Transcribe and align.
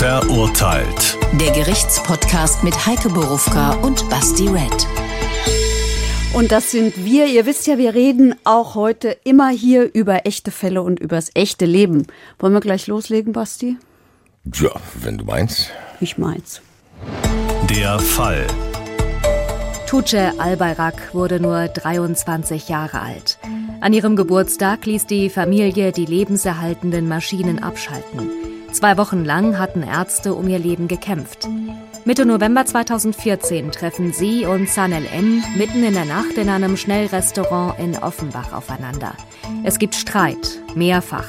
Verurteilt. 0.00 1.18
Der 1.38 1.52
Gerichtspodcast 1.52 2.64
mit 2.64 2.86
Heike 2.86 3.10
Borufka 3.10 3.74
und 3.82 4.08
Basti 4.08 4.48
Red. 4.48 4.86
Und 6.32 6.52
das 6.52 6.70
sind 6.70 7.04
wir. 7.04 7.26
Ihr 7.26 7.44
wisst 7.44 7.66
ja, 7.66 7.76
wir 7.76 7.92
reden 7.92 8.34
auch 8.44 8.76
heute 8.76 9.14
immer 9.24 9.50
hier 9.50 9.92
über 9.92 10.24
echte 10.24 10.52
Fälle 10.52 10.80
und 10.80 11.00
übers 11.00 11.30
echte 11.34 11.66
Leben. 11.66 12.06
Wollen 12.38 12.54
wir 12.54 12.60
gleich 12.60 12.86
loslegen, 12.86 13.34
Basti? 13.34 13.76
Ja, 14.54 14.70
wenn 15.02 15.18
du 15.18 15.26
meinst. 15.26 15.70
Ich 16.00 16.16
meins. 16.16 16.62
Der 17.68 17.98
Fall. 17.98 18.46
Tuce 19.86 20.32
Albayrak 20.38 21.12
wurde 21.12 21.40
nur 21.40 21.68
23 21.68 22.70
Jahre 22.70 23.02
alt. 23.02 23.38
An 23.82 23.92
ihrem 23.92 24.16
Geburtstag 24.16 24.86
ließ 24.86 25.04
die 25.04 25.28
Familie 25.28 25.92
die 25.92 26.06
lebenserhaltenden 26.06 27.06
Maschinen 27.06 27.62
abschalten. 27.62 28.49
Zwei 28.72 28.96
Wochen 28.96 29.24
lang 29.24 29.58
hatten 29.58 29.82
Ärzte 29.82 30.34
um 30.34 30.48
ihr 30.48 30.58
Leben 30.58 30.86
gekämpft. 30.86 31.48
Mitte 32.04 32.24
November 32.24 32.64
2014 32.64 33.72
treffen 33.72 34.12
sie 34.12 34.46
und 34.46 34.68
Sanel 34.68 35.06
M 35.12 35.42
mitten 35.56 35.84
in 35.84 35.94
der 35.94 36.04
Nacht 36.04 36.38
in 36.38 36.48
einem 36.48 36.76
Schnellrestaurant 36.76 37.78
in 37.78 37.96
Offenbach 37.96 38.52
aufeinander. 38.52 39.14
Es 39.64 39.78
gibt 39.78 39.94
Streit, 39.94 40.60
mehrfach. 40.74 41.26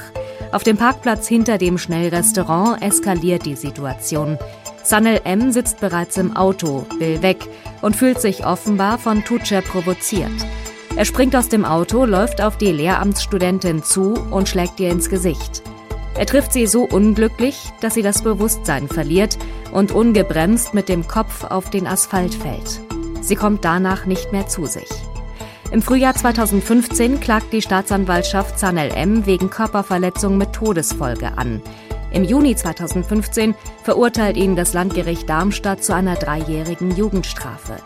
Auf 0.52 0.62
dem 0.62 0.76
Parkplatz 0.76 1.26
hinter 1.26 1.58
dem 1.58 1.78
Schnellrestaurant 1.78 2.82
eskaliert 2.82 3.44
die 3.44 3.56
Situation. 3.56 4.38
Sanel 4.84 5.20
M 5.24 5.52
sitzt 5.52 5.80
bereits 5.80 6.16
im 6.16 6.36
Auto, 6.36 6.86
will 6.98 7.22
weg 7.22 7.48
und 7.80 7.96
fühlt 7.96 8.20
sich 8.20 8.46
offenbar 8.46 8.98
von 8.98 9.24
Tuce 9.24 9.62
provoziert. 9.66 10.30
Er 10.96 11.04
springt 11.04 11.34
aus 11.34 11.48
dem 11.48 11.64
Auto, 11.64 12.04
läuft 12.04 12.40
auf 12.40 12.56
die 12.56 12.72
Lehramtsstudentin 12.72 13.82
zu 13.82 14.14
und 14.30 14.48
schlägt 14.48 14.78
ihr 14.78 14.90
ins 14.90 15.08
Gesicht. 15.08 15.62
Er 16.14 16.26
trifft 16.26 16.52
sie 16.52 16.66
so 16.66 16.84
unglücklich, 16.84 17.72
dass 17.80 17.94
sie 17.94 18.02
das 18.02 18.22
Bewusstsein 18.22 18.88
verliert 18.88 19.38
und 19.72 19.92
ungebremst 19.92 20.74
mit 20.74 20.88
dem 20.88 21.08
Kopf 21.08 21.44
auf 21.44 21.70
den 21.70 21.86
Asphalt 21.86 22.34
fällt. 22.34 22.80
Sie 23.22 23.36
kommt 23.36 23.64
danach 23.64 24.04
nicht 24.06 24.32
mehr 24.32 24.46
zu 24.46 24.66
sich. 24.66 24.88
Im 25.70 25.80
Frühjahr 25.80 26.14
2015 26.14 27.20
klagt 27.20 27.52
die 27.52 27.62
Staatsanwaltschaft 27.62 28.58
Zanel 28.58 28.90
M 28.92 29.24
wegen 29.24 29.48
Körperverletzung 29.48 30.36
mit 30.36 30.52
Todesfolge 30.52 31.38
an. 31.38 31.62
Im 32.12 32.24
Juni 32.24 32.54
2015 32.54 33.54
verurteilt 33.82 34.36
ihn 34.36 34.54
das 34.54 34.74
Landgericht 34.74 35.30
Darmstadt 35.30 35.82
zu 35.82 35.94
einer 35.94 36.16
dreijährigen 36.16 36.94
Jugendstrafe. 36.94 37.76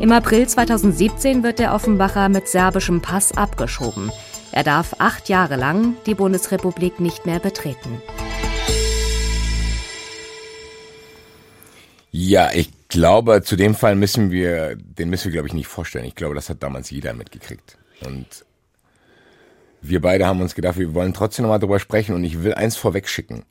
Im 0.00 0.12
April 0.12 0.46
2017 0.46 1.42
wird 1.42 1.58
der 1.58 1.74
Offenbacher 1.74 2.28
mit 2.28 2.46
serbischem 2.46 3.00
Pass 3.00 3.32
abgeschoben. 3.32 4.12
Er 4.52 4.64
darf 4.64 4.96
acht 4.98 5.28
Jahre 5.28 5.56
lang 5.56 5.94
die 6.06 6.14
Bundesrepublik 6.14 6.98
nicht 6.98 7.24
mehr 7.24 7.38
betreten. 7.38 8.02
Ja, 12.10 12.50
ich 12.52 12.70
glaube, 12.88 13.42
zu 13.42 13.54
dem 13.54 13.76
Fall 13.76 13.94
müssen 13.94 14.32
wir, 14.32 14.74
den 14.74 15.10
müssen 15.10 15.26
wir, 15.26 15.32
glaube 15.32 15.46
ich, 15.46 15.54
nicht 15.54 15.68
vorstellen. 15.68 16.04
Ich 16.04 16.16
glaube, 16.16 16.34
das 16.34 16.48
hat 16.48 16.62
damals 16.62 16.90
jeder 16.90 17.14
mitgekriegt. 17.14 17.78
Und 18.04 18.44
wir 19.80 20.00
beide 20.00 20.26
haben 20.26 20.40
uns 20.40 20.56
gedacht, 20.56 20.78
wir 20.78 20.94
wollen 20.94 21.14
trotzdem 21.14 21.44
nochmal 21.44 21.60
drüber 21.60 21.78
sprechen 21.78 22.14
und 22.16 22.24
ich 22.24 22.42
will 22.42 22.54
eins 22.54 22.76
vorweg 22.76 23.08
schicken 23.08 23.44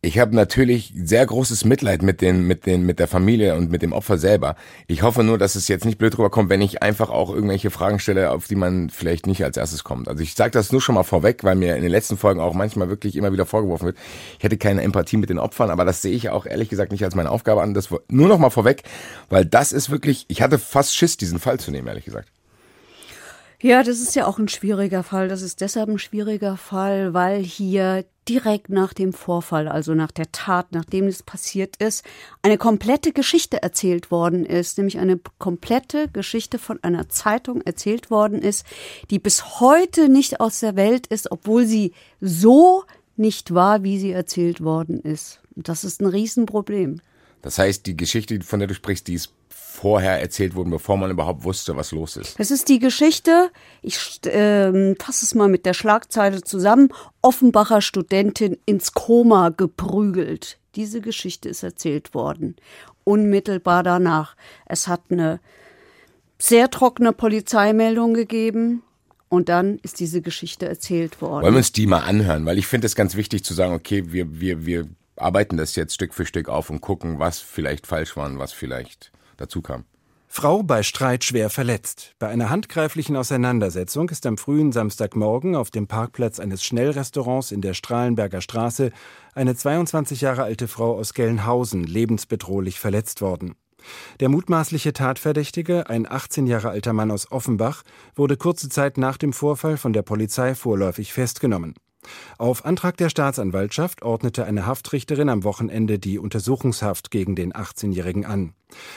ich 0.00 0.20
habe 0.20 0.34
natürlich 0.36 0.92
sehr 0.94 1.26
großes 1.26 1.64
Mitleid 1.64 2.02
mit 2.02 2.20
den, 2.20 2.46
mit 2.46 2.66
den, 2.66 2.86
mit 2.86 3.00
der 3.00 3.08
Familie 3.08 3.56
und 3.56 3.70
mit 3.70 3.82
dem 3.82 3.92
Opfer 3.92 4.16
selber. 4.16 4.54
Ich 4.86 5.02
hoffe 5.02 5.24
nur, 5.24 5.38
dass 5.38 5.56
es 5.56 5.66
jetzt 5.66 5.84
nicht 5.84 5.98
blöd 5.98 6.16
rüberkommt, 6.16 6.50
wenn 6.50 6.60
ich 6.60 6.84
einfach 6.84 7.10
auch 7.10 7.34
irgendwelche 7.34 7.70
Fragen 7.70 7.98
stelle, 7.98 8.30
auf 8.30 8.46
die 8.46 8.54
man 8.54 8.90
vielleicht 8.90 9.26
nicht 9.26 9.42
als 9.42 9.56
erstes 9.56 9.82
kommt. 9.82 10.08
Also 10.08 10.22
ich 10.22 10.34
sage 10.34 10.52
das 10.52 10.70
nur 10.70 10.80
schon 10.80 10.94
mal 10.94 11.02
vorweg, 11.02 11.42
weil 11.42 11.56
mir 11.56 11.74
in 11.74 11.82
den 11.82 11.90
letzten 11.90 12.16
Folgen 12.16 12.40
auch 12.40 12.54
manchmal 12.54 12.88
wirklich 12.88 13.16
immer 13.16 13.32
wieder 13.32 13.44
vorgeworfen 13.44 13.86
wird, 13.86 13.98
ich 14.38 14.44
hätte 14.44 14.56
keine 14.56 14.82
Empathie 14.82 15.16
mit 15.16 15.30
den 15.30 15.40
Opfern, 15.40 15.70
aber 15.70 15.84
das 15.84 16.00
sehe 16.00 16.14
ich 16.14 16.30
auch 16.30 16.46
ehrlich 16.46 16.68
gesagt 16.68 16.92
nicht 16.92 17.04
als 17.04 17.16
meine 17.16 17.32
Aufgabe 17.32 17.62
an. 17.62 17.74
Das 17.74 17.88
nur 18.08 18.28
noch 18.28 18.38
mal 18.38 18.50
vorweg, 18.50 18.84
weil 19.30 19.44
das 19.44 19.72
ist 19.72 19.90
wirklich, 19.90 20.26
ich 20.28 20.42
hatte 20.42 20.60
fast 20.60 20.94
Schiss, 20.94 21.16
diesen 21.16 21.40
Fall 21.40 21.58
zu 21.58 21.72
nehmen, 21.72 21.88
ehrlich 21.88 22.04
gesagt. 22.04 22.28
Ja, 23.60 23.82
das 23.82 24.00
ist 24.00 24.14
ja 24.14 24.26
auch 24.26 24.38
ein 24.38 24.48
schwieriger 24.48 25.02
Fall. 25.02 25.26
Das 25.26 25.42
ist 25.42 25.60
deshalb 25.60 25.88
ein 25.88 25.98
schwieriger 25.98 26.56
Fall, 26.56 27.12
weil 27.12 27.42
hier 27.42 28.04
direkt 28.28 28.68
nach 28.68 28.92
dem 28.92 29.12
Vorfall, 29.12 29.66
also 29.66 29.94
nach 29.94 30.12
der 30.12 30.30
Tat, 30.30 30.70
nachdem 30.70 31.08
es 31.08 31.24
passiert 31.24 31.76
ist, 31.78 32.04
eine 32.42 32.56
komplette 32.56 33.12
Geschichte 33.12 33.60
erzählt 33.60 34.12
worden 34.12 34.44
ist, 34.44 34.78
nämlich 34.78 34.98
eine 34.98 35.18
komplette 35.38 36.08
Geschichte 36.08 36.58
von 36.58 36.78
einer 36.84 37.08
Zeitung 37.08 37.62
erzählt 37.62 38.10
worden 38.10 38.42
ist, 38.42 38.64
die 39.10 39.18
bis 39.18 39.60
heute 39.60 40.08
nicht 40.08 40.40
aus 40.40 40.60
der 40.60 40.76
Welt 40.76 41.08
ist, 41.08 41.32
obwohl 41.32 41.66
sie 41.66 41.94
so 42.20 42.84
nicht 43.16 43.54
war, 43.54 43.82
wie 43.82 43.98
sie 43.98 44.12
erzählt 44.12 44.62
worden 44.62 45.00
ist. 45.00 45.40
Das 45.56 45.82
ist 45.82 46.00
ein 46.00 46.06
Riesenproblem. 46.06 47.00
Das 47.42 47.58
heißt, 47.58 47.86
die 47.86 47.96
Geschichte, 47.96 48.40
von 48.42 48.60
der 48.60 48.68
du 48.68 48.74
sprichst, 48.74 49.08
die 49.08 49.14
ist 49.14 49.32
vorher 49.78 50.20
erzählt 50.20 50.56
wurden, 50.56 50.70
bevor 50.70 50.96
man 50.96 51.10
überhaupt 51.10 51.44
wusste, 51.44 51.76
was 51.76 51.92
los 51.92 52.16
ist. 52.16 52.34
Es 52.38 52.50
ist 52.50 52.68
die 52.68 52.80
Geschichte, 52.80 53.50
ich 53.80 54.24
äh, 54.26 54.94
fasse 54.96 55.24
es 55.24 55.34
mal 55.34 55.48
mit 55.48 55.66
der 55.66 55.74
Schlagzeile 55.74 56.42
zusammen, 56.42 56.88
Offenbacher 57.22 57.80
Studentin 57.80 58.58
ins 58.66 58.92
Koma 58.92 59.50
geprügelt. 59.50 60.58
Diese 60.74 61.00
Geschichte 61.00 61.48
ist 61.48 61.62
erzählt 61.62 62.12
worden. 62.12 62.56
Unmittelbar 63.04 63.82
danach. 63.82 64.34
Es 64.66 64.88
hat 64.88 65.02
eine 65.10 65.40
sehr 66.38 66.70
trockene 66.70 67.12
Polizeimeldung 67.12 68.14
gegeben. 68.14 68.82
Und 69.30 69.50
dann 69.50 69.78
ist 69.82 70.00
diese 70.00 70.22
Geschichte 70.22 70.66
erzählt 70.66 71.20
worden. 71.20 71.42
Wollen 71.42 71.54
wir 71.54 71.58
uns 71.58 71.72
die 71.72 71.86
mal 71.86 72.00
anhören? 72.00 72.46
Weil 72.46 72.56
ich 72.56 72.66
finde 72.66 72.86
es 72.86 72.96
ganz 72.96 73.14
wichtig 73.14 73.44
zu 73.44 73.52
sagen, 73.52 73.74
okay, 73.74 74.10
wir, 74.10 74.40
wir, 74.40 74.64
wir 74.64 74.88
arbeiten 75.16 75.58
das 75.58 75.76
jetzt 75.76 75.94
Stück 75.94 76.14
für 76.14 76.24
Stück 76.24 76.48
auf 76.48 76.70
und 76.70 76.80
gucken, 76.80 77.18
was 77.18 77.38
vielleicht 77.38 77.86
falsch 77.86 78.16
war 78.16 78.26
und 78.26 78.38
was 78.38 78.52
vielleicht 78.52 79.12
dazu 79.38 79.62
kam. 79.62 79.84
Frau 80.30 80.62
bei 80.62 80.82
Streit 80.82 81.24
schwer 81.24 81.48
verletzt. 81.48 82.14
Bei 82.18 82.28
einer 82.28 82.50
handgreiflichen 82.50 83.16
Auseinandersetzung 83.16 84.10
ist 84.10 84.26
am 84.26 84.36
frühen 84.36 84.72
Samstagmorgen 84.72 85.56
auf 85.56 85.70
dem 85.70 85.88
Parkplatz 85.88 86.38
eines 86.38 86.62
Schnellrestaurants 86.62 87.50
in 87.50 87.62
der 87.62 87.72
Strahlenberger 87.72 88.42
Straße 88.42 88.92
eine 89.34 89.56
22 89.56 90.20
Jahre 90.20 90.42
alte 90.42 90.68
Frau 90.68 90.96
aus 90.98 91.14
Gelnhausen 91.14 91.82
lebensbedrohlich 91.82 92.78
verletzt 92.78 93.22
worden. 93.22 93.54
Der 94.20 94.28
mutmaßliche 94.28 94.92
Tatverdächtige, 94.92 95.88
ein 95.88 96.06
18 96.10 96.46
Jahre 96.46 96.68
alter 96.68 96.92
Mann 96.92 97.10
aus 97.10 97.32
Offenbach, 97.32 97.82
wurde 98.14 98.36
kurze 98.36 98.68
Zeit 98.68 98.98
nach 98.98 99.16
dem 99.16 99.32
Vorfall 99.32 99.78
von 99.78 99.94
der 99.94 100.02
Polizei 100.02 100.54
vorläufig 100.54 101.12
festgenommen. 101.12 101.74
Auf 102.38 102.64
Antrag 102.64 102.96
der 102.96 103.08
Staatsanwaltschaft 103.08 104.02
ordnete 104.02 104.44
eine 104.44 104.66
Haftrichterin 104.66 105.28
am 105.28 105.44
Wochenende 105.44 105.98
die 105.98 106.18
Untersuchungshaft 106.18 107.10
gegen 107.10 107.34
den 107.34 107.52
18-Jährigen 107.52 108.24
an. 108.24 108.54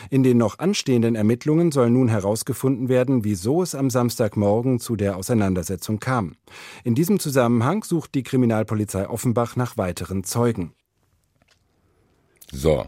In 0.10 0.24
den 0.24 0.38
noch 0.38 0.60
anstehenden 0.60 1.16
Ermittlungen 1.16 1.72
soll 1.72 1.90
nun 1.90 2.08
herausgefunden 2.08 2.90
werden, 2.90 3.24
wieso 3.24 3.64
es 3.64 3.74
am 3.74 3.90
Samstagmorgen 3.90 4.80
zu 4.80 4.96
der 4.96 5.18
Auseinandersetzung 5.18 6.00
kam. 6.00 6.36
In 6.84 6.94
diesem 6.94 7.20
Zusammenhang 7.20 7.84
sucht 7.84 8.14
die 8.14 8.24
Kriminalpolizei 8.24 9.10
Offenbach 9.10 9.56
nach 9.56 9.78
weiteren 9.78 10.24
Zeugen. 10.24 10.74
So. 12.52 12.86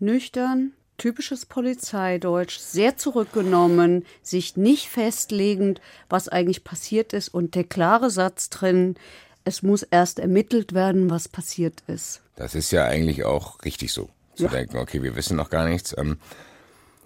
Nüchtern, 0.00 0.72
typisches 0.96 1.46
Polizeideutsch, 1.46 2.58
sehr 2.58 2.96
zurückgenommen, 2.96 4.04
sich 4.22 4.56
nicht 4.56 4.88
festlegend, 4.88 5.80
was 6.08 6.28
eigentlich 6.28 6.64
passiert 6.64 7.12
ist 7.12 7.28
und 7.28 7.54
der 7.54 7.64
klare 7.64 8.10
Satz 8.10 8.50
drin, 8.50 8.96
es 9.44 9.62
muss 9.62 9.82
erst 9.82 10.18
ermittelt 10.18 10.72
werden, 10.72 11.10
was 11.10 11.28
passiert 11.28 11.82
ist. 11.86 12.22
Das 12.36 12.54
ist 12.54 12.72
ja 12.72 12.84
eigentlich 12.84 13.24
auch 13.24 13.62
richtig 13.64 13.92
so. 13.92 14.08
Zu 14.34 14.44
ja. 14.44 14.50
denken, 14.50 14.78
okay, 14.78 15.02
wir 15.02 15.16
wissen 15.16 15.36
noch 15.36 15.50
gar 15.50 15.68
nichts. 15.68 15.94
Ähm, 15.96 16.18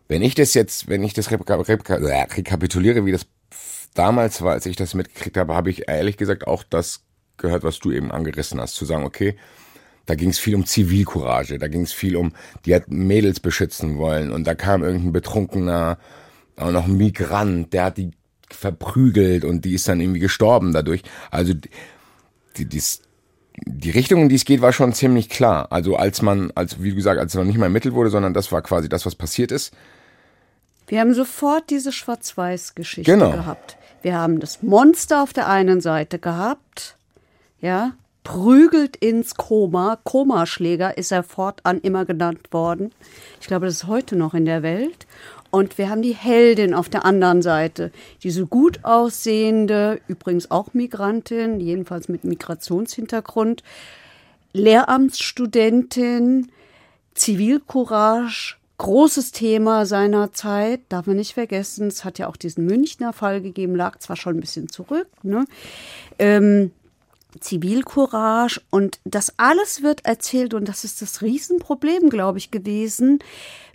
wenn 0.06 0.22
ich 0.22 0.34
das 0.34 0.54
jetzt, 0.54 0.88
wenn 0.88 1.02
ich 1.02 1.12
das 1.12 1.30
rekapituliere, 1.30 3.04
wie 3.04 3.12
das 3.12 3.26
damals 3.94 4.40
war, 4.42 4.52
als 4.52 4.66
ich 4.66 4.76
das 4.76 4.94
mitgekriegt 4.94 5.36
habe, 5.36 5.54
habe 5.54 5.70
ich 5.70 5.88
ehrlich 5.88 6.16
gesagt 6.16 6.46
auch 6.46 6.62
das 6.62 7.02
gehört, 7.36 7.64
was 7.64 7.78
du 7.78 7.90
eben 7.90 8.10
angerissen 8.10 8.60
hast, 8.60 8.74
zu 8.74 8.84
sagen, 8.84 9.04
okay, 9.04 9.36
da 10.08 10.14
ging 10.14 10.30
es 10.30 10.38
viel 10.38 10.54
um 10.54 10.64
Zivilcourage, 10.64 11.58
da 11.58 11.68
ging 11.68 11.82
es 11.82 11.92
viel 11.92 12.16
um, 12.16 12.32
die 12.64 12.74
hat 12.74 12.90
Mädels 12.90 13.40
beschützen 13.40 13.98
wollen 13.98 14.32
und 14.32 14.46
da 14.46 14.54
kam 14.54 14.82
irgendein 14.82 15.12
betrunkener, 15.12 15.98
auch 16.56 16.70
noch 16.70 16.86
ein 16.86 16.96
Migrant, 16.96 17.74
der 17.74 17.84
hat 17.84 17.98
die 17.98 18.12
verprügelt 18.50 19.44
und 19.44 19.66
die 19.66 19.74
ist 19.74 19.86
dann 19.86 20.00
irgendwie 20.00 20.20
gestorben 20.20 20.72
dadurch. 20.72 21.02
Also 21.30 21.52
die, 22.56 22.64
die, 22.64 22.82
die 23.66 23.90
Richtung, 23.90 24.22
in 24.22 24.28
die 24.30 24.36
es 24.36 24.46
geht, 24.46 24.62
war 24.62 24.72
schon 24.72 24.94
ziemlich 24.94 25.28
klar. 25.28 25.70
Also 25.70 25.96
als 25.96 26.22
man, 26.22 26.52
als 26.54 26.82
wie 26.82 26.94
gesagt, 26.94 27.20
als 27.20 27.34
es 27.34 27.38
noch 27.38 27.44
nicht 27.44 27.58
mal 27.58 27.66
ermittelt 27.66 27.94
wurde, 27.94 28.08
sondern 28.08 28.32
das 28.32 28.50
war 28.50 28.62
quasi 28.62 28.88
das, 28.88 29.04
was 29.04 29.14
passiert 29.14 29.52
ist. 29.52 29.74
Wir 30.86 31.00
haben 31.00 31.12
sofort 31.12 31.68
diese 31.68 31.92
Schwarz-Weiß-Geschichte 31.92 33.12
genau. 33.12 33.32
gehabt. 33.32 33.76
Wir 34.00 34.14
haben 34.14 34.40
das 34.40 34.62
Monster 34.62 35.22
auf 35.22 35.34
der 35.34 35.48
einen 35.48 35.82
Seite 35.82 36.18
gehabt, 36.18 36.96
ja, 37.60 37.92
prügelt 38.28 38.94
ins 38.98 39.36
Koma. 39.36 39.98
Komaschläger 40.04 40.98
ist 40.98 41.12
er 41.12 41.22
fortan 41.22 41.78
immer 41.80 42.04
genannt 42.04 42.52
worden. 42.52 42.92
Ich 43.40 43.46
glaube, 43.46 43.64
das 43.64 43.76
ist 43.76 43.86
heute 43.86 44.16
noch 44.16 44.34
in 44.34 44.44
der 44.44 44.62
Welt. 44.62 45.06
Und 45.50 45.78
wir 45.78 45.88
haben 45.88 46.02
die 46.02 46.14
Heldin 46.14 46.74
auf 46.74 46.90
der 46.90 47.06
anderen 47.06 47.40
Seite, 47.40 47.90
diese 48.22 48.44
gut 48.44 48.80
aussehende, 48.84 50.02
übrigens 50.08 50.50
auch 50.50 50.74
Migrantin, 50.74 51.58
jedenfalls 51.58 52.10
mit 52.10 52.24
Migrationshintergrund, 52.24 53.62
Lehramtsstudentin, 54.52 56.50
Zivilcourage, 57.14 58.56
großes 58.76 59.32
Thema 59.32 59.86
seiner 59.86 60.34
Zeit, 60.34 60.80
darf 60.90 61.06
man 61.06 61.16
nicht 61.16 61.32
vergessen. 61.32 61.88
Es 61.88 62.04
hat 62.04 62.18
ja 62.18 62.28
auch 62.28 62.36
diesen 62.36 62.66
Münchner 62.66 63.14
Fall 63.14 63.40
gegeben, 63.40 63.74
lag 63.74 63.98
zwar 64.00 64.16
schon 64.16 64.36
ein 64.36 64.40
bisschen 64.40 64.68
zurück, 64.68 65.08
ne? 65.22 65.46
Ähm, 66.18 66.72
Zivilcourage 67.40 68.60
und 68.70 69.00
das 69.04 69.34
alles 69.38 69.82
wird 69.82 70.04
erzählt 70.04 70.54
und 70.54 70.68
das 70.68 70.84
ist 70.84 71.02
das 71.02 71.22
Riesenproblem, 71.22 72.10
glaube 72.10 72.38
ich, 72.38 72.50
gewesen, 72.50 73.18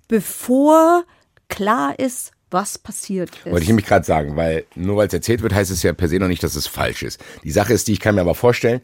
bevor 0.08 1.04
klar 1.50 1.98
ist, 2.00 2.32
was 2.50 2.78
passiert 2.78 3.32
ist. 3.38 3.46
Wollte 3.46 3.64
ich 3.64 3.68
nämlich 3.68 3.86
gerade 3.86 4.06
sagen, 4.06 4.36
weil 4.36 4.66
nur 4.76 4.98
weil 4.98 5.08
es 5.08 5.14
erzählt 5.14 5.42
wird, 5.42 5.54
heißt 5.54 5.72
es 5.72 5.84
ja 5.84 5.94
per 5.94 6.08
se 6.08 6.20
noch 6.20 6.28
nicht, 6.28 6.44
dass 6.44 6.56
es 6.56 6.68
falsch 6.68 7.04
ist. 7.04 7.20
Die 7.44 7.52
Sache 7.52 7.74
ist 7.74 7.88
die, 7.88 7.94
ich 7.94 8.00
kann 8.00 8.16
mir 8.16 8.22
aber 8.22 8.36
vorstellen, 8.36 8.82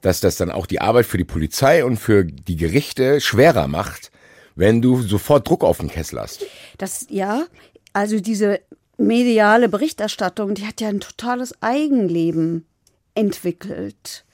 dass 0.00 0.20
das 0.20 0.36
dann 0.36 0.50
auch 0.50 0.66
die 0.66 0.80
Arbeit 0.80 1.06
für 1.06 1.18
die 1.18 1.24
Polizei 1.24 1.84
und 1.84 1.96
für 1.96 2.24
die 2.24 2.56
Gerichte 2.56 3.20
schwerer 3.20 3.68
macht, 3.68 4.10
wenn 4.54 4.82
du 4.82 5.02
sofort 5.02 5.48
Druck 5.48 5.64
auf 5.64 5.78
den 5.78 5.88
Kessel 5.88 6.20
hast. 6.20 6.44
Das, 6.78 7.06
ja, 7.10 7.44
also 7.92 8.20
diese 8.20 8.60
mediale 8.96 9.68
Berichterstattung, 9.68 10.54
die 10.54 10.66
hat 10.66 10.80
ja 10.80 10.88
ein 10.88 11.00
totales 11.00 11.54
Eigenleben 11.62 12.66
entwickelt. 13.14 14.24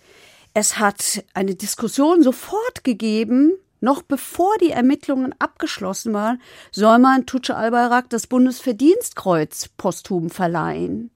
Es 0.55 0.78
hat 0.78 1.25
eine 1.34 1.55
Diskussion 1.55 2.23
sofort 2.23 2.82
gegeben, 2.82 3.52
noch 3.81 4.02
bevor 4.02 4.56
die 4.58 4.70
Ermittlungen 4.70 5.34
abgeschlossen 5.38 6.14
waren, 6.14 6.40
soll 6.70 6.99
man 6.99 7.26
Tutsche 7.26 7.56
Albayrak 7.56 8.08
das 8.08 8.26
Bundesverdienstkreuz 8.26 9.69
posthum 9.76 10.31
verleihen. 10.31 11.11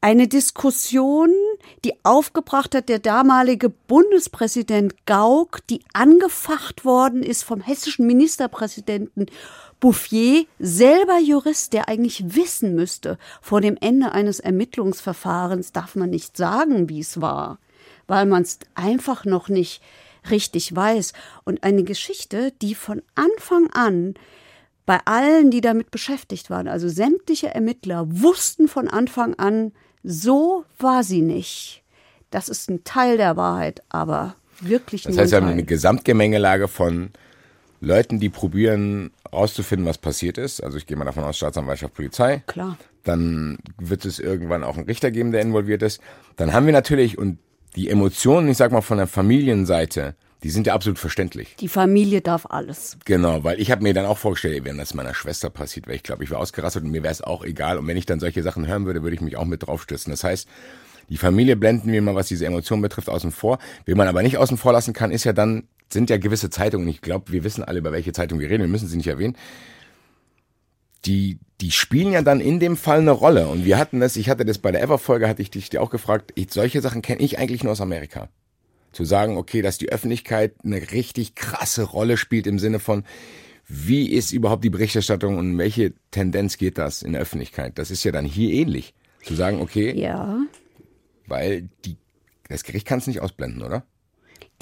Eine 0.00 0.26
Diskussion, 0.26 1.30
die 1.84 1.94
aufgebracht 2.02 2.74
hat 2.74 2.88
der 2.88 2.98
damalige 2.98 3.68
Bundespräsident 3.68 5.06
Gauck, 5.06 5.60
die 5.70 5.80
angefacht 5.92 6.84
worden 6.84 7.22
ist 7.22 7.44
vom 7.44 7.60
hessischen 7.60 8.06
Ministerpräsidenten 8.08 9.26
Bouffier, 9.82 10.46
selber 10.60 11.18
Jurist, 11.18 11.72
der 11.72 11.88
eigentlich 11.88 12.36
wissen 12.36 12.76
müsste, 12.76 13.18
vor 13.40 13.60
dem 13.60 13.76
Ende 13.80 14.12
eines 14.12 14.38
Ermittlungsverfahrens 14.38 15.72
darf 15.72 15.96
man 15.96 16.08
nicht 16.08 16.36
sagen, 16.36 16.88
wie 16.88 17.00
es 17.00 17.20
war, 17.20 17.58
weil 18.06 18.24
man 18.26 18.42
es 18.42 18.60
einfach 18.76 19.24
noch 19.24 19.48
nicht 19.48 19.82
richtig 20.30 20.74
weiß. 20.74 21.14
Und 21.42 21.64
eine 21.64 21.82
Geschichte, 21.82 22.52
die 22.62 22.76
von 22.76 23.02
Anfang 23.16 23.70
an 23.72 24.14
bei 24.86 25.00
allen, 25.04 25.50
die 25.50 25.60
damit 25.60 25.90
beschäftigt 25.90 26.48
waren, 26.48 26.68
also 26.68 26.88
sämtliche 26.88 27.52
Ermittler, 27.52 28.04
wussten 28.08 28.68
von 28.68 28.86
Anfang 28.86 29.34
an, 29.34 29.72
so 30.04 30.64
war 30.78 31.02
sie 31.02 31.22
nicht. 31.22 31.82
Das 32.30 32.48
ist 32.48 32.70
ein 32.70 32.84
Teil 32.84 33.16
der 33.16 33.36
Wahrheit, 33.36 33.82
aber 33.88 34.36
wirklich 34.60 35.02
Das 35.02 35.16
nur 35.16 35.22
heißt, 35.22 35.32
wir 35.32 35.40
haben 35.40 35.48
eine 35.48 35.64
Gesamtgemengelage 35.64 36.68
von 36.68 37.10
Leuten, 37.82 38.20
die 38.20 38.28
probieren 38.28 39.10
rauszufinden, 39.32 39.86
was 39.86 39.98
passiert 39.98 40.38
ist. 40.38 40.62
Also 40.62 40.78
ich 40.78 40.86
gehe 40.86 40.96
mal 40.96 41.04
davon 41.04 41.24
aus, 41.24 41.36
Staatsanwaltschaft, 41.36 41.94
Polizei. 41.94 42.42
Klar. 42.46 42.78
Dann 43.02 43.58
wird 43.78 44.04
es 44.04 44.20
irgendwann 44.20 44.62
auch 44.62 44.76
einen 44.76 44.86
Richter 44.86 45.10
geben, 45.10 45.32
der 45.32 45.42
involviert 45.42 45.82
ist. 45.82 46.00
Dann 46.36 46.52
haben 46.52 46.66
wir 46.66 46.72
natürlich, 46.72 47.18
und 47.18 47.38
die 47.74 47.90
Emotionen, 47.90 48.48
ich 48.48 48.56
sag 48.56 48.70
mal 48.70 48.82
von 48.82 48.98
der 48.98 49.08
Familienseite, 49.08 50.14
die 50.44 50.50
sind 50.50 50.66
ja 50.68 50.74
absolut 50.74 50.98
verständlich. 50.98 51.56
Die 51.58 51.68
Familie 51.68 52.20
darf 52.20 52.46
alles. 52.48 52.98
Genau, 53.04 53.42
weil 53.42 53.60
ich 53.60 53.70
habe 53.72 53.82
mir 53.82 53.94
dann 53.94 54.06
auch 54.06 54.18
vorgestellt, 54.18 54.64
wenn 54.64 54.78
das 54.78 54.94
meiner 54.94 55.14
Schwester 55.14 55.50
passiert, 55.50 55.86
wäre 55.86 55.96
ich 55.96 56.04
glaube, 56.04 56.22
ich 56.22 56.30
wäre 56.30 56.40
ausgerastet 56.40 56.84
und 56.84 56.90
mir 56.90 57.02
wäre 57.02 57.12
es 57.12 57.20
auch 57.20 57.44
egal. 57.44 57.78
Und 57.78 57.86
wenn 57.88 57.96
ich 57.96 58.06
dann 58.06 58.20
solche 58.20 58.42
Sachen 58.44 58.66
hören 58.66 58.86
würde, 58.86 59.02
würde 59.02 59.16
ich 59.16 59.22
mich 59.22 59.36
auch 59.36 59.44
mit 59.44 59.66
draufstürzen. 59.66 60.12
Das 60.12 60.22
heißt, 60.22 60.48
die 61.08 61.16
Familie 61.16 61.56
blenden 61.56 61.92
wir 61.92 62.00
mal, 62.02 62.14
was 62.14 62.28
diese 62.28 62.46
Emotionen 62.46 62.82
betrifft, 62.82 63.08
außen 63.08 63.32
vor. 63.32 63.58
Wen 63.84 63.96
man 63.96 64.08
aber 64.08 64.22
nicht 64.22 64.38
außen 64.38 64.56
vor 64.56 64.72
lassen 64.72 64.92
kann, 64.92 65.10
ist 65.10 65.24
ja 65.24 65.32
dann, 65.32 65.64
sind 65.92 66.10
ja 66.10 66.16
gewisse 66.18 66.50
Zeitungen, 66.50 66.88
ich 66.88 67.00
glaube, 67.00 67.32
wir 67.32 67.44
wissen 67.44 67.62
alle, 67.64 67.78
über 67.78 67.92
welche 67.92 68.12
Zeitung 68.12 68.40
wir 68.40 68.48
reden, 68.50 68.62
wir 68.62 68.68
müssen 68.68 68.88
sie 68.88 68.96
nicht 68.96 69.06
erwähnen. 69.08 69.36
Die, 71.04 71.38
die 71.60 71.72
spielen 71.72 72.12
ja 72.12 72.22
dann 72.22 72.40
in 72.40 72.60
dem 72.60 72.76
Fall 72.76 73.00
eine 73.00 73.10
Rolle. 73.10 73.48
Und 73.48 73.64
wir 73.64 73.76
hatten 73.76 73.98
das, 74.00 74.16
ich 74.16 74.28
hatte 74.30 74.44
das 74.44 74.58
bei 74.58 74.70
der 74.70 74.82
Ever-Folge, 74.82 75.28
hatte 75.28 75.42
ich 75.42 75.50
dich 75.50 75.68
dir 75.68 75.82
auch 75.82 75.90
gefragt, 75.90 76.32
ich, 76.36 76.52
solche 76.52 76.80
Sachen 76.80 77.02
kenne 77.02 77.22
ich 77.22 77.38
eigentlich 77.38 77.64
nur 77.64 77.72
aus 77.72 77.80
Amerika 77.80 78.28
zu 78.92 79.04
sagen, 79.04 79.36
okay, 79.38 79.62
dass 79.62 79.78
die 79.78 79.88
Öffentlichkeit 79.88 80.54
eine 80.64 80.92
richtig 80.92 81.34
krasse 81.34 81.82
Rolle 81.82 82.16
spielt 82.16 82.46
im 82.46 82.58
Sinne 82.58 82.78
von, 82.78 83.04
wie 83.66 84.06
ist 84.10 84.32
überhaupt 84.32 84.64
die 84.64 84.70
Berichterstattung 84.70 85.38
und 85.38 85.56
welche 85.56 85.94
Tendenz 86.10 86.58
geht 86.58 86.78
das 86.78 87.02
in 87.02 87.12
der 87.12 87.22
Öffentlichkeit? 87.22 87.78
Das 87.78 87.90
ist 87.90 88.04
ja 88.04 88.12
dann 88.12 88.26
hier 88.26 88.50
ähnlich. 88.52 88.94
Zu 89.24 89.34
sagen, 89.34 89.60
okay, 89.60 89.98
Ja. 89.98 90.40
weil 91.26 91.68
die, 91.84 91.96
das 92.48 92.64
Gericht 92.64 92.86
kann 92.86 92.98
es 92.98 93.06
nicht 93.06 93.20
ausblenden, 93.20 93.62
oder? 93.62 93.84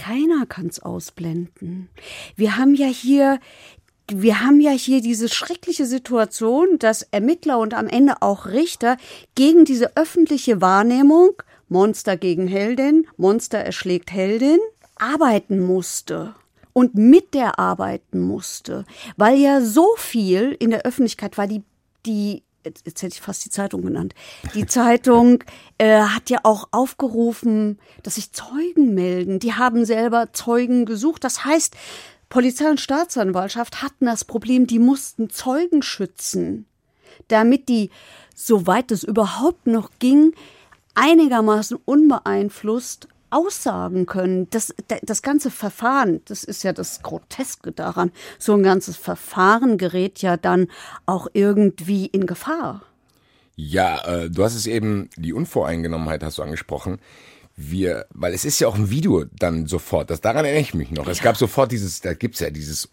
Keiner 0.01 0.47
kann's 0.47 0.81
ausblenden. 0.81 1.91
Wir 2.35 2.57
haben 2.57 2.75
ja 2.75 2.87
hier, 2.87 3.39
wir 4.11 4.41
haben 4.41 4.59
ja 4.59 4.71
hier 4.71 5.03
diese 5.03 5.29
schreckliche 5.29 5.85
Situation, 5.85 6.79
dass 6.79 7.03
Ermittler 7.03 7.59
und 7.59 7.75
am 7.75 7.87
Ende 7.87 8.23
auch 8.23 8.47
Richter 8.47 8.97
gegen 9.35 9.67
diese 9.67 9.99
öffentliche 9.99 10.63
Wahrnehmung, 10.63 11.33
Monster 11.69 12.17
gegen 12.17 12.49
Heldin, 12.49 13.07
Monster 13.19 13.59
erschlägt 13.59 14.11
Heldin, 14.11 14.59
arbeiten 14.97 15.61
musste 15.61 16.35
und 16.73 16.95
mit 16.95 17.35
der 17.35 17.59
arbeiten 17.59 18.21
musste, 18.21 18.87
weil 19.19 19.39
ja 19.39 19.61
so 19.61 19.87
viel 19.99 20.57
in 20.59 20.71
der 20.71 20.87
Öffentlichkeit 20.87 21.37
war, 21.37 21.47
die, 21.47 21.63
die 22.07 22.43
jetzt 22.65 22.87
jetzt 22.87 23.03
hätte 23.03 23.15
ich 23.15 23.21
fast 23.21 23.45
die 23.45 23.51
Zeitung 23.51 23.83
genannt. 23.83 24.15
Die 24.55 24.67
Zeitung 24.67 25.43
äh, 25.79 26.01
hat 26.03 26.31
ja 26.31 26.41
auch 26.43 26.69
aufgerufen, 26.71 27.79
dass 28.03 28.17
sich 28.17 28.33
Zeugen 28.33 28.95
melden. 28.95 29.39
Die 29.39 29.55
haben 29.55 29.85
selber 29.85 30.33
Zeugen 30.33 30.85
gesucht. 30.87 31.25
Das 31.25 31.45
heißt, 31.45 31.77
Polizei 32.29 32.71
und 32.71 32.81
Staatsanwaltschaft 32.81 33.83
hatten 33.83 34.07
das 34.07 34.25
Problem, 34.25 34.67
die 34.67 34.79
mussten 34.79 35.31
Zeugen 35.31 35.83
schützen, 35.83 36.67
damit 37.29 37.69
die, 37.69 37.91
soweit 38.35 38.93
es 38.93 39.03
überhaupt 39.03 39.67
noch 39.67 39.91
ging, 39.99 40.33
einigermaßen 40.95 41.79
unbeeinflusst 41.85 43.09
aussagen 43.31 44.07
können. 44.07 44.49
Das, 44.51 44.75
das 45.03 45.23
ganze 45.23 45.51
Verfahren, 45.51 46.21
das 46.27 46.45
ist 46.45 46.63
ja 46.63 46.73
das 46.73 47.03
Groteske 47.03 47.73
daran, 47.73 48.13
so 48.39 48.55
ein 48.55 48.63
ganzes 48.63 48.97
Verfahren 48.97 49.79
gerät 49.79 50.23
ja 50.23 50.37
dann 50.37 50.69
auch 51.07 51.29
irgendwie 51.33 52.07
in 52.07 52.27
Gefahr. 52.27 52.83
Ja, 53.57 54.03
äh, 54.07 54.31
du 54.31 54.43
hast 54.43 54.55
es 54.55 54.67
eben, 54.67 55.11
die 55.17 55.33
Unvoreingenommenheit 55.33 56.23
hast 56.23 56.39
du 56.39 56.43
angesprochen. 56.43 56.99
Wir, 57.57 58.07
weil 58.11 58.33
es 58.33 58.47
ist 58.47 58.59
ja 58.59 58.69
auch 58.69 58.77
ein 58.77 58.89
Video 58.89 59.25
dann 59.37 59.67
sofort, 59.67 60.09
das 60.09 60.23
daran 60.23 60.47
erinnere 60.47 60.63
ich 60.63 60.73
mich 60.73 60.91
noch. 60.91 61.07
Es 61.09 61.21
gab 61.21 61.37
sofort 61.37 61.73
dieses, 61.73 62.01
da 62.01 62.15
gibt's 62.15 62.41
ja 62.41 62.49
dieses, 62.49 62.89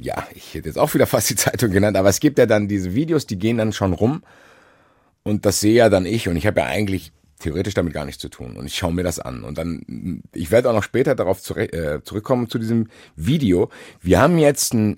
ja, 0.00 0.26
ich 0.34 0.54
hätte 0.54 0.68
jetzt 0.68 0.78
auch 0.78 0.92
wieder 0.94 1.06
fast 1.06 1.30
die 1.30 1.36
Zeitung 1.36 1.70
genannt, 1.70 1.96
aber 1.96 2.08
es 2.08 2.18
gibt 2.18 2.38
ja 2.38 2.46
dann 2.46 2.66
diese 2.66 2.94
Videos, 2.94 3.26
die 3.26 3.38
gehen 3.38 3.58
dann 3.58 3.72
schon 3.72 3.92
rum 3.92 4.22
und 5.22 5.46
das 5.46 5.60
sehe 5.60 5.74
ja 5.74 5.88
dann 5.88 6.04
ich 6.04 6.28
und 6.28 6.34
ich 6.34 6.46
habe 6.48 6.60
ja 6.60 6.66
eigentlich 6.66 7.12
theoretisch 7.38 7.74
damit 7.74 7.92
gar 7.92 8.04
nichts 8.04 8.20
zu 8.20 8.28
tun 8.28 8.56
und 8.56 8.66
ich 8.66 8.76
schaue 8.76 8.92
mir 8.92 9.02
das 9.02 9.18
an 9.18 9.44
und 9.44 9.58
dann, 9.58 10.22
ich 10.32 10.50
werde 10.50 10.70
auch 10.70 10.74
noch 10.74 10.82
später 10.82 11.14
darauf 11.14 11.42
zurück, 11.42 11.72
äh, 11.72 12.02
zurückkommen 12.02 12.48
zu 12.48 12.58
diesem 12.58 12.88
Video. 13.14 13.70
Wir 14.00 14.20
haben 14.20 14.38
jetzt 14.38 14.72
einen 14.72 14.96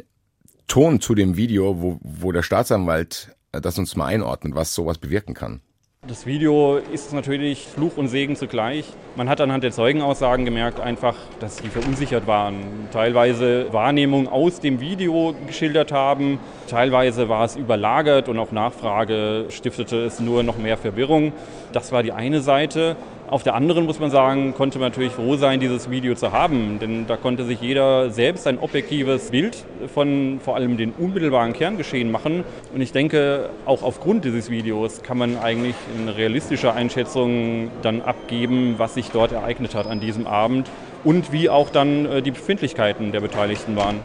Ton 0.69 1.01
zu 1.01 1.15
dem 1.15 1.37
Video, 1.37 1.81
wo, 1.81 1.99
wo 2.03 2.31
der 2.31 2.43
Staatsanwalt 2.43 3.35
äh, 3.53 3.61
das 3.61 3.79
uns 3.79 3.97
mal 3.97 4.07
einordnet, 4.07 4.55
was 4.55 4.75
sowas 4.75 4.99
bewirken 4.99 5.35
kann. 5.35 5.63
Das 6.07 6.25
Video 6.27 6.77
ist 6.77 7.13
natürlich 7.13 7.67
Fluch 7.67 7.97
und 7.97 8.07
Segen 8.07 8.37
zugleich. 8.37 8.87
Man 9.17 9.29
hat 9.29 9.41
anhand 9.41 9.65
der 9.65 9.73
Zeugenaussagen 9.73 10.45
gemerkt 10.45 10.79
einfach, 10.79 11.17
dass 11.41 11.57
die 11.57 11.69
verunsichert 11.69 12.27
waren. 12.27 12.55
Teilweise 12.93 13.71
Wahrnehmungen 13.73 14.29
aus 14.29 14.61
dem 14.61 14.81
Video 14.81 15.35
geschildert 15.47 15.91
haben, 15.91 16.39
teilweise 16.69 17.29
war 17.29 17.45
es 17.45 17.57
überlagert 17.57 18.29
und 18.29 18.39
auf 18.39 18.53
Nachfrage 18.53 19.47
stiftete 19.51 20.05
es 20.05 20.21
nur 20.21 20.45
noch 20.45 20.57
mehr 20.57 20.79
Verwirrung. 20.79 21.33
Das 21.73 21.91
war 21.91 22.03
die 22.03 22.13
eine 22.13 22.41
Seite. 22.41 22.97
Auf 23.31 23.43
der 23.43 23.55
anderen 23.55 23.85
muss 23.85 24.01
man 24.01 24.11
sagen, 24.11 24.55
konnte 24.55 24.79
man 24.79 24.89
natürlich 24.89 25.13
froh 25.13 25.37
sein, 25.37 25.61
dieses 25.61 25.91
Video 25.91 26.15
zu 26.15 26.33
haben, 26.33 26.79
denn 26.79 27.07
da 27.07 27.19
konnte 27.19 27.45
sich 27.45 27.61
jeder 27.61 28.11
selbst 28.11 28.47
ein 28.47 28.59
objektives 28.59 29.31
Bild 29.31 29.67
von 29.93 30.41
vor 30.43 30.57
allem 30.57 30.79
den 30.79 30.93
unmittelbaren 30.93 31.53
Kerngeschehen 31.53 32.11
machen. 32.11 32.45
Und 32.75 32.81
ich 32.81 32.93
denke, 32.93 33.51
auch 33.67 33.83
aufgrund 33.83 34.25
dieses 34.25 34.49
Videos 34.49 35.03
kann 35.03 35.19
man 35.19 35.37
eigentlich 35.37 35.75
eine 36.01 36.17
realistische 36.17 36.73
Einschätzung 36.73 37.71
dann 37.83 38.01
abgeben, 38.01 38.77
was 38.79 38.95
sich 38.95 39.11
dort 39.11 39.33
ereignet 39.33 39.75
hat 39.75 39.87
an 39.87 40.01
diesem 40.01 40.27
Abend 40.27 40.71
und 41.05 41.31
wie 41.31 41.51
auch 41.51 41.69
dann 41.69 42.07
äh, 42.07 42.23
die 42.23 42.31
Befindlichkeiten 42.31 43.13
der 43.13 43.21
Beteiligten 43.21 43.77
waren. 43.77 44.01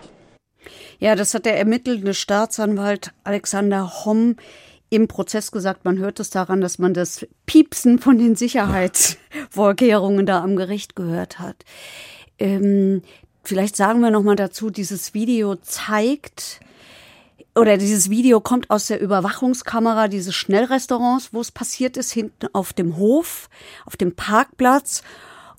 Ja, 1.00 1.16
das 1.16 1.34
hat 1.34 1.46
der 1.46 1.58
ermittelnde 1.58 2.14
Staatsanwalt 2.14 3.14
Alexander 3.24 3.90
Homm 4.04 4.36
im 4.94 5.08
Prozess 5.08 5.52
gesagt. 5.52 5.86
Man 5.86 5.98
hört 5.98 6.20
es 6.20 6.30
daran, 6.30 6.62
dass 6.62 6.78
man 6.78 6.94
das 6.94 7.26
Piepsen 7.48 7.98
von 7.98 8.20
den 8.20 8.36
Sicherheitsvorkehrungen 8.36 10.26
da 10.26 10.44
am 10.44 10.56
Gericht 10.56 10.96
gehört 10.96 11.40
hat. 11.40 11.66
Ähm, 12.38 13.02
vielleicht 13.44 13.76
sagen 13.76 14.02
wir 14.02 14.12
noch 14.12 14.22
mal 14.22 14.36
dazu, 14.36 14.70
dieses 14.70 15.16
Video 15.16 15.56
zeigt, 15.56 16.60
oder 17.56 17.78
dieses 17.78 18.10
Video 18.10 18.40
kommt 18.40 18.70
aus 18.70 18.88
der 18.88 19.00
Überwachungskamera 19.00 20.08
dieses 20.08 20.36
Schnellrestaurants, 20.36 21.34
wo 21.34 21.42
es 21.42 21.52
passiert 21.52 21.98
ist, 21.98 22.12
hinten 22.12 22.48
auf 22.54 22.74
dem 22.74 22.98
Hof, 22.98 23.50
auf 23.86 23.98
dem 23.98 24.16
Parkplatz. 24.16 25.04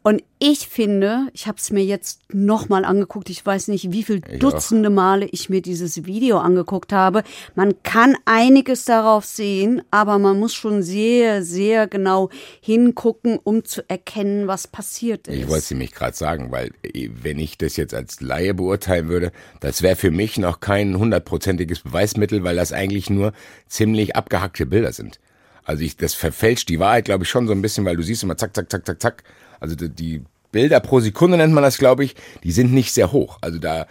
Und 0.06 0.22
ich 0.38 0.68
finde, 0.68 1.28
ich 1.32 1.46
habe 1.46 1.56
es 1.56 1.70
mir 1.70 1.82
jetzt 1.82 2.20
nochmal 2.30 2.84
angeguckt, 2.84 3.30
ich 3.30 3.44
weiß 3.44 3.68
nicht, 3.68 3.90
wie 3.90 4.02
viele 4.02 4.20
Dutzende 4.20 4.90
Male 4.90 5.24
ich 5.24 5.48
mir 5.48 5.62
dieses 5.62 6.04
Video 6.04 6.40
angeguckt 6.40 6.92
habe. 6.92 7.24
Man 7.54 7.82
kann 7.84 8.14
einiges 8.26 8.84
darauf 8.84 9.24
sehen, 9.24 9.80
aber 9.90 10.18
man 10.18 10.38
muss 10.38 10.52
schon 10.52 10.82
sehr, 10.82 11.42
sehr 11.42 11.86
genau 11.86 12.28
hingucken, 12.60 13.38
um 13.42 13.64
zu 13.64 13.80
erkennen, 13.88 14.46
was 14.46 14.68
passiert 14.68 15.26
ist. 15.26 15.38
Ich 15.38 15.48
wollte 15.48 15.60
es 15.60 15.70
nämlich 15.70 15.92
gerade 15.92 16.14
sagen, 16.14 16.52
weil 16.52 16.72
äh, 16.82 17.08
wenn 17.22 17.38
ich 17.38 17.56
das 17.56 17.78
jetzt 17.78 17.94
als 17.94 18.20
Laie 18.20 18.52
beurteilen 18.52 19.08
würde, 19.08 19.32
das 19.60 19.80
wäre 19.80 19.96
für 19.96 20.10
mich 20.10 20.36
noch 20.36 20.60
kein 20.60 20.98
hundertprozentiges 20.98 21.80
Beweismittel, 21.80 22.44
weil 22.44 22.56
das 22.56 22.74
eigentlich 22.74 23.08
nur 23.08 23.32
ziemlich 23.68 24.16
abgehackte 24.16 24.66
Bilder 24.66 24.92
sind. 24.92 25.18
Also 25.64 25.82
ich, 25.82 25.96
das 25.96 26.12
verfälscht 26.12 26.68
die 26.68 26.78
Wahrheit, 26.78 27.06
glaube 27.06 27.24
ich, 27.24 27.30
schon 27.30 27.46
so 27.46 27.54
ein 27.54 27.62
bisschen, 27.62 27.86
weil 27.86 27.96
du 27.96 28.02
siehst 28.02 28.22
immer 28.22 28.36
zack, 28.36 28.54
zack, 28.54 28.70
zack, 28.70 28.84
zack, 28.84 29.00
zack. 29.00 29.24
Also 29.64 29.76
die, 29.76 30.22
Bilder 30.54 30.78
pro 30.78 31.00
Sekunde 31.00 31.36
nennt 31.36 31.52
man 31.52 31.64
das, 31.64 31.78
glaube 31.78 32.04
ich, 32.04 32.14
die 32.44 32.52
sind 32.52 32.72
nicht 32.72 32.92
sehr 32.92 33.10
hoch. 33.10 33.38
Also 33.40 33.58
da 33.58 33.86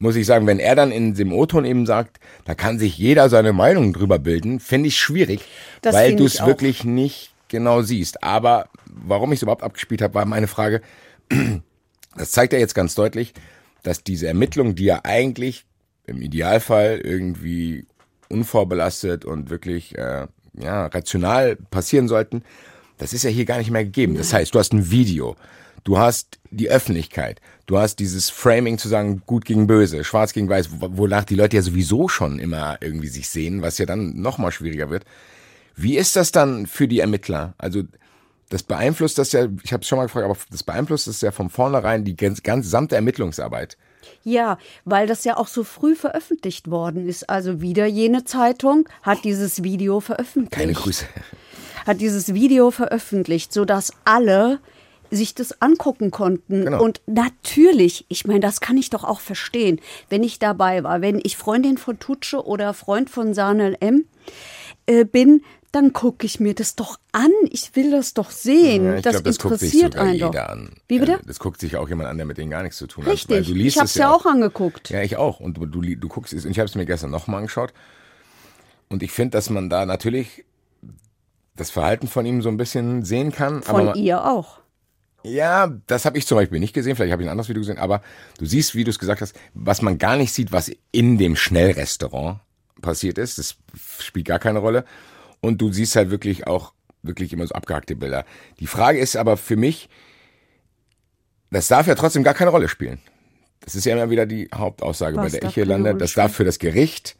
muss 0.00 0.16
ich 0.16 0.26
sagen, 0.26 0.48
wenn 0.48 0.58
er 0.58 0.74
dann 0.74 0.90
in 0.90 1.14
dem 1.14 1.32
O-Ton 1.32 1.64
eben 1.64 1.86
sagt, 1.86 2.18
da 2.44 2.56
kann 2.56 2.80
sich 2.80 2.98
jeder 2.98 3.28
seine 3.28 3.52
Meinung 3.52 3.92
drüber 3.92 4.18
bilden, 4.18 4.58
finde 4.58 4.88
ich 4.88 4.96
schwierig, 4.96 5.42
Das 5.80 5.94
weil 5.94 6.16
du 6.16 6.24
es 6.24 6.44
wirklich 6.44 6.82
nicht 6.82 7.30
genau 7.46 7.82
siehst. 7.82 8.24
Aber 8.24 8.66
warum 8.86 9.30
ich 9.30 9.38
es 9.38 9.42
überhaupt 9.42 9.62
abgespielt 9.62 10.02
habe, 10.02 10.14
war 10.14 10.24
meine 10.24 10.48
Frage. 10.48 10.82
Das 12.14 12.30
zeigt 12.30 12.52
ja 12.52 12.58
jetzt 12.58 12.74
ganz 12.74 12.94
deutlich, 12.94 13.32
dass 13.82 14.04
diese 14.04 14.26
Ermittlungen, 14.26 14.74
die 14.74 14.84
ja 14.84 15.00
eigentlich 15.02 15.64
im 16.06 16.20
Idealfall 16.20 17.00
irgendwie 17.02 17.86
unvorbelastet 18.28 19.24
und 19.24 19.48
wirklich 19.48 19.96
äh, 19.96 20.26
ja, 20.52 20.86
rational 20.88 21.56
passieren 21.56 22.08
sollten, 22.08 22.42
das 23.02 23.12
ist 23.12 23.24
ja 23.24 23.30
hier 23.30 23.44
gar 23.44 23.58
nicht 23.58 23.70
mehr 23.70 23.84
gegeben. 23.84 24.16
Das 24.16 24.32
heißt, 24.32 24.54
du 24.54 24.58
hast 24.58 24.72
ein 24.72 24.90
Video, 24.90 25.36
du 25.84 25.98
hast 25.98 26.38
die 26.50 26.70
Öffentlichkeit, 26.70 27.40
du 27.66 27.78
hast 27.78 27.96
dieses 27.96 28.30
Framing 28.30 28.78
zu 28.78 28.88
sagen, 28.88 29.22
gut 29.26 29.44
gegen 29.44 29.66
böse, 29.66 30.04
schwarz 30.04 30.32
gegen 30.32 30.48
weiß, 30.48 30.80
wo- 30.80 30.96
wonach 30.96 31.24
die 31.24 31.34
Leute 31.34 31.56
ja 31.56 31.62
sowieso 31.62 32.08
schon 32.08 32.38
immer 32.38 32.78
irgendwie 32.80 33.08
sich 33.08 33.28
sehen, 33.28 33.62
was 33.62 33.78
ja 33.78 33.86
dann 33.86 34.20
noch 34.20 34.38
mal 34.38 34.52
schwieriger 34.52 34.90
wird. 34.90 35.04
Wie 35.74 35.96
ist 35.96 36.16
das 36.16 36.32
dann 36.32 36.66
für 36.66 36.86
die 36.88 37.00
Ermittler? 37.00 37.54
Also 37.58 37.82
das 38.50 38.62
beeinflusst 38.62 39.16
das 39.18 39.32
ja, 39.32 39.46
ich 39.64 39.72
habe 39.72 39.80
es 39.82 39.88
schon 39.88 39.96
mal 39.96 40.04
gefragt, 40.04 40.24
aber 40.26 40.36
das 40.50 40.62
beeinflusst 40.62 41.06
das 41.06 41.22
ja 41.22 41.30
von 41.30 41.48
vornherein 41.48 42.04
die 42.04 42.14
ganz, 42.16 42.42
ganz 42.42 42.66
gesamte 42.66 42.94
Ermittlungsarbeit. 42.94 43.78
Ja, 44.24 44.58
weil 44.84 45.06
das 45.06 45.24
ja 45.24 45.36
auch 45.36 45.46
so 45.46 45.64
früh 45.64 45.94
veröffentlicht 45.96 46.70
worden 46.70 47.08
ist. 47.08 47.30
Also 47.30 47.60
wieder 47.62 47.86
jene 47.86 48.24
Zeitung 48.24 48.88
hat 49.02 49.24
dieses 49.24 49.62
Video 49.62 50.00
veröffentlicht. 50.00 50.52
Keine 50.52 50.74
Grüße. 50.74 51.06
Hat 51.86 52.00
dieses 52.00 52.34
Video 52.34 52.70
veröffentlicht, 52.70 53.52
sodass 53.52 53.92
alle 54.04 54.60
sich 55.10 55.34
das 55.34 55.60
angucken 55.60 56.10
konnten. 56.10 56.64
Genau. 56.64 56.82
Und 56.82 57.02
natürlich, 57.06 58.06
ich 58.08 58.26
meine, 58.26 58.40
das 58.40 58.60
kann 58.60 58.76
ich 58.76 58.90
doch 58.90 59.04
auch 59.04 59.20
verstehen, 59.20 59.80
wenn 60.08 60.22
ich 60.22 60.38
dabei 60.38 60.82
war, 60.84 61.02
wenn 61.02 61.20
ich 61.22 61.36
Freundin 61.36 61.76
von 61.76 61.98
Tutsche 61.98 62.44
oder 62.46 62.72
Freund 62.74 63.10
von 63.10 63.34
Sanel 63.34 63.76
M 63.80 64.06
äh, 64.86 65.04
bin, 65.04 65.42
dann 65.70 65.94
gucke 65.94 66.26
ich 66.26 66.38
mir 66.38 66.54
das 66.54 66.76
doch 66.76 66.98
an. 67.12 67.30
Ich 67.50 67.74
will 67.74 67.90
das 67.90 68.12
doch 68.12 68.30
sehen. 68.30 68.84
Ja, 68.84 68.96
ich 68.96 69.02
das 69.02 69.12
glaube, 69.14 69.24
das 69.24 69.36
interessiert 69.36 69.96
einen 69.96 70.18
doch. 70.18 70.34
an. 70.34 70.74
Wie 70.86 70.98
bitte? 70.98 71.18
Das 71.26 71.38
guckt 71.38 71.60
sich 71.60 71.76
auch 71.76 71.88
jemand 71.88 72.10
an, 72.10 72.18
der 72.18 72.26
mit 72.26 72.36
denen 72.36 72.50
gar 72.50 72.62
nichts 72.62 72.76
zu 72.76 72.86
tun 72.86 73.04
hat. 73.04 73.12
Richtig. 73.12 73.46
du 73.46 73.54
liest 73.54 73.76
ich 73.76 73.78
habe 73.78 73.86
es 73.86 73.94
ja 73.94 74.14
auch 74.14 74.26
angeguckt. 74.26 74.90
Ja, 74.90 75.00
ich 75.00 75.16
auch. 75.16 75.40
Und 75.40 75.56
du, 75.56 75.64
du, 75.64 75.80
du 75.80 76.08
guckst 76.08 76.34
es. 76.34 76.44
Und 76.44 76.50
ich 76.50 76.58
habe 76.58 76.68
es 76.68 76.74
mir 76.74 76.84
gestern 76.84 77.10
nochmal 77.10 77.38
angeschaut. 77.38 77.72
Und 78.90 79.02
ich 79.02 79.12
finde, 79.12 79.30
dass 79.30 79.48
man 79.48 79.70
da 79.70 79.86
natürlich 79.86 80.44
das 81.62 81.70
Verhalten 81.70 82.08
von 82.08 82.26
ihm 82.26 82.42
so 82.42 82.48
ein 82.48 82.56
bisschen 82.56 83.04
sehen 83.04 83.32
kann. 83.32 83.62
Von 83.62 83.74
aber 83.74 83.84
man, 83.84 83.98
ihr 83.98 84.24
auch. 84.24 84.58
Ja, 85.22 85.72
das 85.86 86.04
habe 86.04 86.18
ich 86.18 86.26
zum 86.26 86.36
Beispiel 86.36 86.58
nicht 86.58 86.72
gesehen. 86.72 86.96
Vielleicht 86.96 87.12
habe 87.12 87.22
ich 87.22 87.28
ein 87.28 87.30
anderes 87.30 87.48
Video 87.48 87.60
gesehen. 87.60 87.78
Aber 87.78 88.02
du 88.38 88.46
siehst, 88.46 88.74
wie 88.74 88.84
du 88.84 88.90
es 88.90 88.98
gesagt 88.98 89.20
hast, 89.20 89.38
was 89.54 89.80
man 89.80 89.98
gar 89.98 90.16
nicht 90.16 90.32
sieht, 90.32 90.50
was 90.50 90.70
in 90.90 91.18
dem 91.18 91.36
Schnellrestaurant 91.36 92.40
passiert 92.80 93.18
ist. 93.18 93.38
Das 93.38 93.56
spielt 94.00 94.26
gar 94.26 94.40
keine 94.40 94.58
Rolle. 94.58 94.84
Und 95.40 95.60
du 95.60 95.72
siehst 95.72 95.94
halt 95.96 96.10
wirklich 96.10 96.46
auch 96.46 96.72
wirklich 97.02 97.32
immer 97.32 97.46
so 97.46 97.54
abgehackte 97.54 97.96
Bilder. 97.96 98.24
Die 98.60 98.66
Frage 98.66 98.98
ist 98.98 99.16
aber 99.16 99.36
für 99.36 99.56
mich, 99.56 99.88
das 101.50 101.68
darf 101.68 101.86
ja 101.86 101.94
trotzdem 101.94 102.24
gar 102.24 102.34
keine 102.34 102.50
Rolle 102.50 102.68
spielen. 102.68 103.00
Das 103.60 103.74
ist 103.76 103.84
ja 103.84 103.92
immer 103.92 104.10
wieder 104.10 104.26
die 104.26 104.48
Hauptaussage, 104.52 105.16
Was 105.16 105.32
bei 105.32 105.38
der 105.38 105.50
keine 105.50 105.66
lande. 105.66 105.94
Das 105.94 106.14
darf 106.14 106.34
für 106.34 106.44
das 106.44 106.58
Gericht, 106.58 107.16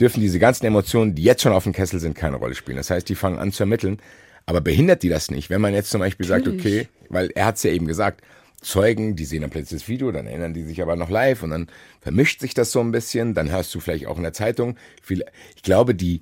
dürfen 0.00 0.20
diese 0.20 0.38
ganzen 0.38 0.66
Emotionen, 0.66 1.14
die 1.14 1.22
jetzt 1.22 1.42
schon 1.42 1.52
auf 1.52 1.64
dem 1.64 1.72
Kessel 1.72 2.00
sind, 2.00 2.14
keine 2.14 2.36
Rolle 2.36 2.54
spielen. 2.54 2.78
Das 2.78 2.90
heißt, 2.90 3.08
die 3.08 3.14
fangen 3.14 3.38
an 3.38 3.52
zu 3.52 3.64
ermitteln. 3.64 3.98
Aber 4.46 4.60
behindert 4.60 5.02
die 5.02 5.10
das 5.10 5.30
nicht? 5.30 5.50
Wenn 5.50 5.60
man 5.60 5.74
jetzt 5.74 5.90
zum 5.90 6.00
Beispiel 6.00 6.26
sagt, 6.26 6.48
okay, 6.48 6.88
weil 7.08 7.30
er 7.34 7.46
hat 7.46 7.56
es 7.56 7.62
ja 7.62 7.70
eben 7.70 7.86
gesagt, 7.86 8.22
Zeugen, 8.62 9.16
die 9.16 9.24
sehen 9.24 9.42
dann 9.42 9.50
plötzlich 9.50 9.80
das 9.80 9.88
Video, 9.88 10.12
dann 10.12 10.26
erinnern 10.26 10.52
die 10.52 10.64
sich 10.64 10.82
aber 10.82 10.96
noch 10.96 11.08
live 11.08 11.42
und 11.42 11.50
dann 11.50 11.68
vermischt 12.00 12.40
sich 12.40 12.52
das 12.52 12.72
so 12.72 12.80
ein 12.80 12.90
bisschen. 12.90 13.34
Dann 13.34 13.50
hörst 13.50 13.74
du 13.74 13.80
vielleicht 13.80 14.06
auch 14.06 14.16
in 14.16 14.22
der 14.22 14.32
Zeitung. 14.32 14.76
Viel, 15.02 15.24
ich 15.56 15.62
glaube, 15.62 15.94
die 15.94 16.20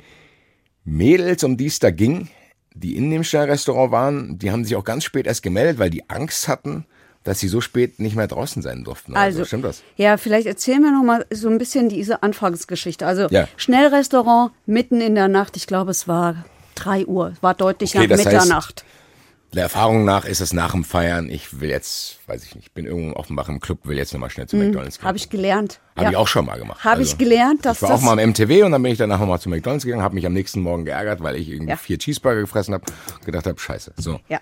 Mädels, 0.85 1.43
um 1.43 1.57
die 1.57 1.67
es 1.67 1.79
da 1.79 1.91
ging, 1.91 2.29
die 2.75 2.97
in 2.97 3.11
dem 3.11 3.25
Sternrestaurant 3.25 3.93
waren, 3.93 4.39
die 4.39 4.51
haben 4.51 4.65
sich 4.65 4.77
auch 4.77 4.85
ganz 4.85 5.05
spät 5.05 5.27
erst 5.27 5.43
gemeldet, 5.43 5.79
weil 5.79 5.91
die 5.91 6.09
Angst 6.09 6.49
hatten, 6.49 6.87
dass 7.29 7.39
sie 7.41 7.49
so 7.49 7.61
spät 7.61 8.01
nicht 8.01 8.17
mehr 8.17 8.27
draußen 8.27 8.63
sein 8.63 8.85
durften. 8.85 9.15
Also, 9.15 9.45
stimmt 9.45 9.65
das? 9.65 9.83
Ja, 9.97 10.17
vielleicht 10.17 10.47
erzählen 10.47 10.81
wir 10.83 10.91
noch 10.93 11.05
mal 11.05 11.27
so 11.31 11.49
ein 11.49 11.59
bisschen 11.59 11.89
diese 11.89 12.23
Anfangsgeschichte. 12.23 13.07
Also 13.07 13.29
Ja. 13.31 13.47
Schnellrestaurant 13.57 14.53
mitten 14.67 15.01
in 15.01 15.15
der 15.15 15.29
Nacht. 15.29 15.57
Ich 15.57 15.67
glaube, 15.67 15.91
es 15.91 16.09
war 16.09 16.45
3 16.77 17.07
Uhr. 17.07 17.35
War 17.41 17.55
deutlich 17.55 17.91
Okay, 17.95 18.07
nach 18.07 18.17
das 18.17 18.27
heißt, 18.27 18.33
Mitternacht. 18.35 18.85
Der 19.55 19.63
Erfahrung 19.63 20.05
nach 20.05 20.27
ist 20.27 20.41
es 20.43 20.53
nach 20.53 20.73
dem 20.73 20.85
Feiern. 20.85 21.31
Ich 21.31 21.61
will 21.61 21.71
jetzt, 21.71 22.19
weiß 22.27 22.45
ich 22.45 22.55
nicht, 22.55 22.75
bin 22.75 22.85
irgendwo 22.85 23.17
offenbach 23.17 23.49
im 23.49 23.61
Club, 23.61 23.79
will 23.85 23.97
jetzt 23.97 24.13
nochmal 24.13 24.29
schnell 24.29 24.47
zu 24.47 24.57
McDonalds 24.57 24.99
gehen. 24.99 25.07
Habe 25.09 25.17
ich 25.17 25.31
gelernt. 25.31 25.81
Habe 25.97 26.05
ja. 26.05 26.11
ich 26.11 26.17
auch 26.19 26.29
schon 26.29 26.45
mal 26.45 26.59
gemacht. 26.59 26.85
Habe 26.85 27.01
ich 27.01 27.17
gelernt, 27.17 27.65
dass 27.65 27.79
Ich 27.79 27.83
war 27.83 27.89
das- 27.91 28.01
auch 28.01 28.05
mal 28.05 28.19
im 28.19 28.31
MTW 28.31 28.63
und 28.65 28.73
dann 28.73 28.83
bin 28.83 28.93
ich 28.93 28.99
danach 28.99 29.19
nochmal 29.19 29.41
zu 29.41 29.49
McDonalds 29.49 29.85
gegangen, 29.87 30.03
habe 30.03 30.15
mich 30.17 30.27
am 30.27 30.35
nächsten 30.35 30.61
Morgen 30.61 30.85
geärgert, 30.85 31.23
weil 31.23 31.37
ich 31.37 31.49
irgendwie 31.49 31.71
Ja. 31.71 31.77
vier 31.79 31.99
Cheeseburger 31.99 32.41
gefressen 32.43 32.75
habe 32.75 32.85
und 33.15 33.25
gedacht 33.25 33.47
habe, 33.47 33.59
scheiße. 33.59 33.95
So. 33.97 34.21
Ja. 34.29 34.39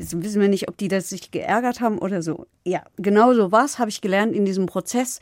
Jetzt 0.00 0.22
wissen 0.22 0.40
wir 0.40 0.48
nicht, 0.48 0.66
ob 0.66 0.78
die 0.78 0.88
das 0.88 1.10
sich 1.10 1.30
geärgert 1.30 1.82
haben 1.82 1.98
oder 1.98 2.22
so. 2.22 2.46
Ja, 2.64 2.82
genau 2.96 3.34
so 3.34 3.52
was 3.52 3.78
habe 3.78 3.90
ich 3.90 4.00
gelernt 4.00 4.34
in 4.34 4.46
diesem 4.46 4.64
Prozess. 4.64 5.20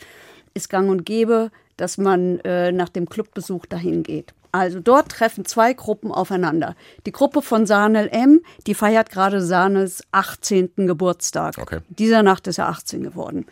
Ist 0.54 0.70
gang 0.70 0.88
und 0.88 1.04
gäbe, 1.04 1.50
dass 1.76 1.98
man 1.98 2.38
äh, 2.40 2.70
nach 2.70 2.88
dem 2.88 3.08
Clubbesuch 3.08 3.66
dahin 3.66 4.04
geht. 4.04 4.34
Also 4.52 4.78
dort 4.78 5.08
treffen 5.10 5.44
zwei 5.44 5.72
Gruppen 5.72 6.12
aufeinander. 6.12 6.76
Die 7.06 7.12
Gruppe 7.12 7.42
von 7.42 7.66
Sanel 7.66 8.08
M, 8.12 8.40
die 8.68 8.74
feiert 8.74 9.10
gerade 9.10 9.42
Sanels 9.42 10.04
18. 10.12 10.70
Geburtstag. 10.76 11.58
Okay. 11.58 11.80
Dieser 11.88 12.22
Nacht 12.22 12.46
ist 12.46 12.58
er 12.58 12.68
18 12.68 13.02
geworden. 13.02 13.46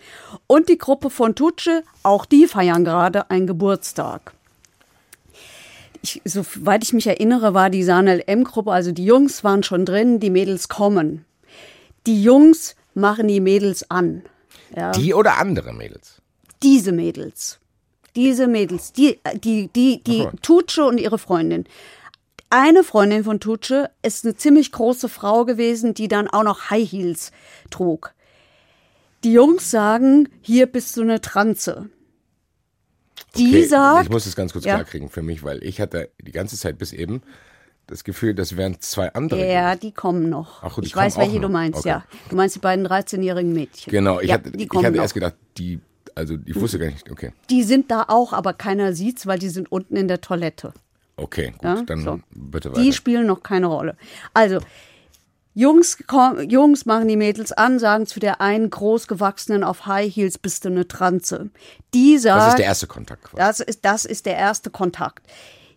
Und 0.47 0.69
die 0.69 0.79
Gruppe 0.79 1.11
von 1.11 1.35
Tutsche, 1.35 1.83
auch 2.05 2.25
die 2.25 2.47
feiern 2.47 2.85
gerade 2.85 3.31
einen 3.31 3.49
Geburtstag 3.49 4.36
ich, 6.03 6.21
soweit 6.25 6.85
ich 6.85 6.93
mich 6.93 7.07
erinnere, 7.07 7.55
war 7.55 7.71
die 7.71 7.83
Sanel 7.83 8.23
M-Gruppe, 8.27 8.73
also 8.73 8.93
die 8.93 9.05
Jungs 9.05 9.45
waren 9.45 9.63
schon 9.63 9.85
drin, 9.85 10.21
die 10.21 10.31
Mädels 10.31 10.69
kommen. 10.69 11.25
Die 12.07 12.23
Jungs 12.23 12.77
machen 12.95 13.29
die 13.29 13.41
Mädels 13.41 13.91
an. 13.91 14.23
Ja, 14.75 14.93
Die 14.93 15.15
oder 15.15 15.39
andere 15.39 15.73
Mädels? 15.73 16.21
diese 16.63 16.91
Mädels. 16.93 17.59
Diese 18.17 18.47
Mädels, 18.47 18.93
die, 18.93 19.21
die, 19.45 19.69
die, 19.69 20.03
die 20.03 20.23
Aha. 20.23 20.33
Tutsche 20.41 20.85
und 20.85 20.99
ihre 20.99 21.19
Freundin. 21.19 21.65
Eine 22.49 22.83
Freundin 22.83 23.25
von 23.25 23.41
Tutsche 23.41 23.91
ist 24.03 24.25
eine 24.25 24.37
ziemlich 24.37 24.73
große 24.73 25.09
Frau 25.09 25.45
gewesen, 25.45 25.93
die 25.93 26.09
dann 26.09 26.29
auch 26.29 26.43
noch 26.45 26.71
High 26.71 26.91
Heels 26.91 27.31
trug. 27.71 28.15
Die 29.23 29.33
Jungs 29.33 29.71
sagen, 29.71 30.29
hier 30.41 30.67
bist 30.67 30.97
du 30.97 31.03
eine 31.03 31.21
Transe. 31.21 31.91
Die 33.37 33.49
Okay, 33.49 33.65
sagt, 33.65 34.05
Ich 34.05 34.11
muss 34.11 34.25
das 34.25 34.37
ganz 34.37 34.53
kurz 34.53 34.65
Ja. 34.65 34.75
klarkriegen 34.75 35.09
für 35.09 35.23
mich, 35.23 35.43
weil 35.43 35.63
ich 35.65 35.81
hatte 35.81 36.11
die 36.21 36.33
ganze 36.33 36.57
Zeit 36.57 36.79
bis 36.79 36.93
eben 36.93 37.23
das 37.87 38.03
Gefühl, 38.03 38.35
das 38.35 38.57
wären 38.57 38.81
zwei 38.81 39.13
andere. 39.15 39.47
Ja, 39.51 39.77
die 39.77 39.93
kommen 39.93 40.29
noch. 40.29 40.63
Ach, 40.63 40.75
die 40.81 40.87
ich 40.87 40.97
weiß, 40.97 41.17
welche 41.19 41.37
du 41.37 41.43
noch. 41.43 41.51
meinst, 41.51 41.81
Okay. 41.81 41.89
ja. 41.91 42.05
Du 42.29 42.37
meinst 42.37 42.57
die 42.57 42.61
beiden 42.61 42.87
13-jährigen 42.87 43.53
Mädchen. 43.53 43.91
Genau, 43.91 44.21
ich 44.21 44.29
ja, 44.29 44.35
hatte, 44.35 44.51
ich 44.57 44.69
hatte 44.71 44.97
erst 44.97 45.15
gedacht, 45.15 45.35
die, 45.57 45.79
also 46.15 46.37
ich 46.47 46.57
wusste 46.57 46.79
gar 46.79 46.87
nicht, 46.87 47.11
okay. 47.11 47.33
Die 47.49 47.63
sind 47.63 47.91
da 47.91 48.07
auch, 48.09 48.33
aber 48.33 48.55
keiner 48.55 48.93
sieht's, 48.93 49.27
weil 49.27 49.39
die 49.39 49.49
sind 49.51 49.71
unten 49.71 49.95
in 49.97 50.09
der 50.09 50.21
Toilette. 50.21 50.73
Okay, 51.17 51.53
gut, 51.53 51.63
Ja, 51.63 51.83
dann 51.87 52.03
so. 52.03 52.21
bitte 52.31 52.71
weiter. 52.73 52.81
Die 52.83 52.93
spielen 52.93 53.27
noch 53.27 53.43
keine 53.43 53.67
Rolle. 53.67 53.97
Also, 54.35 54.59
Jungs, 55.59 55.97
komm- 56.07 56.39
Jungs 56.51 56.85
machen 56.85 57.09
die 57.09 57.17
Mädels 57.17 57.51
an, 57.51 57.79
sagen 57.79 58.07
zu 58.07 58.21
der 58.21 58.43
einen 58.43 58.69
großgewachsenen 58.69 59.65
auf 59.65 59.87
High 59.87 60.15
Heels 60.15 60.37
bist 60.37 60.67
du 60.67 60.69
eine 60.69 60.87
Transe. 60.87 61.49
Die 61.95 62.19
sagt, 62.19 62.43
das 62.43 62.49
ist 62.51 62.59
der 62.59 62.67
erste 62.67 62.87
Kontakt. 62.87 63.23
Quasi. 63.25 63.37
Das 63.39 63.61
ist, 63.61 63.85
das 63.87 64.05
ist 64.05 64.27
der 64.27 64.37
erste 64.37 64.69
Kontakt. 64.69 65.27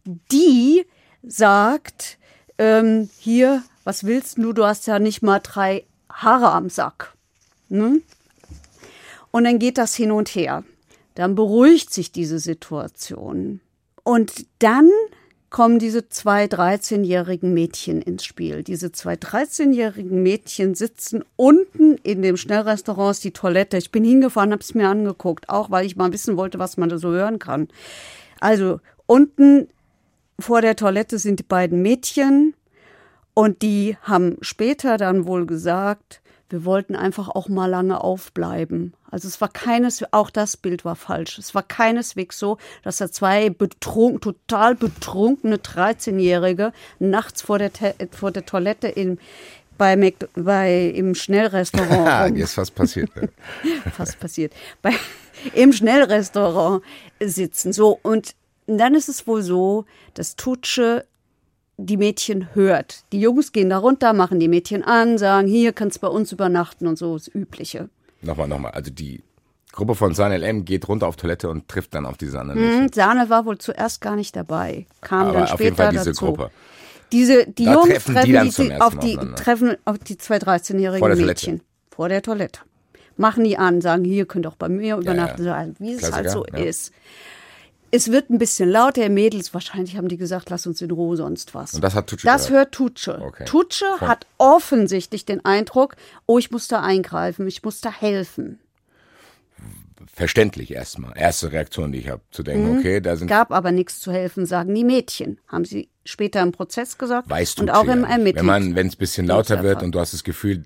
Die 0.05 0.85
sagt, 1.23 2.17
ähm, 2.57 3.09
hier, 3.19 3.63
was 3.85 4.03
willst 4.03 4.37
du? 4.37 4.51
Du 4.51 4.65
hast 4.65 4.85
ja 4.85 4.99
nicht 4.99 5.21
mal 5.21 5.39
drei 5.39 5.85
Haare 6.11 6.51
am 6.51 6.69
Sack. 6.69 7.13
Ne? 7.69 8.01
Und 9.31 9.45
dann 9.45 9.59
geht 9.59 9.77
das 9.77 9.95
hin 9.95 10.11
und 10.11 10.27
her. 10.35 10.65
Dann 11.15 11.35
beruhigt 11.35 11.93
sich 11.93 12.11
diese 12.11 12.39
Situation. 12.39 13.61
Und 14.03 14.45
dann 14.59 14.89
kommen 15.49 15.79
diese 15.79 16.09
zwei 16.09 16.45
13-jährigen 16.45 17.53
Mädchen 17.53 18.01
ins 18.01 18.23
Spiel. 18.23 18.63
Diese 18.63 18.91
zwei 18.91 19.15
13-jährigen 19.15 20.21
Mädchen 20.21 20.75
sitzen 20.75 21.23
unten 21.35 21.95
in 22.03 22.21
dem 22.21 22.37
Schnellrestaurant, 22.37 23.23
die 23.23 23.31
Toilette. 23.31 23.77
Ich 23.77 23.91
bin 23.91 24.03
hingefahren, 24.03 24.51
habe 24.51 24.61
es 24.61 24.75
mir 24.75 24.87
angeguckt, 24.87 25.49
auch 25.49 25.71
weil 25.71 25.85
ich 25.85 25.95
mal 25.95 26.13
wissen 26.13 26.37
wollte, 26.37 26.59
was 26.59 26.77
man 26.77 26.89
da 26.89 26.97
so 26.97 27.09
hören 27.09 27.39
kann. 27.39 27.67
Also 28.39 28.79
unten 29.05 29.67
vor 30.39 30.61
der 30.61 30.75
Toilette 30.75 31.17
sind 31.17 31.39
die 31.39 31.43
beiden 31.43 31.81
Mädchen 31.81 32.53
und 33.33 33.61
die 33.61 33.97
haben 34.01 34.37
später 34.41 34.97
dann 34.97 35.25
wohl 35.25 35.45
gesagt, 35.45 36.21
wir 36.49 36.65
wollten 36.65 36.95
einfach 36.95 37.29
auch 37.29 37.47
mal 37.47 37.67
lange 37.67 38.03
aufbleiben. 38.03 38.93
Also 39.11 39.27
es 39.27 39.39
war 39.39 39.49
keines, 39.49 40.03
auch 40.11 40.29
das 40.29 40.57
Bild 40.57 40.83
war 40.83 40.95
falsch. 40.95 41.37
Es 41.37 41.53
war 41.53 41.63
keineswegs 41.63 42.39
so, 42.39 42.57
dass 42.83 42.97
da 42.97 43.11
zwei 43.11 43.49
betrunken, 43.49 44.21
total 44.21 44.75
betrunkene 44.75 45.57
13-Jährige 45.57 46.73
nachts 46.99 47.41
vor 47.41 47.59
der, 47.59 47.71
vor 48.11 48.31
der 48.31 48.45
Toilette 48.45 48.87
in, 48.87 49.19
bei, 49.77 50.13
bei 50.35 50.85
im 50.87 51.15
Schnellrestaurant. 51.15 52.37
Jetzt 52.37 52.53
fast 52.53 52.75
passiert. 52.75 53.09
fast 53.95 54.19
passiert. 54.19 54.53
Bei, 54.81 54.93
Im 55.53 55.71
Schnellrestaurant 55.71 56.83
sitzen. 57.19 57.73
So, 57.73 57.99
und 58.01 58.35
dann 58.67 58.93
ist 58.93 59.09
es 59.09 59.25
wohl 59.25 59.41
so, 59.41 59.85
dass 60.13 60.35
Tutsche 60.35 61.05
die 61.85 61.97
Mädchen 61.97 62.53
hört. 62.53 63.03
Die 63.11 63.19
Jungs 63.19 63.51
gehen 63.51 63.69
da 63.69 63.77
runter, 63.77 64.13
machen 64.13 64.39
die 64.39 64.47
Mädchen 64.47 64.83
an, 64.83 65.17
sagen, 65.17 65.47
hier 65.47 65.73
kannst 65.73 65.97
du 65.97 66.01
bei 66.01 66.07
uns 66.07 66.31
übernachten 66.31 66.87
und 66.87 66.97
so, 66.97 67.17
das 67.17 67.33
Übliche. 67.33 67.89
Nochmal, 68.21 68.47
nochmal. 68.47 68.71
Also 68.71 68.91
die 68.91 69.23
Gruppe 69.71 69.95
von 69.95 70.13
Sahne 70.13 70.37
LM 70.37 70.65
geht 70.65 70.87
runter 70.87 71.07
auf 71.07 71.15
Toilette 71.15 71.49
und 71.49 71.67
trifft 71.67 71.93
dann 71.93 72.05
auf 72.05 72.17
diese 72.17 72.39
anderen 72.39 72.59
Mädchen. 72.59 72.83
Mhm, 72.83 72.93
Sahne 72.93 73.29
war 73.29 73.45
wohl 73.45 73.57
zuerst 73.57 74.01
gar 74.01 74.15
nicht 74.15 74.35
dabei, 74.35 74.87
kam 75.01 75.27
Aber 75.27 75.39
dann 75.39 75.47
später 75.47 75.53
auf 75.53 75.61
jeden 75.61 75.75
Fall 75.75 75.91
diese 75.91 76.05
dazu. 76.05 76.25
Gruppe. 76.25 76.51
Diese, 77.11 77.47
die 77.47 77.65
da 77.65 77.73
Jungs 77.73 77.87
treffen, 77.87 78.13
treffen 78.13 78.25
die 78.25 78.33
dann 78.33 78.45
die, 78.45 78.51
zum 78.51 78.71
auf 78.73 78.99
die, 78.99 79.15
Mal 79.15 79.35
treffen 79.35 79.77
auf 79.85 79.97
die 79.99 80.17
zwei 80.17 80.37
13-jährigen 80.37 81.25
Mädchen 81.25 81.61
vor 81.89 82.09
der 82.09 82.21
Toilette. 82.21 82.61
Machen 83.17 83.43
die 83.43 83.57
an, 83.57 83.81
sagen, 83.81 84.03
hier 84.03 84.25
könnt 84.25 84.47
auch 84.47 84.55
bei 84.55 84.69
mir 84.69 84.97
übernachten, 84.97 85.43
ja, 85.43 85.61
ja. 85.61 85.67
so, 85.67 85.73
wie 85.79 85.93
es 85.93 85.99
Klassiker, 85.99 86.15
halt 86.17 86.31
so 86.31 86.45
ja. 86.45 86.63
ist. 86.63 86.91
Es 87.91 88.11
wird 88.11 88.29
ein 88.29 88.37
bisschen 88.37 88.69
lauter, 88.69 89.09
Mädels, 89.09 89.53
wahrscheinlich 89.53 89.97
haben 89.97 90.07
die 90.07 90.17
gesagt, 90.17 90.49
lass 90.49 90.67
uns 90.67 90.81
in 90.81 90.91
Ruhe, 90.91 91.17
sonst 91.17 91.55
was. 91.55 91.73
Und 91.73 91.83
das 91.83 91.95
hat 91.95 92.07
Tutsche 92.07 92.27
Das 92.27 92.49
hört 92.49 92.71
Tutsche. 92.71 93.19
Okay. 93.21 93.45
Tutsche 93.45 93.99
hat 94.01 94.27
offensichtlich 94.37 95.25
den 95.25 95.43
Eindruck, 95.43 95.95
oh, 96.25 96.37
ich 96.37 96.51
muss 96.51 96.67
da 96.67 96.81
eingreifen, 96.81 97.47
ich 97.47 97.63
muss 97.63 97.81
da 97.81 97.91
helfen. 97.91 98.59
Verständlich 100.13 100.73
erstmal. 100.73 101.13
Erste 101.17 101.51
Reaktion, 101.51 101.91
die 101.91 101.99
ich 101.99 102.09
habe, 102.09 102.21
zu 102.31 102.43
denken, 102.43 102.73
mhm. 102.73 102.79
okay, 102.79 102.99
da 102.99 103.15
sind. 103.15 103.27
Gab 103.27 103.51
aber 103.51 103.71
nichts 103.71 103.99
zu 103.99 104.11
helfen, 104.11 104.45
sagen 104.45 104.73
die 104.75 104.83
Mädchen. 104.83 105.39
Haben 105.47 105.65
sie 105.65 105.89
später 106.03 106.41
im 106.41 106.51
Prozess 106.51 106.97
gesagt. 106.97 107.29
Weißt 107.29 107.57
du, 107.57 107.63
und 107.63 107.69
auch 107.69 107.85
im 107.85 108.03
Ermittlungs. 108.03 108.35
Wenn 108.35 108.45
man, 108.45 108.75
wenn 108.75 108.87
es 108.87 108.95
ein 108.95 108.97
bisschen 108.97 109.27
lauter 109.27 109.63
wird 109.63 109.81
und 109.81 109.93
du 109.93 109.99
hast 109.99 110.13
das 110.13 110.23
Gefühl, 110.23 110.63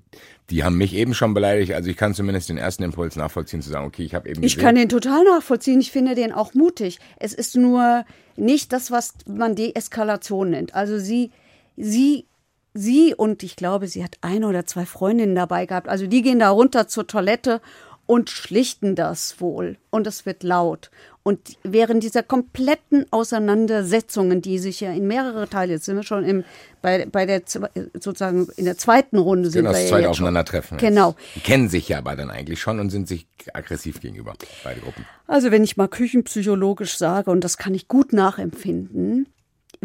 die 0.49 0.63
haben 0.63 0.77
mich 0.77 0.93
eben 0.93 1.13
schon 1.13 1.33
beleidigt, 1.33 1.73
also 1.73 1.89
ich 1.89 1.97
kann 1.97 2.13
zumindest 2.13 2.49
den 2.49 2.57
ersten 2.57 2.83
Impuls 2.83 3.15
nachvollziehen, 3.15 3.61
zu 3.61 3.69
sagen, 3.69 3.85
okay, 3.85 4.03
ich 4.03 4.15
habe 4.15 4.29
eben. 4.29 4.41
Ich 4.43 4.57
kann 4.57 4.75
den 4.75 4.89
total 4.89 5.23
nachvollziehen. 5.23 5.79
Ich 5.79 5.91
finde 5.91 6.15
den 6.15 6.31
auch 6.31 6.53
mutig. 6.53 6.99
Es 7.17 7.33
ist 7.33 7.55
nur 7.55 8.05
nicht 8.35 8.73
das, 8.73 8.91
was 8.91 9.13
man 9.27 9.55
Deeskalation 9.55 10.49
nennt. 10.49 10.73
Also 10.73 10.97
sie, 10.97 11.31
sie 11.77 12.25
sie 12.73 13.13
und 13.15 13.43
ich 13.43 13.55
glaube, 13.55 13.87
sie 13.87 14.03
hat 14.03 14.17
eine 14.21 14.47
oder 14.47 14.65
zwei 14.65 14.85
Freundinnen 14.85 15.35
dabei 15.35 15.65
gehabt. 15.65 15.87
Also 15.87 16.07
die 16.07 16.21
gehen 16.21 16.39
da 16.39 16.49
runter 16.49 16.87
zur 16.87 17.07
Toilette 17.07 17.61
und 18.05 18.29
schlichten 18.29 18.95
das 18.95 19.39
wohl. 19.39 19.77
Und 19.89 20.07
es 20.07 20.25
wird 20.25 20.43
laut. 20.43 20.91
Und 21.23 21.57
während 21.63 22.03
dieser 22.03 22.21
kompletten 22.21 23.05
Auseinandersetzungen, 23.11 24.41
die 24.41 24.59
sich 24.59 24.81
ja 24.81 24.91
in 24.91 25.07
mehrere 25.07 25.47
Teile, 25.47 25.73
jetzt 25.73 25.85
sind 25.85 25.95
wir 25.95 26.03
schon 26.03 26.25
im, 26.25 26.43
bei, 26.81 27.05
bei 27.05 27.25
der, 27.25 27.43
sozusagen 27.45 28.49
in 28.57 28.65
der 28.65 28.77
zweiten 28.77 29.17
Runde 29.17 29.49
sind 29.49 29.61
genau, 29.61 29.69
wir 29.69 29.73
das 29.73 29.83
ja 29.83 29.95
zweite 29.95 30.09
Aufeinandertreffen. 30.09 30.77
Genau. 30.79 31.15
Die 31.35 31.39
kennen 31.39 31.69
sich 31.69 31.87
ja 31.87 31.99
aber 31.99 32.17
dann 32.17 32.29
eigentlich 32.29 32.59
schon 32.59 32.81
und 32.81 32.89
sind 32.89 33.07
sich 33.07 33.25
aggressiv 33.53 34.01
gegenüber, 34.01 34.33
beide 34.65 34.81
Gruppen. 34.81 35.05
Also 35.25 35.49
wenn 35.51 35.63
ich 35.63 35.77
mal 35.77 35.87
küchenpsychologisch 35.87 36.97
sage, 36.97 37.31
und 37.31 37.41
das 37.41 37.57
kann 37.57 37.73
ich 37.73 37.87
gut 37.87 38.11
nachempfinden, 38.11 39.27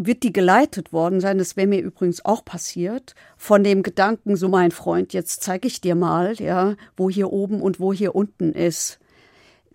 wird 0.05 0.23
die 0.23 0.33
geleitet 0.33 0.93
worden 0.93 1.19
sein, 1.19 1.37
das 1.37 1.57
wäre 1.57 1.67
mir 1.67 1.81
übrigens 1.81 2.23
auch 2.25 2.43
passiert, 2.45 3.15
von 3.37 3.63
dem 3.63 3.83
Gedanken, 3.83 4.35
so 4.35 4.49
mein 4.49 4.71
Freund, 4.71 5.13
jetzt 5.13 5.43
zeige 5.43 5.67
ich 5.67 5.81
dir 5.81 5.95
mal, 5.95 6.35
ja, 6.35 6.75
wo 6.97 7.09
hier 7.09 7.31
oben 7.31 7.61
und 7.61 7.79
wo 7.79 7.93
hier 7.93 8.15
unten 8.15 8.53
ist. 8.53 8.99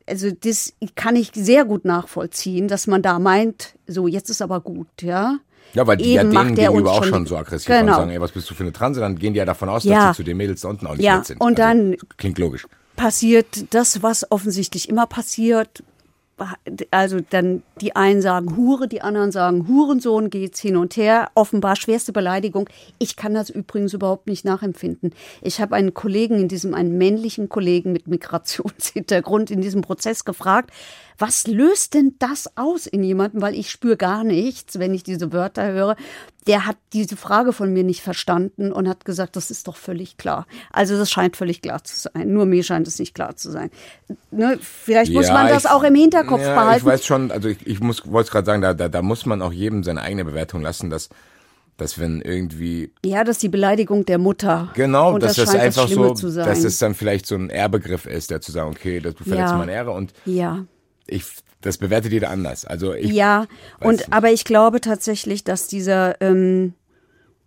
Also 0.07 0.31
das 0.31 0.75
kann 0.97 1.17
ich 1.17 1.31
sehr 1.35 1.65
gut 1.65 1.85
nachvollziehen, 1.85 2.69
dass 2.69 2.87
man 2.87 3.03
da 3.03 3.19
meint, 3.19 3.75
so 3.87 4.07
jetzt 4.07 4.29
ist 4.29 4.43
aber 4.43 4.61
gut, 4.61 4.89
ja. 5.03 5.39
Ja, 5.73 5.87
weil 5.87 5.97
die 5.97 6.05
Eben 6.05 6.31
ja 6.33 6.43
denen 6.43 6.55
gegenüber 6.55 6.93
auch 6.93 7.05
schon, 7.05 7.27
so 7.27 7.37
aggressiv 7.37 7.67
genau. 7.67 7.93
und 7.93 7.99
sagen, 7.99 8.11
ey, 8.11 8.21
was 8.21 8.33
bist 8.33 8.49
du 8.49 8.55
für 8.55 8.63
eine 8.63 8.73
Transe? 8.73 9.01
Dann 9.01 9.17
gehen 9.17 9.33
die 9.33 9.39
ja 9.39 9.45
davon 9.45 9.69
aus, 9.69 9.85
ja. 9.85 10.09
dass 10.09 10.17
sie 10.17 10.23
zu 10.23 10.25
den 10.25 10.37
Mädels 10.37 10.61
da 10.61 10.69
unten 10.69 10.87
auch 10.87 10.95
nicht 10.95 11.05
ja. 11.05 11.17
nett 11.17 11.27
sind. 11.27 11.41
Und 11.41 11.59
also, 11.59 11.79
dann 11.79 11.97
klingt 12.17 12.39
logisch. 12.39 12.67
Passiert 12.97 13.75
das, 13.75 14.03
was 14.03 14.31
offensichtlich 14.31 14.89
immer 14.89 15.07
passiert, 15.07 15.83
also 16.91 17.21
dann 17.21 17.63
die 17.81 17.95
einen 17.95 18.21
sagen 18.21 18.57
Hure, 18.57 18.89
die 18.89 19.03
anderen 19.03 19.31
sagen 19.31 19.69
Hurensohn, 19.69 20.31
geht's 20.31 20.61
hin 20.61 20.77
und 20.77 20.97
her. 20.97 21.31
Offenbar 21.35 21.77
schwerste 21.77 22.13
Beleidigung. 22.13 22.69
Ich 22.99 23.17
kann 23.17 23.35
das 23.35 23.51
übrigens 23.51 23.93
überhaupt 23.93 24.27
nicht 24.27 24.45
nachempfinden. 24.45 25.15
Ich 25.43 25.61
habe 25.61 25.77
einen 25.77 25.95
Kollegen 25.95 26.41
in 26.41 26.49
diesem, 26.49 26.75
einen 26.75 26.99
männlichen 26.99 27.49
Kollegen 27.49 27.93
mit 27.93 28.09
Migrationshintergrund 28.09 29.51
in 29.51 29.61
diesem 29.61 29.83
Prozess 29.83 30.25
gefragt, 30.25 30.71
was 31.19 31.47
löst 31.47 31.95
denn 31.95 32.15
das 32.19 32.57
aus 32.57 32.87
in 32.87 33.03
jemandem? 33.03 33.41
Weil 33.43 33.55
ich 33.55 33.71
spüre 33.71 33.97
gar 33.97 34.25
nichts, 34.25 34.79
wenn 34.79 34.93
ich 34.95 35.03
diese 35.03 35.33
Wörter 35.33 35.67
höre. 35.73 35.97
Der 36.47 36.67
hat 36.67 36.77
diese 36.93 37.17
Frage 37.17 37.53
von 37.55 37.73
mir 37.73 37.85
nicht 37.85 38.03
verstanden 38.03 38.71
und 38.73 38.87
hat 38.89 39.05
gesagt, 39.07 39.37
das 39.37 39.51
ist 39.51 39.67
doch 39.67 39.77
völlig 39.77 40.19
klar. 40.19 40.47
Also 40.73 40.99
das 40.99 41.11
scheint 41.11 41.37
völlig 41.37 41.63
klar 41.63 41.83
zu 41.85 41.97
sein. 41.97 42.33
Nur 42.33 42.45
mir 42.45 42.63
scheint 42.63 42.87
es 42.87 42.99
nicht 42.99 43.15
klar 43.15 43.37
zu 43.37 43.51
sein. 43.51 43.71
Ne? 44.31 44.59
Vielleicht 44.61 45.13
muss 45.13 45.29
Ja, 45.29 45.33
man 45.35 45.49
das 45.49 45.65
ich- 45.65 45.71
auch 45.71 45.83
im 45.85 45.95
Hinterkopf 45.95 46.43
ja, 46.43 46.55
behalten. 46.55 46.79
Ich 46.81 46.85
weiß 46.85 47.07
schon, 47.07 47.31
also 47.31 47.49
ich, 47.49 47.67
ich 47.67 47.81
muss, 47.81 48.11
wollte 48.11 48.31
gerade 48.31 48.45
sagen, 48.47 48.61
da, 48.63 48.75
da, 48.75 48.89
da 48.89 49.01
muss 49.01 49.25
man 49.25 49.41
auch 49.41 49.53
jedem 49.53 49.83
seine 49.85 50.03
eigene 50.03 50.25
Bewertung 50.27 50.61
lassen, 50.61 50.91
dass, 50.91 51.09
dass 51.79 51.99
wenn 51.99 52.21
irgendwie 52.21 52.93
Ja, 53.05 53.25
das 53.25 53.37
ist 53.37 53.43
die 53.43 53.49
Beleidigung 53.49 54.05
der 54.05 54.19
Mutter. 54.19 54.71
Genau, 54.75 55.15
und 55.15 55.23
dass 55.23 55.37
das 55.37 55.47
das, 55.51 55.55
einfach 55.61 55.89
das 55.89 56.21
so, 56.21 56.31
dass 56.35 56.63
es 56.63 56.79
dann 56.79 56.95
vielleicht 56.95 57.27
so 57.27 57.37
ein 57.37 57.49
Ehrbegriff 57.49 58.05
ist, 58.05 58.31
der 58.31 58.43
zu 58.43 58.53
sagen, 58.53 58.71
okay, 58.71 59.01
das, 59.01 59.15
du 59.15 59.25
verletzt 59.25 59.53
Ja. 59.53 59.57
meine 59.57 59.73
Ehre 59.73 59.93
und 59.93 60.13
ja, 60.27 60.67
ich, 61.07 61.25
das 61.61 61.79
bewertet 61.79 62.13
jeder 62.13 62.31
anders. 62.31 62.65
Also 62.65 62.93
ich, 62.95 63.11
ja. 63.13 63.47
Und 63.81 63.97
nicht. 63.99 64.13
aber 64.13 64.31
ich 64.33 64.45
glaube 64.45 64.81
tatsächlich, 64.81 65.45
dass 65.45 65.67
dieser 65.67 66.21
ähm, 66.21 66.75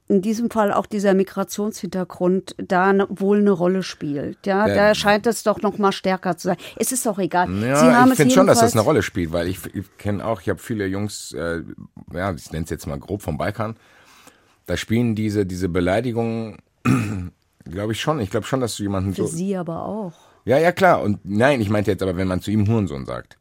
in 0.10 0.22
diesem 0.22 0.50
Fall 0.50 0.72
auch 0.72 0.86
dieser 0.86 1.14
Migrationshintergrund 1.14 2.56
da 2.58 2.94
ne, 2.94 3.08
wohl 3.10 3.40
eine 3.40 3.52
Rolle 3.52 3.84
spielt. 3.84 4.46
Ja, 4.46 4.68
Ja. 4.68 4.76
da 4.76 4.96
scheint 4.96 5.28
es 5.28 5.44
doch 5.44 5.62
noch 5.62 5.78
mal 5.78 5.92
stärker 5.92 6.38
zu 6.38 6.48
sein. 6.50 6.58
Es 6.78 6.92
ist 6.92 7.06
auch 7.08 7.20
egal. 7.20 7.52
Ja, 7.62 8.06
ich 8.08 8.14
finde 8.14 8.34
schon, 8.34 8.48
dass 8.48 8.60
das 8.62 8.74
eine 8.74 8.82
Rolle 8.82 9.04
spielt, 9.04 9.34
weil 9.34 9.48
ich, 9.48 9.60
ich 9.76 9.86
kenne 9.98 10.26
auch, 10.26 10.42
ich 10.42 10.50
habe 10.50 10.60
viele 10.60 10.86
Jungs, 10.86 11.34
äh, 11.34 11.62
ja, 12.14 12.34
ich 12.34 12.52
nenne 12.52 12.64
es 12.64 12.70
jetzt 12.70 12.88
mal 12.88 12.98
grob 13.00 13.22
vom 13.22 13.38
Balkan, 13.38 13.76
da 14.66 14.78
spielen 14.78 15.14
diese, 15.16 15.46
diese 15.46 15.68
Beleidigungen, 15.68 16.58
glaube 17.66 17.92
ich 17.92 18.00
schon. 18.00 18.20
Ich 18.22 18.30
glaube 18.30 18.46
schon, 18.46 18.62
dass 18.62 18.78
du 18.78 18.84
jemanden 18.84 19.14
Für 19.14 19.24
so. 19.24 19.28
Sie 19.28 19.58
aber 19.58 19.84
auch. 19.84 20.14
Ja, 20.46 20.58
ja, 20.58 20.72
klar. 20.72 21.02
Und 21.02 21.20
nein, 21.26 21.60
ich 21.60 21.70
meinte 21.70 21.92
jetzt 21.92 22.02
aber, 22.02 22.16
wenn 22.16 22.28
man 22.28 22.42
zu 22.42 22.52
ihm 22.52 22.68
Hurensohn 22.68 23.06
sagt, 23.06 23.38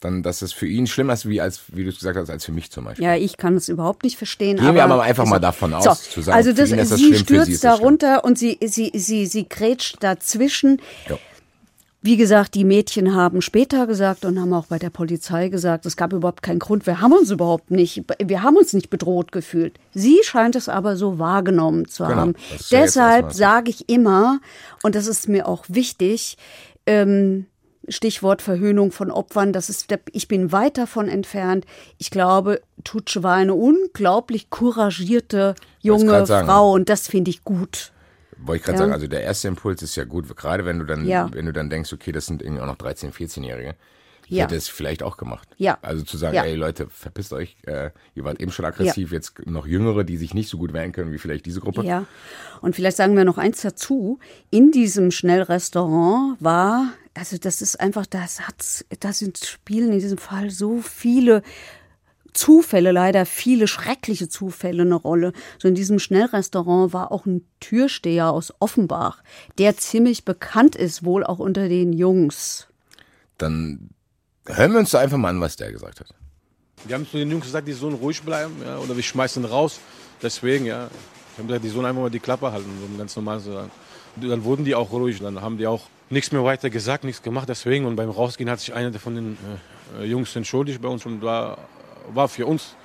dann, 0.00 0.22
dass 0.22 0.42
es 0.42 0.52
für 0.52 0.66
ihn 0.66 0.86
schlimmer 0.86 1.14
ist, 1.14 1.28
wie 1.28 1.40
als, 1.40 1.62
wie 1.68 1.82
du 1.82 1.88
es 1.88 1.96
gesagt 1.96 2.18
hast, 2.18 2.30
als 2.30 2.44
für 2.44 2.52
mich 2.52 2.70
zum 2.70 2.84
Beispiel. 2.84 3.04
Ja, 3.04 3.16
ich 3.16 3.36
kann 3.36 3.56
es 3.56 3.68
überhaupt 3.68 4.04
nicht 4.04 4.16
verstehen. 4.16 4.58
Gehen 4.58 4.74
wir 4.74 4.84
aber 4.84 5.02
einfach 5.02 5.24
mal 5.24 5.36
so. 5.36 5.42
davon 5.42 5.74
aus, 5.74 5.84
so, 5.84 5.94
zu 5.94 6.22
sagen, 6.22 6.36
also 6.36 6.52
das, 6.52 6.70
ist 6.70 6.90
das 6.90 6.98
sie 6.98 7.06
schlimm, 7.06 7.14
sie 7.14 7.18
stürzt 7.20 7.48
ist 7.48 7.64
das 7.64 7.78
da 7.78 7.84
runter 7.84 8.24
und 8.24 8.38
sie, 8.38 8.58
sie, 8.62 8.92
sie, 8.94 9.26
sie 9.26 9.48
grätscht 9.48 9.96
dazwischen. 10.00 10.80
Ja. 11.08 11.18
Wie 12.06 12.18
gesagt, 12.18 12.54
die 12.54 12.64
Mädchen 12.64 13.14
haben 13.14 13.40
später 13.40 13.86
gesagt 13.86 14.26
und 14.26 14.38
haben 14.38 14.52
auch 14.52 14.66
bei 14.66 14.78
der 14.78 14.90
Polizei 14.90 15.48
gesagt, 15.48 15.86
es 15.86 15.96
gab 15.96 16.12
überhaupt 16.12 16.42
keinen 16.42 16.58
Grund. 16.58 16.86
Wir 16.86 17.00
haben 17.00 17.12
uns 17.12 17.30
überhaupt 17.30 17.70
nicht, 17.70 18.02
wir 18.22 18.42
haben 18.42 18.58
uns 18.58 18.74
nicht 18.74 18.90
bedroht 18.90 19.32
gefühlt. 19.32 19.78
Sie 19.94 20.20
scheint 20.22 20.54
es 20.54 20.68
aber 20.68 20.98
so 20.98 21.18
wahrgenommen 21.18 21.88
zu 21.88 22.04
Genau, 22.04 22.16
haben. 22.16 22.34
Deshalb 22.70 23.32
sage 23.32 23.70
ich 23.70 23.88
immer, 23.88 24.40
und 24.82 24.94
das 24.94 25.06
ist 25.06 25.30
mir 25.30 25.48
auch 25.48 25.64
wichtig, 25.68 26.36
ähm, 26.84 27.46
Stichwort 27.88 28.42
Verhöhnung 28.42 28.92
von 28.92 29.10
Opfern, 29.10 29.52
das 29.52 29.68
ist, 29.68 29.90
der- 29.90 30.00
ich 30.12 30.28
bin 30.28 30.52
weit 30.52 30.78
davon 30.78 31.08
entfernt. 31.08 31.64
Ich 31.98 32.10
glaube, 32.10 32.60
Tutsche 32.84 33.22
war 33.22 33.34
eine 33.34 33.54
unglaublich 33.54 34.50
couragierte 34.50 35.54
junge. 35.80 36.26
Frau 36.26 36.72
und 36.72 36.88
das 36.88 37.08
finde 37.08 37.30
ich 37.30 37.44
gut. 37.44 37.92
Wollte 38.38 38.58
ich 38.60 38.62
gerade 38.64 38.76
Ja. 38.76 38.78
sagen, 38.84 38.92
also 38.92 39.06
der 39.06 39.22
erste 39.22 39.48
Impuls 39.48 39.80
ist 39.82 39.96
ja 39.96 40.04
gut, 40.04 40.34
gerade 40.36 40.64
wenn 40.64 40.78
du 40.78 40.84
dann, 40.84 41.06
Ja. 41.06 41.28
wenn 41.32 41.46
du 41.46 41.52
dann 41.52 41.70
denkst, 41.70 41.92
okay, 41.92 42.12
das 42.12 42.26
sind 42.26 42.42
irgendwie 42.42 42.62
auch 42.62 42.66
noch 42.66 42.76
13-, 42.76 43.12
14-Jährige. 43.12 43.74
Ich 44.26 44.36
Ja. 44.36 44.44
hätte 44.44 44.56
es 44.56 44.68
vielleicht 44.68 45.02
auch 45.02 45.16
gemacht. 45.16 45.48
Ja. 45.56 45.78
Also 45.82 46.02
zu 46.04 46.16
sagen, 46.16 46.34
Ja. 46.36 46.44
ey 46.44 46.54
Leute, 46.54 46.88
verpisst 46.88 47.32
euch, 47.32 47.56
äh, 47.66 47.90
ihr 48.14 48.24
wart 48.24 48.40
eben 48.40 48.50
schon 48.52 48.64
aggressiv, 48.64 49.12
jetzt 49.12 49.46
noch 49.46 49.66
Jüngere, 49.66 50.04
die 50.04 50.16
sich 50.16 50.34
nicht 50.34 50.48
so 50.48 50.58
gut 50.58 50.72
wehren 50.72 50.92
können 50.92 51.12
wie 51.12 51.18
vielleicht 51.18 51.46
diese 51.46 51.60
Gruppe. 51.60 51.84
Ja. 51.84 52.06
Und 52.60 52.74
vielleicht 52.76 52.96
sagen 52.96 53.16
wir 53.16 53.24
noch 53.24 53.38
eins 53.38 53.62
dazu. 53.62 54.18
In 54.50 54.70
diesem 54.70 55.10
Schnellrestaurant 55.10 56.36
war, 56.40 56.92
also 57.14 57.36
das 57.38 57.62
ist 57.62 57.80
einfach, 57.80 58.06
das 58.06 58.40
hat, 58.48 58.84
da 59.00 59.12
sind 59.12 59.38
spielen 59.38 59.92
in 59.92 59.98
diesem 60.00 60.18
Fall 60.18 60.50
so 60.50 60.80
viele 60.80 61.42
Zufälle, 62.32 62.90
leider 62.90 63.26
viele 63.26 63.68
schreckliche 63.68 64.28
Zufälle 64.28 64.82
eine 64.82 64.96
Rolle. 64.96 65.32
So 65.60 65.68
in 65.68 65.76
diesem 65.76 66.00
Schnellrestaurant 66.00 66.92
war 66.92 67.12
auch 67.12 67.26
ein 67.26 67.46
Türsteher 67.60 68.30
aus 68.30 68.52
Offenbach, 68.58 69.22
der 69.58 69.76
ziemlich 69.76 70.24
bekannt 70.24 70.74
ist, 70.74 71.04
wohl 71.04 71.22
auch 71.24 71.38
unter 71.38 71.68
den 71.68 71.92
Jungs. 71.92 72.66
Dann 73.38 73.90
hören 74.46 74.72
wir 74.72 74.78
uns 74.80 74.90
da 74.90 75.00
einfach 75.00 75.16
mal 75.16 75.30
an, 75.30 75.40
was 75.40 75.56
der 75.56 75.72
gesagt 75.72 76.00
hat. 76.00 76.08
Wir 76.84 76.94
haben 76.94 77.08
zu 77.08 77.16
den 77.16 77.30
Jungs 77.30 77.44
gesagt, 77.44 77.66
die 77.66 77.72
sollen 77.72 77.94
ruhig 77.94 78.22
bleiben, 78.22 78.56
ja, 78.64 78.78
oder 78.78 78.94
wir 78.94 79.02
schmeißen 79.02 79.44
raus. 79.44 79.80
Deswegen, 80.22 80.66
ja. 80.66 80.88
Ich 81.32 81.38
habe 81.38 81.48
gesagt, 81.48 81.64
die 81.64 81.68
sollen 81.68 81.86
einfach 81.86 82.02
mal 82.02 82.10
die 82.10 82.20
Klappe 82.20 82.52
halten, 82.52 82.70
um 82.86 82.98
ganz 82.98 83.16
normal 83.16 83.40
zu 83.40 83.52
sagen. 83.52 83.70
Dann 84.16 84.44
wurden 84.44 84.64
die 84.64 84.74
auch 84.74 84.92
ruhig, 84.92 85.18
dann 85.18 85.40
haben 85.40 85.58
die 85.58 85.66
auch 85.66 85.82
nichts 86.10 86.30
mehr 86.30 86.44
weiter 86.44 86.70
gesagt, 86.70 87.04
nichts 87.04 87.22
gemacht. 87.22 87.48
Deswegen, 87.48 87.86
und 87.86 87.96
beim 87.96 88.10
Rausgehen 88.10 88.48
hat 88.48 88.60
sich 88.60 88.72
einer 88.72 88.92
von 88.98 89.14
den 89.14 89.38
äh, 89.98 90.04
Jungs 90.04 90.36
entschuldigt 90.36 90.80
bei 90.80 90.88
uns 90.88 91.04
und 91.06 91.22
war, 91.22 91.58
war 92.12 92.28
für 92.28 92.46
uns 92.46 92.76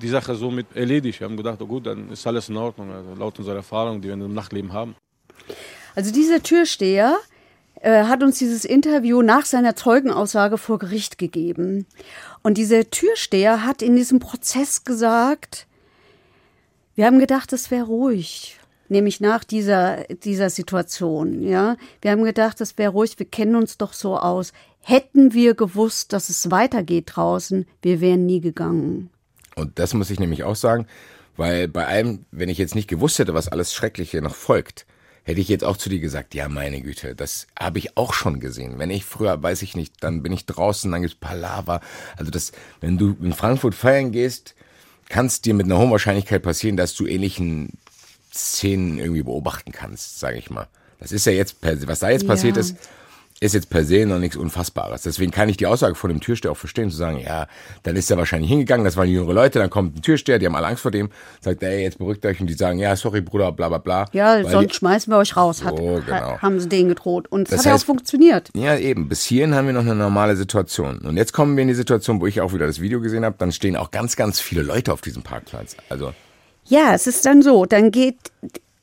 die 0.00 0.08
Sache 0.08 0.34
somit 0.34 0.66
erledigt. 0.74 1.20
Wir 1.20 1.26
haben 1.26 1.36
gedacht, 1.36 1.60
oh 1.60 1.66
gut, 1.66 1.86
dann 1.86 2.10
ist 2.10 2.26
alles 2.26 2.48
in 2.48 2.56
Ordnung, 2.56 2.92
also 2.92 3.14
laut 3.14 3.38
unserer 3.38 3.56
Erfahrung, 3.56 4.00
die 4.00 4.08
wir 4.08 4.14
im 4.14 4.34
Nachtleben 4.34 4.72
haben. 4.72 4.94
Also 5.94 6.12
dieser 6.12 6.42
Türsteher 6.42 7.16
äh, 7.86 8.06
hat 8.06 8.24
uns 8.24 8.38
dieses 8.38 8.64
Interview 8.64 9.22
nach 9.22 9.44
seiner 9.44 9.76
Zeugenaussage 9.76 10.58
vor 10.58 10.80
Gericht 10.80 11.18
gegeben. 11.18 11.86
Und 12.42 12.58
dieser 12.58 12.90
Türsteher 12.90 13.64
hat 13.64 13.80
in 13.80 13.94
diesem 13.94 14.18
Prozess 14.18 14.82
gesagt, 14.82 15.68
wir 16.96 17.06
haben 17.06 17.20
gedacht, 17.20 17.52
es 17.52 17.70
wäre 17.70 17.86
ruhig. 17.86 18.58
Nämlich 18.88 19.20
nach 19.20 19.44
dieser, 19.44 20.02
dieser 20.24 20.50
Situation, 20.50 21.42
ja. 21.42 21.76
Wir 22.02 22.10
haben 22.10 22.24
gedacht, 22.24 22.60
es 22.60 22.76
wäre 22.76 22.90
ruhig, 22.90 23.20
wir 23.20 23.26
kennen 23.26 23.54
uns 23.54 23.78
doch 23.78 23.92
so 23.92 24.18
aus. 24.18 24.52
Hätten 24.82 25.32
wir 25.32 25.54
gewusst, 25.54 26.12
dass 26.12 26.28
es 26.28 26.50
weitergeht 26.50 27.12
draußen, 27.14 27.66
wir 27.82 28.00
wären 28.00 28.26
nie 28.26 28.40
gegangen. 28.40 29.10
Und 29.54 29.78
das 29.78 29.94
muss 29.94 30.10
ich 30.10 30.18
nämlich 30.18 30.42
auch 30.42 30.56
sagen, 30.56 30.88
weil 31.36 31.68
bei 31.68 31.86
allem, 31.86 32.24
wenn 32.32 32.48
ich 32.48 32.58
jetzt 32.58 32.74
nicht 32.74 32.88
gewusst 32.88 33.20
hätte, 33.20 33.34
was 33.34 33.46
alles 33.46 33.72
Schreckliche 33.72 34.20
noch 34.22 34.34
folgt, 34.34 34.86
hätte 35.26 35.40
ich 35.40 35.48
jetzt 35.48 35.64
auch 35.64 35.76
zu 35.76 35.88
dir 35.88 35.98
gesagt, 35.98 36.34
ja, 36.34 36.48
meine 36.48 36.80
Güte, 36.80 37.16
das 37.16 37.48
habe 37.58 37.78
ich 37.78 37.96
auch 37.96 38.14
schon 38.14 38.38
gesehen. 38.38 38.78
Wenn 38.78 38.90
ich 38.90 39.04
früher, 39.04 39.42
weiß 39.42 39.62
ich 39.62 39.74
nicht, 39.74 39.92
dann 40.00 40.22
bin 40.22 40.32
ich 40.32 40.46
draußen, 40.46 40.90
dann 40.90 41.02
gibt's 41.02 41.16
Palaver. 41.16 41.80
Also 42.16 42.30
das, 42.30 42.52
wenn 42.80 42.96
du 42.96 43.16
in 43.20 43.32
Frankfurt 43.32 43.74
feiern 43.74 44.12
gehst, 44.12 44.54
kann 45.08 45.26
es 45.26 45.40
dir 45.40 45.54
mit 45.54 45.66
einer 45.66 45.78
hohen 45.78 45.90
Wahrscheinlichkeit 45.90 46.42
passieren, 46.42 46.76
dass 46.76 46.94
du 46.94 47.06
ähnlichen 47.06 47.76
Szenen 48.32 48.98
irgendwie 48.98 49.24
beobachten 49.24 49.72
kannst, 49.72 50.20
sage 50.20 50.38
ich 50.38 50.48
mal. 50.48 50.68
Das 51.00 51.10
ist 51.10 51.26
ja 51.26 51.32
jetzt, 51.32 51.56
was 51.60 51.98
da 51.98 52.08
jetzt 52.08 52.22
ja. 52.22 52.28
passiert 52.28 52.56
ist, 52.56 52.76
ist 53.40 53.54
jetzt 53.54 53.68
per 53.68 53.84
se 53.84 54.06
noch 54.06 54.18
nichts 54.18 54.36
Unfassbares. 54.36 55.02
Deswegen 55.02 55.30
kann 55.30 55.48
ich 55.48 55.58
die 55.58 55.66
Aussage 55.66 55.94
von 55.94 56.08
dem 56.08 56.20
Türsteher 56.20 56.52
auch 56.52 56.56
verstehen, 56.56 56.90
zu 56.90 56.96
sagen, 56.96 57.18
ja, 57.18 57.46
dann 57.82 57.94
ist 57.94 58.10
er 58.10 58.16
wahrscheinlich 58.16 58.50
hingegangen, 58.50 58.84
das 58.84 58.96
waren 58.96 59.08
jüngere 59.08 59.34
Leute, 59.34 59.58
dann 59.58 59.68
kommt 59.68 59.96
ein 59.96 60.02
Türsteher, 60.02 60.38
die 60.38 60.46
haben 60.46 60.54
alle 60.54 60.68
Angst 60.68 60.82
vor 60.82 60.90
dem, 60.90 61.10
sagt, 61.40 61.62
ey, 61.62 61.82
jetzt 61.82 61.98
beruhigt 61.98 62.24
euch 62.24 62.40
und 62.40 62.46
die 62.46 62.54
sagen, 62.54 62.78
ja, 62.78 62.96
sorry, 62.96 63.20
Bruder, 63.20 63.52
bla 63.52 63.68
bla 63.68 63.78
bla. 63.78 64.06
Ja, 64.12 64.42
sonst 64.42 64.70
die, 64.70 64.74
schmeißen 64.76 65.12
wir 65.12 65.18
euch 65.18 65.36
raus, 65.36 65.64
hat, 65.64 65.76
so, 65.76 66.02
genau. 66.06 66.38
haben 66.38 66.60
sie 66.60 66.68
denen 66.68 66.88
gedroht. 66.88 67.28
Und 67.28 67.44
das, 67.44 67.50
das 67.50 67.66
hat 67.66 67.72
heißt, 67.72 67.82
ja 67.82 67.84
auch 67.84 67.86
funktioniert. 67.86 68.50
Ja, 68.54 68.76
eben, 68.76 69.08
bis 69.08 69.24
hierhin 69.24 69.54
haben 69.54 69.66
wir 69.66 69.74
noch 69.74 69.82
eine 69.82 69.94
normale 69.94 70.36
Situation. 70.36 70.98
Und 70.98 71.16
jetzt 71.18 71.32
kommen 71.32 71.56
wir 71.56 71.62
in 71.62 71.68
die 71.68 71.74
Situation, 71.74 72.20
wo 72.20 72.26
ich 72.26 72.40
auch 72.40 72.54
wieder 72.54 72.66
das 72.66 72.80
Video 72.80 73.00
gesehen 73.00 73.24
habe, 73.24 73.36
dann 73.38 73.52
stehen 73.52 73.76
auch 73.76 73.90
ganz, 73.90 74.16
ganz 74.16 74.40
viele 74.40 74.62
Leute 74.62 74.92
auf 74.92 75.02
diesem 75.02 75.22
Parkplatz. 75.22 75.76
Also. 75.90 76.14
Ja, 76.64 76.94
es 76.94 77.06
ist 77.06 77.24
dann 77.26 77.42
so, 77.42 77.66
dann 77.66 77.90
geht 77.90 78.16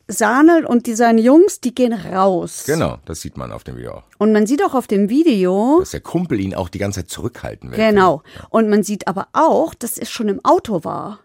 Sahnel 0.07 0.65
und 0.65 0.85
die, 0.85 0.95
seine 0.95 1.21
Jungs, 1.21 1.61
die 1.61 1.73
gehen 1.73 1.93
raus. 1.93 2.63
Genau, 2.65 2.97
das 3.05 3.21
sieht 3.21 3.37
man 3.37 3.51
auf 3.51 3.63
dem 3.63 3.77
Video 3.77 3.93
auch. 3.93 4.03
Und 4.17 4.33
man 4.33 4.45
sieht 4.45 4.63
auch 4.63 4.73
auf 4.73 4.87
dem 4.87 5.09
Video, 5.09 5.77
dass 5.79 5.91
der 5.91 6.01
Kumpel 6.01 6.39
ihn 6.39 6.53
auch 6.53 6.69
die 6.69 6.79
ganze 6.79 7.01
Zeit 7.01 7.09
zurückhalten 7.09 7.71
will. 7.71 7.77
Genau. 7.77 8.21
Und 8.49 8.69
man 8.69 8.83
sieht 8.83 9.07
aber 9.07 9.27
auch, 9.31 9.73
dass 9.73 9.97
er 9.97 10.05
schon 10.05 10.27
im 10.27 10.43
Auto 10.43 10.83
war. 10.83 11.19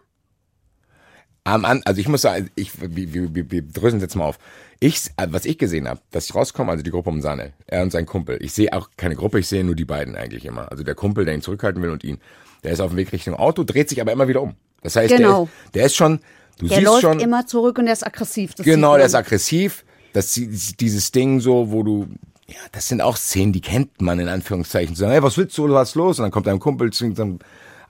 Am 1.43 1.65
An 1.65 1.81
also 1.85 1.99
ich 1.99 2.07
muss 2.07 2.21
sagen, 2.21 2.49
ich, 2.55 2.71
wir, 2.79 3.35
wir, 3.35 3.51
wir 3.51 3.61
dröseln 3.61 4.01
jetzt 4.01 4.15
mal 4.15 4.25
auf. 4.25 4.37
Ich, 4.79 5.09
was 5.17 5.45
ich 5.45 5.57
gesehen 5.57 5.89
habe, 5.89 5.99
dass 6.11 6.25
ich 6.25 6.35
rauskomme, 6.35 6.71
also 6.71 6.83
die 6.83 6.91
Gruppe 6.91 7.09
um 7.09 7.21
Sanel, 7.21 7.53
er 7.67 7.81
und 7.81 7.91
sein 7.91 8.05
Kumpel. 8.05 8.37
Ich 8.41 8.53
sehe 8.53 8.71
auch 8.71 8.89
keine 8.95 9.15
Gruppe, 9.15 9.39
ich 9.39 9.47
sehe 9.47 9.63
nur 9.63 9.75
die 9.75 9.85
beiden 9.85 10.15
eigentlich 10.15 10.45
immer. 10.45 10.71
Also 10.71 10.83
der 10.83 10.95
Kumpel, 10.95 11.25
der 11.25 11.33
ihn 11.33 11.41
zurückhalten 11.41 11.81
will 11.81 11.89
und 11.89 12.03
ihn. 12.03 12.19
Der 12.63 12.71
ist 12.71 12.79
auf 12.79 12.91
dem 12.91 12.97
Weg 12.97 13.11
Richtung 13.11 13.35
Auto, 13.35 13.63
dreht 13.63 13.89
sich 13.89 13.99
aber 13.99 14.11
immer 14.11 14.27
wieder 14.27 14.41
um. 14.41 14.55
Das 14.81 14.95
heißt, 14.95 15.15
genau. 15.15 15.37
der, 15.37 15.43
ist, 15.43 15.75
der 15.75 15.85
ist 15.87 15.95
schon, 15.95 16.19
Du 16.59 16.67
der 16.67 16.81
läuft 16.81 17.01
schon, 17.01 17.19
immer 17.19 17.47
zurück 17.47 17.79
und 17.79 17.85
der 17.85 17.93
ist 17.93 18.05
aggressiv. 18.05 18.53
genau, 18.57 18.95
der 18.97 19.07
ist 19.07 19.15
aggressiv. 19.15 19.85
Das 20.13 20.33
dieses 20.33 21.11
Ding 21.11 21.39
so, 21.39 21.71
wo 21.71 21.83
du 21.83 22.07
ja, 22.47 22.57
das 22.71 22.87
sind 22.87 23.01
auch 23.01 23.15
Szenen, 23.15 23.53
die 23.53 23.61
kennt 23.61 24.01
man 24.01 24.19
in 24.19 24.27
Anführungszeichen. 24.27 24.95
So, 24.95 25.07
hey, 25.07 25.21
was 25.21 25.37
willst 25.37 25.57
du, 25.57 25.69
was 25.69 25.89
ist 25.89 25.95
los? 25.95 26.19
Und 26.19 26.23
dann 26.23 26.31
kommt 26.31 26.47
dein 26.47 26.59
Kumpel, 26.59 26.89
dann, 26.89 27.39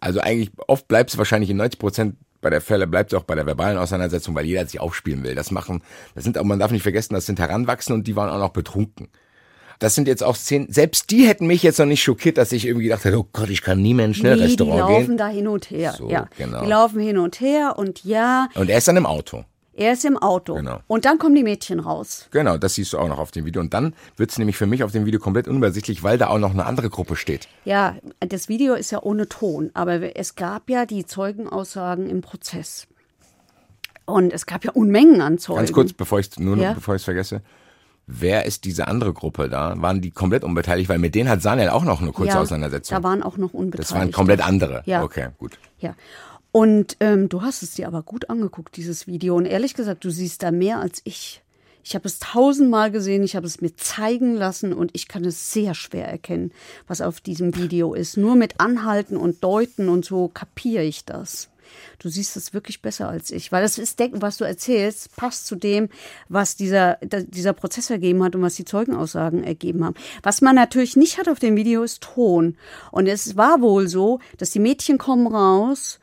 also 0.02 0.20
eigentlich 0.20 0.52
oft 0.68 0.88
bleibst 0.88 1.16
du 1.16 1.18
wahrscheinlich 1.18 1.50
in 1.50 1.58
90 1.58 1.80
Prozent 1.80 2.16
bei 2.42 2.50
der 2.50 2.62
Fälle 2.62 2.88
bleibt 2.88 3.12
es 3.12 3.20
auch 3.20 3.24
bei 3.24 3.36
der 3.36 3.46
verbalen 3.46 3.78
Auseinandersetzung, 3.78 4.34
weil 4.36 4.46
jeder 4.46 4.66
sich 4.66 4.80
aufspielen 4.80 5.24
will. 5.24 5.36
Das 5.36 5.52
machen, 5.52 5.82
das 6.16 6.24
sind, 6.24 6.38
aber 6.38 6.48
man 6.48 6.60
darf 6.60 6.72
nicht 6.72 6.84
vergessen, 6.84 7.14
das 7.14 7.26
sind 7.26 7.40
Heranwachsende 7.40 7.96
und 7.96 8.08
die 8.08 8.16
waren 8.16 8.30
auch 8.30 8.40
noch 8.40 8.52
betrunken. 8.52 9.10
Das 9.80 9.96
sind 9.96 10.10
jetzt 10.10 10.24
auch 10.24 10.36
Szenen, 10.36 10.72
selbst 10.72 11.10
die 11.10 11.26
hätten 11.26 11.48
mich 11.48 11.64
jetzt 11.64 11.80
noch 11.80 11.86
nicht 11.86 12.04
schockiert, 12.04 12.38
dass 12.38 12.52
ich 12.52 12.66
irgendwie 12.66 12.88
gedacht 12.88 13.06
hätte, 13.06 13.18
oh 13.18 13.28
Gott, 13.32 13.50
ich 13.50 13.62
kann 13.62 13.82
nie 13.82 13.94
mehr 13.94 14.06
in 14.06 14.12
ein 14.12 14.14
Schnellrestaurant 14.14 14.76
nee, 14.76 14.86
die 14.86 14.92
laufen 14.92 15.08
gehen. 15.08 15.18
da 15.18 15.28
hin 15.30 15.48
und 15.48 15.72
her, 15.72 15.96
so, 15.98 16.10
ja. 16.10 16.28
Genau. 16.38 16.62
Die 16.62 16.70
laufen 16.70 17.00
hin 17.00 17.18
und 17.18 17.40
her 17.40 17.76
und 17.78 18.04
ja. 18.04 18.50
Und 18.56 18.70
er 18.70 18.78
ist 18.78 18.90
dann 18.90 18.98
im 18.98 19.06
Auto. 19.06 19.46
Er 19.74 19.94
ist 19.94 20.04
im 20.04 20.18
Auto. 20.18 20.56
Genau. 20.56 20.82
Und 20.88 21.06
dann 21.06 21.18
kommen 21.18 21.36
die 21.36 21.44
Mädchen 21.44 21.80
raus. 21.80 22.28
Genau, 22.32 22.58
das 22.58 22.76
siehst 22.76 22.92
du 22.92 22.98
auch 22.98 23.08
noch 23.08 23.18
auf 23.18 23.32
dem 23.32 23.46
Video. 23.46 23.62
Und 23.62 23.74
dann 23.74 23.94
wird 24.18 24.30
es 24.30 24.38
nämlich 24.38 24.58
für 24.58 24.66
mich 24.66 24.84
auf 24.84 24.92
dem 24.92 25.06
Video 25.06 25.22
komplett 25.22 25.48
unübersichtlich, 25.48 26.04
weil 26.04 26.18
da 26.18 26.28
auch 26.28 26.38
noch 26.38 26.52
eine 26.52 26.66
andere 26.66 26.90
Gruppe 26.90 27.16
steht. 27.16 27.48
Ja, 27.64 27.96
das 28.20 28.50
Video 28.50 28.74
ist 28.74 28.92
ja 28.92 29.02
ohne 29.02 29.30
Ton, 29.30 29.72
aber 29.74 30.18
es 30.18 30.36
gab 30.36 30.70
ja 30.70 30.86
die 30.86 31.06
Zeugenaussagen 31.06 32.10
im 32.10 32.20
Prozess. 32.20 32.88
Und 34.06 34.34
es 34.34 34.46
gab 34.46 34.66
ja 34.66 34.72
Unmengen 34.74 35.22
an 35.22 35.38
Zeugen. 35.38 35.60
Ganz 35.60 35.72
kurz, 35.72 35.94
bevor 35.94 36.20
ich 36.20 36.38
nur 36.38 36.58
ja? 36.58 36.74
bevor 36.74 36.96
ich 36.96 37.02
es 37.02 37.06
vergesse 37.06 37.42
wer 38.10 38.46
ist 38.46 38.66
diese 38.66 38.88
andere 38.88 39.14
Gruppe 39.14 39.50
da? 39.50 39.76
Waren 39.78 40.02
die 40.02 40.12
komplett 40.12 40.44
unbeteiligt? 40.44 40.90
Weil 40.90 40.98
mit 40.98 41.16
denen 41.16 41.30
hat 41.30 41.42
Sanel 41.42 41.70
auch 41.70 41.84
noch 41.84 42.02
eine 42.02 42.12
kurze 42.12 42.34
ja, 42.34 42.42
Auseinandersetzung. 42.42 42.98
Da 42.98 43.04
waren 43.04 43.22
auch 43.22 43.38
noch 43.38 43.54
unbeteiligt. 43.54 43.92
Das 43.92 43.98
waren 43.98 44.12
komplett 44.12 44.46
andere. 44.46 44.82
Ja. 44.86 45.04
Okay, 45.04 45.30
gut. 45.38 45.60
Ja. 45.80 45.96
Und 46.52 46.98
ähm, 47.00 47.30
du 47.30 47.44
hast 47.44 47.62
es 47.62 47.76
dir 47.76 47.88
aber 47.88 48.02
gut 48.02 48.30
angeguckt, 48.30 48.76
dieses 48.76 49.06
Video. 49.06 49.36
Und 49.36 49.46
ehrlich 49.46 49.76
gesagt, 49.76 50.04
du 50.04 50.10
siehst 50.10 50.42
da 50.42 50.52
mehr 50.52 50.80
als 50.80 51.02
ich. 51.04 51.44
Ich 51.84 51.96
habe 51.96 52.08
es 52.08 52.20
tausendmal 52.20 52.92
gesehen, 52.92 53.24
ich 53.24 53.36
habe 53.36 53.48
es 53.48 53.62
mir 53.62 53.76
zeigen 53.76 54.36
lassen 54.36 54.74
und 54.74 54.92
ich 54.94 55.08
kann 55.08 55.24
es 55.24 55.54
sehr 55.54 55.74
schwer 55.74 56.08
erkennen, 56.08 56.52
was 56.88 57.02
auf 57.02 57.22
diesem 57.22 57.56
Video 57.56 57.94
ist. 57.94 58.18
Nur 58.18 58.36
mit 58.36 58.60
Anhalten 58.60 59.16
und 59.16 59.44
Deuten 59.44 59.88
und 59.88 60.04
so 60.04 60.28
kapiere 60.28 60.84
ich 60.84 61.06
das. 61.06 61.50
Du 62.00 62.10
siehst 62.10 62.38
es 62.38 62.54
wirklich 62.54 62.82
besser 62.82 63.10
als 63.10 63.32
ich, 63.32 63.52
weil 63.52 63.62
das 63.62 63.78
ist 63.78 64.00
Denken, 64.00 64.22
was 64.22 64.38
du 64.38 64.44
erzählst, 64.44 65.16
passt 65.16 65.48
zu 65.48 65.56
dem, 65.56 65.90
was 66.28 66.56
dieser, 66.56 66.98
dieser 67.02 67.54
Prozess 67.54 67.90
ergeben 67.90 68.24
hat 68.24 68.36
und 68.36 68.42
was 68.42 68.56
die 68.56 68.66
Zeugenaussagen 68.66 69.44
ergeben 69.44 69.84
haben. 69.86 69.96
Was 70.24 70.42
man 70.42 70.56
natürlich 70.56 70.96
nicht 70.96 71.18
hat 71.18 71.28
auf 71.28 71.40
dem 71.40 71.56
Video 71.56 71.84
ist 71.84 72.02
Ton. 72.02 72.58
Und 72.92 73.08
es 73.08 73.38
war 73.38 73.62
wohl 73.62 73.88
so, 73.88 74.20
dass 74.38 74.52
die 74.52 74.60
Mädchen 74.60 74.98
kommen 74.98 75.28
raus 75.28 76.00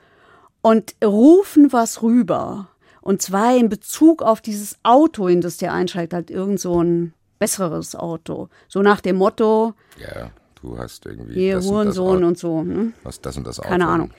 und 0.62 0.94
rufen 1.04 1.72
was 1.72 2.02
rüber. 2.02 2.68
Und 3.00 3.22
zwar 3.22 3.56
in 3.56 3.68
Bezug 3.68 4.22
auf 4.22 4.40
dieses 4.40 4.78
Auto, 4.82 5.28
in 5.28 5.40
das 5.40 5.58
der 5.58 5.72
einsteigt, 5.72 6.12
halt 6.12 6.30
irgend 6.30 6.58
so 6.58 6.82
ein 6.82 7.12
besseres 7.38 7.94
Auto. 7.94 8.48
So 8.68 8.82
nach 8.82 9.00
dem 9.00 9.16
Motto. 9.16 9.74
Ja, 9.98 10.30
du 10.66 10.78
hast 10.78 11.06
irgendwie. 11.06 11.34
Hier, 11.34 11.62
Hurensohn 11.62 12.18
und, 12.18 12.24
und 12.24 12.38
so. 12.38 12.60
Hm? 12.60 12.92
Was 13.02 13.20
das 13.20 13.36
und 13.36 13.46
das 13.46 13.60
Auto. 13.60 13.68
Keine 13.68 13.86
Ahnung. 13.86 14.10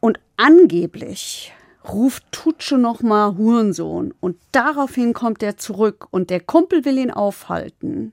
Und 0.00 0.18
angeblich 0.36 1.52
ruft 1.88 2.24
Tutsche 2.32 2.78
nochmal 2.78 3.36
Hurensohn 3.36 4.14
und 4.20 4.36
daraufhin 4.52 5.12
kommt 5.12 5.42
er 5.42 5.56
zurück 5.56 6.06
und 6.10 6.30
der 6.30 6.40
Kumpel 6.40 6.84
will 6.84 6.98
ihn 6.98 7.10
aufhalten. 7.10 8.12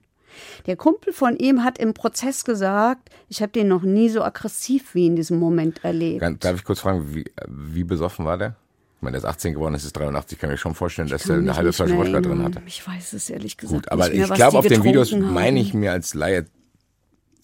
Der 0.65 0.75
Kumpel 0.75 1.13
von 1.13 1.37
ihm 1.37 1.63
hat 1.63 1.77
im 1.77 1.93
Prozess 1.93 2.43
gesagt, 2.43 3.09
ich 3.29 3.41
habe 3.41 3.51
den 3.51 3.67
noch 3.67 3.83
nie 3.83 4.09
so 4.09 4.21
aggressiv 4.21 4.93
wie 4.93 5.07
in 5.07 5.15
diesem 5.15 5.39
Moment 5.39 5.83
erlebt. 5.83 6.23
Darf 6.43 6.55
ich 6.57 6.63
kurz 6.63 6.81
fragen, 6.81 7.13
wie, 7.13 7.25
wie 7.47 7.83
besoffen 7.83 8.25
war 8.25 8.37
der? 8.37 8.55
Ich 8.97 9.01
meine, 9.01 9.13
der 9.13 9.19
ist 9.19 9.25
18 9.25 9.53
geworden, 9.53 9.73
das 9.73 9.85
ist 9.85 9.93
83. 9.93 10.35
Ich 10.35 10.41
kann 10.41 10.49
mir 10.49 10.57
schon 10.57 10.73
vorstellen, 10.73 11.07
dass 11.07 11.29
er 11.29 11.37
eine 11.37 11.55
halbe 11.55 11.73
Flasche 11.73 11.97
Wodka 11.97 12.21
drin 12.21 12.43
hatte. 12.43 12.61
Ich 12.65 12.85
weiß 12.85 13.13
es 13.13 13.29
ehrlich 13.29 13.57
gesagt 13.57 13.83
Gut, 13.83 13.91
aber 13.91 14.09
mehr, 14.09 14.25
ich 14.25 14.33
glaube, 14.33 14.57
auf 14.57 14.67
den 14.67 14.83
Videos 14.83 15.11
meine 15.13 15.59
ich 15.59 15.73
mir 15.73 15.91
als 15.91 16.13
Laie 16.13 16.45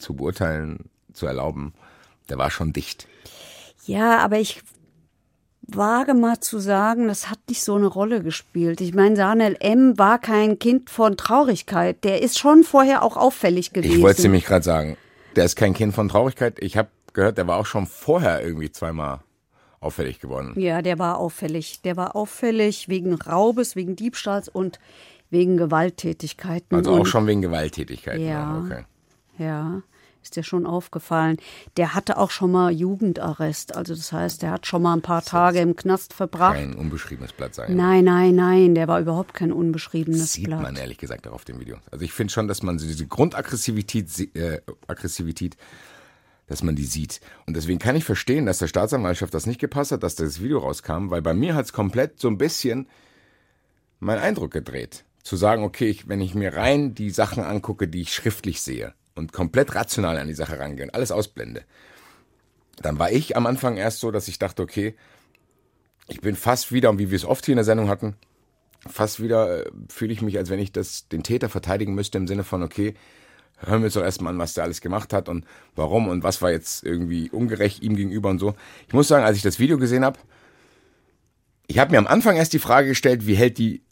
zu 0.01 0.15
beurteilen, 0.15 0.89
zu 1.13 1.25
erlauben, 1.25 1.73
der 2.29 2.37
war 2.37 2.51
schon 2.51 2.73
dicht. 2.73 3.07
Ja, 3.85 4.19
aber 4.19 4.39
ich 4.39 4.61
wage 5.61 6.13
mal 6.13 6.39
zu 6.39 6.59
sagen, 6.59 7.07
das 7.07 7.29
hat 7.29 7.39
nicht 7.47 7.63
so 7.63 7.75
eine 7.75 7.87
Rolle 7.87 8.21
gespielt. 8.21 8.81
Ich 8.81 8.93
meine, 8.93 9.15
Sanel 9.15 9.55
M. 9.59 9.97
war 9.97 10.19
kein 10.19 10.59
Kind 10.59 10.89
von 10.89 11.17
Traurigkeit. 11.17 12.03
Der 12.03 12.21
ist 12.21 12.37
schon 12.39 12.63
vorher 12.63 13.03
auch 13.03 13.17
auffällig 13.17 13.73
gewesen. 13.73 13.95
Ich 13.95 14.01
wollte 14.01 14.17
es 14.17 14.23
nämlich 14.23 14.45
gerade 14.45 14.63
sagen. 14.63 14.97
Der 15.35 15.45
ist 15.45 15.55
kein 15.55 15.73
Kind 15.73 15.93
von 15.93 16.09
Traurigkeit. 16.09 16.57
Ich 16.59 16.77
habe 16.77 16.89
gehört, 17.13 17.37
der 17.37 17.47
war 17.47 17.57
auch 17.57 17.65
schon 17.65 17.87
vorher 17.87 18.43
irgendwie 18.43 18.71
zweimal 18.71 19.21
auffällig 19.79 20.19
geworden. 20.19 20.53
Ja, 20.59 20.81
der 20.81 20.99
war 20.99 21.17
auffällig. 21.17 21.81
Der 21.81 21.97
war 21.97 22.15
auffällig 22.15 22.89
wegen 22.89 23.13
Raubes, 23.15 23.75
wegen 23.75 23.95
Diebstahls 23.95 24.49
und 24.49 24.79
wegen 25.29 25.57
Gewalttätigkeiten. 25.57 26.75
Also 26.75 26.91
auch 26.91 27.05
schon 27.05 27.27
wegen 27.27 27.41
Gewalttätigkeiten. 27.41 28.25
Ja. 28.25 28.61
Okay. 28.65 28.83
Ja. 29.37 29.81
Ist 30.23 30.35
dir 30.35 30.43
schon 30.43 30.65
aufgefallen. 30.65 31.37
Der 31.77 31.95
hatte 31.95 32.17
auch 32.17 32.31
schon 32.31 32.51
mal 32.51 32.71
Jugendarrest. 32.71 33.75
Also 33.75 33.95
das 33.95 34.11
heißt, 34.11 34.41
der 34.41 34.51
hat 34.51 34.67
schon 34.67 34.81
mal 34.81 34.93
ein 34.93 35.01
paar 35.01 35.23
Tage 35.23 35.59
im 35.59 35.75
Knast 35.75 36.13
verbracht. 36.13 36.55
Kein 36.55 36.75
unbeschriebenes 36.75 37.33
Blatt 37.33 37.55
sein. 37.55 37.75
Nein, 37.75 38.05
nein, 38.05 38.35
nein, 38.35 38.75
der 38.75 38.87
war 38.87 38.99
überhaupt 38.99 39.33
kein 39.33 39.51
unbeschriebenes 39.51 40.33
sieht 40.33 40.45
Blatt. 40.45 40.61
man 40.61 40.75
ehrlich 40.75 40.97
gesagt 40.97 41.27
auch 41.27 41.33
auf 41.33 41.45
dem 41.45 41.59
Video. 41.59 41.77
Also 41.89 42.05
ich 42.05 42.13
finde 42.13 42.31
schon, 42.31 42.47
dass 42.47 42.63
man 42.63 42.77
diese 42.77 43.07
Grundaggressivität, 43.07 44.35
äh, 44.35 44.61
Aggressivität, 44.87 45.57
dass 46.47 46.63
man 46.63 46.75
die 46.75 46.85
sieht. 46.85 47.21
Und 47.47 47.55
deswegen 47.55 47.79
kann 47.79 47.95
ich 47.95 48.03
verstehen, 48.03 48.45
dass 48.45 48.59
der 48.59 48.67
Staatsanwaltschaft 48.67 49.33
das 49.33 49.45
nicht 49.45 49.59
gepasst 49.59 49.91
hat, 49.91 50.03
dass 50.03 50.15
das 50.15 50.41
Video 50.41 50.59
rauskam, 50.59 51.09
weil 51.09 51.21
bei 51.21 51.33
mir 51.33 51.55
hat 51.55 51.65
es 51.65 51.73
komplett 51.73 52.19
so 52.19 52.27
ein 52.27 52.37
bisschen 52.37 52.87
meinen 53.99 54.19
Eindruck 54.19 54.51
gedreht. 54.51 55.05
Zu 55.23 55.35
sagen, 55.35 55.63
okay, 55.63 55.87
ich, 55.87 56.07
wenn 56.07 56.19
ich 56.19 56.33
mir 56.33 56.55
rein 56.55 56.95
die 56.95 57.11
Sachen 57.11 57.43
angucke, 57.43 57.87
die 57.87 58.01
ich 58.01 58.13
schriftlich 58.13 58.61
sehe 58.61 58.93
und 59.15 59.33
komplett 59.33 59.75
rational 59.75 60.17
an 60.17 60.27
die 60.27 60.33
Sache 60.33 60.59
rangehe 60.59 60.85
und 60.85 60.95
alles 60.95 61.11
ausblende, 61.11 61.63
dann 62.81 62.99
war 62.99 63.11
ich 63.11 63.35
am 63.35 63.45
Anfang 63.45 63.77
erst 63.77 63.99
so, 63.99 64.11
dass 64.11 64.27
ich 64.27 64.39
dachte, 64.39 64.61
okay, 64.61 64.95
ich 66.07 66.21
bin 66.21 66.35
fast 66.35 66.71
wieder, 66.71 66.89
und 66.89 66.99
wie 66.99 67.11
wir 67.11 67.15
es 67.15 67.25
oft 67.25 67.45
hier 67.45 67.53
in 67.53 67.57
der 67.57 67.65
Sendung 67.65 67.87
hatten, 67.87 68.15
fast 68.87 69.21
wieder 69.21 69.65
äh, 69.65 69.71
fühle 69.89 70.13
ich 70.13 70.21
mich, 70.21 70.37
als 70.37 70.49
wenn 70.49 70.59
ich 70.59 70.71
das, 70.71 71.07
den 71.07 71.23
Täter 71.23 71.49
verteidigen 71.49 71.93
müsste 71.93 72.17
im 72.17 72.27
Sinne 72.27 72.43
von, 72.43 72.63
okay, 72.63 72.95
hören 73.59 73.81
wir 73.81 73.85
uns 73.85 73.93
doch 73.93 74.03
erstmal 74.03 74.33
an, 74.33 74.39
was 74.39 74.53
der 74.53 74.63
alles 74.63 74.81
gemacht 74.81 75.13
hat 75.13 75.29
und 75.29 75.45
warum 75.75 76.07
und 76.07 76.23
was 76.23 76.41
war 76.41 76.51
jetzt 76.51 76.83
irgendwie 76.83 77.29
ungerecht 77.29 77.83
ihm 77.83 77.95
gegenüber 77.95 78.29
und 78.29 78.39
so. 78.39 78.55
Ich 78.87 78.93
muss 78.93 79.07
sagen, 79.07 79.23
als 79.23 79.37
ich 79.37 79.43
das 79.43 79.59
Video 79.59 79.77
gesehen 79.77 80.03
habe, 80.03 80.19
ich 81.67 81.79
habe 81.79 81.91
mir 81.91 81.99
am 81.99 82.07
Anfang 82.07 82.35
erst 82.35 82.53
die 82.53 82.59
Frage 82.59 82.89
gestellt, 82.89 83.27
wie 83.27 83.35
hält 83.35 83.57
die 83.57 83.83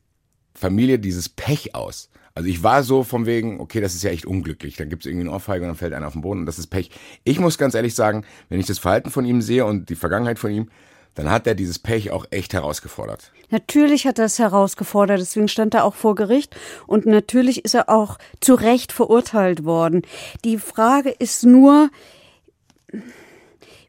Familie 0.53 0.99
dieses 0.99 1.29
Pech 1.29 1.75
aus? 1.75 2.09
Also 2.35 2.47
ich 2.49 2.63
war 2.63 2.83
so 2.83 3.03
von 3.03 3.25
wegen, 3.25 3.59
okay, 3.59 3.81
das 3.81 3.95
ist 3.95 4.03
ja 4.03 4.11
echt 4.11 4.25
unglücklich. 4.25 4.75
Dann 4.77 4.89
gibt 4.89 5.03
es 5.03 5.07
irgendwie 5.07 5.27
eine 5.27 5.35
Ohrfeige 5.35 5.63
und 5.63 5.69
dann 5.69 5.77
fällt 5.77 5.93
einer 5.93 6.07
auf 6.07 6.13
den 6.13 6.21
Boden 6.21 6.41
und 6.41 6.45
das 6.45 6.59
ist 6.59 6.67
Pech. 6.67 6.91
Ich 7.23 7.39
muss 7.39 7.57
ganz 7.57 7.73
ehrlich 7.73 7.95
sagen, 7.95 8.25
wenn 8.49 8.59
ich 8.59 8.67
das 8.67 8.79
Verhalten 8.79 9.09
von 9.09 9.25
ihm 9.25 9.41
sehe 9.41 9.65
und 9.65 9.89
die 9.89 9.95
Vergangenheit 9.95 10.39
von 10.39 10.51
ihm, 10.51 10.69
dann 11.15 11.29
hat 11.29 11.47
er 11.47 11.55
dieses 11.55 11.79
Pech 11.79 12.11
auch 12.11 12.25
echt 12.31 12.53
herausgefordert. 12.53 13.31
Natürlich 13.49 14.05
hat 14.05 14.19
er 14.19 14.25
es 14.25 14.39
herausgefordert, 14.39 15.19
deswegen 15.19 15.47
stand 15.47 15.73
er 15.73 15.83
auch 15.83 15.95
vor 15.95 16.15
Gericht 16.15 16.55
und 16.87 17.05
natürlich 17.05 17.65
ist 17.65 17.73
er 17.73 17.89
auch 17.89 18.17
zu 18.39 18.53
Recht 18.53 18.91
verurteilt 18.91 19.65
worden. 19.65 20.03
Die 20.45 20.57
Frage 20.57 21.09
ist 21.09 21.43
nur, 21.43 21.89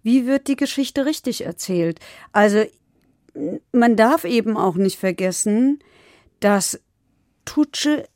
wie 0.03 0.27
wird 0.27 0.49
die 0.49 0.57
Geschichte 0.57 1.05
richtig 1.05 1.45
erzählt? 1.45 2.01
Also 2.33 2.65
man 3.73 3.97
darf 3.97 4.25
eben 4.25 4.57
auch 4.57 4.75
nicht 4.75 4.99
vergessen, 4.99 5.79
dass 6.41 6.81
Tutsche 7.45 8.09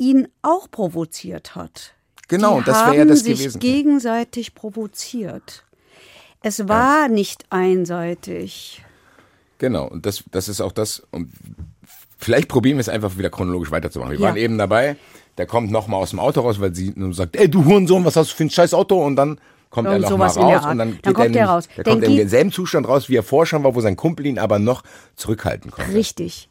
ihn 0.00 0.28
auch 0.42 0.70
provoziert 0.70 1.54
hat. 1.54 1.94
Genau, 2.28 2.52
Die 2.52 2.58
und 2.58 2.68
das 2.68 2.86
wäre 2.86 2.96
ja 2.96 3.04
das 3.04 3.20
sich 3.20 3.38
gewesen. 3.38 3.58
gegenseitig 3.60 4.54
provoziert. 4.54 5.64
Es 6.42 6.68
war 6.68 7.08
nicht 7.08 7.44
einseitig. 7.50 8.82
Genau, 9.58 9.86
und 9.86 10.06
das, 10.06 10.24
das 10.30 10.48
ist 10.48 10.60
auch 10.62 10.72
das. 10.72 11.02
Und 11.10 11.30
vielleicht 12.18 12.48
probieren 12.48 12.76
wir 12.78 12.80
es 12.80 12.88
einfach 12.88 13.18
wieder 13.18 13.30
chronologisch 13.30 13.70
weiterzumachen. 13.70 14.12
Wir 14.12 14.20
Ja. 14.20 14.26
waren 14.28 14.36
eben 14.36 14.56
dabei, 14.58 14.96
der 15.38 15.46
kommt 15.46 15.70
nochmal 15.70 16.00
aus 16.00 16.10
dem 16.10 16.18
Auto 16.18 16.40
raus, 16.40 16.60
weil 16.60 16.74
sie 16.74 16.92
nur 16.96 17.12
sagt, 17.12 17.36
ey, 17.36 17.48
du 17.50 17.64
Hurensohn, 17.64 18.04
was 18.04 18.16
hast 18.16 18.30
du 18.32 18.36
für 18.36 18.44
ein 18.44 18.50
scheiß 18.50 18.72
Auto? 18.74 19.04
Und 19.04 19.16
dann 19.16 19.38
kommt 19.68 19.86
er 19.88 19.94
Irgend 19.94 20.10
nochmal 20.10 20.30
in 20.30 20.34
der 20.48 20.56
raus 20.58 20.66
und 20.66 20.78
dann, 20.78 20.98
Dann 21.02 21.14
kommt 21.14 21.36
er 21.36 21.42
er 21.42 21.48
raus. 21.48 21.68
Der 21.76 21.84
Dann 21.84 21.94
kommt 21.94 22.04
in 22.04 22.16
denselben 22.16 22.52
Zustand 22.52 22.88
raus, 22.88 23.08
wie 23.08 23.16
er 23.16 23.22
vorher 23.22 23.46
schon 23.46 23.64
war, 23.64 23.74
wo 23.74 23.80
sein 23.80 23.96
Kumpel 23.96 24.26
ihn 24.26 24.38
aber 24.38 24.58
noch 24.58 24.82
zurückhalten 25.16 25.70
konnte. 25.70 25.92
Richtig. 25.94 26.49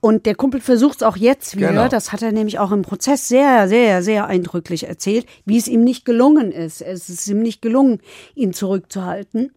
Und 0.00 0.24
der 0.24 0.34
Kumpel 0.34 0.60
versucht 0.62 0.96
es 0.96 1.02
auch 1.02 1.16
jetzt 1.16 1.56
wieder. 1.56 1.68
Genau. 1.68 1.88
Das 1.88 2.12
hat 2.12 2.22
er 2.22 2.32
nämlich 2.32 2.58
auch 2.58 2.72
im 2.72 2.82
Prozess 2.82 3.28
sehr, 3.28 3.68
sehr, 3.68 4.02
sehr 4.02 4.26
eindrücklich 4.26 4.88
erzählt, 4.88 5.26
wie 5.44 5.58
es 5.58 5.68
ihm 5.68 5.84
nicht 5.84 6.06
gelungen 6.06 6.52
ist. 6.52 6.80
Es 6.80 7.10
ist 7.10 7.28
ihm 7.28 7.40
nicht 7.40 7.60
gelungen, 7.60 8.00
ihn 8.34 8.54
zurückzuhalten. 8.54 9.52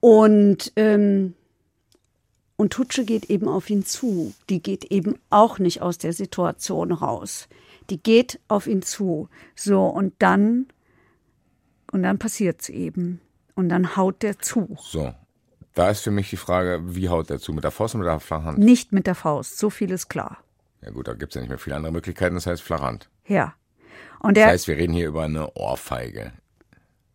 Und, 0.00 0.72
ähm, 0.76 1.34
und 2.56 2.72
Tutsche 2.72 3.04
geht 3.04 3.30
eben 3.30 3.48
auf 3.48 3.70
ihn 3.70 3.84
zu. 3.84 4.34
Die 4.50 4.62
geht 4.62 4.84
eben 4.92 5.14
auch 5.30 5.58
nicht 5.58 5.80
aus 5.80 5.96
der 5.96 6.12
Situation 6.12 6.92
raus. 6.92 7.48
Die 7.88 8.02
geht 8.02 8.38
auf 8.48 8.66
ihn 8.66 8.82
zu. 8.82 9.28
So, 9.56 9.86
und 9.86 10.12
dann, 10.18 10.66
und 11.90 12.02
dann 12.02 12.18
passiert's 12.18 12.68
eben. 12.68 13.20
Und 13.54 13.70
dann 13.70 13.96
haut 13.96 14.22
der 14.22 14.38
zu. 14.38 14.76
So. 14.80 15.14
Da 15.78 15.90
ist 15.90 16.00
für 16.00 16.10
mich 16.10 16.28
die 16.28 16.36
Frage, 16.36 16.80
wie 16.82 17.08
haut 17.08 17.30
der 17.30 17.38
zu? 17.38 17.52
Mit 17.52 17.62
der 17.62 17.70
Faust 17.70 17.94
oder 17.94 18.02
mit 18.02 18.12
der 18.12 18.18
Flachhand? 18.18 18.58
Nicht 18.58 18.92
mit 18.92 19.06
der 19.06 19.14
Faust. 19.14 19.58
So 19.58 19.70
viel 19.70 19.92
ist 19.92 20.08
klar. 20.08 20.38
Ja 20.82 20.90
gut, 20.90 21.06
da 21.06 21.14
gibt's 21.14 21.36
ja 21.36 21.40
nicht 21.40 21.50
mehr 21.50 21.58
viele 21.58 21.76
andere 21.76 21.92
Möglichkeiten, 21.92 22.34
das 22.34 22.48
heißt 22.48 22.62
Flachhand. 22.62 23.08
Ja. 23.28 23.54
Und 24.18 24.36
Das 24.36 24.42
der, 24.42 24.46
heißt, 24.48 24.66
wir 24.66 24.76
reden 24.76 24.92
hier 24.92 25.06
über 25.06 25.22
eine 25.22 25.54
Ohrfeige. 25.54 26.32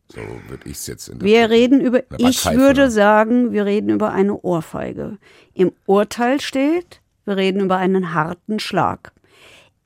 So 0.07 0.21
würde 0.47 0.63
ich 0.69 0.77
es 0.77 0.87
jetzt 0.87 1.09
in 1.09 1.19
wir 1.19 1.49
reden 1.49 1.81
über, 1.81 2.03
ich 2.17 2.45
würde 2.45 2.89
sagen, 2.89 3.51
wir 3.51 3.65
reden 3.65 3.89
über 3.89 4.13
eine 4.13 4.39
Ohrfeige. 4.39 5.17
Im 5.53 5.73
Urteil 5.85 6.39
steht, 6.39 7.01
wir 7.25 7.35
reden 7.35 7.59
über 7.59 7.75
einen 7.75 8.13
harten 8.13 8.61
Schlag. 8.61 9.11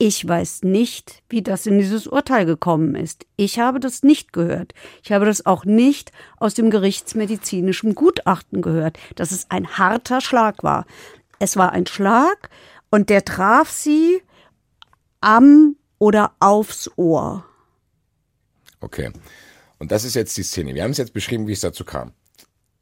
Ich 0.00 0.26
weiß 0.26 0.62
nicht, 0.62 1.24
wie 1.28 1.42
das 1.42 1.66
in 1.66 1.80
dieses 1.80 2.06
Urteil 2.06 2.46
gekommen 2.46 2.94
ist. 2.94 3.26
Ich 3.34 3.58
habe 3.58 3.80
das 3.80 4.04
nicht 4.04 4.32
gehört. 4.32 4.72
Ich 5.02 5.10
habe 5.10 5.24
das 5.24 5.44
auch 5.44 5.64
nicht 5.64 6.12
aus 6.36 6.54
dem 6.54 6.70
gerichtsmedizinischen 6.70 7.96
Gutachten 7.96 8.62
gehört, 8.62 8.96
dass 9.16 9.32
es 9.32 9.50
ein 9.50 9.76
harter 9.76 10.20
Schlag 10.20 10.62
war. 10.62 10.86
Es 11.40 11.56
war 11.56 11.72
ein 11.72 11.86
Schlag 11.86 12.48
und 12.90 13.10
der 13.10 13.24
traf 13.24 13.70
sie 13.70 14.22
am 15.20 15.74
oder 15.98 16.32
aufs 16.38 16.88
Ohr. 16.96 17.44
Okay. 18.80 19.10
Und 19.80 19.90
das 19.90 20.04
ist 20.04 20.14
jetzt 20.14 20.36
die 20.36 20.44
Szene. 20.44 20.74
Wir 20.74 20.84
haben 20.84 20.92
es 20.92 20.98
jetzt 20.98 21.12
beschrieben, 21.12 21.48
wie 21.48 21.52
es 21.52 21.60
dazu 21.60 21.84
kam. 21.84 22.12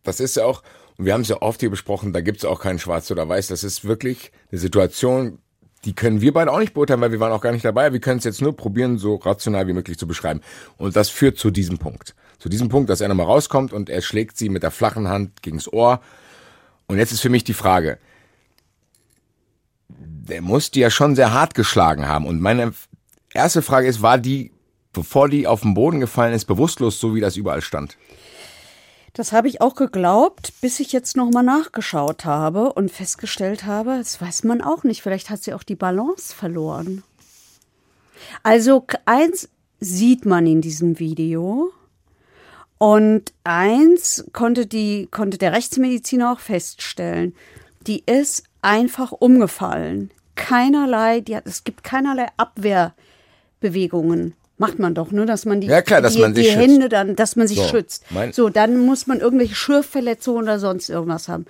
Das 0.02 0.20
ist 0.20 0.36
ja 0.36 0.44
auch, 0.44 0.62
und 0.98 1.06
wir 1.06 1.14
haben 1.14 1.22
es 1.22 1.28
ja 1.28 1.40
oft 1.40 1.60
hier 1.60 1.70
besprochen, 1.70 2.12
da 2.12 2.20
gibt 2.20 2.38
es 2.38 2.44
auch 2.44 2.60
kein 2.60 2.78
Schwarz 2.78 3.10
oder 3.10 3.26
Weiß. 3.26 3.48
Das 3.48 3.64
ist 3.64 3.86
wirklich 3.86 4.32
eine 4.50 4.60
Situation, 4.60 5.38
die 5.86 5.94
können 5.94 6.20
wir 6.20 6.32
beide 6.32 6.52
auch 6.52 6.58
nicht 6.58 6.74
beurteilen, 6.74 7.00
weil 7.00 7.12
wir 7.12 7.20
waren 7.20 7.32
auch 7.32 7.40
gar 7.40 7.52
nicht 7.52 7.64
dabei. 7.64 7.92
Wir 7.92 8.00
können 8.00 8.18
es 8.18 8.24
jetzt 8.24 8.42
nur 8.42 8.56
probieren, 8.56 8.98
so 8.98 9.14
rational 9.14 9.68
wie 9.68 9.72
möglich 9.72 9.96
zu 9.98 10.06
beschreiben. 10.06 10.40
Und 10.76 10.96
das 10.96 11.08
führt 11.08 11.38
zu 11.38 11.50
diesem 11.50 11.78
Punkt. 11.78 12.14
Zu 12.38 12.48
diesem 12.48 12.68
Punkt, 12.68 12.90
dass 12.90 13.00
er 13.00 13.08
nochmal 13.08 13.26
rauskommt 13.26 13.72
und 13.72 13.88
er 13.88 14.02
schlägt 14.02 14.36
sie 14.36 14.48
mit 14.48 14.64
der 14.64 14.72
flachen 14.72 15.08
Hand 15.08 15.42
gegens 15.42 15.72
Ohr. 15.72 16.00
Und 16.88 16.98
jetzt 16.98 17.12
ist 17.12 17.20
für 17.20 17.30
mich 17.30 17.44
die 17.44 17.54
Frage, 17.54 17.98
der 19.88 20.42
muss 20.42 20.72
die 20.72 20.80
ja 20.80 20.90
schon 20.90 21.14
sehr 21.14 21.32
hart 21.32 21.54
geschlagen 21.54 22.08
haben. 22.08 22.26
Und 22.26 22.40
meine 22.40 22.74
erste 23.32 23.62
Frage 23.62 23.86
ist, 23.86 24.02
war 24.02 24.18
die, 24.18 24.50
bevor 24.92 25.28
die 25.28 25.46
auf 25.46 25.60
den 25.62 25.74
Boden 25.74 26.00
gefallen 26.00 26.34
ist, 26.34 26.46
bewusstlos, 26.46 26.98
so 26.98 27.14
wie 27.14 27.20
das 27.20 27.36
überall 27.36 27.62
stand? 27.62 27.96
Das 29.16 29.32
habe 29.32 29.48
ich 29.48 29.62
auch 29.62 29.74
geglaubt, 29.74 30.52
bis 30.60 30.78
ich 30.78 30.92
jetzt 30.92 31.16
nochmal 31.16 31.42
nachgeschaut 31.42 32.26
habe 32.26 32.74
und 32.74 32.90
festgestellt 32.90 33.64
habe, 33.64 33.96
das 33.96 34.20
weiß 34.20 34.44
man 34.44 34.60
auch 34.60 34.84
nicht. 34.84 35.00
Vielleicht 35.00 35.30
hat 35.30 35.42
sie 35.42 35.54
auch 35.54 35.62
die 35.62 35.74
Balance 35.74 36.34
verloren. 36.34 37.02
Also 38.42 38.86
eins 39.06 39.48
sieht 39.80 40.26
man 40.26 40.46
in 40.46 40.60
diesem 40.60 40.98
Video 40.98 41.72
und 42.76 43.32
eins 43.42 44.26
konnte 44.34 44.66
die 44.66 45.08
konnte 45.10 45.38
der 45.38 45.52
Rechtsmediziner 45.54 46.32
auch 46.32 46.40
feststellen. 46.40 47.34
Die 47.86 48.02
ist 48.04 48.44
einfach 48.60 49.12
umgefallen. 49.12 50.10
Keinerlei, 50.34 51.20
die 51.20 51.36
hat, 51.36 51.46
es 51.46 51.64
gibt 51.64 51.84
keinerlei 51.84 52.26
Abwehrbewegungen. 52.36 54.34
Macht 54.58 54.78
man 54.78 54.94
doch, 54.94 55.10
nur 55.12 55.26
dass 55.26 55.44
man 55.44 55.60
die, 55.60 55.66
Ja, 55.66 55.82
klar, 55.82 56.00
dass 56.00 56.14
die, 56.14 56.20
man 56.20 56.34
sich 56.34 56.46
die 56.46 56.52
schützt. 56.52 56.62
Hände 56.66 56.88
dann, 56.88 57.14
dass 57.14 57.36
man 57.36 57.46
sich 57.46 57.58
So, 57.58 57.68
schützt. 57.68 58.04
so, 58.32 58.48
dann 58.48 58.86
muss 58.86 59.06
man 59.06 59.20
irgendwelche 59.20 59.54
Schürfverletzungen 59.54 60.44
oder 60.44 60.58
sonst 60.58 60.88
irgendwas 60.88 61.28
haben. 61.28 61.44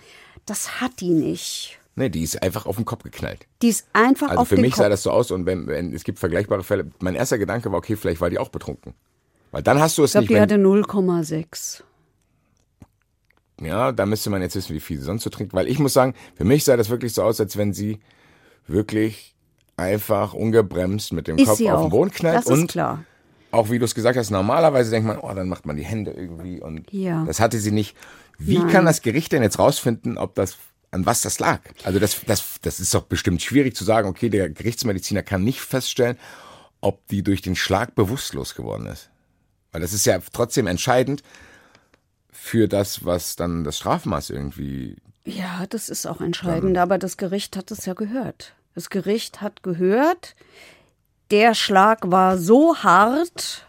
Das 0.45 0.81
hat 0.81 1.01
die 1.01 1.11
nicht. 1.11 1.79
Nee, 1.95 2.09
die 2.11 2.23
ist 2.23 2.43
einfach 2.43 2.67
auf 2.67 2.77
den 2.77 2.85
Kopf 2.85 3.05
geknallt. 3.05 3.47
Die 3.63 3.69
ist 3.69 3.87
einfach 3.93 4.31
Also 4.31 4.43
auf 4.43 4.49
für 4.49 4.57
den 4.57 4.63
mich 4.63 4.73
Kopf. 4.73 4.83
sah 4.83 4.89
das 4.89 5.03
so 5.05 5.11
aus 5.13 5.31
und 5.31 5.47
wenn, 5.47 5.67
wenn 5.69 5.95
es 5.95 6.03
gibt 6.05 6.19
vergleichbare 6.19 6.63
Fälle, 6.65 6.91
mein 6.99 7.15
erster 7.15 7.39
Gedanke 7.39 7.71
war, 7.71 7.79
okay, 7.79 7.97
vielleicht 7.97 8.21
war 8.21 8.29
die 8.29 8.39
auch 8.39 8.49
betrunken. 8.51 8.93
Weil 9.53 9.63
dann 9.63 9.79
hast 9.81 9.97
du 9.99 10.03
es 10.05 10.11
ich 10.11 10.13
glaube, 10.13 10.23
nicht. 10.25 10.31
die 10.31 10.35
Wenn, 10.35 10.43
hatte 10.43 10.87
0,6. 10.89 11.83
ja, 13.63 13.93
da 13.93 14.05
müsste 14.05 14.31
man 14.31 14.43
jetzt 14.43 14.57
wissen, 14.57 14.75
wie 14.75 14.81
viel 14.81 14.99
sie 14.99 15.05
sonst 15.05 15.23
so 15.23 15.31
trinkt. 15.31 15.55
Weil 15.55 15.69
ich 15.69 15.79
muss 15.79 15.93
sagen, 15.93 16.15
für 16.35 16.45
mich 16.45 16.65
sah 16.65 16.77
das 16.77 16.91
wirklich 16.91 17.15
so 17.15 17.23
aus, 17.23 17.41
als 17.41 17.57
wenn 17.57 17.73
sie 17.73 18.01
wirklich 18.67 19.36
einfach 19.77 20.33
ungebremst 20.35 21.13
mit 21.13 21.29
dem 21.29 21.39
Ist 21.39 21.47
Kopf 21.49 21.61
auf 21.61 21.71
auch. 21.73 21.83
den 21.83 21.91
Boden 21.91 22.11
knallt. 22.11 22.37
Das 22.39 22.47
ist 22.47 22.51
und 22.53 22.67
klar. 22.69 23.05
auch 23.51 23.71
wie 23.71 23.79
du 23.79 23.85
es 23.85 23.95
gesagt 23.95 24.17
hast, 24.19 24.31
normalerweise 24.31 24.91
denkt 24.91 25.07
man, 25.07 25.19
oh, 25.19 25.33
dann 25.35 25.49
macht 25.49 25.67
man 25.67 25.77
die 25.77 25.85
Hände 25.85 26.13
irgendwie 26.13 26.61
und 26.61 26.91
Ja. 26.93 27.25
das 27.25 27.41
hatte 27.41 27.59
sie 27.59 27.73
nicht. 27.73 27.97
Wie 28.39 28.59
Nein. 28.59 28.69
kann 28.69 28.85
das 28.87 29.03
Gericht 29.03 29.33
denn 29.33 29.43
jetzt 29.43 29.59
rausfinden, 29.59 30.19
ob 30.19 30.35
das 30.35 30.57
an 30.93 31.05
was 31.05 31.21
das 31.21 31.39
lag? 31.41 31.61
Also 31.85 31.99
das, 31.99 32.21
das, 32.27 32.61
das 32.63 32.81
ist 32.81 32.95
doch 32.95 33.03
bestimmt 33.03 33.43
schwierig 33.43 33.75
zu 33.77 33.85
sagen, 33.85 34.09
okay, 34.09 34.29
der 34.31 34.49
Gerichtsmediziner 34.51 35.23
kann 35.23 35.43
nicht 35.45 35.61
feststellen, 35.61 36.17
ob 36.81 37.07
die 37.09 37.23
durch 37.23 37.43
den 37.43 37.57
Schlag 37.57 37.95
bewusstlos 37.95 38.55
geworden 38.55 38.87
ist. 38.87 39.11
Weil 39.73 39.81
das 39.81 39.93
ist 39.93 40.07
ja 40.07 40.19
trotzdem 40.33 40.67
entscheidend 40.67 41.23
für 42.31 42.69
das, 42.69 43.05
was 43.05 43.37
dann 43.37 43.65
das 43.65 43.79
Strafmaß 43.79 44.31
irgendwie. 44.31 44.97
Ja, 45.25 45.67
das 45.69 45.89
ist 45.89 46.07
auch 46.07 46.21
entscheidend, 46.21 46.79
aber 46.79 46.99
das 46.99 47.17
Gericht 47.17 47.57
hat 47.57 47.71
es 47.71 47.85
ja 47.85 47.95
gehört. 47.95 48.55
Das 48.77 48.91
Gericht 48.91 49.41
hat 49.41 49.63
gehört, 49.63 50.37
der 51.31 51.55
Schlag 51.55 52.01
war 52.05 52.37
so 52.39 52.77
hart, 52.77 53.67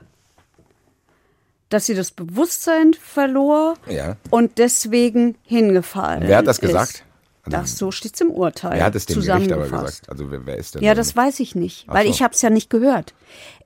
dass 1.70 1.86
sie 1.86 1.96
das 1.96 2.12
Bewusstsein 2.12 2.94
verlor 2.94 3.76
Ja. 3.88 4.18
und 4.30 4.58
deswegen 4.58 5.36
hingefallen 5.44 6.24
Wer 6.28 6.38
hat 6.38 6.48
das 6.48 6.58
ist. 6.58 6.62
gesagt? 6.68 7.04
Das 7.46 7.78
so 7.78 7.92
steht's 7.92 8.20
im 8.20 8.32
Urteil. 8.32 8.74
Wer 8.78 8.84
hat 8.84 8.96
es 8.96 9.06
dem 9.06 9.22
Gericht 9.22 9.52
aber 9.54 9.64
gesagt? 9.70 10.10
Also 10.10 10.30
wer, 10.30 10.46
wer 10.46 10.58
ist 10.58 10.76
denn? 10.76 10.84
Ja, 10.84 10.94
das 10.94 11.16
weiß 11.16 11.40
ich 11.40 11.56
nicht, 11.56 11.86
Ach 11.88 11.94
weil 11.94 12.06
so. 12.06 12.12
ich 12.12 12.22
habe 12.22 12.34
es 12.34 12.42
ja 12.42 12.50
nicht 12.50 12.70
gehört. 12.70 13.14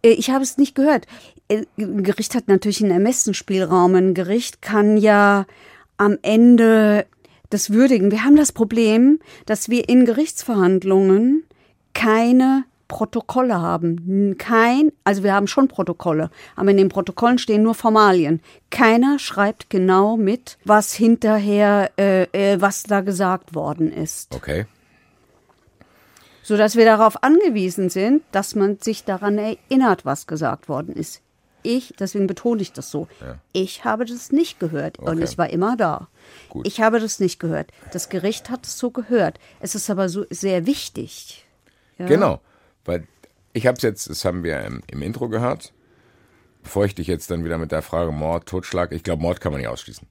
Äh, 0.04 0.10
Ich 0.10 0.30
habe 0.30 0.44
es 0.44 0.58
nicht 0.60 0.76
gehört. 0.76 1.08
Äh, 1.48 1.66
Ein 1.80 2.04
Gericht 2.04 2.36
hat 2.36 2.48
natürlich 2.48 2.82
einen 2.84 2.92
Ermessensspielraum. 2.92 3.96
Ein 3.96 4.14
Gericht 4.14 4.62
kann 4.62 4.98
ja 4.98 5.48
am 5.98 6.20
Ende 6.22 7.08
das 7.52 7.70
würdigen. 7.72 8.12
Wir 8.12 8.24
haben 8.24 8.36
das 8.36 8.52
Problem, 8.52 9.20
dass 9.46 9.70
wir 9.70 9.88
in 9.88 10.06
Gerichtsverhandlungen 10.06 11.44
keine 11.94 12.66
Protokolle 12.88 13.62
haben. 13.62 14.36
Kein, 14.38 14.92
also 15.06 15.24
wir 15.24 15.34
haben 15.34 15.48
schon 15.48 15.70
Protokolle, 15.70 16.30
aber 16.58 16.72
in 16.72 16.78
den 16.78 16.90
Protokollen 16.90 17.38
stehen 17.38 17.64
nur 17.64 17.74
Formalien. 17.74 18.42
Keiner 18.70 19.18
schreibt 19.18 19.70
genau 19.70 20.18
mit, 20.18 20.58
was 20.66 20.94
hinterher, 20.94 21.92
äh, 21.98 22.24
äh, 22.34 22.60
was 22.60 22.84
da 22.84 23.00
gesagt 23.00 23.56
worden 23.56 23.94
ist 23.94 24.36
Okay. 24.36 24.66
sodass 26.44 26.76
wir 26.76 26.84
darauf 26.84 27.24
angewiesen 27.24 27.90
sind, 27.90 28.24
dass 28.34 28.56
man 28.56 28.78
sich 28.80 29.06
daran 29.06 29.38
erinnert, 29.38 30.04
was 30.04 30.28
gesagt 30.28 30.68
worden 30.68 30.94
ist. 30.94 31.22
Ich, 31.64 31.94
deswegen 32.00 32.28
betone 32.28 32.62
ich 32.62 32.74
das 32.74 32.90
so, 32.92 33.08
ich 33.54 33.86
habe 33.86 34.06
das 34.06 34.32
nicht 34.32 34.60
gehört 34.60 35.00
und 35.00 35.18
Okay. 35.18 35.24
ich 35.24 35.38
war 35.38 35.50
immer 35.50 35.76
da. 35.78 36.08
Gut. 36.50 36.68
Ich 36.68 36.82
habe 36.82 37.00
das 37.00 37.20
nicht 37.20 37.40
gehört. 37.40 37.72
Das 37.92 38.10
Gericht 38.10 38.50
hat 38.50 38.66
es 38.66 38.78
so 38.78 38.92
gehört. 38.92 39.40
Es 39.60 39.76
ist 39.76 39.90
aber 39.90 40.10
so 40.10 40.26
sehr 40.30 40.66
wichtig. 40.66 41.46
Ja? 41.98 42.06
Genau. 42.08 42.42
Weil 42.86 43.08
ich 43.54 43.68
habe 43.68 43.76
es 43.78 43.84
jetzt, 43.84 44.10
das 44.10 44.26
haben 44.26 44.44
wir 44.44 44.62
im, 44.62 44.82
im 44.92 45.02
Intro 45.02 45.30
gehört. 45.30 45.74
Bevor 46.64 46.86
ich 46.86 46.94
dich 46.96 47.08
jetzt 47.08 47.32
dann 47.32 47.44
wieder 47.44 47.58
mit 47.58 47.72
der 47.72 47.82
Frage 47.82 48.12
Mord, 48.12 48.48
Totschlag, 48.48 48.92
ich 48.92 49.04
glaube, 49.04 49.22
Mord 49.22 49.42
kann 49.42 49.52
man 49.52 49.62
nicht 49.62 49.68
ausschließen. 49.70 50.08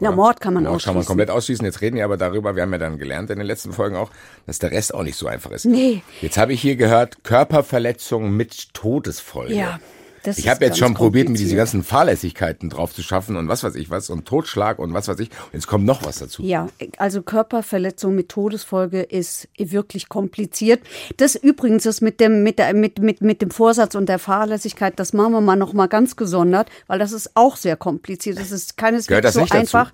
Ja, 0.00 0.08
oder? 0.08 0.16
Mord 0.16 0.40
kann 0.40 0.54
man 0.54 0.64
Mord 0.64 0.82
kann 0.82 0.94
man 0.94 1.00
ausschließen. 1.00 1.06
komplett 1.08 1.30
ausschließen. 1.30 1.64
Jetzt 1.66 1.82
reden 1.82 1.96
wir 1.96 2.04
aber 2.06 2.16
darüber, 2.16 2.56
wir 2.56 2.62
haben 2.62 2.72
ja 2.72 2.78
dann 2.78 2.96
gelernt 2.96 3.28
in 3.28 3.36
den 3.38 3.46
letzten 3.46 3.72
Folgen 3.74 3.96
auch, 3.96 4.10
dass 4.46 4.58
der 4.58 4.70
Rest 4.70 4.94
auch 4.94 5.02
nicht 5.02 5.16
so 5.16 5.26
einfach 5.26 5.50
ist. 5.50 5.66
Nee. 5.66 6.02
Jetzt 6.22 6.38
habe 6.38 6.54
ich 6.54 6.62
hier 6.62 6.76
gehört, 6.76 7.22
Körperverletzung 7.22 8.30
mit 8.34 8.72
Todesfolge. 8.72 9.54
Ja, 9.54 9.78
das 10.22 10.38
Ich 10.38 10.48
habe 10.48 10.64
jetzt 10.64 10.78
schon 10.78 10.94
probiert, 10.94 11.28
mir 11.28 11.38
diese 11.38 11.56
ganzen 11.56 11.82
Fahrlässigkeiten 11.82 12.70
drauf 12.70 12.94
zu 12.94 13.02
schaffen 13.02 13.36
und 13.36 13.48
was 13.48 13.64
weiß 13.64 13.74
ich 13.74 13.90
was 13.90 14.10
und 14.10 14.26
Totschlag 14.26 14.78
und 14.78 14.92
was 14.92 15.08
weiß 15.08 15.18
ich. 15.20 15.30
Und 15.30 15.54
jetzt 15.54 15.66
kommt 15.66 15.84
noch 15.84 16.04
was 16.04 16.18
dazu. 16.18 16.42
Ja, 16.42 16.68
also 16.98 17.22
Körperverletzung 17.22 18.14
mit 18.14 18.28
Todesfolge 18.28 19.02
ist 19.02 19.48
wirklich 19.58 20.08
kompliziert. 20.08 20.80
Das 21.16 21.34
übrigens 21.34 21.86
ist 21.86 22.00
mit 22.00 22.20
dem 22.20 22.42
mit 22.42 22.58
der 22.58 22.74
mit 22.74 22.98
mit 22.98 23.22
mit 23.22 23.42
dem 23.42 23.50
Vorsatz 23.50 23.94
und 23.94 24.08
der 24.08 24.18
Fahrlässigkeit, 24.18 24.98
das 24.98 25.12
machen 25.12 25.32
wir 25.32 25.40
mal 25.40 25.56
noch 25.56 25.72
mal 25.72 25.88
ganz 25.88 26.16
gesondert, 26.16 26.68
weil 26.86 26.98
das 26.98 27.12
ist 27.12 27.30
auch 27.34 27.56
sehr 27.56 27.76
kompliziert. 27.76 28.38
Das 28.38 28.52
ist 28.52 28.76
keineswegs 28.76 29.08
Gehört 29.08 29.24
das 29.24 29.34
so 29.34 29.40
nicht 29.40 29.54
dazu? 29.54 29.76
einfach. 29.78 29.92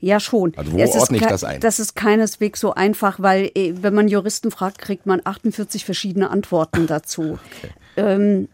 Ja, 0.00 0.20
schon. 0.20 0.52
Also 0.56 0.72
wo 0.72 0.78
ordne 0.78 1.16
ich 1.16 1.26
das 1.26 1.44
ein? 1.44 1.60
Das 1.60 1.80
ist 1.80 1.96
keineswegs 1.96 2.60
so 2.60 2.74
einfach, 2.74 3.20
weil 3.20 3.50
äh, 3.54 3.72
wenn 3.80 3.94
man 3.94 4.08
Juristen 4.08 4.50
fragt, 4.50 4.78
kriegt 4.78 5.06
man 5.06 5.22
48 5.24 5.84
verschiedene 5.84 6.30
Antworten 6.30 6.86
dazu. 6.86 7.38
Ähm, 7.96 8.48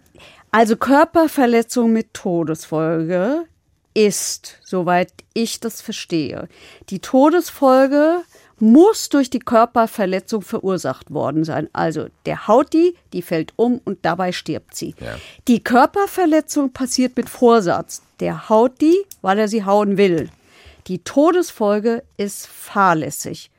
also 0.52 0.76
Körperverletzung 0.76 1.92
mit 1.92 2.14
Todesfolge 2.14 3.46
ist, 3.94 4.58
soweit 4.62 5.12
ich 5.34 5.60
das 5.60 5.80
verstehe, 5.80 6.48
die 6.88 7.00
Todesfolge 7.00 8.22
muss 8.58 9.08
durch 9.08 9.28
die 9.28 9.40
Körperverletzung 9.40 10.42
verursacht 10.42 11.10
worden 11.12 11.42
sein. 11.42 11.68
Also 11.72 12.06
der 12.26 12.46
haut 12.46 12.72
die, 12.72 12.94
die 13.12 13.22
fällt 13.22 13.52
um 13.56 13.80
und 13.84 13.98
dabei 14.02 14.30
stirbt 14.30 14.76
sie. 14.76 14.94
Ja. 15.00 15.16
Die 15.48 15.64
Körperverletzung 15.64 16.72
passiert 16.72 17.16
mit 17.16 17.28
Vorsatz. 17.28 18.02
Der 18.20 18.48
haut 18.48 18.80
die, 18.80 18.96
weil 19.20 19.40
er 19.40 19.48
sie 19.48 19.64
hauen 19.64 19.96
will. 19.96 20.28
Die 20.86 21.00
Todesfolge 21.00 22.04
ist 22.16 22.46
fahrlässig. 22.46 23.50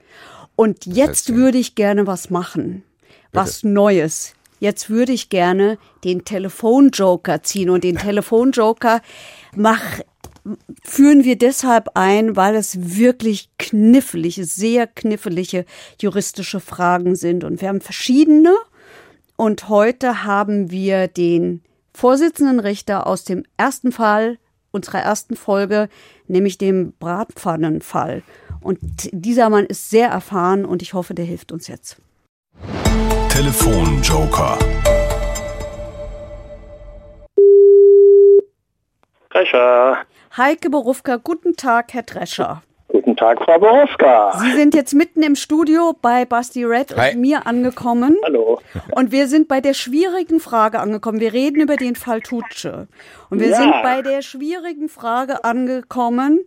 Und 0.55 0.85
jetzt 0.85 1.27
heißt, 1.27 1.35
würde 1.35 1.57
ich 1.57 1.75
gerne 1.75 2.07
was 2.07 2.29
machen. 2.29 2.83
Was 3.33 3.63
Neues. 3.63 4.35
Jetzt 4.63 4.89
würde 4.89 5.11
ich 5.11 5.27
gerne 5.27 5.77
den 6.05 6.23
Telefonjoker 6.23 7.43
ziehen. 7.43 7.69
Und 7.69 7.83
den 7.83 7.97
Telefonjoker 7.97 9.01
mach, 9.53 9.99
führen 10.85 11.25
wir 11.25 11.37
deshalb 11.37 11.89
ein, 11.95 12.37
weil 12.37 12.55
es 12.55 12.95
wirklich 12.95 13.49
knifflige, 13.59 14.45
sehr 14.45 14.87
knifflige 14.87 15.65
juristische 16.01 16.61
Fragen 16.61 17.17
sind. 17.17 17.43
Und 17.43 17.59
wir 17.59 17.67
haben 17.67 17.81
verschiedene. 17.81 18.55
Und 19.35 19.67
heute 19.67 20.23
haben 20.23 20.71
wir 20.71 21.09
den 21.09 21.61
Vorsitzenden 21.93 22.61
Richter 22.61 23.05
aus 23.05 23.25
dem 23.25 23.43
ersten 23.57 23.91
Fall 23.91 24.37
unserer 24.71 24.99
ersten 24.99 25.35
Folge, 25.35 25.89
nämlich 26.29 26.57
dem 26.57 26.93
Bratpfannenfall. 27.01 28.23
Und 28.61 28.79
dieser 29.11 29.49
Mann 29.49 29.65
ist 29.65 29.89
sehr 29.89 30.07
erfahren 30.07 30.63
und 30.63 30.81
ich 30.81 30.93
hoffe, 30.93 31.13
der 31.13 31.25
hilft 31.25 31.51
uns 31.51 31.67
jetzt. 31.67 31.97
Telefonjoker. 33.33 34.59
Drescher. 39.31 39.97
Heike 40.37 40.69
Borufka, 40.69 41.15
guten 41.15 41.55
Tag, 41.55 41.93
Herr 41.95 42.03
Drescher. 42.03 42.61
Guten 42.89 43.15
Tag, 43.17 43.43
Frau 43.43 43.57
Borowska. 43.57 44.33
Sie 44.37 44.51
sind 44.51 44.75
jetzt 44.75 44.93
mitten 44.93 45.23
im 45.23 45.35
Studio 45.35 45.95
bei 45.99 46.25
Basti 46.25 46.63
Red 46.63 46.95
Hi. 46.95 47.15
und 47.15 47.21
mir 47.21 47.47
angekommen. 47.47 48.17
Hallo. 48.23 48.61
Und 48.91 49.11
wir 49.11 49.27
sind 49.27 49.47
bei 49.47 49.61
der 49.61 49.73
schwierigen 49.73 50.39
Frage 50.39 50.79
angekommen. 50.79 51.19
Wir 51.19 51.33
reden 51.33 51.59
über 51.59 51.75
den 51.75 51.95
Fall 51.95 52.21
Tutsche. 52.21 52.87
Und 53.31 53.39
wir 53.39 53.47
Ja. 53.49 53.57
sind 53.57 53.73
bei 53.81 54.03
der 54.03 54.21
schwierigen 54.21 54.89
Frage 54.89 55.43
angekommen, 55.43 56.45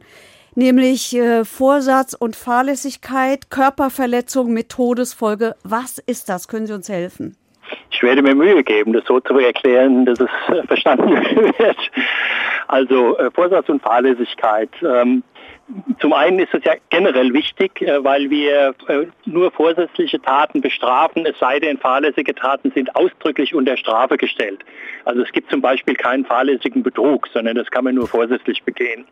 nämlich 0.56 1.16
äh, 1.16 1.44
Vorsatz 1.44 2.14
und 2.14 2.36
Fahrlässigkeit, 2.36 3.50
Körperverletzung 3.50 4.52
mit 4.52 4.70
Todesfolge. 4.70 5.54
Was 5.62 5.98
ist 5.98 6.28
das? 6.28 6.48
Können 6.48 6.66
Sie 6.66 6.74
uns 6.74 6.88
helfen? 6.88 7.36
Ich 7.90 8.02
werde 8.02 8.22
mir 8.22 8.34
Mühe 8.34 8.62
geben, 8.62 8.92
das 8.92 9.04
so 9.06 9.20
zu 9.20 9.38
erklären, 9.38 10.04
dass 10.04 10.20
es 10.20 10.30
äh, 10.48 10.66
verstanden 10.66 11.10
wird. 11.58 11.78
Also 12.68 13.16
äh, 13.18 13.30
Vorsatz 13.30 13.68
und 13.68 13.82
Fahrlässigkeit. 13.82 14.70
Ähm, 14.82 15.22
zum 15.98 16.12
einen 16.12 16.38
ist 16.38 16.54
es 16.54 16.62
ja 16.64 16.74
generell 16.90 17.32
wichtig, 17.32 17.82
äh, 17.82 18.02
weil 18.04 18.30
wir 18.30 18.74
äh, 18.88 19.06
nur 19.24 19.50
vorsätzliche 19.50 20.20
Taten 20.20 20.60
bestrafen, 20.60 21.26
es 21.26 21.38
sei 21.38 21.58
denn, 21.58 21.78
fahrlässige 21.78 22.34
Taten 22.34 22.70
sind 22.72 22.94
ausdrücklich 22.94 23.54
unter 23.54 23.76
Strafe 23.76 24.16
gestellt. 24.16 24.64
Also 25.04 25.22
es 25.22 25.32
gibt 25.32 25.50
zum 25.50 25.60
Beispiel 25.60 25.94
keinen 25.94 26.24
fahrlässigen 26.24 26.82
Betrug, 26.82 27.28
sondern 27.32 27.56
das 27.56 27.70
kann 27.70 27.84
man 27.84 27.94
nur 27.94 28.06
vorsätzlich 28.06 28.62
begehen. 28.62 29.06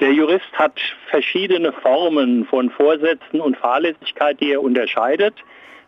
Der 0.00 0.12
Jurist 0.12 0.52
hat 0.52 0.78
verschiedene 1.08 1.72
Formen 1.72 2.44
von 2.44 2.70
Vorsätzen 2.70 3.40
und 3.40 3.56
Fahrlässigkeit, 3.56 4.38
die 4.40 4.52
er 4.52 4.62
unterscheidet. 4.62 5.34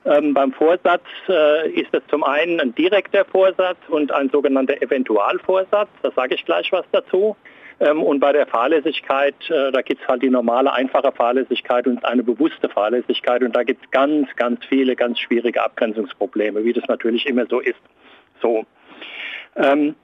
Ähm, 0.07 0.33
beim 0.33 0.53
Vorsatz 0.53 1.05
äh, 1.29 1.71
ist 1.71 1.93
es 1.93 2.03
zum 2.09 2.25
einen 2.25 2.59
ein 2.61 2.75
direkter 2.75 3.27
Vorsatz 3.27 3.77
und 3.89 4.11
ein 4.11 4.31
sogenannter 4.31 4.81
Eventualvorsatz. 4.81 5.91
Da 6.03 6.11
sage 6.13 6.37
ich 6.37 6.45
gleich 6.47 6.73
was 6.73 6.87
dazu. 6.93 7.37
Ähm, 7.81 8.03
und 8.03 8.21
bei 8.21 8.33
der 8.33 8.47
Fahrlässigkeit, 8.47 9.35
äh, 9.51 9.71
da 9.73 9.83
gibt 9.83 10.01
es 10.01 10.09
halt 10.09 10.23
die 10.23 10.31
normale, 10.31 10.73
einfache 10.73 11.13
Fahrlässigkeit 11.13 11.87
und 11.87 12.03
eine 12.05 12.23
bewusste 12.23 12.71
Fahrlässigkeit. 12.71 13.43
Und 13.43 13.55
da 13.55 13.63
gibt 13.63 13.85
es 13.85 13.91
ganz, 13.91 14.29
ganz 14.37 14.65
viele, 14.65 14.97
ganz 14.97 15.19
schwierige 15.19 15.63
Abgrenzungsprobleme, 15.63 16.65
wie 16.65 16.73
das 16.73 16.85
natürlich 16.89 17.27
immer 17.27 17.47
so 17.47 17.61
ist. 17.61 17.81
So. 18.41 18.65
Ähm, 19.57 19.95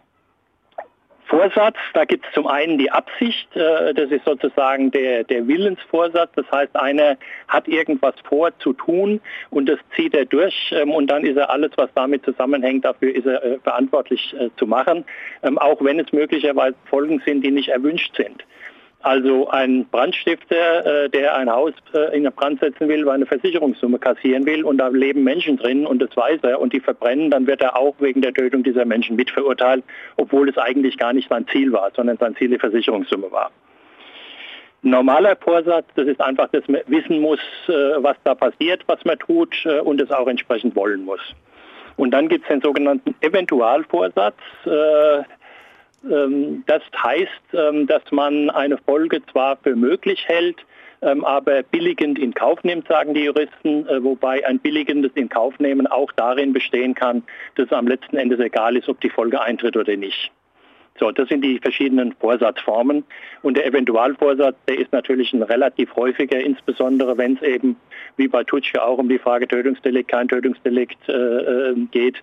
Vorsatz, 1.26 1.76
da 1.94 2.04
gibt 2.04 2.26
es 2.26 2.32
zum 2.32 2.46
einen 2.46 2.78
die 2.78 2.90
Absicht, 2.90 3.48
äh, 3.56 3.94
das 3.94 4.10
ist 4.10 4.24
sozusagen 4.24 4.90
der, 4.90 5.24
der 5.24 5.46
Willensvorsatz, 5.48 6.30
das 6.36 6.50
heißt, 6.50 6.76
einer 6.76 7.16
hat 7.48 7.66
irgendwas 7.66 8.14
vor 8.28 8.50
zu 8.58 8.74
tun 8.74 9.20
und 9.50 9.68
das 9.68 9.78
zieht 9.96 10.14
er 10.14 10.26
durch 10.26 10.54
ähm, 10.72 10.90
und 10.90 11.06
dann 11.06 11.24
ist 11.24 11.36
er 11.36 11.50
alles, 11.50 11.72
was 11.76 11.88
damit 11.94 12.24
zusammenhängt, 12.24 12.84
dafür 12.84 13.14
ist 13.14 13.26
er 13.26 13.42
äh, 13.42 13.58
verantwortlich 13.58 14.34
äh, 14.38 14.50
zu 14.56 14.66
machen, 14.66 15.04
ähm, 15.42 15.58
auch 15.58 15.82
wenn 15.82 15.98
es 15.98 16.12
möglicherweise 16.12 16.76
Folgen 16.84 17.22
sind, 17.24 17.44
die 17.44 17.50
nicht 17.50 17.68
erwünscht 17.68 18.14
sind. 18.16 18.44
Also 19.04 19.50
ein 19.50 19.84
Brandstifter, 19.90 21.04
äh, 21.04 21.10
der 21.10 21.36
ein 21.36 21.50
Haus 21.50 21.74
äh, 21.92 22.16
in 22.16 22.24
den 22.24 22.32
Brand 22.32 22.60
setzen 22.60 22.88
will, 22.88 23.04
weil 23.04 23.16
eine 23.16 23.26
Versicherungssumme 23.26 23.98
kassieren 23.98 24.46
will 24.46 24.64
und 24.64 24.78
da 24.78 24.88
leben 24.88 25.22
Menschen 25.24 25.58
drin 25.58 25.86
und 25.86 26.00
das 26.00 26.16
weiß 26.16 26.38
er 26.42 26.58
und 26.58 26.72
die 26.72 26.80
verbrennen, 26.80 27.30
dann 27.30 27.46
wird 27.46 27.60
er 27.60 27.76
auch 27.76 27.94
wegen 27.98 28.22
der 28.22 28.32
Tötung 28.32 28.62
dieser 28.62 28.86
Menschen 28.86 29.16
mitverurteilt, 29.16 29.84
obwohl 30.16 30.48
es 30.48 30.56
eigentlich 30.56 30.96
gar 30.96 31.12
nicht 31.12 31.28
sein 31.28 31.46
Ziel 31.48 31.70
war, 31.70 31.90
sondern 31.94 32.16
sein 32.16 32.34
Ziel 32.36 32.48
die 32.48 32.58
Versicherungssumme 32.58 33.30
war. 33.30 33.50
Normaler 34.80 35.36
Vorsatz, 35.36 35.84
das 35.96 36.06
ist 36.06 36.22
einfach, 36.22 36.48
dass 36.48 36.66
man 36.66 36.80
wissen 36.86 37.20
muss, 37.20 37.40
äh, 37.68 37.72
was 37.98 38.16
da 38.24 38.34
passiert, 38.34 38.84
was 38.86 39.04
man 39.04 39.18
tut 39.18 39.66
und 39.84 40.00
es 40.00 40.10
auch 40.10 40.28
entsprechend 40.28 40.74
wollen 40.76 41.04
muss. 41.04 41.20
Und 41.96 42.12
dann 42.12 42.30
gibt 42.30 42.44
es 42.44 42.48
den 42.48 42.62
sogenannten 42.62 43.14
Eventualvorsatz. 43.20 44.38
Äh, 44.64 45.24
Das 46.66 46.82
heißt, 47.02 47.30
ähm, 47.54 47.86
dass 47.86 48.02
man 48.10 48.50
eine 48.50 48.76
Folge 48.78 49.24
zwar 49.26 49.56
für 49.56 49.74
möglich 49.74 50.24
hält, 50.26 50.58
ähm, 51.00 51.24
aber 51.24 51.62
billigend 51.62 52.18
in 52.18 52.34
Kauf 52.34 52.62
nimmt, 52.62 52.88
sagen 52.88 53.14
die 53.14 53.24
Juristen, 53.24 53.86
äh, 53.88 54.02
wobei 54.02 54.46
ein 54.46 54.58
billigendes 54.58 55.12
in 55.14 55.28
Kauf 55.28 55.58
nehmen 55.58 55.86
auch 55.86 56.12
darin 56.12 56.52
bestehen 56.52 56.94
kann, 56.94 57.22
dass 57.56 57.66
es 57.66 57.72
am 57.72 57.86
letzten 57.86 58.16
Endes 58.16 58.40
egal 58.40 58.76
ist, 58.76 58.88
ob 58.88 59.00
die 59.00 59.10
Folge 59.10 59.40
eintritt 59.40 59.76
oder 59.76 59.96
nicht. 59.96 60.30
So, 61.00 61.10
das 61.10 61.28
sind 61.28 61.42
die 61.42 61.58
verschiedenen 61.58 62.12
Vorsatzformen. 62.20 63.04
Und 63.42 63.56
der 63.56 63.66
Eventualvorsatz, 63.66 64.56
der 64.68 64.78
ist 64.78 64.92
natürlich 64.92 65.32
ein 65.32 65.42
relativ 65.42 65.94
häufiger, 65.96 66.38
insbesondere 66.38 67.18
wenn 67.18 67.36
es 67.36 67.42
eben, 67.42 67.76
wie 68.16 68.28
bei 68.28 68.44
Tutschke 68.44 68.82
auch 68.82 68.98
um 68.98 69.08
die 69.08 69.18
Frage 69.18 69.48
Tötungsdelikt, 69.48 70.08
kein 70.08 70.28
Tötungsdelikt 70.28 71.08
äh, 71.08 71.12
äh 71.12 71.74
geht. 71.90 72.22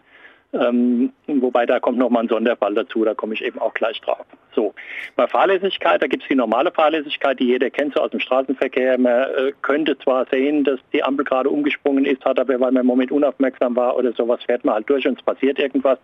Ähm, 0.54 1.14
wobei 1.28 1.66
da 1.66 1.80
kommt 1.80 1.98
nochmal 1.98 2.24
ein 2.24 2.30
Sonderfall 2.30 2.74
dazu, 2.74 3.06
da 3.06 3.14
komme 3.14 3.34
ich 3.34 3.42
eben 3.42 3.60
auch 3.60 3.74
gleich 3.74 4.02
drauf. 4.02 4.26
So, 4.54 4.74
bei 5.16 5.26
Fahrlässigkeit, 5.26 6.02
da 6.02 6.08
gibt 6.08 6.24
es 6.24 6.30
die 6.30 6.36
normale 6.36 6.72
Fahrlässigkeit, 6.72 7.40
die 7.40 7.46
jeder 7.46 7.70
kennt, 7.70 7.94
so 7.94 8.02
aus 8.02 8.12
dem 8.12 8.20
Straßenverkehr. 8.20 8.98
Man 8.98 9.14
äh, 9.14 9.54
könnte 9.62 9.98
zwar 10.00 10.26
sehen, 10.26 10.66
dass 10.66 10.80
die 10.92 11.04
Ampel 11.04 11.24
gerade 11.24 11.50
umgesprungen 11.50 12.04
ist, 12.04 12.26
hat 12.26 12.38
aber, 12.38 12.60
weil 12.60 12.72
man 12.72 12.82
im 12.82 12.88
Moment 12.88 13.14
unaufmerksam 13.14 13.78
war 13.78 13.96
oder 13.96 14.12
sowas, 14.12 14.44
fährt 14.44 14.66
man 14.66 14.76
halt 14.76 14.90
durch 14.90 15.08
und 15.08 15.18
es 15.18 15.24
passiert 15.24 15.58
irgendwas. 15.58 16.00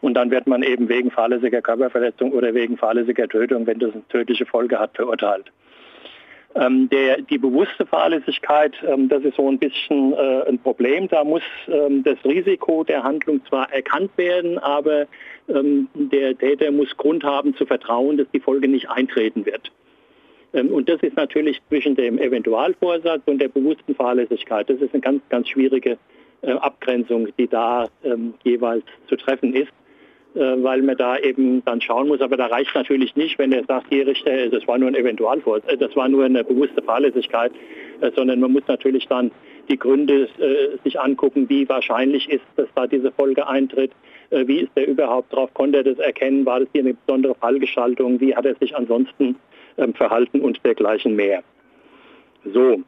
Und 0.00 0.14
dann 0.14 0.30
wird 0.30 0.46
man 0.46 0.62
eben 0.62 0.88
wegen 0.88 1.10
fahrlässiger 1.10 1.60
Körperverletzung 1.60 2.30
oder 2.30 2.54
wegen 2.54 2.76
fahrlässiger 2.76 3.26
Tötung, 3.26 3.66
wenn 3.66 3.80
das 3.80 3.92
eine 3.92 4.06
tödliche 4.08 4.46
Folge 4.46 4.78
hat, 4.78 4.94
verurteilt. 4.94 5.50
Ähm, 6.54 6.88
der, 6.88 7.20
die 7.20 7.36
bewusste 7.36 7.84
Fahrlässigkeit, 7.84 8.72
ähm, 8.86 9.08
das 9.08 9.22
ist 9.22 9.36
so 9.36 9.48
ein 9.48 9.58
bisschen 9.58 10.14
äh, 10.14 10.48
ein 10.48 10.58
Problem. 10.58 11.06
Da 11.08 11.22
muss 11.22 11.42
ähm, 11.68 12.02
das 12.02 12.16
Risiko 12.24 12.84
der 12.84 13.02
Handlung 13.02 13.44
zwar 13.46 13.70
erkannt 13.70 14.10
werden, 14.16 14.58
aber 14.58 15.06
ähm, 15.48 15.88
der 15.94 16.36
Täter 16.36 16.70
muss 16.70 16.96
Grund 16.96 17.22
haben 17.22 17.54
zu 17.54 17.66
vertrauen, 17.66 18.16
dass 18.16 18.30
die 18.32 18.40
Folge 18.40 18.66
nicht 18.66 18.88
eintreten 18.88 19.44
wird. 19.44 19.70
Ähm, 20.54 20.72
und 20.72 20.88
das 20.88 21.02
ist 21.02 21.16
natürlich 21.16 21.60
zwischen 21.68 21.96
dem 21.96 22.18
Eventualvorsatz 22.18 23.22
und 23.26 23.40
der 23.40 23.48
bewussten 23.48 23.94
Fahrlässigkeit. 23.94 24.70
Das 24.70 24.80
ist 24.80 24.94
eine 24.94 25.02
ganz, 25.02 25.22
ganz 25.28 25.48
schwierige 25.48 25.98
äh, 26.40 26.52
Abgrenzung, 26.52 27.28
die 27.38 27.46
da 27.46 27.88
ähm, 28.02 28.34
jeweils 28.42 28.84
zu 29.08 29.16
treffen 29.16 29.54
ist. 29.54 29.72
Äh, 30.38 30.62
weil 30.62 30.82
man 30.82 30.96
da 30.96 31.18
eben 31.18 31.64
dann 31.64 31.80
schauen 31.80 32.06
muss. 32.06 32.20
Aber 32.20 32.36
da 32.36 32.46
reicht 32.46 32.72
natürlich 32.72 33.16
nicht, 33.16 33.40
wenn 33.40 33.50
er 33.50 33.64
sagt, 33.64 33.86
hier 33.88 34.06
Richter, 34.06 34.48
das 34.50 34.68
war 34.68 34.78
nur 34.78 34.86
ein 34.86 34.94
Eventualvors, 34.94 35.64
äh, 35.66 35.76
das 35.76 35.96
war 35.96 36.08
nur 36.08 36.26
eine 36.26 36.44
bewusste 36.44 36.80
Fahrlässigkeit, 36.80 37.50
äh, 38.00 38.12
sondern 38.14 38.38
man 38.38 38.52
muss 38.52 38.62
natürlich 38.68 39.08
dann 39.08 39.32
die 39.68 39.78
Gründe 39.78 40.28
sich 40.82 40.98
angucken, 40.98 41.46
wie 41.50 41.68
wahrscheinlich 41.68 42.30
ist, 42.30 42.44
dass 42.56 42.68
da 42.74 42.86
diese 42.86 43.12
Folge 43.12 43.46
eintritt. 43.46 43.90
Wie 44.30 44.60
ist 44.60 44.70
er 44.76 44.86
überhaupt 44.86 45.30
drauf? 45.30 45.52
Konnte 45.52 45.78
er 45.78 45.84
das 45.84 45.98
erkennen? 45.98 46.46
War 46.46 46.60
das 46.60 46.70
hier 46.72 46.80
eine 46.80 46.94
besondere 46.94 47.34
Fallgestaltung? 47.34 48.18
Wie 48.18 48.34
hat 48.34 48.46
er 48.46 48.54
sich 48.54 48.74
ansonsten 48.74 49.36
ähm, 49.76 49.92
verhalten 49.92 50.40
und 50.40 50.64
dergleichen 50.64 51.16
mehr? 51.16 51.42
So, 52.46 52.80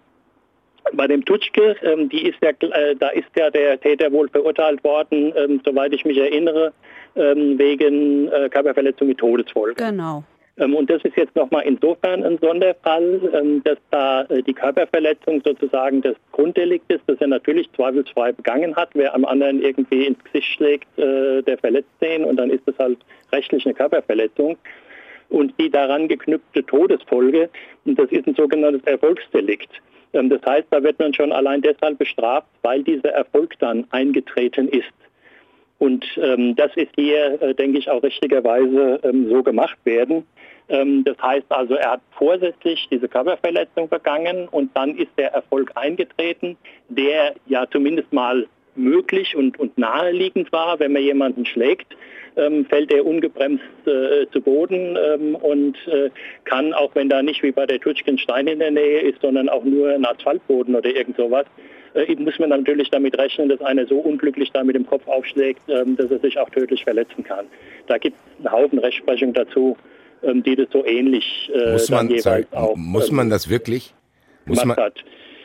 bei 0.93 1.07
dem 1.07 1.24
Tutschke, 1.24 1.76
ähm, 1.83 2.09
die 2.09 2.28
ist 2.28 2.39
ja, 2.43 2.51
äh, 2.51 2.97
da 2.97 3.09
ist 3.09 3.28
ja 3.37 3.51
der 3.51 3.81
Täter 3.81 4.11
wohl 4.12 4.28
verurteilt 4.28 4.83
worden, 4.85 5.33
ähm, 5.37 5.61
soweit 5.64 5.93
ich 5.93 6.05
mich 6.05 6.18
erinnere, 6.18 6.72
ähm, 7.16 7.59
wegen 7.59 8.28
äh, 8.28 8.49
Körperverletzung 8.49 9.09
mit 9.09 9.18
Todesfolge. 9.18 9.83
Genau. 9.83 10.24
Ähm, 10.59 10.74
und 10.74 10.91
das 10.91 11.03
ist 11.05 11.16
jetzt 11.16 11.35
nochmal 11.37 11.64
insofern 11.66 12.22
ein 12.24 12.39
Sonderfall, 12.39 13.20
ähm, 13.33 13.62
dass 13.64 13.78
da 13.91 14.22
äh, 14.22 14.43
die 14.43 14.53
Körperverletzung 14.53 15.43
sozusagen 15.45 16.03
das 16.03 16.16
Grunddelikt 16.33 16.91
ist, 16.93 17.03
das 17.07 17.20
er 17.20 17.28
natürlich 17.28 17.70
zweifelsfrei 17.72 18.33
begangen 18.33 18.76
hat. 18.76 18.91
Wer 18.95 19.14
am 19.14 19.24
anderen 19.24 19.62
irgendwie 19.62 20.07
ins 20.07 20.22
Gesicht 20.24 20.55
schlägt, 20.55 20.99
äh, 20.99 21.43
der 21.43 21.59
verletzt 21.59 21.91
den 22.01 22.24
und 22.24 22.37
dann 22.37 22.51
ist 22.51 22.66
das 22.66 22.78
halt 22.78 22.99
rechtlich 23.33 23.64
eine 23.64 23.74
Körperverletzung 23.74 24.57
und 25.31 25.55
die 25.59 25.70
daran 25.70 26.09
geknüpfte 26.09 26.64
Todesfolge, 26.66 27.49
das 27.85 28.11
ist 28.11 28.26
ein 28.26 28.35
sogenanntes 28.35 28.83
Erfolgsdelikt. 28.85 29.70
Das 30.12 30.42
heißt, 30.44 30.66
da 30.70 30.82
wird 30.82 30.98
man 30.98 31.14
schon 31.14 31.32
allein 31.32 31.62
deshalb 31.62 31.98
bestraft, 31.98 32.48
weil 32.62 32.82
dieser 32.82 33.11
Erfolg 33.11 33.54
dann 33.61 33.86
eingetreten 33.90 34.68
ist. 34.68 34.92
Und 35.78 36.04
ähm, 36.18 36.56
das 36.56 36.70
ist 36.76 36.90
hier, 36.94 37.40
äh, 37.40 37.54
denke 37.54 37.78
ich, 37.78 37.88
auch 37.88 38.02
richtigerweise 38.02 39.00
ähm, 39.02 39.30
so 39.30 39.42
gemacht 39.42 39.78
werden. 39.84 40.26
Ähm, 40.68 41.04
das 41.04 41.16
heißt 41.22 41.46
also, 41.48 41.74
er 41.74 41.92
hat 41.92 42.00
vorsätzlich 42.11 42.86
diese 42.90 43.08
Körperverletzung 43.08 43.88
begangen 43.88 44.46
und 44.48 44.76
dann 44.76 44.94
ist 44.96 45.11
der 45.16 45.32
Erfolg 45.32 45.72
eingetreten, 45.76 46.58
der 46.88 47.34
ja 47.46 47.66
zumindest 47.70 48.12
mal 48.12 48.46
möglich 48.74 49.34
und, 49.34 49.58
und 49.58 49.78
naheliegend 49.78 50.52
war, 50.52 50.78
wenn 50.80 50.92
man 50.92 51.02
jemanden 51.02 51.46
schlägt 51.46 51.96
ähm, 52.37 52.64
fällt 52.66 52.93
er 52.93 53.05
ungebremst 53.07 53.64
äh, 53.87 54.26
zu 54.33 54.41
Boden 54.41 54.97
ähm, 54.97 55.35
und 55.35 55.76
äh, 55.87 56.11
kann, 56.45 56.72
auch 56.72 56.95
wenn 56.95 57.09
da 57.09 57.22
nicht 57.22 57.43
wie 57.43 57.53
bei 57.53 57.66
der 57.66 57.81
Tutschken 57.81 58.18
Stein 58.18 58.47
in 58.47 58.59
der 58.59 58.70
Nähe 58.70 59.01
ist, 59.01 59.20
sondern 59.20 59.49
auch 59.49 59.64
nur 59.64 59.91
ein 59.91 60.05
Asphaltboden 60.05 60.74
oder 60.74 60.95
irgend 60.95 61.16
sowas, 61.16 61.47
äh, 61.95 62.14
muss 62.16 62.39
man 62.39 62.51
natürlich 62.51 62.91
damit 62.91 63.18
rechnen, 63.18 63.49
dass 63.49 63.61
einer 63.61 63.87
so 63.87 63.99
unglücklich 63.99 64.51
da 64.53 64.62
mit 64.62 64.76
dem 64.76 64.87
Kopf 64.87 65.07
aufschlägt, 65.09 65.61
ähm, 65.68 65.97
dass 65.97 66.11
er 66.11 66.18
sich 66.18 66.39
auch 66.39 66.51
tödlich 66.51 66.85
verletzen 66.85 67.24
kann. 67.24 67.47
Da 67.87 67.99
gibt 67.99 68.16
es 68.16 68.47
einen 68.47 68.53
Haufen 68.53 68.78
Rechtsprechung 68.78 69.33
dazu, 69.33 69.76
ähm, 70.22 70.43
die 70.43 70.57
das 70.57 70.68
so 70.72 70.85
ähnlich 70.85 71.51
äh, 71.55 71.72
muss 71.72 71.91
man, 71.91 72.18
sorry, 72.18 72.47
auch, 72.53 72.76
Muss 72.76 73.11
man 73.11 73.26
ähm, 73.26 73.31
das 73.31 73.49
wirklich? 73.49 73.95
Muss 74.47 74.64
man, 74.64 74.76
hat. 74.76 75.05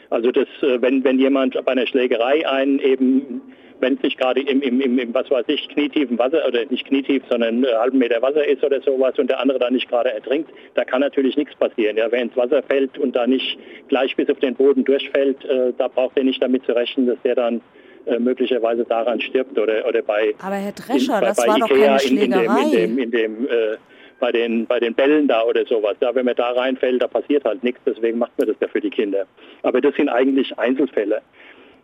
Also 0.09 0.31
das, 0.31 0.47
äh, 0.61 0.81
wenn, 0.81 1.03
wenn 1.03 1.19
jemand 1.19 1.53
bei 1.65 1.71
einer 1.71 1.87
Schlägerei 1.87 2.47
einen 2.47 2.79
eben 2.79 3.41
wenn 3.79 3.95
es 3.95 4.03
nicht 4.03 4.17
gerade 4.17 4.41
im, 4.41 4.61
im, 4.61 4.81
im, 4.81 4.99
im, 4.99 5.13
was 5.13 5.29
weiß 5.29 5.45
ich, 5.47 5.67
knietiefen 5.69 6.17
Wasser 6.17 6.47
oder 6.47 6.65
nicht 6.65 6.87
knietief, 6.87 7.23
sondern 7.29 7.65
einen 7.65 7.79
halben 7.79 7.97
Meter 7.97 8.21
Wasser 8.21 8.47
ist 8.47 8.63
oder 8.63 8.81
sowas 8.81 9.17
und 9.17 9.29
der 9.29 9.39
andere 9.39 9.59
da 9.59 9.69
nicht 9.69 9.89
gerade 9.89 10.11
ertrinkt, 10.11 10.49
da 10.75 10.85
kann 10.85 11.01
natürlich 11.01 11.35
nichts 11.37 11.55
passieren. 11.55 11.97
Ja, 11.97 12.11
wer 12.11 12.21
ins 12.21 12.35
Wasser 12.37 12.63
fällt 12.63 12.97
und 12.97 13.15
da 13.15 13.27
nicht 13.27 13.57
gleich 13.87 14.15
bis 14.15 14.29
auf 14.29 14.39
den 14.39 14.55
Boden 14.55 14.83
durchfällt, 14.83 15.43
äh, 15.45 15.73
da 15.77 15.87
braucht 15.87 16.17
er 16.17 16.23
nicht 16.23 16.41
damit 16.41 16.65
zu 16.65 16.71
rechnen, 16.73 17.07
dass 17.07 17.17
der 17.23 17.35
dann 17.35 17.61
äh, 18.05 18.19
möglicherweise 18.19 18.85
daran 18.85 19.19
stirbt 19.19 19.57
oder, 19.57 19.87
oder 19.87 20.01
bei 20.01 20.35
Aber 20.41 20.55
Herr 20.55 20.71
Drescher, 20.71 21.15
in, 21.15 21.21
bei, 21.21 21.27
das 21.27 21.37
bei 21.37 21.47
war 21.47 21.57
Ikea 21.57 21.67
doch 21.67 21.75
keine 21.75 21.99
Schlägerei. 21.99 22.63
In, 22.63 22.71
dem, 22.71 22.97
in 22.97 23.11
dem, 23.11 23.37
in 23.37 23.45
dem 23.45 23.47
äh, 23.47 23.77
bei 24.19 24.31
den, 24.31 24.65
bei 24.65 24.79
den 24.79 24.93
Bällen 24.93 25.27
da 25.27 25.43
oder 25.43 25.65
sowas. 25.65 25.95
Da, 25.99 26.15
wenn 26.15 26.25
man 26.25 26.35
da 26.35 26.51
reinfällt, 26.51 27.01
da 27.01 27.07
passiert 27.07 27.43
halt 27.45 27.63
nichts, 27.63 27.81
deswegen 27.85 28.17
macht 28.17 28.37
man 28.37 28.47
das 28.47 28.55
ja 28.59 28.67
für 28.67 28.81
die 28.81 28.89
Kinder. 28.89 29.25
Aber 29.63 29.81
das 29.81 29.95
sind 29.95 30.09
eigentlich 30.09 30.57
Einzelfälle. 30.57 31.21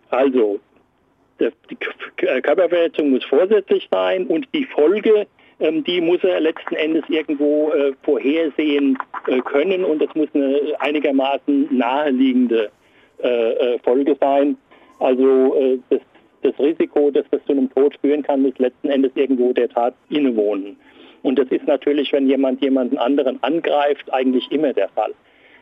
Also, 0.10 0.60
die 1.70 1.78
Körperverletzung 2.42 3.10
muss 3.12 3.24
vorsätzlich 3.26 3.88
sein 3.92 4.28
und 4.28 4.48
die 4.54 4.66
Folge, 4.66 5.28
ähm, 5.60 5.84
die 5.84 6.02
muss 6.02 6.24
er 6.24 6.40
letzten 6.40 6.76
Endes 6.76 7.04
irgendwo 7.10 7.72
äh, 7.72 7.94
vorhersehen 8.04 8.98
äh, 9.28 9.40
können 9.42 9.84
und 9.84 10.02
das 10.02 10.14
muss 10.16 10.30
eine 10.34 10.60
einigermaßen 10.80 11.76
naheliegende 11.76 12.70
äh, 13.20 13.80
Folge 13.80 14.16
sein. 14.20 14.58
Also 15.00 15.80
das, 15.90 16.00
das 16.44 16.60
Risiko, 16.60 17.10
dass 17.10 17.26
das 17.32 17.44
zu 17.46 17.54
einem 17.54 17.74
Tod 17.74 17.98
führen 18.02 18.22
kann, 18.22 18.44
muss 18.44 18.58
letzten 18.60 18.90
Endes 18.90 19.12
irgendwo 19.16 19.52
der 19.52 19.70
Tat 19.70 19.96
innewohnen. 20.10 20.78
Und 21.24 21.38
das 21.38 21.48
ist 21.50 21.68
natürlich, 21.68 22.12
wenn 22.14 22.28
jemand 22.28 22.62
jemanden 22.62 22.98
anderen 22.98 23.42
angreift, 23.44 24.12
eigentlich 24.12 24.52
immer 24.52 24.74
der 24.74 24.90
Fall. 24.90 25.14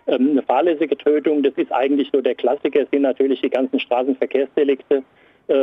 Ähm, 0.08 0.32
eine 0.32 0.42
fahrlässige 0.42 0.98
Tötung, 0.98 1.44
das 1.44 1.54
ist 1.56 1.72
eigentlich 1.72 2.10
so 2.12 2.22
der 2.22 2.36
Klassiker, 2.36 2.86
sind 2.92 3.02
natürlich 3.02 3.42
die 3.42 3.50
ganzen 3.50 3.80
Straßenverkehrsdelikte, 3.80 4.96
äh, 4.96 5.02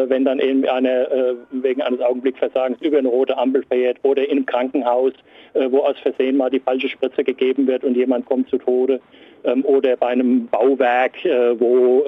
wenn 0.08 0.24
dann 0.24 0.40
eben 0.40 0.64
einer 0.66 1.10
äh, 1.10 1.34
wegen 1.50 1.80
eines 1.80 2.00
Augenblickversagens 2.00 2.80
über 2.82 2.98
eine 2.98 3.08
rote 3.08 3.38
Ampel 3.38 3.64
fährt 3.68 3.98
oder 4.02 4.24
in 4.24 4.32
einem 4.32 4.46
Krankenhaus, 4.46 5.12
äh, 5.54 5.70
wo 5.70 5.78
aus 5.78 5.98
Versehen 6.00 6.36
mal 6.36 6.50
die 6.50 6.60
falsche 6.60 6.88
Spritze 6.88 7.22
gegeben 7.24 7.66
wird 7.66 7.84
und 7.84 7.96
jemand 7.96 8.26
kommt 8.26 8.48
zu 8.50 8.58
Tode 8.58 9.00
ähm, 9.44 9.64
oder 9.64 9.96
bei 9.96 10.08
einem 10.08 10.48
Bauwerk, 10.48 11.14
wo 11.58 12.04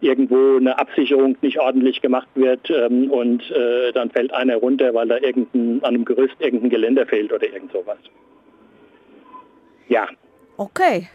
irgendwo 0.00 0.56
eine 0.56 0.78
Absicherung 0.78 1.36
nicht 1.42 1.60
ordentlich 1.60 2.00
gemacht 2.00 2.28
wird 2.34 2.70
ähm, 2.70 3.10
und 3.10 3.42
dann 3.94 4.10
fällt 4.10 4.32
einer 4.32 4.56
runter, 4.56 4.92
weil 4.94 5.06
da 5.06 5.18
irgendein, 5.18 5.80
an 5.84 5.94
einem 5.94 6.04
Gerüst 6.04 6.34
irgendein 6.40 6.70
Geländer 6.70 7.06
fehlt 7.06 7.32
oder 7.32 7.46
irgend 7.46 7.72
sowas. 7.72 7.98
Ja. 9.88 10.08
Okay. 10.56 11.08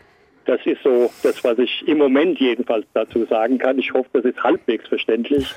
Das 0.46 0.66
ist 0.66 0.82
so 0.82 1.10
das, 1.24 1.44
was 1.44 1.60
ich 1.60 1.86
im 1.88 1.98
Moment 1.98 2.40
jedenfalls 2.40 2.86
dazu 2.94 3.26
sagen 3.26 3.58
kann. 3.58 3.78
Ich 3.80 3.94
hoffe, 3.94 4.10
das 4.14 4.26
ist 4.26 4.42
halbwegs 4.42 4.88
verständlich. 4.88 5.54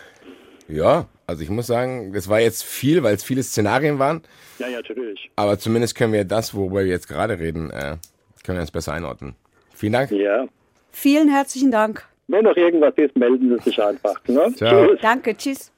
Ja, 0.70 1.06
also 1.26 1.42
ich 1.42 1.50
muss 1.50 1.66
sagen, 1.66 2.12
das 2.12 2.28
war 2.28 2.40
jetzt 2.40 2.64
viel, 2.64 3.02
weil 3.02 3.14
es 3.14 3.24
viele 3.24 3.42
Szenarien 3.42 3.98
waren. 3.98 4.22
Ja, 4.58 4.68
ja, 4.68 4.78
natürlich. 4.78 5.30
Aber 5.36 5.58
zumindest 5.58 5.94
können 5.94 6.12
wir 6.12 6.24
das, 6.24 6.54
worüber 6.54 6.80
wir 6.80 6.86
jetzt 6.90 7.08
gerade 7.08 7.38
reden, 7.38 7.70
äh, 7.70 7.96
können 8.44 8.58
wir 8.58 8.62
uns 8.62 8.70
besser 8.70 8.92
einordnen. 8.92 9.34
Vielen 9.74 9.92
Dank. 9.92 10.10
Ja. 10.10 10.46
Vielen 10.92 11.28
herzlichen 11.28 11.70
Dank. 11.70 12.06
Wenn 12.28 12.44
noch 12.44 12.56
irgendwas 12.56 12.94
ist, 12.96 13.16
melden 13.16 13.56
Sie 13.56 13.64
sich 13.64 13.82
einfach. 13.82 14.20
Ne? 14.26 14.52
Ciao. 14.56 14.86
Tschüss. 14.86 14.98
Danke, 15.02 15.36
tschüss. 15.36 15.72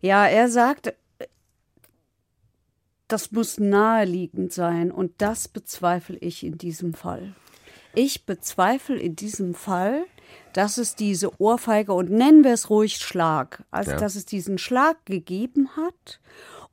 Ja, 0.00 0.26
er 0.26 0.48
sagt, 0.48 0.94
das 3.08 3.30
muss 3.30 3.58
naheliegend 3.60 4.52
sein 4.52 4.90
und 4.90 5.12
das 5.18 5.48
bezweifle 5.48 6.16
ich 6.18 6.44
in 6.44 6.58
diesem 6.58 6.94
Fall. 6.94 7.34
Ich 7.94 8.24
bezweifle 8.24 8.96
in 8.96 9.16
diesem 9.16 9.54
Fall, 9.54 10.04
dass 10.52 10.78
es 10.78 10.94
diese 10.94 11.40
Ohrfeige 11.40 11.92
und 11.92 12.10
nennen 12.10 12.44
wir 12.44 12.52
es 12.52 12.70
ruhig 12.70 12.96
Schlag, 12.96 13.62
also 13.70 13.92
ja. 13.92 13.96
dass 13.96 14.14
es 14.14 14.26
diesen 14.26 14.58
Schlag 14.58 15.04
gegeben 15.06 15.70
hat 15.76 16.20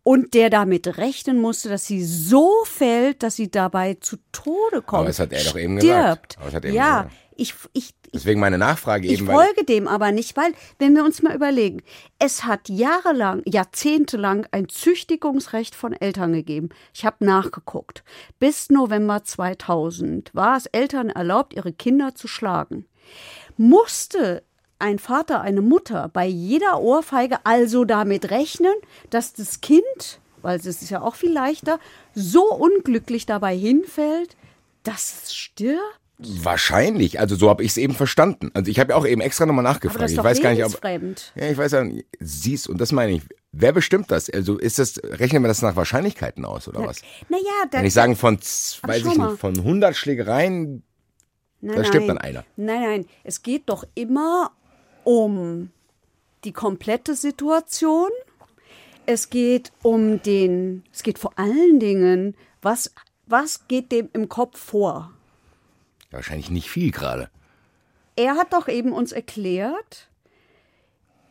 und 0.04 0.34
der 0.34 0.50
damit 0.50 0.98
rechnen 0.98 1.40
musste, 1.40 1.70
dass 1.70 1.86
sie 1.86 2.04
so 2.04 2.52
fällt, 2.66 3.24
dass 3.24 3.36
sie 3.36 3.52
dabei 3.52 3.96
zu 3.96 4.18
Tode 4.32 4.82
kommt. 4.82 5.00
Aber 5.00 5.08
das 5.08 5.20
hat 5.20 5.32
er 5.32 5.44
doch 5.44 5.58
eben 5.58 5.76
gesagt. 5.76 6.38
ja, 6.64 7.04
gesagt. 7.04 7.12
ich, 7.36 7.54
ich, 7.74 7.94
Deswegen 8.14 8.40
meine 8.40 8.58
Nachfrage 8.58 9.08
ich 9.08 9.20
eben. 9.20 9.28
folge 9.28 9.64
dem 9.64 9.88
aber 9.88 10.12
nicht, 10.12 10.36
weil, 10.36 10.54
wenn 10.80 10.96
wir 10.96 11.04
uns 11.04 11.22
mal 11.22 11.36
überlegen, 11.36 11.82
es 12.18 12.44
hat 12.46 12.70
jahrelang, 12.70 13.44
jahrzehntelang 13.46 14.48
ein 14.52 14.68
Züchtigungsrecht 14.68 15.76
von 15.76 15.94
Eltern 15.94 16.34
gegeben. 16.34 16.70
Ich 16.94 17.06
habe 17.06 17.24
nachgeguckt. 17.24 18.04
Bis 18.40 18.70
November 18.70 19.24
2000 19.24 20.34
war 20.34 20.58
es 20.58 20.66
Eltern 20.68 21.10
erlaubt, 21.10 21.54
ihre 21.54 21.74
Kinder 21.74 22.16
zu 22.16 22.28
schlagen. 22.28 22.86
Musste 23.58 24.44
ein 24.80 24.98
Vater, 24.98 25.42
eine 25.42 25.62
Mutter 25.62 26.10
bei 26.12 26.26
jeder 26.26 26.80
Ohrfeige 26.80 27.46
also 27.46 27.86
damit 27.86 28.32
rechnen, 28.32 28.74
dass 29.10 29.34
das 29.34 29.62
Kind, 29.62 30.20
weil 30.42 30.58
es 30.58 30.66
ist 30.66 30.90
ja 30.90 31.02
auch 31.02 31.16
viel 31.16 31.32
leichter, 31.34 31.80
so 32.16 32.44
unglücklich 32.54 33.26
dabei 33.26 33.56
hinfällt, 33.56 34.36
dass 34.84 35.24
es 35.24 35.36
stirbt? 35.36 36.00
Wahrscheinlich, 36.22 37.18
also 37.18 37.38
so 37.38 37.50
habe 37.50 37.64
ich 37.64 37.72
es 37.72 37.78
eben 37.78 37.94
verstanden. 37.94 38.52
Also 38.54 38.70
ich 38.70 38.78
habe 38.78 38.92
ja 38.92 38.98
auch 38.98 39.06
eben 39.06 39.22
extra 39.22 39.46
nochmal 39.46 39.64
nachgefragt. 39.64 39.96
Aber 39.96 40.04
das 40.04 40.12
ist 40.12 40.18
ich 40.18 40.24
weiß 40.24 40.42
gar 40.42 40.52
nicht, 40.52 40.66
ob 40.66 40.84
ja, 40.84 41.50
ich 41.50 41.58
weiß 41.58 41.72
ja, 41.72 41.86
siehst 42.20 42.68
und 42.68 42.82
das 42.82 42.92
meine 42.92 43.14
ich. 43.14 43.22
Wer 43.54 43.72
bestimmt 43.72 44.12
das? 44.12 44.30
Also 44.30 44.58
ist 44.58 44.80
das 44.80 45.02
rechnen 45.02 45.44
wir 45.44 45.48
das 45.48 45.62
nach 45.62 45.78
Wahrscheinlichkeiten 45.78 46.44
aus 46.44 46.68
oder 46.68 46.86
was? 46.86 47.02
Naja, 47.30 47.44
Wenn 47.62 47.70
dann, 47.72 47.86
ich 47.86 47.94
sagen 47.94 48.18
von 48.18 48.38
weiß 48.38 48.98
ich 48.98 49.18
nicht, 49.18 49.40
von 49.40 49.58
100 49.58 49.96
Schlägereien, 49.96 50.84
nein, 51.62 51.78
da 51.78 51.86
stirbt 51.86 52.08
nein. 52.08 52.18
dann 52.18 52.18
einer. 52.18 52.46
Nein, 52.58 52.82
nein, 52.82 53.06
es 53.24 53.42
geht 53.42 53.70
doch 53.70 53.86
immer 53.96 54.52
um 55.06 55.72
die 56.44 56.52
komplette 56.52 57.16
Situation. 57.16 58.10
Es 59.06 59.30
geht 59.30 59.72
um 59.84 60.22
den, 60.22 60.84
es 60.94 61.02
geht 61.02 61.18
vor 61.18 61.32
allen 61.40 61.80
Dingen, 61.80 62.36
was, 62.62 62.94
was 63.26 63.70
geht 63.70 63.94
dem 63.94 64.10
im 64.12 64.28
Kopf 64.28 64.60
vor? 64.60 65.14
Wahrscheinlich 66.12 66.50
nicht 66.50 66.70
viel 66.70 66.92
gerade. 66.92 67.30
Er 68.16 68.36
hat 68.36 68.54
doch 68.54 68.68
eben 68.68 68.92
uns 68.92 69.12
erklärt, 69.12 70.10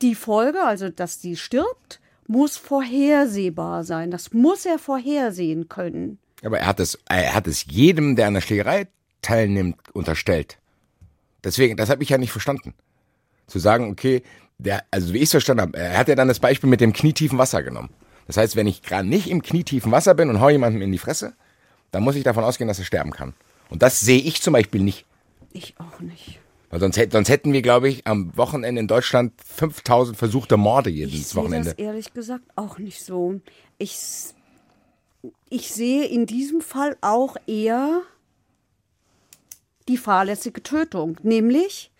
die 0.00 0.14
Folge, 0.14 0.62
also 0.62 0.88
dass 0.88 1.18
die 1.18 1.36
stirbt, 1.36 2.00
muss 2.26 2.56
vorhersehbar 2.56 3.84
sein. 3.84 4.10
Das 4.10 4.32
muss 4.32 4.64
er 4.64 4.78
vorhersehen 4.78 5.68
können. 5.68 6.18
Aber 6.44 6.60
er 6.60 6.66
hat 6.66 6.80
es, 6.80 6.98
er 7.08 7.34
hat 7.34 7.46
es 7.46 7.64
jedem, 7.66 8.16
der 8.16 8.28
an 8.28 8.34
der 8.34 8.40
Schlägerei 8.40 8.86
teilnimmt, 9.22 9.76
unterstellt. 9.92 10.58
Deswegen, 11.42 11.76
das 11.76 11.90
habe 11.90 12.02
ich 12.02 12.10
ja 12.10 12.18
nicht 12.18 12.30
verstanden. 12.30 12.74
Zu 13.46 13.58
sagen, 13.58 13.90
okay, 13.90 14.22
der, 14.58 14.84
also 14.90 15.12
wie 15.12 15.18
ich 15.18 15.24
es 15.24 15.30
verstanden 15.30 15.62
habe, 15.62 15.78
er 15.78 15.98
hat 15.98 16.08
ja 16.08 16.14
dann 16.14 16.28
das 16.28 16.40
Beispiel 16.40 16.68
mit 16.68 16.80
dem 16.80 16.92
knietiefen 16.92 17.38
Wasser 17.38 17.62
genommen. 17.62 17.90
Das 18.26 18.36
heißt, 18.36 18.56
wenn 18.56 18.66
ich 18.66 18.82
gerade 18.82 19.08
nicht 19.08 19.30
im 19.30 19.42
knietiefen 19.42 19.90
Wasser 19.90 20.14
bin 20.14 20.28
und 20.28 20.40
hau 20.40 20.50
jemandem 20.50 20.82
in 20.82 20.92
die 20.92 20.98
Fresse, 20.98 21.34
dann 21.90 22.02
muss 22.02 22.16
ich 22.16 22.24
davon 22.24 22.44
ausgehen, 22.44 22.68
dass 22.68 22.78
er 22.78 22.84
sterben 22.84 23.10
kann. 23.10 23.34
Und 23.70 23.82
das 23.82 24.00
sehe 24.00 24.20
ich 24.20 24.40
zum 24.42 24.52
Beispiel 24.52 24.82
nicht. 24.82 25.04
Ich 25.52 25.74
auch 25.78 26.00
nicht. 26.00 26.38
Weil 26.70 26.80
sonst, 26.80 27.00
sonst 27.10 27.28
hätten 27.28 27.52
wir, 27.52 27.62
glaube 27.62 27.88
ich, 27.88 28.06
am 28.06 28.36
Wochenende 28.36 28.80
in 28.80 28.88
Deutschland 28.88 29.32
5000 29.42 30.16
versuchte 30.16 30.56
Morde 30.56 30.90
Ich 30.90 30.96
jedes 30.96 31.30
sehe 31.30 31.40
Wochenende. 31.42 31.70
das 31.70 31.78
ehrlich 31.78 32.12
gesagt 32.12 32.44
auch 32.56 32.78
nicht 32.78 33.02
so. 33.02 33.40
Ich, 33.78 33.96
ich 35.48 35.70
sehe 35.72 36.04
in 36.06 36.26
diesem 36.26 36.60
Fall 36.60 36.96
auch 37.00 37.36
eher 37.46 38.02
die 39.88 39.96
fahrlässige 39.96 40.62
Tötung, 40.62 41.16
nämlich 41.22 41.90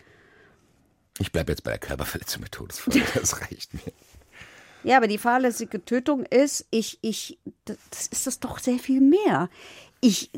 Ich 1.18 1.32
bleibe 1.32 1.52
jetzt 1.52 1.62
bei 1.64 1.70
der 1.70 1.80
Körperverletzung 1.80 2.42
mit 2.42 2.52
Todesfolge, 2.52 3.02
das 3.14 3.40
reicht 3.40 3.72
mir. 3.72 3.92
Ja, 4.84 4.98
aber 4.98 5.08
die 5.08 5.18
fahrlässige 5.18 5.84
Tötung 5.84 6.24
ist, 6.26 6.66
ich, 6.70 6.98
ich, 7.00 7.38
das 7.64 8.06
ist 8.10 8.26
das 8.26 8.38
doch 8.38 8.58
sehr 8.58 8.78
viel 8.78 9.00
mehr. 9.00 9.48
Ich, 10.00 10.30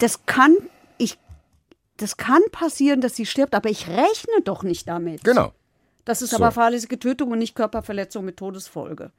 das 0.00 0.26
kann, 0.26 0.56
ich, 0.98 1.18
das 1.96 2.16
kann 2.16 2.42
passieren, 2.52 3.00
dass 3.00 3.16
sie 3.16 3.26
stirbt, 3.26 3.54
aber 3.54 3.70
ich 3.70 3.88
rechne 3.88 4.42
doch 4.44 4.62
nicht 4.62 4.88
damit. 4.88 5.24
Genau. 5.24 5.52
Das 6.04 6.22
ist 6.22 6.30
So. 6.30 6.36
aber 6.36 6.50
fahrlässige 6.50 6.98
Tötung 6.98 7.30
und 7.30 7.38
nicht 7.38 7.54
Körperverletzung 7.54 8.24
mit 8.24 8.36
Todesfolge. 8.36 9.12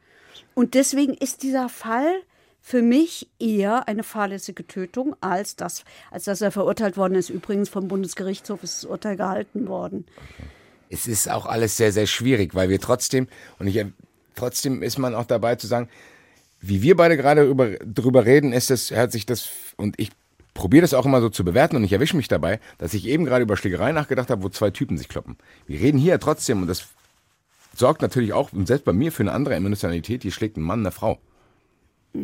Und 0.54 0.74
deswegen 0.74 1.14
ist 1.14 1.44
dieser 1.44 1.70
Fall 1.70 2.12
für 2.60 2.82
mich 2.82 3.30
eher 3.40 3.88
eine 3.88 4.04
fahrlässige 4.04 4.68
Tötung, 4.68 5.16
als, 5.22 5.56
das, 5.56 5.84
als 6.12 6.26
dass 6.26 6.42
er 6.42 6.52
verurteilt 6.52 6.98
worden 6.98 7.16
ist. 7.16 7.30
Übrigens 7.30 7.70
vom 7.70 7.88
Bundesgerichtshof 7.88 8.64
ist 8.64 8.84
das 8.84 8.90
Urteil 8.90 9.18
gehalten 9.18 9.68
worden. 9.68 10.06
es 10.90 11.08
ist 11.08 11.30
auch 11.30 11.46
alles 11.46 11.78
sehr, 11.78 11.92
sehr 11.92 12.06
schwierig, 12.06 12.54
weil 12.54 12.70
wir 12.70 12.80
trotzdem, 12.80 13.28
und 13.58 13.68
ich, 13.68 13.84
trotzdem 14.36 14.84
ist 14.84 14.98
man 14.98 15.16
auch 15.16 15.26
dabei 15.26 15.56
zu 15.56 15.68
sagen, 15.68 15.90
wie 16.60 16.82
wir 16.82 16.96
beide 16.96 17.18
gerade 17.18 17.44
über, 17.44 17.72
drüber 17.80 18.26
reden, 18.26 18.54
ist 18.54 18.70
es, 18.70 18.92
hört 18.92 19.12
sich 19.12 19.26
das, 19.26 19.50
und 19.78 20.00
ich 20.00 20.12
probiere 20.62 20.84
das 20.84 20.94
auch 20.94 21.08
immer 21.08 21.22
so 21.22 21.30
zu 21.30 21.44
bewerten 21.44 21.76
und 21.76 21.84
ich 21.84 21.92
erwische 21.92 22.16
mich 22.16 22.28
dabei, 22.28 22.60
dass 22.78 22.94
ich 22.94 23.08
eben 23.08 23.26
gerade 23.26 23.42
über 23.42 23.58
Schlägerei 23.58 23.94
nachgedacht 23.94 24.30
habe, 24.30 24.44
wo 24.44 24.50
zwei 24.50 24.70
Typen 24.70 24.96
sich 24.96 25.10
kloppen. 25.10 25.36
Wir 25.66 25.80
reden 25.82 25.98
hier 25.98 26.12
ja 26.12 26.18
trotzdem, 26.20 26.62
und 26.62 26.68
das 26.68 26.84
sorgt 27.76 28.04
natürlich 28.04 28.32
auch, 28.34 28.54
und 28.54 28.68
selbst 28.68 28.86
bei 28.86 28.94
mir, 28.94 29.12
für 29.12 29.24
eine 29.24 29.32
andere 29.32 29.56
Emotionalität, 29.56 30.22
hier 30.22 30.32
schlägt 30.32 30.58
ein 30.58 30.62
Mann 30.62 30.82
eine 30.82 30.92
Frau. 30.92 31.18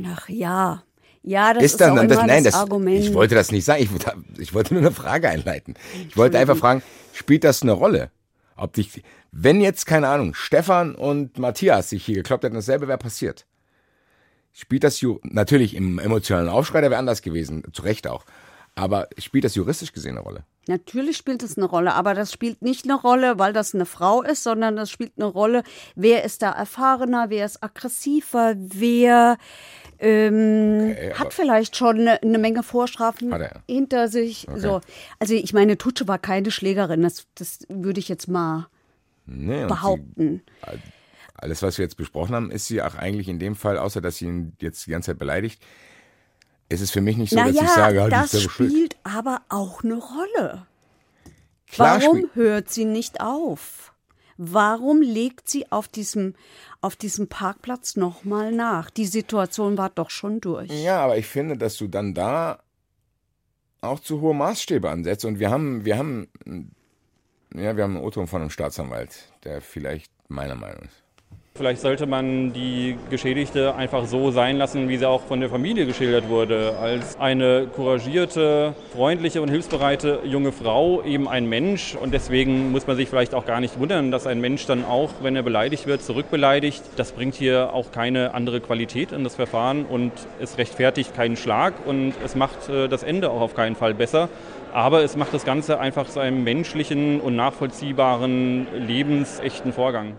Ach 0.05 0.29
ja. 0.29 0.83
Ja, 1.23 1.55
das 1.55 1.63
ist, 1.63 1.71
ist 1.71 1.81
dann, 1.81 1.97
auch 1.97 2.05
das, 2.05 2.27
nein, 2.27 2.43
das, 2.43 2.53
Argument. 2.53 2.99
ich 2.99 3.11
wollte 3.15 3.33
das 3.33 3.51
nicht 3.51 3.65
sagen, 3.65 3.81
ich, 3.81 3.91
wollte- 3.91 4.13
ich 4.38 4.53
wollte 4.53 4.75
nur 4.75 4.83
eine 4.83 4.91
Frage 4.91 5.29
einleiten. 5.29 5.73
Ich 6.07 6.15
wollte 6.15 6.38
einfach 6.38 6.57
fragen, 6.57 6.83
spielt 7.13 7.43
das 7.43 7.63
eine 7.63 7.71
Rolle? 7.71 8.11
Ob 8.55 8.73
dich, 8.73 9.01
wenn 9.31 9.61
jetzt, 9.61 9.88
keine 9.88 10.09
Ahnung, 10.09 10.35
Stefan 10.35 10.93
und 10.93 11.39
Matthias 11.39 11.89
sich 11.89 12.05
hier 12.05 12.17
gekloppt 12.17 12.43
hätten, 12.43 12.55
dasselbe 12.55 12.88
wäre 12.88 12.99
passiert. 12.99 13.47
Spielt 14.60 14.84
das, 14.84 14.99
ju- 15.01 15.20
natürlich 15.22 15.76
im 15.76 15.99
emotionalen 15.99 16.49
Aufschrei, 16.49 16.82
der 16.82 16.89
wäre 16.89 16.99
anders 16.99 17.22
gewesen, 17.22 17.62
zu 17.74 17.84
Recht 17.84 18.08
auch. 18.08 18.26
Aber 18.74 19.08
spielt 19.20 19.43
das 19.43 19.53
juristisch 19.53 19.93
gesehen 19.93 20.14
eine 20.18 20.22
Rolle? 20.22 20.45
Natürlich 20.68 21.16
spielt 21.16 21.43
es 21.43 21.58
eine 21.58 21.68
Rolle, 21.68 21.93
aber 21.93 22.16
das 22.16 22.32
spielt 22.34 22.64
nicht 22.64 22.84
eine 22.86 22.95
Rolle, 22.95 23.38
weil 23.38 23.53
das 23.53 23.76
eine 23.76 23.86
Frau 23.86 24.24
ist, 24.24 24.41
sondern 24.41 24.76
das 24.76 24.89
spielt 24.89 25.14
eine 25.18 25.26
Rolle, 25.28 25.62
wer 25.95 26.24
ist 26.26 26.41
da 26.41 26.51
erfahrener, 26.51 27.30
wer 27.30 27.45
ist 27.45 27.64
aggressiver, 27.64 28.55
wer 28.58 29.38
ähm, 29.99 30.89
Okay, 30.91 31.14
hat 31.14 31.34
vielleicht 31.34 31.76
schon 31.76 31.99
eine, 31.99 32.22
eine 32.22 32.38
Menge 32.39 32.64
Vorstrafen 32.64 33.32
er. 33.32 33.62
hinter 33.70 34.08
sich. 34.08 34.47
So. 34.55 34.82
Also 35.20 35.34
ich 35.36 35.53
meine, 35.53 35.78
Tutsche 35.78 36.08
war 36.08 36.18
keine 36.20 36.49
Schlägerin, 36.51 37.01
das, 37.03 37.28
das 37.36 37.60
würde 37.70 37.99
ich 37.99 38.10
jetzt 38.10 38.28
mal 38.28 38.68
Nee, 39.26 39.66
behaupten. 39.66 40.41
Sie, 40.66 40.78
alles, 41.38 41.61
was 41.61 41.77
wir 41.77 41.83
jetzt 41.85 41.97
besprochen 41.97 42.35
haben, 42.35 42.51
ist 42.51 42.67
sie 42.67 42.81
auch 42.81 42.95
eigentlich 42.95 43.29
in 43.29 43.39
dem 43.39 43.55
Fall, 43.55 43.77
außer 43.77 44.01
dass 44.01 44.17
sie 44.17 44.25
ihn 44.25 44.53
jetzt 44.59 44.85
die 44.85 44.91
ganze 44.91 45.11
Zeit 45.11 45.19
beleidigt, 45.19 45.61
ist 46.69 46.81
es 46.81 46.91
für 46.91 47.01
mich 47.01 47.17
nicht 47.17 47.29
so, 47.29 47.38
dass 47.38 47.49
ich 47.49 47.55
naja, 47.55 47.73
sage, 47.73 48.03
die 48.05 48.09
das 48.09 48.41
spielt 48.41 48.97
aber 49.03 49.41
auch 49.49 49.83
eine 49.83 49.95
Rolle. 49.95 50.65
Klar 51.67 52.01
Warum 52.01 52.29
hört 52.33 52.69
sie 52.69 52.85
nicht 52.85 53.21
auf? 53.21 53.93
Warum 54.38 55.01
legt 55.01 55.49
sie 55.49 55.71
auf 55.71 55.88
diesem, 55.88 56.35
auf 56.81 56.95
diesem 56.95 57.27
Parkplatz 57.27 57.95
nochmal 57.95 58.51
nach? 58.51 58.89
Die 58.89 59.05
Situation 59.05 59.77
war 59.77 59.89
doch 59.89 60.09
schon 60.09 60.41
durch. 60.41 60.69
Ja, 60.69 60.99
aber 60.99 61.17
ich 61.17 61.25
finde, 61.25 61.57
dass 61.57 61.77
du 61.77 61.88
dann 61.88 62.13
da 62.13 62.59
auch 63.81 63.99
zu 63.99 64.21
hohe 64.21 64.35
Maßstäbe 64.35 64.89
ansetzt. 64.89 65.25
Und 65.25 65.39
wir 65.39 65.49
haben, 65.49 65.85
wir 65.85 65.97
haben, 65.97 66.27
ja, 67.53 67.75
wir 67.75 67.83
haben 67.83 67.95
einen 67.95 68.05
O-Ton 68.05 68.27
von 68.27 68.41
einem 68.41 68.49
Staatsanwalt, 68.49 69.31
der 69.43 69.61
vielleicht 69.61 70.11
meiner 70.29 70.55
Meinung 70.55 70.83
ist. 70.83 71.03
Vielleicht 71.58 71.82
sollte 71.82 72.05
man 72.05 72.53
die 72.53 72.97
Geschädigte 73.10 73.74
einfach 73.74 74.05
so 74.05 74.30
sein 74.30 74.58
lassen, 74.58 74.89
wie 74.89 74.97
sie 74.97 75.08
auch 75.08 75.22
von 75.22 75.39
der 75.39 75.49
Familie 75.49 75.88
geschildert 75.88 76.30
wurde. 76.30 76.78
Als 76.80 77.20
eine 77.20 77.66
couragierte, 77.76 78.76
freundliche 78.93 79.41
und 79.41 79.49
hilfsbereite 79.49 80.20
junge 80.24 80.51
Frau, 80.51 81.01
eben 81.01 81.28
ein 81.28 81.49
Mensch. 81.49 81.95
Und 81.95 82.14
deswegen 82.14 82.72
muss 82.72 82.86
man 82.86 82.95
sich 82.95 83.10
vielleicht 83.10 83.34
auch 83.34 83.45
gar 83.47 83.60
nicht 83.60 83.80
wundern, 83.80 84.12
dass 84.12 84.28
ein 84.28 84.39
Mensch 84.39 84.68
dann 84.68 84.86
auch, 84.86 85.10
wenn 85.24 85.36
er 85.36 85.41
beleidigt 85.41 85.88
wird, 85.88 86.03
zurückbeleidigt. 86.03 86.84
Das 86.95 87.12
bringt 87.14 87.34
hier 87.34 87.74
auch 87.74 87.91
keine 87.91 88.36
andere 88.36 88.62
Qualität 88.62 89.12
in 89.12 89.24
das 89.24 89.34
Verfahren 89.34 89.86
und 89.86 90.12
es 90.39 90.60
rechtfertigt 90.60 91.16
keinen 91.16 91.38
Schlag 91.38 91.74
und 91.88 92.14
es 92.24 92.36
macht 92.36 92.70
äh, 92.70 92.88
das 92.88 93.01
Ende 93.01 93.32
auch 93.32 93.41
auf 93.41 93.55
keinen 93.55 93.76
Fall 93.76 93.95
besser. 93.95 94.30
Aber 94.74 95.03
es 95.03 95.18
macht 95.18 95.34
das 95.34 95.43
Ganze 95.43 95.80
einfach 95.80 96.08
zu 96.08 96.20
einem 96.20 96.43
menschlichen 96.43 97.20
und 97.20 97.36
nachvollziehbaren, 97.36 98.68
lebensechten 98.76 99.74
Vorgang. 99.74 100.18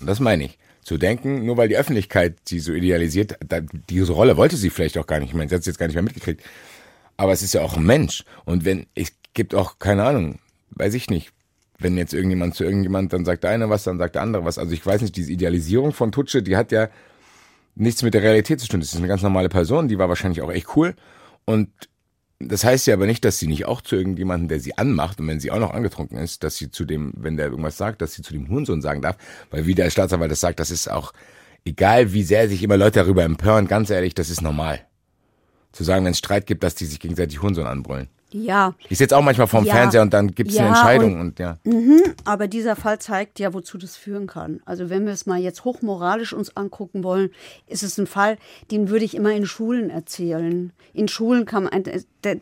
Und 0.00 0.06
das 0.06 0.20
meine 0.20 0.44
ich. 0.44 0.58
Zu 0.82 0.98
denken, 0.98 1.44
nur 1.44 1.56
weil 1.56 1.68
die 1.68 1.76
Öffentlichkeit 1.76 2.36
sie 2.44 2.60
so 2.60 2.72
idealisiert, 2.72 3.36
da, 3.44 3.60
diese 3.90 4.12
Rolle 4.12 4.36
wollte 4.36 4.56
sie 4.56 4.70
vielleicht 4.70 4.96
auch 4.98 5.06
gar 5.08 5.18
nicht. 5.18 5.30
Ich 5.30 5.34
meine, 5.34 5.48
sie 5.48 5.56
hat 5.56 5.60
es 5.60 5.66
jetzt 5.66 5.78
gar 5.78 5.86
nicht 5.86 5.96
mehr 5.96 6.02
mitgekriegt. 6.04 6.42
Aber 7.16 7.32
es 7.32 7.42
ist 7.42 7.54
ja 7.54 7.62
auch 7.62 7.76
ein 7.76 7.84
Mensch. 7.84 8.24
Und 8.44 8.64
wenn, 8.64 8.86
es 8.94 9.12
gibt 9.34 9.54
auch, 9.54 9.80
keine 9.80 10.04
Ahnung, 10.04 10.38
weiß 10.70 10.94
ich 10.94 11.10
nicht, 11.10 11.32
wenn 11.78 11.96
jetzt 11.96 12.14
irgendjemand 12.14 12.54
zu 12.54 12.64
irgendjemand, 12.64 13.12
dann 13.12 13.24
sagt 13.24 13.44
der 13.44 13.50
eine 13.50 13.68
was, 13.68 13.84
dann 13.84 13.98
sagt 13.98 14.14
der 14.14 14.22
andere 14.22 14.44
was. 14.44 14.58
Also 14.58 14.72
ich 14.72 14.84
weiß 14.84 15.02
nicht, 15.02 15.16
diese 15.16 15.32
Idealisierung 15.32 15.92
von 15.92 16.12
Tutsche, 16.12 16.42
die 16.42 16.56
hat 16.56 16.72
ja 16.72 16.88
nichts 17.74 18.02
mit 18.02 18.14
der 18.14 18.22
Realität 18.22 18.60
zu 18.60 18.68
tun. 18.68 18.80
Das 18.80 18.92
ist 18.92 18.98
eine 18.98 19.08
ganz 19.08 19.22
normale 19.22 19.48
Person, 19.48 19.88
die 19.88 19.98
war 19.98 20.08
wahrscheinlich 20.08 20.40
auch 20.42 20.52
echt 20.52 20.76
cool. 20.76 20.94
Und 21.44 21.68
das 22.38 22.64
heißt 22.64 22.86
ja 22.86 22.94
aber 22.94 23.06
nicht, 23.06 23.24
dass 23.24 23.38
sie 23.38 23.46
nicht 23.46 23.64
auch 23.66 23.80
zu 23.80 23.96
irgendjemandem, 23.96 24.48
der 24.48 24.60
sie 24.60 24.76
anmacht 24.76 25.20
und 25.20 25.26
wenn 25.26 25.40
sie 25.40 25.50
auch 25.50 25.58
noch 25.58 25.72
angetrunken 25.72 26.18
ist, 26.18 26.44
dass 26.44 26.56
sie 26.56 26.70
zu 26.70 26.84
dem, 26.84 27.12
wenn 27.16 27.36
der 27.36 27.46
irgendwas 27.46 27.78
sagt, 27.78 28.02
dass 28.02 28.12
sie 28.12 28.22
zu 28.22 28.32
dem 28.32 28.48
Hurensohn 28.48 28.82
sagen 28.82 29.00
darf, 29.00 29.16
weil 29.50 29.66
wie 29.66 29.74
der 29.74 29.90
Staatsanwalt 29.90 30.30
das 30.30 30.40
sagt, 30.40 30.60
das 30.60 30.70
ist 30.70 30.90
auch, 30.90 31.12
egal 31.64 32.12
wie 32.12 32.22
sehr 32.22 32.48
sich 32.48 32.62
immer 32.62 32.76
Leute 32.76 33.00
darüber 33.00 33.24
empören, 33.24 33.68
ganz 33.68 33.90
ehrlich, 33.90 34.14
das 34.14 34.28
ist 34.28 34.42
normal. 34.42 34.80
Zu 35.72 35.84
sagen, 35.84 36.04
wenn 36.04 36.12
es 36.12 36.18
Streit 36.18 36.46
gibt, 36.46 36.62
dass 36.62 36.74
die 36.74 36.86
sich 36.86 37.00
gegenseitig 37.00 37.42
Hurensohn 37.42 37.66
anbrüllen. 37.66 38.08
Ja. 38.30 38.74
Ich 38.88 38.98
sitze 38.98 39.16
auch 39.16 39.22
manchmal 39.22 39.46
vorm 39.46 39.64
Ja. 39.64 39.74
Fernseher 39.74 40.02
und 40.02 40.12
dann 40.12 40.34
gibt 40.34 40.50
es 40.50 40.56
Ja, 40.56 40.62
eine 40.62 40.70
Entscheidung 40.70 41.14
und- 41.14 41.20
und, 41.20 41.38
ja. 41.38 41.58
Mhm, 41.64 42.02
aber 42.24 42.48
dieser 42.48 42.74
Fall 42.76 42.98
zeigt 42.98 43.38
ja, 43.38 43.54
wozu 43.54 43.78
das 43.78 43.96
führen 43.96 44.26
kann. 44.26 44.60
Also 44.64 44.90
wenn 44.90 45.06
wir 45.06 45.12
es 45.12 45.26
mal 45.26 45.38
jetzt 45.38 45.64
hochmoralisch 45.64 46.32
uns 46.32 46.56
angucken 46.56 47.04
wollen, 47.04 47.30
ist 47.66 47.82
es 47.82 47.98
ein 47.98 48.06
Fall, 48.06 48.36
den 48.70 48.88
würde 48.88 49.04
ich 49.04 49.14
immer 49.14 49.30
in 49.32 49.46
Schulen 49.46 49.90
erzählen. 49.90 50.72
In 50.92 51.08
Schulen 51.08 51.44
kann 51.46 51.64
man, 51.64 51.84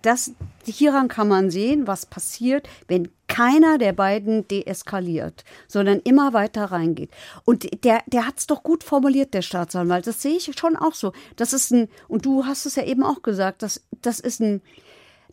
das, 0.03 0.33
hieran 0.65 1.09
kann 1.09 1.29
man 1.29 1.51
sehen, 1.51 1.87
was 1.87 2.07
passiert, 2.07 2.69
wenn 2.89 3.09
keiner 3.27 3.79
der 3.79 3.93
beiden 3.93 4.47
deeskaliert, 4.49 5.45
sondern 5.67 5.99
immer 6.01 6.33
weiter 6.33 6.67
reingeht. 6.67 7.11
Und 7.45 7.85
der, 7.85 8.03
der 8.07 8.27
hat 8.27 8.39
es 8.39 8.47
doch 8.47 8.63
gut 8.63 8.85
formuliert, 8.85 9.35
der 9.35 9.43
Staatsanwalt. 9.43 10.07
Das 10.07 10.23
sehe 10.23 10.37
ich 10.37 10.51
schon 10.59 10.77
auch 10.77 10.95
so. 10.95 11.13
Das 11.37 11.53
ist 11.53 11.73
ein, 11.73 11.89
und 12.09 12.25
du 12.25 12.47
hast 12.47 12.65
es 12.65 12.77
ja 12.77 12.85
eben 12.85 13.03
auch 13.03 13.23
gesagt, 13.23 13.63
das, 13.63 13.83
das 14.03 14.21
ist 14.21 14.41
ein, 14.41 14.63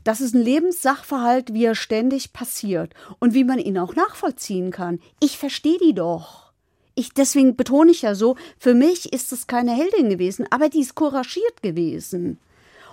das 0.03 0.21
ist 0.21 0.33
ein 0.33 0.41
Lebenssachverhalt, 0.41 1.53
wie 1.53 1.65
er 1.65 1.75
ständig 1.75 2.33
passiert 2.33 2.93
und 3.19 3.33
wie 3.33 3.43
man 3.43 3.59
ihn 3.59 3.77
auch 3.77 3.95
nachvollziehen 3.95 4.71
kann. 4.71 4.99
Ich 5.19 5.37
verstehe 5.37 5.77
die 5.77 5.93
doch. 5.93 6.51
Ich, 6.95 7.13
deswegen 7.13 7.55
betone 7.55 7.91
ich 7.91 8.01
ja 8.01 8.15
so, 8.15 8.35
für 8.57 8.73
mich 8.73 9.13
ist 9.13 9.31
es 9.31 9.47
keine 9.47 9.71
Heldin 9.71 10.09
gewesen, 10.09 10.45
aber 10.49 10.69
die 10.69 10.81
ist 10.81 10.95
couragiert 10.95 11.61
gewesen. 11.61 12.37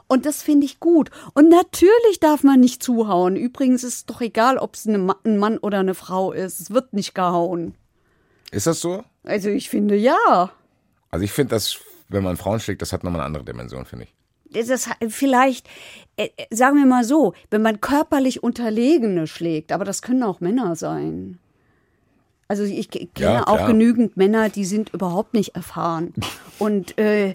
Und 0.07 0.25
das 0.25 0.43
finde 0.43 0.65
ich 0.67 0.81
gut. 0.81 1.11
Und 1.35 1.49
natürlich 1.51 2.21
darf 2.21 2.43
man 2.43 2.61
nicht 2.61 2.83
zuhauen. 2.83 3.37
Übrigens 3.37 3.85
ist 3.85 3.95
es 3.95 4.07
doch 4.07 4.21
egal, 4.23 4.57
ob 4.57 4.75
es 4.75 4.87
Ma- 4.87 5.19
ein 5.25 5.37
Mann 5.37 5.59
oder 5.59 5.81
eine 5.81 5.95
Frau 5.95 6.33
ist. 6.33 6.61
Es 6.61 6.71
wird 6.71 6.95
nicht 6.95 7.15
gehauen. 7.15 7.75
Ist 8.51 8.67
das 8.67 8.81
so? 8.81 9.05
Also 9.25 9.51
ich 9.51 9.69
finde 9.69 9.97
ja. 9.97 10.51
Also 11.11 11.25
ich 11.25 11.33
finde, 11.33 11.51
dass, 11.51 11.79
wenn 12.09 12.23
man 12.25 12.39
Frauen 12.39 12.61
schlägt, 12.61 12.81
das 12.81 12.95
hat 12.95 13.05
nochmal 13.05 13.21
eine 13.21 13.27
andere 13.27 13.45
Dimension, 13.45 13.85
finde 13.85 14.05
ich. 14.05 14.15
Das 14.53 14.89
vielleicht, 15.09 15.69
äh, 16.17 16.29
sagen 16.51 16.77
wir 16.79 16.87
mal 16.87 17.05
so, 17.05 17.35
wenn 17.51 17.63
man 17.63 17.81
körperlich 17.81 18.43
Unterlegene 18.43 19.27
schlägt, 19.27 19.73
aber 19.73 19.85
das 19.85 20.03
können 20.03 20.23
auch 20.23 20.41
Männer 20.41 20.75
sein. 20.77 21.39
Also 22.49 22.65
ich 22.65 22.91
kenne 22.91 23.09
Ja, 23.19 23.47
auch 23.47 23.67
genügend 23.67 24.17
Männer, 24.17 24.49
die 24.49 24.65
sind 24.65 24.91
überhaupt 24.95 25.35
nicht 25.35 25.55
erfahren. 25.55 26.15
Und 26.59 26.97
äh, 26.99 27.35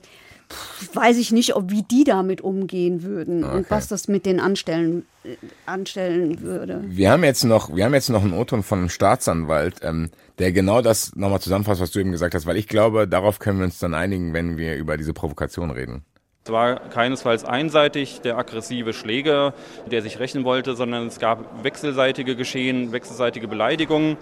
weiß 0.94 1.18
ich 1.18 1.32
nicht, 1.32 1.56
ob 1.56 1.72
wie 1.72 1.84
die 1.84 2.04
damit 2.04 2.42
umgehen 2.42 3.02
würden 3.04 3.44
und 3.44 3.52
Okay. 3.62 3.66
was 3.70 3.88
das 3.88 4.08
mit 4.08 4.26
denen 4.26 4.40
anstellen, 4.40 5.06
äh, 5.24 5.36
anstellen 5.66 6.42
würde. 6.42 6.84
Wir 6.86 7.10
haben 7.12 7.24
jetzt 7.24 7.44
noch, 7.44 7.74
wir 7.76 7.86
haben 7.86 7.94
jetzt 7.94 8.10
noch 8.10 8.24
einen 8.24 8.34
O-Ton 8.34 8.62
von 8.62 8.80
einem 8.80 8.90
Staatsanwalt, 8.90 9.78
ähm, 9.82 10.12
der 10.40 10.52
genau 10.52 10.82
das 10.82 11.16
nochmal 11.16 11.40
zusammenfasst, 11.42 11.82
was 11.82 11.90
du 11.92 12.00
eben 12.00 12.12
gesagt 12.12 12.36
hast, 12.36 12.46
weil 12.46 12.58
ich 12.58 12.68
glaube, 12.68 13.08
darauf 13.08 13.40
können 13.40 13.60
wir 13.60 13.66
uns 13.66 13.80
dann 13.80 13.94
einigen, 13.96 14.34
wenn 14.34 14.58
wir 14.58 14.76
über 14.76 14.98
diese 14.98 15.14
Provokation 15.14 15.72
reden. 15.72 16.04
Es 16.46 16.52
war 16.52 16.78
keinesfalls 16.90 17.46
einseitig 17.46 18.20
der 18.22 18.38
aggressive 18.38 18.92
Schläger, 18.94 19.54
der 19.90 20.02
sich 20.02 20.20
rächen 20.20 20.44
wollte, 20.44 20.76
sondern 20.76 21.08
es 21.08 21.20
gab 21.20 21.64
wechselseitige 21.64 22.36
Geschehen, 22.36 22.92
wechselseitige 22.92 23.48
Beleidigungen 23.48 24.18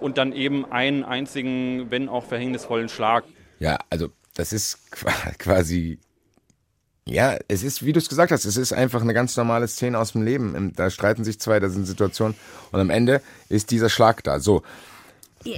und 0.00 0.16
dann 0.16 0.32
eben 0.32 0.64
einen 0.70 1.02
einzigen, 1.02 1.90
wenn 1.90 2.08
auch 2.08 2.24
verhängnisvollen 2.24 2.88
Schlag. 2.88 3.24
Ja, 3.58 3.78
also 3.90 4.10
das 4.34 4.52
ist 4.52 4.92
qua- 4.92 5.10
quasi, 5.38 5.98
ja, 7.04 7.36
es 7.48 7.64
ist, 7.64 7.84
wie 7.84 7.92
du 7.92 7.98
es 7.98 8.08
gesagt 8.08 8.30
hast, 8.30 8.44
es 8.44 8.56
ist 8.56 8.72
einfach 8.72 9.00
eine 9.02 9.14
ganz 9.14 9.36
normale 9.36 9.66
Szene 9.66 9.98
aus 9.98 10.12
dem 10.12 10.22
Leben. 10.22 10.72
Da 10.76 10.88
streiten 10.90 11.24
sich 11.24 11.40
zwei, 11.40 11.58
da 11.58 11.68
sind 11.68 11.84
Situationen 11.86 12.36
und 12.70 12.78
am 12.80 12.90
Ende 12.90 13.22
ist 13.48 13.72
dieser 13.72 13.88
Schlag 13.88 14.22
da. 14.22 14.38
So, 14.38 14.62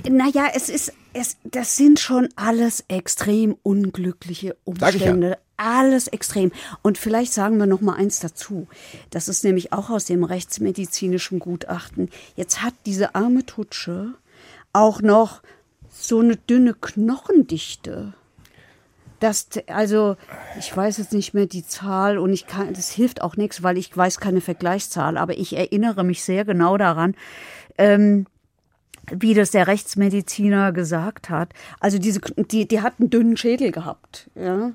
Naja, 0.08 0.46
es 0.54 0.70
ist, 0.70 0.92
es, 1.12 1.36
das 1.44 1.76
sind 1.76 2.00
schon 2.00 2.28
alles 2.36 2.84
extrem 2.88 3.56
unglückliche 3.62 4.56
Sag 4.78 4.94
ich 4.94 5.02
ja. 5.02 5.36
Alles 5.58 6.06
extrem. 6.06 6.52
Und 6.82 6.98
vielleicht 6.98 7.32
sagen 7.32 7.58
wir 7.58 7.66
noch 7.66 7.80
mal 7.80 7.96
eins 7.96 8.20
dazu. 8.20 8.68
Das 9.10 9.28
ist 9.28 9.42
nämlich 9.42 9.72
auch 9.72 9.90
aus 9.90 10.04
dem 10.04 10.22
rechtsmedizinischen 10.22 11.40
Gutachten. 11.40 12.10
Jetzt 12.36 12.62
hat 12.62 12.74
diese 12.86 13.16
arme 13.16 13.44
Tutsche 13.44 14.14
auch 14.72 15.02
noch 15.02 15.42
so 15.90 16.20
eine 16.20 16.36
dünne 16.36 16.74
Knochendichte. 16.74 18.14
Das, 19.18 19.48
also, 19.66 20.16
ich 20.60 20.74
weiß 20.76 20.98
jetzt 20.98 21.12
nicht 21.12 21.34
mehr 21.34 21.46
die 21.46 21.66
Zahl 21.66 22.18
und 22.18 22.32
ich 22.32 22.46
kann, 22.46 22.72
das 22.72 22.90
hilft 22.90 23.20
auch 23.20 23.36
nichts, 23.36 23.64
weil 23.64 23.76
ich 23.76 23.94
weiß 23.96 24.20
keine 24.20 24.40
Vergleichszahl, 24.40 25.16
aber 25.16 25.36
ich 25.36 25.56
erinnere 25.56 26.04
mich 26.04 26.22
sehr 26.22 26.44
genau 26.44 26.78
daran, 26.78 27.16
ähm, 27.78 28.26
wie 29.10 29.34
das 29.34 29.50
der 29.50 29.66
Rechtsmediziner 29.66 30.70
gesagt 30.72 31.30
hat. 31.30 31.52
Also 31.80 31.98
diese, 31.98 32.20
die, 32.20 32.68
die 32.68 32.80
hat 32.80 32.94
einen 33.00 33.10
dünnen 33.10 33.36
Schädel 33.36 33.72
gehabt, 33.72 34.30
ja. 34.36 34.70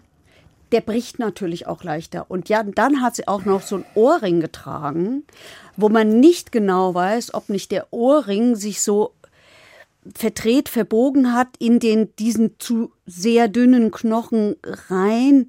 Der 0.73 0.81
bricht 0.81 1.19
natürlich 1.19 1.67
auch 1.67 1.83
leichter. 1.83 2.29
Und 2.29 2.49
ja, 2.49 2.63
dann 2.63 3.01
hat 3.01 3.15
sie 3.15 3.27
auch 3.27 3.45
noch 3.45 3.61
so 3.61 3.77
ein 3.77 3.85
Ohrring 3.93 4.41
getragen, 4.41 5.23
wo 5.77 5.87
man 5.87 6.19
nicht 6.19 6.51
genau 6.51 6.93
weiß, 6.95 7.35
ob 7.35 7.49
nicht 7.49 7.71
der 7.71 7.93
Ohrring 7.93 8.55
sich 8.55 8.81
so 8.81 9.13
verdreht, 10.15 10.69
verbogen 10.69 11.33
hat 11.33 11.49
in 11.59 11.79
den 11.79 12.13
diesen 12.17 12.59
zu 12.59 12.91
sehr 13.05 13.47
dünnen 13.47 13.91
Knochen 13.91 14.55
rein 14.89 15.47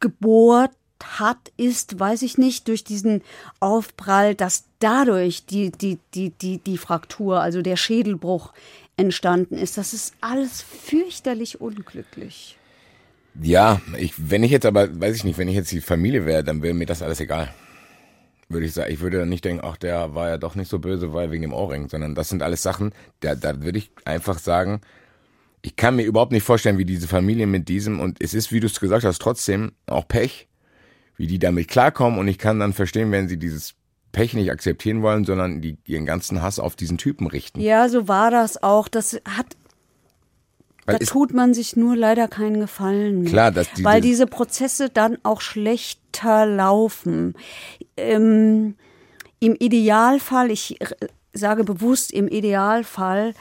gebohrt 0.00 0.72
hat, 1.02 1.52
ist, 1.56 1.98
weiß 1.98 2.22
ich 2.22 2.36
nicht, 2.36 2.68
durch 2.68 2.84
diesen 2.84 3.22
Aufprall, 3.58 4.34
dass 4.34 4.64
dadurch 4.80 5.46
die, 5.46 5.70
die, 5.70 5.98
die, 6.14 6.30
die, 6.30 6.58
die 6.58 6.78
Fraktur, 6.78 7.40
also 7.40 7.62
der 7.62 7.76
Schädelbruch 7.76 8.52
entstanden 8.96 9.56
ist. 9.56 9.78
Das 9.78 9.94
ist 9.94 10.14
alles 10.20 10.62
fürchterlich 10.62 11.60
unglücklich. 11.60 12.58
Ja, 13.40 13.80
ich, 13.98 14.14
wenn 14.16 14.42
ich 14.42 14.50
jetzt 14.50 14.66
aber, 14.66 15.00
weiß 15.00 15.16
ich 15.16 15.24
nicht, 15.24 15.38
wenn 15.38 15.48
ich 15.48 15.54
jetzt 15.54 15.72
die 15.72 15.80
Familie 15.80 16.26
wäre, 16.26 16.44
dann 16.44 16.62
wäre 16.62 16.74
mir 16.74 16.86
das 16.86 17.02
alles 17.02 17.20
egal. 17.20 17.52
Würde 18.48 18.66
ich 18.66 18.72
sagen, 18.72 18.92
ich 18.92 19.00
würde 19.00 19.26
nicht 19.26 19.44
denken, 19.44 19.64
ach, 19.64 19.76
der 19.76 20.14
war 20.14 20.28
ja 20.28 20.38
doch 20.38 20.56
nicht 20.56 20.68
so 20.68 20.78
böse, 20.80 21.12
weil 21.12 21.30
wegen 21.30 21.42
dem 21.42 21.52
Ohrring, 21.52 21.88
sondern 21.88 22.14
das 22.14 22.28
sind 22.28 22.42
alles 22.42 22.62
Sachen, 22.62 22.92
da, 23.20 23.34
da 23.34 23.62
würde 23.62 23.78
ich 23.78 23.92
einfach 24.04 24.38
sagen, 24.38 24.80
ich 25.62 25.76
kann 25.76 25.96
mir 25.96 26.04
überhaupt 26.04 26.32
nicht 26.32 26.42
vorstellen, 26.42 26.78
wie 26.78 26.84
diese 26.84 27.06
Familie 27.06 27.46
mit 27.46 27.68
diesem, 27.68 28.00
und 28.00 28.16
es 28.20 28.34
ist, 28.34 28.50
wie 28.50 28.60
du 28.60 28.66
es 28.66 28.80
gesagt 28.80 29.04
hast, 29.04 29.20
trotzdem 29.20 29.72
auch 29.86 30.08
Pech, 30.08 30.48
wie 31.16 31.26
die 31.26 31.38
damit 31.38 31.68
klarkommen 31.68 32.18
und 32.18 32.28
ich 32.28 32.38
kann 32.38 32.58
dann 32.58 32.72
verstehen, 32.72 33.12
wenn 33.12 33.28
sie 33.28 33.38
dieses 33.38 33.74
Pech 34.12 34.34
nicht 34.34 34.50
akzeptieren 34.50 35.02
wollen, 35.02 35.24
sondern 35.24 35.60
die 35.60 35.78
ihren 35.86 36.06
ganzen 36.06 36.42
Hass 36.42 36.58
auf 36.58 36.76
diesen 36.76 36.98
Typen 36.98 37.26
richten. 37.26 37.60
Ja, 37.60 37.88
so 37.88 38.08
war 38.08 38.30
das 38.30 38.62
auch. 38.62 38.88
Das 38.88 39.20
hat 39.24 39.56
Weil 40.92 40.98
da 40.98 41.04
tut 41.12 41.32
man 41.34 41.54
sich 41.54 41.76
nur 41.76 41.96
leider 41.96 42.28
keinen 42.28 42.60
Gefallen. 42.60 43.24
Klar, 43.24 43.50
dass 43.52 43.70
diese- 43.72 43.84
weil 43.84 44.00
diese 44.00 44.26
Prozesse 44.26 44.88
dann 44.90 45.18
auch 45.22 45.40
schlechter 45.40 46.46
laufen. 46.46 47.34
Ähm, 47.96 48.74
Im 49.42 49.54
Idealfall, 49.58 50.50
ich 50.50 50.78
sage 51.32 51.64
bewusst 51.64 52.12
im 52.12 52.28
Idealfall, 52.28 53.32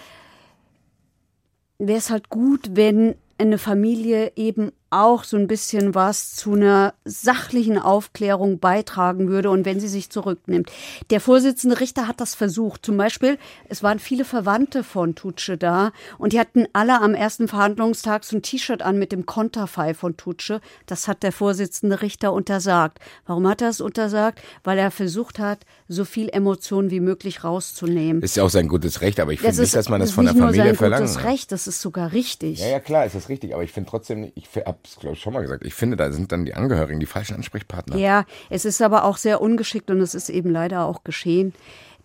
wäre 1.78 1.98
es 1.98 2.10
halt 2.10 2.30
gut, 2.30 2.72
wenn 2.74 3.16
eine 3.38 3.58
Familie 3.58 4.32
eben 4.36 4.72
auch 4.92 5.24
so 5.24 5.38
ein 5.38 5.48
bisschen 5.48 5.96
was 5.96 6.36
zu 6.36 6.54
einer 6.54 6.94
sachlichen 7.06 7.78
Aufklärung 7.78 8.60
beitragen 8.60 9.30
würde 9.30 9.50
und 9.50 9.66
wenn 9.66 9.80
sie 9.80 9.88
sich 9.88 10.10
zurücknimmt. 10.10 10.72
Der 11.10 11.22
Vorsitzende 11.22 11.80
Richter 11.80 12.08
hat 12.08 12.20
das 12.20 12.36
versucht. 12.36 12.86
Zum 12.86 12.98
Beispiel, 12.98 13.38
es 13.68 13.84
waren 13.84 14.00
viele 14.00 14.26
Verwandte 14.26 14.84
von 14.84 15.16
Tutsche 15.16 15.58
da 15.58 15.92
und 16.18 16.34
die 16.34 16.40
hatten 16.40 16.68
alle 16.74 17.02
am 17.02 17.14
ersten 17.14 17.48
Verhandlungstag 17.48 18.24
so 18.24 18.38
ein 18.38 18.42
T-Shirt 18.42 18.82
an 18.82 18.98
mit 18.98 19.12
dem 19.12 19.26
Konterfei 19.26 19.94
von 19.94 20.18
Tutsche. 20.18 20.62
Das 20.86 21.08
hat 21.08 21.24
der 21.24 21.32
Vorsitzende 21.32 22.02
Richter 22.02 22.34
untersagt. 22.34 23.00
Warum 23.26 23.48
hat 23.48 23.62
er 23.62 23.70
es 23.70 23.82
untersagt? 23.82 24.42
Weil 24.64 24.78
er 24.78 24.92
versucht 24.92 25.40
hat, 25.40 25.60
so 25.88 26.06
viel 26.06 26.30
Emotionen 26.30 26.92
wie 26.92 27.00
möglich 27.00 27.44
rauszunehmen. 27.44 28.22
Ist 28.22 28.38
ja 28.38 28.44
auch 28.44 28.50
sein 28.50 28.68
gutes 28.68 29.02
Recht, 29.02 29.20
aber 29.20 29.34
ich 29.34 29.40
Das 29.40 29.48
finde 29.48 29.62
nicht, 29.62 29.68
ist, 29.70 29.76
dass 29.76 29.90
man 29.90 30.00
das 30.00 30.10
ist 30.10 30.16
von 30.16 30.26
der 30.26 30.34
nicht 30.34 30.40
nur 30.40 30.50
Familie 30.50 30.70
sein 30.72 30.76
verlangen 30.76 31.08
gutes 31.08 31.24
Recht, 31.24 31.52
das 31.52 31.68
ist 31.68 31.82
sogar 31.82 32.12
richtig. 32.12 32.60
Ja, 32.60 32.68
ja, 32.68 32.80
klar, 32.80 33.06
ist 33.06 33.16
das 33.16 33.30
richtig, 33.30 33.54
aber 33.54 33.64
ich 33.64 33.72
finde 33.72 33.90
trotzdem, 33.90 34.32
ich 34.36 34.48
habe 34.66 34.79
es 34.84 34.98
glaube 35.00 35.16
ich 35.16 35.22
schon 35.22 35.34
mal 35.34 35.42
gesagt, 35.42 35.66
ich 35.66 35.74
finde, 35.74 35.98
da 35.98 36.12
sind 36.12 36.32
dann 36.32 36.46
die 36.46 36.54
Angehörigen 36.54 37.00
die 37.00 37.06
falschen 37.06 37.36
Ansprechpartner. 37.36 37.98
Ja, 37.98 38.26
es 38.50 38.66
ist 38.66 38.82
aber 38.82 39.04
auch 39.06 39.18
sehr 39.18 39.42
ungeschickt 39.42 39.90
und 39.92 40.02
es 40.02 40.16
ist 40.16 40.30
eben 40.30 40.50
leider 40.52 40.86
auch 40.86 41.04
geschehen, 41.04 41.54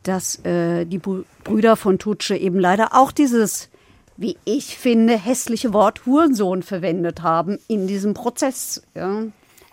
dass 0.02 0.44
äh, 0.44 0.84
die 0.84 0.98
Brü- 1.00 1.24
Brüder 1.44 1.76
von 1.76 1.98
Tutsche 1.98 2.36
eben 2.36 2.58
leider 2.58 2.94
auch 2.94 3.10
dieses, 3.12 3.70
wie 4.16 4.36
ich 4.44 4.76
finde, 4.76 5.16
hässliche 5.18 5.72
Wort 5.72 6.04
Hurensohn 6.06 6.62
verwendet 6.62 7.22
haben 7.22 7.58
in 7.68 7.86
diesem 7.86 8.12
Prozess. 8.14 8.82
Ja. 8.94 9.22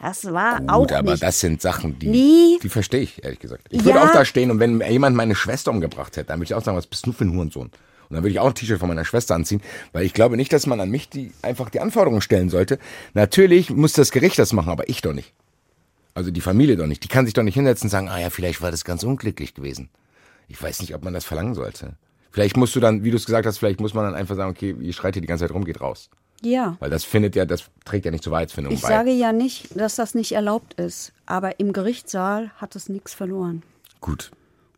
Das 0.01 0.25
war 0.33 0.59
auch 0.67 0.79
Gut, 0.79 0.93
aber 0.93 1.11
nicht. 1.11 1.21
das 1.21 1.39
sind 1.41 1.61
Sachen, 1.61 1.99
die, 1.99 2.07
Nee. 2.07 2.57
die 2.63 2.69
verstehe 2.69 3.01
ich, 3.01 3.23
ehrlich 3.23 3.39
gesagt. 3.39 3.67
Ich 3.69 3.83
würde 3.85 3.99
Ja. 3.99 4.05
auch 4.07 4.11
da 4.13 4.25
stehen 4.25 4.49
und 4.49 4.59
wenn 4.59 4.81
jemand 4.81 5.15
meine 5.15 5.35
Schwester 5.35 5.69
umgebracht 5.69 6.17
hätte, 6.17 6.27
dann 6.29 6.39
würde 6.39 6.45
ich 6.45 6.53
auch 6.55 6.63
sagen, 6.63 6.75
was 6.75 6.87
bist 6.87 7.05
du 7.05 7.11
für 7.11 7.23
ein 7.25 7.35
Hurensohn? 7.35 7.69
Und 8.11 8.15
dann 8.15 8.23
würde 8.23 8.31
ich 8.33 8.39
auch 8.41 8.47
ein 8.47 8.55
T-Shirt 8.55 8.77
von 8.77 8.89
meiner 8.89 9.05
Schwester 9.05 9.35
anziehen, 9.35 9.61
weil 9.93 10.03
ich 10.05 10.13
glaube 10.13 10.35
nicht, 10.35 10.51
dass 10.51 10.67
man 10.67 10.81
an 10.81 10.89
mich 10.89 11.07
die 11.07 11.31
einfach 11.41 11.69
die 11.69 11.79
Anforderungen 11.79 12.19
stellen 12.19 12.49
sollte. 12.49 12.77
Natürlich 13.13 13.69
muss 13.69 13.93
das 13.93 14.11
Gericht 14.11 14.37
das 14.37 14.51
machen, 14.51 14.69
aber 14.69 14.89
ich 14.89 15.01
doch 15.01 15.13
nicht. 15.13 15.33
Also 16.13 16.29
die 16.29 16.41
Familie 16.41 16.75
doch 16.75 16.87
nicht. 16.87 17.05
Die 17.05 17.07
kann 17.07 17.23
sich 17.23 17.33
doch 17.33 17.43
nicht 17.43 17.53
hinsetzen 17.53 17.85
und 17.87 17.89
sagen, 17.91 18.09
ah 18.09 18.19
ja, 18.19 18.29
vielleicht 18.29 18.61
war 18.61 18.69
das 18.69 18.83
ganz 18.83 19.03
unglücklich 19.03 19.53
gewesen. 19.53 19.87
Ich 20.49 20.61
weiß 20.61 20.81
nicht, 20.81 20.93
ob 20.93 21.05
man 21.05 21.13
das 21.13 21.23
verlangen 21.23 21.53
sollte. 21.53 21.93
Vielleicht 22.31 22.57
musst 22.57 22.75
du 22.75 22.81
dann, 22.81 23.05
wie 23.05 23.11
du 23.11 23.15
es 23.15 23.25
gesagt 23.25 23.45
hast, 23.45 23.59
vielleicht 23.59 23.79
muss 23.79 23.93
man 23.93 24.03
dann 24.03 24.15
einfach 24.15 24.35
sagen, 24.35 24.51
okay, 24.51 24.75
ihr 24.77 24.91
schreit 24.91 25.15
hier 25.15 25.21
die 25.21 25.27
ganze 25.29 25.45
Zeit 25.45 25.53
rum, 25.53 25.63
geht 25.63 25.79
raus. 25.79 26.09
Ja. 26.41 26.75
Weil 26.81 26.89
das 26.89 27.05
findet 27.05 27.37
ja, 27.37 27.45
das 27.45 27.63
trägt 27.85 28.03
ja 28.03 28.11
nicht 28.11 28.25
zur 28.25 28.33
Wahrheitsfindung 28.33 28.73
Ich 28.73 28.81
bei. 28.81 28.89
sage 28.89 29.11
ja 29.11 29.31
nicht, 29.31 29.79
dass 29.79 29.95
das 29.95 30.15
nicht 30.15 30.33
erlaubt 30.33 30.73
ist, 30.73 31.13
aber 31.25 31.61
im 31.61 31.71
Gerichtssaal 31.71 32.51
hat 32.57 32.75
es 32.75 32.89
nichts 32.89 33.13
verloren. 33.13 33.63
Gut. 34.01 34.31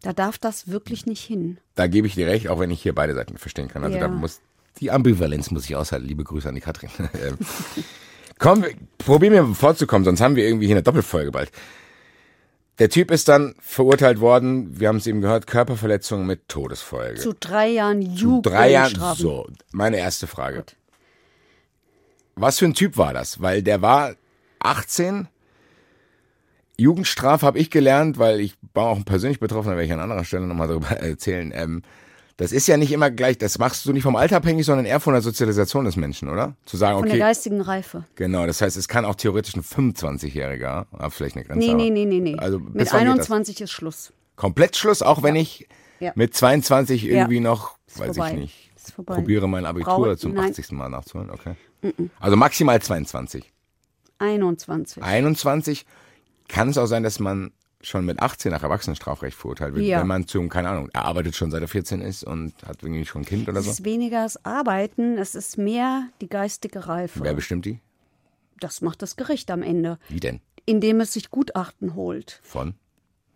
Da 0.04 0.14
darf 0.14 0.38
das 0.38 0.68
wirklich 0.68 1.06
nicht 1.08 1.24
hin. 1.24 1.58
Da 1.76 1.88
gebe 1.88 2.06
ich 2.06 2.14
dir 2.16 2.28
recht, 2.28 2.50
auch 2.50 2.60
wenn 2.60 2.70
ich 2.70 2.82
hier 2.84 2.94
beide 2.94 3.16
Seiten 3.16 3.38
verstehen 3.38 3.70
kann. 3.70 3.84
Also 3.84 3.96
Ja. 3.98 4.02
da 4.04 4.08
muss 4.10 4.42
die 4.80 4.92
Ambivalenz 4.92 5.50
muss 5.52 5.66
ich 5.66 5.76
aushalten. 5.76 6.06
Liebe 6.06 6.24
Grüße 6.24 6.48
an 6.48 6.56
die 6.56 6.62
Katrin. 6.62 6.90
Ähm, 7.20 7.38
Komm, 8.40 8.66
probieren 8.98 9.34
wir 9.34 9.56
vorzukommen, 9.56 10.04
sonst 10.04 10.20
haben 10.20 10.36
wir 10.36 10.46
irgendwie 10.46 10.66
hier 10.66 10.76
eine 10.76 10.84
Doppelfolge 10.84 11.32
bald. 11.32 11.52
Der 12.80 12.90
Typ 12.90 13.12
ist 13.12 13.28
dann 13.30 13.54
verurteilt 13.60 14.20
worden, 14.20 14.80
wir 14.80 14.88
haben 14.90 14.98
es 14.98 15.08
eben 15.08 15.22
gehört, 15.22 15.48
Körperverletzung 15.48 16.26
mit 16.26 16.50
Todesfolge. 16.50 17.20
Zu 17.22 17.34
drei 17.40 17.70
Jahren 17.70 18.18
Zu 18.18 18.42
drei 18.42 18.72
Jahren. 18.72 19.16
So, 19.16 19.48
meine 19.72 19.98
erste 19.98 20.28
Frage. 20.28 20.58
Gut. 20.58 20.76
Was 22.36 22.60
für 22.60 22.66
ein 22.66 22.74
Typ 22.74 22.98
war 22.98 23.14
das? 23.14 23.42
Weil 23.42 23.62
der 23.62 23.82
war 23.82 24.16
18. 24.60 25.28
Jugendstrafe 26.80 27.46
habe 27.46 27.60
ich 27.60 27.70
gelernt, 27.70 28.18
weil 28.18 28.40
ich 28.40 28.56
war 28.74 28.86
auch 28.88 29.06
persönlich 29.06 29.40
betroffen, 29.40 29.70
da 29.70 29.76
werde 29.76 29.86
ich 29.86 29.94
an 29.94 30.00
anderer 30.00 30.24
Stelle 30.26 30.48
nochmal 30.48 30.68
darüber 30.68 30.88
erzählen. 30.92 31.52
Ähm, 31.56 31.82
das 32.38 32.52
ist 32.52 32.68
ja 32.68 32.78
nicht 32.78 32.92
immer 32.92 33.12
gleich, 33.12 33.38
das 33.38 33.60
machst 33.60 33.86
du 33.86 33.94
nicht 33.94 34.02
vom 34.02 34.16
Alter 34.16 34.38
abhängig, 34.38 34.66
sondern 34.66 34.88
eher 34.88 35.00
von 35.00 35.14
der 35.14 35.22
Sozialisation 35.22 35.86
des 35.86 35.96
Menschen, 35.98 36.30
oder? 36.30 36.56
Zu 36.66 36.78
sagen, 36.78 36.98
Von 36.98 37.06
der 37.06 37.14
okay, 37.14 37.20
geistigen 37.20 37.62
Reife. 37.62 38.06
genau, 38.16 38.48
das 38.48 38.60
heißt, 38.60 38.76
es 38.76 38.88
kann 38.88 39.06
auch 39.06 39.14
theoretisch 39.14 39.56
ein 39.56 39.62
25-Jähriger, 39.62 40.88
ah, 40.98 41.10
vielleicht 41.12 41.36
eine 41.36 41.46
Grenze. 41.46 41.60
Nee, 41.60 41.74
nee, 41.76 41.92
nee, 41.92 42.06
nee, 42.06 42.20
nee. 42.20 42.36
Also, 42.40 42.58
Mit 42.58 42.74
bis 42.74 42.92
wann 42.92 43.02
geht 43.02 43.08
das? 43.20 43.30
21 43.30 43.62
ist 43.62 43.72
Schluss. 43.72 44.12
Komplett 44.36 44.76
Schluss, 44.76 45.04
auch 45.04 45.22
wenn 45.22 45.36
ich 45.36 45.68
Ja. 46.00 46.12
mit 46.16 46.34
22 46.36 47.06
irgendwie 47.06 47.40
noch, 47.40 47.78
Ist 47.86 48.00
weiß 48.00 48.16
vorbei. 48.18 48.32
ich 48.32 48.36
nicht, 48.40 49.06
probiere 49.06 49.48
mein 49.48 49.68
Abitur 49.68 49.94
Brau- 50.08 50.16
zum 50.16 50.34
nein. 50.34 50.50
80. 50.50 50.72
Mal 50.72 50.90
nachzuholen, 50.90 51.30
okay. 51.30 51.54
Also 52.20 52.36
maximal 52.36 52.82
22. 52.82 53.54
21. 54.18 55.04
21 55.04 55.86
kann 56.48 56.70
es 56.70 56.78
auch 56.78 56.86
sein, 56.86 57.04
dass 57.04 57.20
man 57.20 57.52
schon 57.82 58.06
mit 58.06 58.22
18 58.22 58.52
nach 58.52 58.64
Erwachsenenstrafrecht 58.64 59.36
verurteilt 59.38 59.76
wird, 59.76 59.86
Ja. 59.86 60.00
wenn 60.00 60.08
man 60.08 60.26
zu, 60.28 60.48
keine 60.48 60.70
Ahnung, 60.70 60.90
er 60.94 61.04
arbeitet 61.06 61.36
schon 61.36 61.52
seit 61.52 61.62
er 61.62 61.68
14 61.68 62.00
ist 62.02 62.24
und 62.24 62.54
hat 62.66 62.82
irgendwie 62.82 63.06
schon 63.06 63.24
ein 63.24 63.26
Kind 63.26 63.50
oder 63.50 63.60
Es 63.60 63.66
so. 63.66 63.72
ist 63.72 63.84
weniger 63.84 64.24
das 64.24 64.44
Arbeiten, 64.46 65.18
es 65.18 65.36
ist 65.36 65.58
mehr 65.58 66.08
die 66.22 66.30
geistige 66.30 66.88
Reife. 66.88 67.20
Wer 67.24 67.34
bestimmt 67.34 67.66
die? 67.66 67.80
Das 68.62 68.80
macht 68.82 69.02
das 69.02 69.18
Gericht 69.18 69.52
am 69.52 69.62
Ende, 69.64 70.00
Wie 70.08 70.22
denn? 70.22 70.40
indem 70.66 71.02
es 71.02 71.12
sich 71.14 71.30
Gutachten 71.30 71.96
holt. 71.96 72.40
Von? 72.44 72.76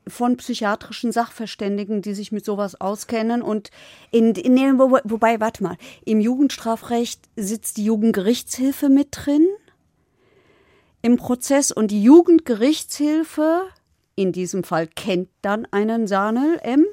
von 0.09 0.37
psychiatrischen 0.37 1.11
Sachverständigen, 1.11 2.01
die 2.01 2.13
sich 2.13 2.31
mit 2.31 2.45
sowas 2.45 2.79
auskennen. 2.79 3.41
Und 3.41 3.71
in, 4.09 4.35
in 4.35 4.55
dem, 4.55 4.79
wo- 4.79 4.97
wobei, 5.03 5.41
warte 5.41 5.61
mal, 5.63 5.75
im 6.05 6.21
Jugendstrafrecht 6.21 7.19
sitzt 7.35 7.75
die 7.75 7.83
Jugendgerichtshilfe 7.83 8.87
mit 8.87 9.09
drin 9.11 9.45
im 11.01 11.17
Prozess 11.17 11.71
und 11.71 11.91
die 11.91 12.03
Jugendgerichtshilfe, 12.03 13.63
in 14.15 14.31
diesem 14.31 14.63
Fall 14.63 14.87
kennt 14.87 15.29
dann 15.41 15.67
einen 15.71 16.07
Sanel 16.07 16.59
M, 16.63 16.85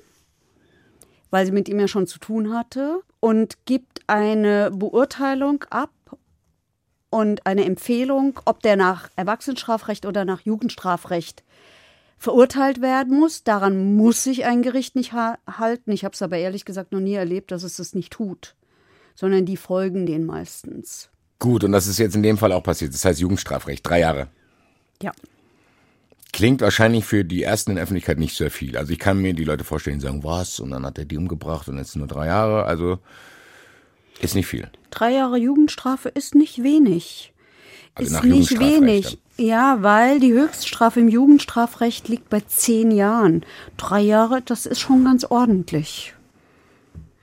weil 1.30 1.46
sie 1.46 1.52
mit 1.52 1.68
ihm 1.68 1.80
ja 1.80 1.88
schon 1.88 2.06
zu 2.06 2.18
tun 2.18 2.54
hatte, 2.54 3.00
und 3.20 3.64
gibt 3.64 4.02
eine 4.06 4.70
Beurteilung 4.70 5.64
ab 5.70 5.90
und 7.08 7.46
eine 7.46 7.64
Empfehlung, 7.64 8.38
ob 8.44 8.60
der 8.62 8.76
nach 8.76 9.08
Erwachsenenstrafrecht 9.16 10.04
oder 10.04 10.24
nach 10.24 10.40
Jugendstrafrecht 10.40 11.42
verurteilt 12.18 12.82
werden 12.82 13.18
muss. 13.18 13.44
Daran 13.44 13.96
muss 13.96 14.24
sich 14.24 14.44
ein 14.44 14.62
Gericht 14.62 14.94
nicht 14.94 15.12
ha 15.12 15.38
halten. 15.46 15.92
Ich 15.92 16.04
habe 16.04 16.12
es 16.12 16.22
aber 16.22 16.36
ehrlich 16.36 16.64
gesagt 16.64 16.92
noch 16.92 17.00
nie 17.00 17.14
erlebt, 17.14 17.50
dass 17.50 17.62
es 17.62 17.76
das 17.76 17.94
nicht 17.94 18.12
tut, 18.12 18.56
sondern 19.14 19.46
die 19.46 19.56
folgen 19.56 20.06
den 20.06 20.26
meistens. 20.26 21.10
Gut, 21.38 21.64
und 21.64 21.72
das 21.72 21.86
ist 21.86 21.98
jetzt 21.98 22.16
in 22.16 22.22
dem 22.22 22.38
Fall 22.38 22.52
auch 22.52 22.62
passiert. 22.62 22.94
Das 22.94 23.04
heißt 23.04 23.20
Jugendstrafrecht, 23.20 23.86
drei 23.86 24.00
Jahre. 24.00 24.28
Ja. 25.02 25.12
Klingt 26.32 26.62
wahrscheinlich 26.62 27.04
für 27.04 27.24
die 27.24 27.42
Ersten 27.42 27.70
in 27.70 27.76
der 27.76 27.84
Öffentlichkeit 27.84 28.18
nicht 28.18 28.36
sehr 28.36 28.50
viel. 28.50 28.76
Also 28.76 28.92
ich 28.92 28.98
kann 28.98 29.18
mir 29.18 29.34
die 29.34 29.44
Leute 29.44 29.62
vorstellen, 29.62 29.98
die 29.98 30.06
sagen, 30.06 30.24
was? 30.24 30.58
Und 30.58 30.70
dann 30.70 30.84
hat 30.84 30.98
er 30.98 31.04
die 31.04 31.16
umgebracht 31.16 31.68
und 31.68 31.78
jetzt 31.78 31.96
nur 31.96 32.08
drei 32.08 32.26
Jahre. 32.26 32.64
Also 32.64 32.98
ist 34.20 34.34
nicht 34.34 34.46
viel. 34.46 34.68
Drei 34.90 35.12
Jahre 35.12 35.38
Jugendstrafe 35.38 36.08
ist 36.08 36.34
nicht 36.34 36.62
wenig. 36.62 37.32
Also 37.94 38.16
ist 38.16 38.24
nicht 38.24 38.58
wenig. 38.58 39.18
Ja, 39.36 39.78
weil 39.82 40.20
die 40.20 40.32
Höchststrafe 40.32 41.00
im 41.00 41.08
Jugendstrafrecht 41.08 42.08
liegt 42.08 42.30
bei 42.30 42.40
zehn 42.40 42.90
Jahren. 42.90 43.44
Drei 43.76 44.00
Jahre, 44.00 44.42
das 44.42 44.66
ist 44.66 44.80
schon 44.80 45.04
ganz 45.04 45.24
ordentlich. 45.24 46.14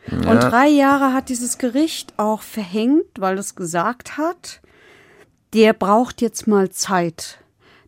Und 0.10 0.40
drei 0.40 0.68
Jahre 0.68 1.14
hat 1.14 1.30
dieses 1.30 1.58
Gericht 1.58 2.14
auch 2.18 2.42
verhängt, 2.42 3.06
weil 3.20 3.38
es 3.38 3.56
gesagt 3.56 4.18
hat, 4.18 4.62
der 5.54 5.74
braucht 5.74 6.22
jetzt 6.22 6.48
mal 6.48 6.70
Zeit. 6.70 7.40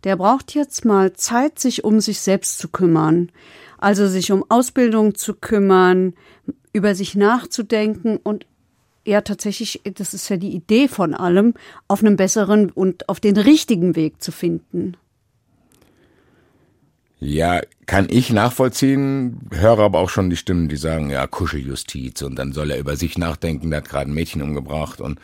Der 0.03 0.17
braucht 0.17 0.53
jetzt 0.53 0.85
mal 0.85 1.13
Zeit, 1.13 1.59
sich 1.59 1.83
um 1.83 1.99
sich 1.99 2.19
selbst 2.19 2.59
zu 2.59 2.67
kümmern. 2.67 3.31
Also 3.77 4.07
sich 4.07 4.31
um 4.31 4.45
Ausbildung 4.49 5.15
zu 5.15 5.33
kümmern, 5.33 6.13
über 6.71 6.95
sich 6.95 7.15
nachzudenken 7.15 8.17
und 8.17 8.45
ja 9.05 9.21
tatsächlich, 9.21 9.81
das 9.95 10.13
ist 10.13 10.29
ja 10.29 10.37
die 10.37 10.55
Idee 10.55 10.87
von 10.87 11.13
allem, 11.13 11.53
auf 11.87 12.03
einen 12.03 12.15
besseren 12.15 12.69
und 12.69 13.09
auf 13.09 13.19
den 13.19 13.37
richtigen 13.37 13.95
Weg 13.95 14.21
zu 14.21 14.31
finden. 14.31 14.95
Ja, 17.23 17.61
kann 17.85 18.07
ich 18.09 18.31
nachvollziehen, 18.31 19.39
höre 19.51 19.79
aber 19.79 19.99
auch 19.99 20.09
schon 20.09 20.29
die 20.29 20.35
Stimmen, 20.35 20.67
die 20.67 20.75
sagen, 20.75 21.09
ja, 21.09 21.25
Kuscheljustiz 21.25 22.21
und 22.21 22.35
dann 22.35 22.51
soll 22.51 22.71
er 22.71 22.79
über 22.79 22.97
sich 22.97 23.17
nachdenken, 23.17 23.69
der 23.69 23.77
hat 23.77 23.89
gerade 23.89 24.09
ein 24.11 24.13
Mädchen 24.13 24.41
umgebracht 24.41 24.99
und 24.99 25.19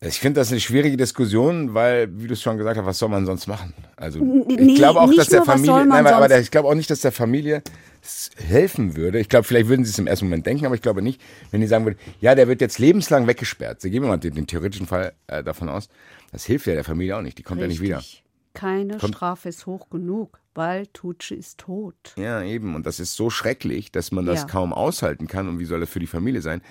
ich 0.00 0.20
finde 0.20 0.40
das 0.40 0.50
eine 0.50 0.60
schwierige 0.60 0.98
Diskussion, 0.98 1.72
weil, 1.72 2.08
wie 2.20 2.26
du 2.26 2.34
es 2.34 2.42
schon 2.42 2.58
gesagt 2.58 2.76
hast, 2.76 2.84
was 2.84 2.98
soll 2.98 3.08
man 3.08 3.24
sonst 3.24 3.46
machen? 3.46 3.72
Also 3.96 4.18
ich 4.48 4.58
nee, 4.58 4.74
glaube 4.74 5.00
auch, 5.00 5.06
nicht 5.06 5.18
dass 5.18 5.28
der 5.28 5.42
Familie, 5.44 5.86
nein, 5.86 6.06
aber 6.06 6.28
sonst? 6.28 6.42
ich 6.42 6.50
glaube 6.50 6.68
auch 6.68 6.74
nicht, 6.74 6.90
dass 6.90 7.00
der 7.00 7.12
Familie 7.12 7.62
es 8.02 8.30
helfen 8.36 8.96
würde. 8.96 9.18
Ich 9.18 9.30
glaube, 9.30 9.44
vielleicht 9.44 9.68
würden 9.68 9.86
sie 9.86 9.90
es 9.92 9.98
im 9.98 10.06
ersten 10.06 10.26
Moment 10.26 10.44
denken, 10.44 10.66
aber 10.66 10.74
ich 10.74 10.82
glaube 10.82 11.00
nicht, 11.00 11.22
wenn 11.52 11.62
die 11.62 11.66
sagen 11.66 11.86
würden, 11.86 11.98
ja, 12.20 12.34
der 12.34 12.48
wird 12.48 12.60
jetzt 12.60 12.78
lebenslang 12.78 13.26
weggesperrt. 13.26 13.80
Sie 13.80 13.90
gehen 13.90 14.02
wir 14.02 14.08
mal 14.08 14.18
den, 14.18 14.34
den 14.34 14.46
theoretischen 14.46 14.86
Fall 14.86 15.14
äh, 15.26 15.42
davon 15.42 15.70
aus. 15.70 15.88
Das 16.32 16.44
hilft 16.44 16.66
ja 16.66 16.74
der 16.74 16.84
Familie 16.84 17.16
auch 17.16 17.22
nicht. 17.22 17.38
Die 17.38 17.42
kommt 17.42 17.62
ja 17.62 17.66
nicht 17.66 17.80
wieder. 17.80 17.98
Richtig. 17.98 18.24
Keine 18.52 18.98
Kommt- 18.98 19.14
Strafe 19.14 19.48
ist 19.48 19.64
hoch 19.64 19.88
genug, 19.88 20.38
weil 20.54 20.86
Tutsche 20.88 21.34
ist 21.34 21.58
tot. 21.58 22.14
Ja, 22.16 22.42
eben. 22.42 22.74
Und 22.74 22.86
das 22.86 23.00
ist 23.00 23.14
so 23.16 23.30
schrecklich, 23.30 23.92
dass 23.92 24.12
man 24.12 24.26
das 24.26 24.42
Ja. 24.42 24.46
kaum 24.46 24.72
aushalten 24.72 25.26
kann. 25.26 25.48
Und 25.48 25.58
wie 25.58 25.64
soll 25.64 25.80
das 25.80 25.90
für 25.90 26.00
die 26.00 26.06
Familie 26.06 26.42
sein? 26.42 26.62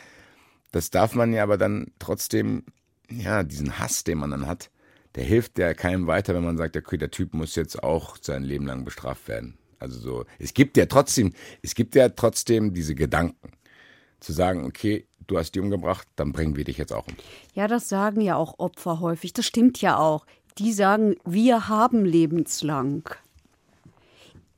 Das 0.72 0.90
darf 0.90 1.14
man 1.16 1.34
ja 1.34 1.44
aber 1.44 1.58
dann 1.58 1.92
trotzdem, 2.00 2.64
ja, 3.10 3.44
diesen 3.44 3.80
Hass, 3.80 4.04
den 4.04 4.18
man 4.18 4.32
dann 4.32 4.48
hat, 4.48 4.70
der 5.16 5.24
hilft 5.24 5.60
ja 5.60 5.74
keinem 5.74 6.08
weiter, 6.08 6.34
wenn 6.34 6.44
man 6.44 6.58
sagt, 6.58 6.76
okay, 6.76 6.98
der 6.98 7.12
Typ 7.12 7.34
muss 7.34 7.56
jetzt 7.56 7.84
auch 7.84 8.18
sein 8.20 8.44
Leben 8.44 8.66
lang 8.66 8.84
bestraft 8.84 9.28
werden. 9.28 9.58
Also 9.80 10.00
so, 10.00 10.26
es 10.40 10.54
gibt 10.54 10.78
ja 10.78 10.86
trotzdem, 10.86 11.34
es 11.62 11.76
gibt 11.76 11.94
ja 11.94 12.10
trotzdem 12.10 12.74
diese 12.74 12.96
Gedanken, 12.96 13.52
zu 14.20 14.32
sagen, 14.32 14.66
okay, 14.66 15.06
du 15.28 15.38
hast 15.38 15.52
die 15.52 15.60
umgebracht, 15.60 16.08
dann 16.16 16.32
bringen 16.32 16.56
wir 16.56 16.64
dich 16.64 16.78
jetzt 16.78 16.94
auch 16.94 17.06
um. 17.08 17.16
Ja, 17.54 17.68
das 17.68 17.90
sagen 17.90 18.22
ja 18.22 18.36
auch 18.38 18.58
Opfer 18.58 19.00
häufig. 19.02 19.34
Das 19.34 19.46
stimmt 19.46 19.82
ja 19.82 19.98
auch. 19.98 20.26
Die 20.58 20.72
sagen, 20.72 21.16
wir 21.26 21.68
haben 21.68 22.06
lebenslang. 22.06 23.10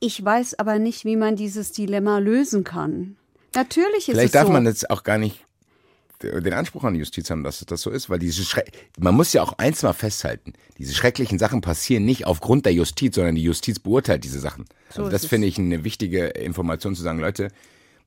Ich 0.00 0.22
weiß 0.22 0.58
aber 0.58 0.78
nicht, 0.78 1.04
wie 1.04 1.16
man 1.16 1.36
dieses 1.36 1.72
Dilemma 1.72 2.18
lösen 2.18 2.64
kann. 2.64 3.16
Natürlich 3.54 3.96
ist 3.96 4.04
Vielleicht 4.06 4.26
es 4.26 4.32
darf 4.32 4.46
so. 4.46 4.52
man 4.52 4.66
jetzt 4.66 4.90
auch 4.90 5.02
gar 5.02 5.18
nicht 5.18 5.42
den 6.22 6.54
Anspruch 6.54 6.84
an 6.84 6.94
die 6.94 7.00
Justiz 7.00 7.30
haben, 7.30 7.44
dass 7.44 7.64
das 7.66 7.82
so 7.82 7.90
ist, 7.90 8.08
weil 8.08 8.18
diese 8.18 8.42
Schre 8.42 8.64
man 8.98 9.14
muss 9.14 9.32
ja 9.34 9.42
auch 9.42 9.58
eins 9.58 9.82
mal 9.82 9.92
festhalten, 9.92 10.54
diese 10.78 10.94
schrecklichen 10.94 11.38
Sachen 11.38 11.60
passieren 11.60 12.04
nicht 12.06 12.26
aufgrund 12.26 12.64
der 12.64 12.72
Justiz, 12.72 13.16
sondern 13.16 13.34
die 13.34 13.42
Justiz 13.42 13.78
beurteilt 13.78 14.24
diese 14.24 14.40
Sachen. 14.40 14.64
So 14.90 15.00
also 15.00 15.10
das 15.10 15.26
finde 15.26 15.46
ich 15.46 15.58
eine 15.58 15.84
wichtige 15.84 16.26
Information 16.28 16.94
zu 16.94 17.02
sagen, 17.02 17.18
Leute, 17.18 17.48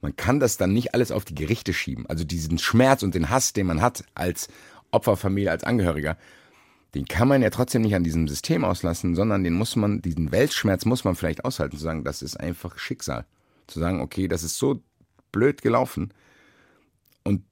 man 0.02 0.16
kann 0.16 0.40
das 0.40 0.58
dann 0.58 0.74
nicht 0.74 0.94
alles 0.94 1.12
auf 1.12 1.26
die 1.26 1.36
Gerichte 1.36 1.74
schieben. 1.74 2.06
Also 2.08 2.24
diesen 2.24 2.58
Schmerz 2.58 3.04
und 3.04 3.14
den 3.16 3.30
Hass, 3.30 3.54
den 3.54 3.68
man 3.68 3.82
hat 3.82 4.04
als 4.16 4.48
Opferfamilie, 4.92 5.52
als 5.52 5.64
Angehöriger, 5.64 6.18
den 6.96 7.06
kann 7.06 7.28
man 7.28 7.42
ja 7.42 7.50
trotzdem 7.50 7.84
nicht 7.84 7.96
an 7.96 8.04
diesem 8.04 8.28
System 8.28 8.64
auslassen, 8.66 9.16
sondern 9.16 9.44
den 9.44 9.54
muss 9.54 9.76
man, 9.76 10.02
diesen 10.02 10.32
Weltschmerz 10.32 10.86
muss 10.86 11.04
man 11.04 11.16
vielleicht 11.16 11.46
aushalten, 11.46 11.78
zu 11.78 11.84
sagen, 11.84 12.04
das 12.04 12.22
ist 12.22 12.40
einfach 12.40 12.80
Schicksal. 12.80 13.26
Zu 13.68 13.80
sagen, 13.80 14.02
okay, 14.02 14.28
das 14.28 14.44
ist 14.44 14.58
so 14.58 14.82
blöd 15.32 15.62
gelaufen 15.62 16.12
und 17.24 17.44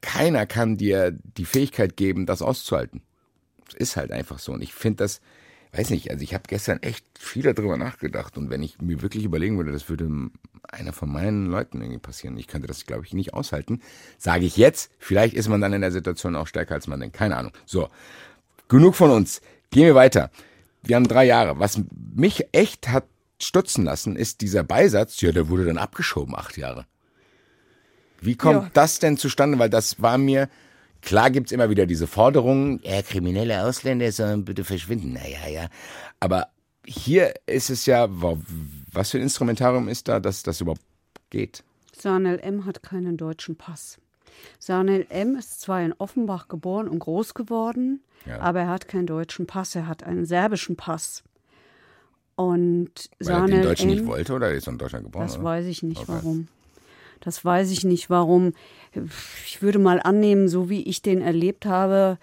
keiner 0.00 0.46
kann 0.46 0.76
dir 0.76 1.12
die 1.12 1.44
Fähigkeit 1.44 1.96
geben, 1.96 2.24
das 2.26 2.40
auszuhalten. 2.40 3.02
Das 3.66 3.74
ist 3.74 3.96
halt 3.96 4.12
einfach 4.12 4.38
so. 4.38 4.52
Und 4.52 4.62
ich 4.62 4.72
finde 4.72 4.96
das, 4.96 5.20
weiß 5.72 5.90
nicht, 5.90 6.10
also 6.10 6.22
ich 6.22 6.34
habe 6.34 6.44
gestern 6.46 6.82
echt 6.82 7.04
viel 7.18 7.42
darüber 7.42 7.76
nachgedacht 7.76 8.38
und 8.38 8.48
wenn 8.48 8.62
ich 8.62 8.80
mir 8.80 9.02
wirklich 9.02 9.24
überlegen 9.24 9.56
würde, 9.58 9.72
das 9.72 9.88
würde 9.88 10.30
einer 10.62 10.92
von 10.92 11.10
meinen 11.10 11.46
Leuten 11.46 11.80
irgendwie 11.80 11.98
passieren, 11.98 12.36
ich 12.36 12.46
könnte 12.46 12.66
das, 12.66 12.86
glaube 12.86 13.04
ich, 13.04 13.12
nicht 13.12 13.34
aushalten, 13.34 13.80
sage 14.18 14.46
ich 14.46 14.56
jetzt, 14.56 14.90
vielleicht 14.98 15.34
ist 15.34 15.48
man 15.48 15.60
dann 15.60 15.72
in 15.72 15.80
der 15.82 15.92
Situation 15.92 16.36
auch 16.36 16.46
stärker, 16.46 16.74
als 16.74 16.86
man 16.86 17.00
denkt, 17.00 17.16
keine 17.16 17.36
Ahnung. 17.36 17.52
So, 17.66 17.88
genug 18.68 18.94
von 18.94 19.10
uns. 19.10 19.40
Gehen 19.70 19.86
wir 19.86 19.94
weiter. 19.94 20.30
Wir 20.82 20.96
haben 20.96 21.08
drei 21.08 21.24
Jahre. 21.24 21.58
Was 21.58 21.80
mich 22.14 22.46
echt 22.52 22.88
hat 22.88 23.04
stutzen 23.40 23.84
lassen, 23.84 24.16
ist 24.16 24.40
dieser 24.40 24.62
Beisatz, 24.62 25.20
ja, 25.20 25.32
der 25.32 25.48
wurde 25.48 25.64
dann 25.64 25.78
abgeschoben, 25.78 26.34
acht 26.36 26.56
Jahre. 26.56 26.86
Wie 28.20 28.36
kommt 28.36 28.62
Ja. 28.62 28.70
das 28.72 28.98
denn 29.00 29.16
zustande? 29.16 29.58
Weil 29.58 29.70
das 29.70 30.00
war 30.00 30.18
mir 30.18 30.48
klar 31.02 31.30
gibt's 31.30 31.52
immer 31.52 31.68
wieder 31.68 31.84
diese 31.86 32.06
Forderungen, 32.06 32.80
ja, 32.82 33.02
kriminelle 33.02 33.64
Ausländer 33.64 34.10
sollen 34.12 34.44
bitte 34.44 34.64
verschwinden. 34.64 35.12
Naja, 35.14 35.48
ja. 35.48 35.68
Aber 36.20 36.48
hier 36.86 37.34
ist 37.46 37.70
es 37.70 37.86
ja, 37.86 38.06
was 38.10 39.10
für 39.10 39.18
ein 39.18 39.22
Instrumentarium 39.24 39.88
ist 39.88 40.08
da, 40.08 40.20
dass 40.20 40.42
das 40.42 40.60
überhaupt 40.60 40.80
geht? 41.30 41.64
Sanel 41.92 42.38
M. 42.40 42.64
hat 42.64 42.82
keinen 42.82 43.16
deutschen 43.16 43.56
Pass. 43.56 43.98
Sanel 44.58 45.06
M. 45.08 45.36
ist 45.36 45.60
zwar 45.60 45.82
in 45.82 45.92
Offenbach 45.92 46.48
geboren 46.48 46.88
und 46.88 46.98
groß 46.98 47.34
geworden, 47.34 48.02
ja. 48.26 48.40
aber 48.40 48.60
er 48.60 48.68
hat 48.68 48.88
keinen 48.88 49.06
deutschen 49.06 49.46
Pass, 49.46 49.74
er 49.74 49.86
hat 49.86 50.04
einen 50.04 50.26
serbischen 50.26 50.76
Pass. 50.76 51.22
Und 52.36 53.10
Weil 53.18 53.26
Sanel 53.26 53.52
er 53.52 53.58
den 53.58 53.62
Deutschen 53.62 53.90
M, 53.90 53.96
nicht 53.96 54.06
wollte 54.06 54.32
oder 54.32 54.52
ist 54.52 54.66
er 54.66 54.72
in 54.72 54.78
Deutschland 54.78 55.04
geboren? 55.04 55.26
Das 55.26 55.36
oder? 55.36 55.44
weiß 55.44 55.66
ich 55.66 55.82
nicht, 55.82 56.02
okay. 56.02 56.12
warum. 56.12 56.48
Das 57.20 57.44
weiß 57.44 57.70
ich 57.70 57.84
nicht, 57.84 58.10
warum. 58.10 58.52
Ich 59.46 59.62
würde 59.62 59.78
mal 59.78 60.00
annehmen, 60.00 60.48
so 60.48 60.68
wie 60.68 60.82
ich 60.82 61.00
den 61.00 61.22
erlebt 61.22 61.64
habe, 61.64 62.18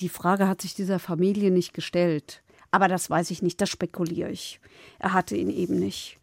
die 0.00 0.08
Frage 0.08 0.48
hat 0.48 0.62
sich 0.62 0.74
dieser 0.74 0.98
Familie 0.98 1.50
nicht 1.50 1.74
gestellt. 1.74 2.42
Aber 2.70 2.88
das 2.88 3.10
weiß 3.10 3.30
ich 3.30 3.42
nicht, 3.42 3.60
das 3.60 3.68
spekuliere 3.68 4.30
ich. 4.30 4.60
Er 4.98 5.12
hatte 5.12 5.36
ihn 5.36 5.50
eben 5.50 5.78
nicht. 5.78 6.18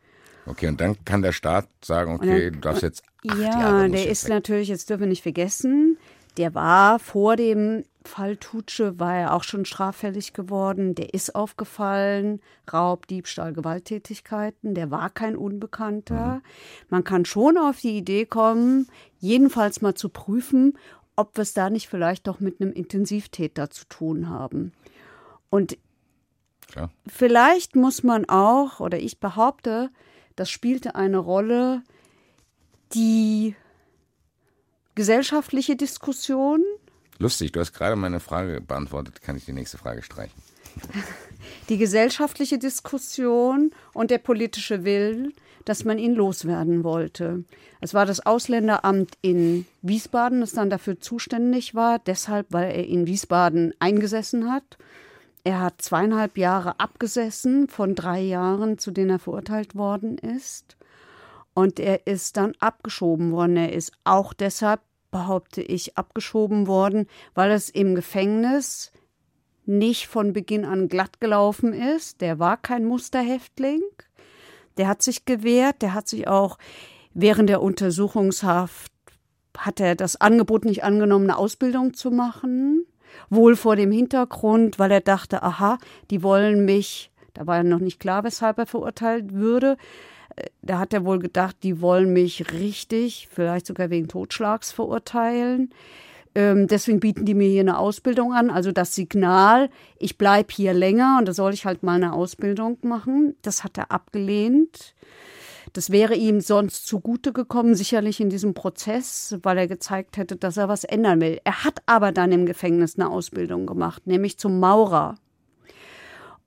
Okay, 0.47 0.67
und 0.67 0.79
dann 0.79 1.03
kann 1.05 1.21
der 1.21 1.33
Staat 1.33 1.67
sagen, 1.83 2.13
okay, 2.15 2.45
dann, 2.45 2.53
du 2.53 2.59
darfst 2.59 2.83
jetzt 2.83 3.03
acht 3.27 3.37
Ja, 3.37 3.59
Jahre 3.59 3.89
der 3.89 4.07
ist 4.09 4.25
weg. 4.25 4.29
natürlich, 4.31 4.69
jetzt 4.69 4.89
dürfen 4.89 5.01
wir 5.01 5.07
nicht 5.07 5.23
vergessen, 5.23 5.97
der 6.37 6.53
war 6.55 6.99
vor 6.99 7.35
dem 7.35 7.83
Fall 8.05 8.37
Tutsche, 8.37 8.99
war 8.99 9.15
er 9.15 9.33
auch 9.33 9.43
schon 9.43 9.65
straffällig 9.65 10.33
geworden. 10.33 10.95
Der 10.95 11.13
ist 11.13 11.35
aufgefallen, 11.35 12.39
Raub, 12.71 13.07
Diebstahl, 13.07 13.53
Gewalttätigkeiten. 13.53 14.73
Der 14.73 14.89
war 14.91 15.09
kein 15.09 15.35
Unbekannter. 15.35 16.35
Mhm. 16.35 16.41
Man 16.89 17.03
kann 17.03 17.25
schon 17.25 17.57
auf 17.57 17.81
die 17.81 17.97
Idee 17.97 18.25
kommen, 18.25 18.87
jedenfalls 19.19 19.81
mal 19.81 19.95
zu 19.95 20.09
prüfen, 20.09 20.77
ob 21.15 21.35
wir 21.35 21.41
es 21.41 21.53
da 21.53 21.69
nicht 21.69 21.89
vielleicht 21.89 22.27
doch 22.27 22.39
mit 22.39 22.61
einem 22.61 22.71
Intensivtäter 22.71 23.69
zu 23.69 23.85
tun 23.85 24.29
haben. 24.29 24.71
Und 25.49 25.77
Klar. 26.67 26.91
vielleicht 27.07 27.75
muss 27.75 28.03
man 28.03 28.29
auch, 28.29 28.79
oder 28.79 28.99
ich 28.99 29.19
behaupte, 29.19 29.89
das 30.37 30.49
spielte 30.49 30.95
eine 30.95 31.17
Rolle, 31.17 31.81
die 32.93 33.55
gesellschaftliche 34.95 35.75
Diskussion. 35.75 36.63
Lustig, 37.17 37.51
du 37.51 37.59
hast 37.59 37.73
gerade 37.73 37.95
meine 37.95 38.19
Frage 38.19 38.61
beantwortet, 38.61 39.21
kann 39.21 39.35
ich 39.35 39.45
die 39.45 39.53
nächste 39.53 39.77
Frage 39.77 40.01
streichen. 40.03 40.41
Die 41.69 41.77
gesellschaftliche 41.77 42.59
Diskussion 42.59 43.71
und 43.93 44.11
der 44.11 44.17
politische 44.19 44.83
Willen, 44.83 45.33
dass 45.65 45.85
man 45.85 45.97
ihn 45.97 46.13
loswerden 46.13 46.83
wollte. 46.83 47.43
Es 47.81 47.93
war 47.93 48.05
das 48.05 48.25
Ausländeramt 48.25 49.17
in 49.21 49.65
Wiesbaden, 49.81 50.41
das 50.41 50.51
dann 50.51 50.69
dafür 50.69 50.99
zuständig 50.99 51.73
war, 51.73 51.99
deshalb, 51.99 52.47
weil 52.49 52.71
er 52.71 52.85
in 52.85 53.07
Wiesbaden 53.07 53.73
eingesessen 53.79 54.51
hat. 54.51 54.77
Er 55.47 55.61
hat 55.61 55.81
zweieinhalb 55.81 56.37
Jahre 56.37 56.77
abgesessen 56.77 57.69
von 57.69 57.95
drei 57.95 58.19
Jahren, 58.19 58.77
zu 58.79 58.91
denen 58.91 59.11
er 59.11 59.19
verurteilt 59.19 59.75
worden 59.75 60.17
ist. 60.17 60.75
Und 61.53 61.79
er 61.79 62.05
ist 62.05 62.35
dann 62.35 62.51
abgeschoben 62.59 63.31
worden. 63.31 63.55
Er 63.55 63.71
ist 63.71 63.93
auch 64.03 64.33
deshalb, 64.33 64.81
behaupte 65.09 65.61
ich, 65.61 65.97
abgeschoben 65.97 66.67
worden, 66.67 67.07
weil 67.33 67.51
es 67.51 67.69
im 67.69 67.95
Gefängnis 67.95 68.91
nicht 69.65 70.07
von 70.07 70.33
Beginn 70.33 70.65
an 70.65 70.89
glatt 70.89 71.21
gelaufen 71.21 71.71
ist. 71.71 72.19
Der 72.19 72.39
war 72.39 72.57
kein 72.57 72.83
Musterhäftling. 72.83 73.83
Der 74.75 74.89
hat 74.89 75.01
sich 75.01 75.23
gewehrt. 75.23 75.81
Der 75.81 75.93
hat 75.93 76.09
sich 76.09 76.27
auch 76.27 76.57
während 77.13 77.47
der 77.47 77.61
Untersuchungshaft 77.61 78.91
hat 79.57 79.79
er 79.79 79.95
das 79.95 80.19
Angebot 80.19 80.65
nicht 80.65 80.83
angenommen, 80.83 81.29
eine 81.29 81.37
Ausbildung 81.37 81.93
zu 81.93 82.11
machen. 82.11 82.85
Wohl 83.29 83.55
vor 83.55 83.75
dem 83.75 83.91
Hintergrund, 83.91 84.79
weil 84.79 84.91
er 84.91 85.01
dachte, 85.01 85.43
aha, 85.43 85.77
die 86.09 86.23
wollen 86.23 86.65
mich, 86.65 87.11
da 87.33 87.45
war 87.47 87.57
ja 87.57 87.63
noch 87.63 87.79
nicht 87.79 87.99
klar, 87.99 88.23
weshalb 88.23 88.57
er 88.57 88.65
verurteilt 88.65 89.33
würde, 89.33 89.77
da 90.61 90.79
hat 90.79 90.93
er 90.93 91.05
wohl 91.05 91.19
gedacht, 91.19 91.57
die 91.63 91.81
wollen 91.81 92.13
mich 92.13 92.51
richtig, 92.51 93.27
vielleicht 93.31 93.65
sogar 93.65 93.89
wegen 93.89 94.07
Totschlags 94.07 94.71
verurteilen. 94.71 95.71
Ähm, 96.35 96.67
deswegen 96.67 96.99
bieten 96.99 97.25
die 97.25 97.33
mir 97.33 97.49
hier 97.49 97.61
eine 97.61 97.79
Ausbildung 97.79 98.33
an. 98.33 98.49
Also 98.49 98.71
das 98.71 98.93
Signal, 98.93 99.69
ich 99.97 100.17
bleibe 100.17 100.53
hier 100.53 100.73
länger 100.73 101.17
und 101.19 101.27
da 101.27 101.33
soll 101.33 101.53
ich 101.53 101.65
halt 101.65 101.81
mal 101.81 101.95
eine 101.95 102.13
Ausbildung 102.13 102.77
machen. 102.83 103.35
Das 103.41 103.63
hat 103.63 103.77
er 103.77 103.91
abgelehnt. 103.91 104.93
Das 105.73 105.91
wäre 105.91 106.15
ihm 106.15 106.41
sonst 106.41 106.87
zugute 106.87 107.33
gekommen, 107.33 107.75
sicherlich 107.75 108.19
in 108.19 108.29
diesem 108.29 108.53
Prozess, 108.53 109.37
weil 109.43 109.57
er 109.57 109.67
gezeigt 109.67 110.17
hätte, 110.17 110.35
dass 110.35 110.57
er 110.57 110.69
was 110.69 110.83
ändern 110.83 111.21
will. 111.21 111.39
Er 111.43 111.63
hat 111.63 111.81
aber 111.85 112.11
dann 112.11 112.31
im 112.31 112.45
Gefängnis 112.45 112.97
eine 112.97 113.09
Ausbildung 113.09 113.65
gemacht, 113.65 114.07
nämlich 114.07 114.37
zum 114.37 114.59
Maurer. 114.59 115.15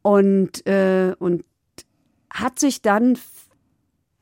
Und, 0.02 0.66
äh, 0.66 1.14
und 1.18 1.44
hat 2.32 2.58
sich 2.58 2.80
dann 2.80 3.18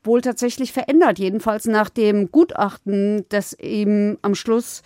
wohl 0.02 0.20
tatsächlich 0.22 0.72
verändert, 0.72 1.18
jedenfalls 1.18 1.66
nach 1.66 1.88
dem 1.88 2.32
Gutachten, 2.32 3.24
das 3.28 3.52
ihm 3.60 4.18
am 4.22 4.34
Schluss 4.34 4.82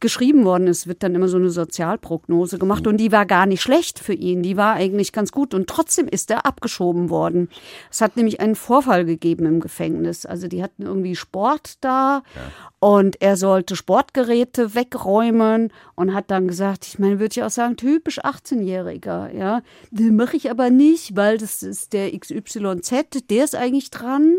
geschrieben 0.00 0.44
worden 0.44 0.66
ist, 0.66 0.86
wird 0.86 1.02
dann 1.02 1.14
immer 1.14 1.28
so 1.28 1.36
eine 1.36 1.50
Sozialprognose 1.50 2.58
gemacht 2.58 2.86
und 2.86 2.96
die 2.96 3.12
war 3.12 3.26
gar 3.26 3.46
nicht 3.46 3.60
schlecht 3.60 3.98
für 3.98 4.14
ihn, 4.14 4.42
die 4.42 4.56
war 4.56 4.74
eigentlich 4.74 5.12
ganz 5.12 5.30
gut 5.30 5.54
und 5.54 5.68
trotzdem 5.68 6.08
ist 6.08 6.30
er 6.30 6.46
abgeschoben 6.46 7.10
worden. 7.10 7.48
Es 7.90 8.00
hat 8.00 8.16
nämlich 8.16 8.40
einen 8.40 8.54
Vorfall 8.54 9.04
gegeben 9.04 9.46
im 9.46 9.60
Gefängnis. 9.60 10.26
Also 10.26 10.48
die 10.48 10.62
hatten 10.62 10.82
irgendwie 10.82 11.14
Sport 11.14 11.74
da 11.82 12.22
ja. 12.34 12.88
und 12.88 13.20
er 13.20 13.36
sollte 13.36 13.76
Sportgeräte 13.76 14.74
wegräumen 14.74 15.72
und 15.94 16.14
hat 16.14 16.30
dann 16.30 16.48
gesagt, 16.48 16.86
ich 16.86 16.98
meine, 16.98 17.20
würde 17.20 17.32
ich 17.32 17.42
auch 17.42 17.50
sagen, 17.50 17.76
typisch 17.76 18.24
18-Jähriger, 18.24 19.34
ja. 19.34 19.62
Den 19.90 20.16
mache 20.16 20.36
ich 20.36 20.50
aber 20.50 20.70
nicht, 20.70 21.16
weil 21.16 21.38
das 21.38 21.62
ist 21.62 21.92
der 21.92 22.18
XYZ, 22.18 23.28
der 23.28 23.44
ist 23.44 23.54
eigentlich 23.54 23.90
dran. 23.90 24.36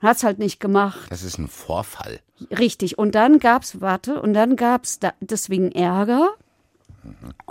Hat 0.00 0.18
es 0.18 0.24
halt 0.24 0.38
nicht 0.38 0.60
gemacht. 0.60 1.06
Das 1.10 1.22
ist 1.22 1.38
ein 1.38 1.48
Vorfall. 1.48 2.20
Richtig. 2.50 2.98
Und 2.98 3.14
dann 3.14 3.38
gab 3.38 3.62
es, 3.62 3.80
warte, 3.80 4.20
und 4.20 4.34
dann 4.34 4.56
gab 4.56 4.84
es 4.84 4.98
da, 4.98 5.12
deswegen 5.20 5.72
Ärger. 5.72 6.30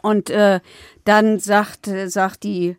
Und 0.01 0.29
äh, 0.29 0.59
dann 1.05 1.39
sagt, 1.39 1.89
sagt 2.07 2.43
die, 2.43 2.77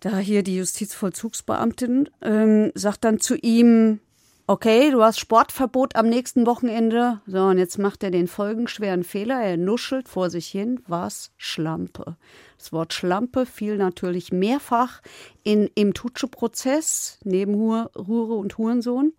da 0.00 0.18
hier 0.18 0.42
die 0.42 0.56
Justizvollzugsbeamtin, 0.56 2.08
ähm, 2.22 2.72
sagt 2.74 3.04
dann 3.04 3.20
zu 3.20 3.36
ihm, 3.36 4.00
okay, 4.46 4.90
du 4.90 5.02
hast 5.02 5.20
Sportverbot 5.20 5.94
am 5.94 6.08
nächsten 6.08 6.44
Wochenende. 6.44 7.20
So, 7.26 7.44
und 7.44 7.58
jetzt 7.58 7.78
macht 7.78 8.02
er 8.02 8.10
den 8.10 8.26
folgenschweren 8.26 9.04
Fehler. 9.04 9.40
Er 9.40 9.56
nuschelt 9.56 10.08
vor 10.08 10.28
sich 10.28 10.48
hin, 10.48 10.80
was 10.88 11.30
Schlampe. 11.36 12.16
Das 12.58 12.72
Wort 12.72 12.92
Schlampe 12.92 13.46
fiel 13.46 13.76
natürlich 13.76 14.32
mehrfach 14.32 15.02
in, 15.44 15.70
im 15.74 15.94
Tutsche-Prozess, 15.94 17.20
neben 17.22 17.54
Hure 17.54 18.34
und 18.34 18.58
Hurensohn. 18.58 19.12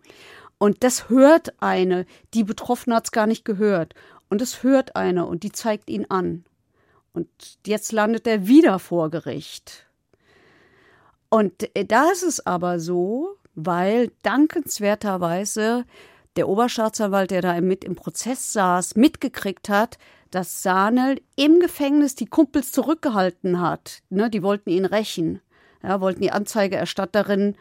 Und 0.62 0.84
das 0.84 1.08
hört 1.08 1.60
eine. 1.60 2.06
Die 2.34 2.44
Betroffene 2.44 2.94
hat 2.94 3.06
es 3.06 3.10
gar 3.10 3.26
nicht 3.26 3.44
gehört. 3.44 3.96
Und 4.30 4.40
das 4.40 4.62
hört 4.62 4.94
eine 4.94 5.26
und 5.26 5.42
die 5.42 5.50
zeigt 5.50 5.90
ihn 5.90 6.06
an. 6.08 6.44
Und 7.12 7.26
jetzt 7.66 7.90
landet 7.90 8.28
er 8.28 8.46
wieder 8.46 8.78
vor 8.78 9.10
Gericht. 9.10 9.88
Und 11.30 11.74
äh, 11.76 11.84
da 11.84 12.12
ist 12.12 12.22
es 12.22 12.46
aber 12.46 12.78
so, 12.78 13.34
weil 13.56 14.12
dankenswerterweise 14.22 15.84
der 16.36 16.48
Oberstaatsanwalt, 16.48 17.32
der 17.32 17.42
da 17.42 17.60
mit 17.60 17.82
im 17.82 17.96
Prozess 17.96 18.52
saß, 18.52 18.94
mitgekriegt 18.94 19.68
hat, 19.68 19.98
dass 20.30 20.62
Sahnel 20.62 21.20
im 21.34 21.58
Gefängnis 21.58 22.14
die 22.14 22.26
Kumpels 22.26 22.70
zurückgehalten 22.70 23.60
hat. 23.60 24.04
Ne, 24.10 24.30
die 24.30 24.44
wollten 24.44 24.70
ihn 24.70 24.84
rächen. 24.84 25.40
Ja, 25.82 26.00
wollten 26.00 26.22
die 26.22 26.30
Anzeigerstatterin, 26.30 27.56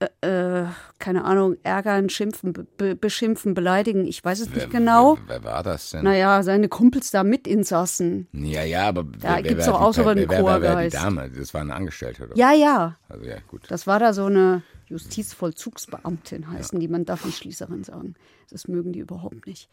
äh, 0.00 0.62
äh, 0.62 0.66
keine 0.98 1.24
Ahnung, 1.24 1.56
ärgern, 1.62 2.08
schimpfen, 2.08 2.52
be 2.52 2.96
beschimpfen, 2.96 3.54
beleidigen. 3.54 4.06
Ich 4.06 4.24
weiß 4.24 4.40
es 4.40 4.48
wer, 4.50 4.56
nicht 4.56 4.70
genau. 4.70 5.18
Wer, 5.26 5.42
wer, 5.42 5.52
war 5.52 5.62
das 5.62 5.90
denn? 5.90 6.04
Naja, 6.04 6.42
seine 6.42 6.68
Kumpels 6.68 7.10
da 7.10 7.22
mit 7.22 7.46
Insassen. 7.46 8.26
Ja, 8.32 8.64
ja, 8.64 8.88
aber 8.88 9.04
da 9.04 9.40
gibt 9.40 9.60
es 9.60 9.68
auch 9.68 9.80
auch 9.80 9.94
so 9.94 10.06
einen 10.06 10.26
Chorgeist. 10.26 10.96
Die 10.96 10.98
Dame, 10.98 11.30
das 11.30 11.54
war 11.54 11.60
eine 11.60 11.74
Angestellte, 11.74 12.24
oder? 12.24 12.36
Ja, 12.36 12.52
ja. 12.52 12.96
Also 13.08 13.24
ja, 13.24 13.36
gut. 13.48 13.62
Das 13.68 13.86
war 13.86 13.98
da 14.00 14.12
so 14.12 14.26
eine 14.26 14.62
Justizvollzugsbeamtin 14.88 16.50
heißen 16.50 16.78
ja. 16.78 16.80
die. 16.80 16.88
Man 16.88 17.04
darf 17.04 17.24
nicht 17.24 17.38
Schließerin 17.38 17.84
sagen. 17.84 18.14
Das 18.50 18.68
mögen 18.68 18.92
die 18.92 19.00
überhaupt 19.00 19.46
nicht. 19.46 19.68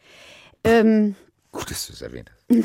Ähm, 0.64 1.16
Gut, 1.50 1.70
dass 1.70 1.86
du 1.86 1.92
es 1.92 2.02
erwähnt 2.02 2.30
hast. 2.30 2.64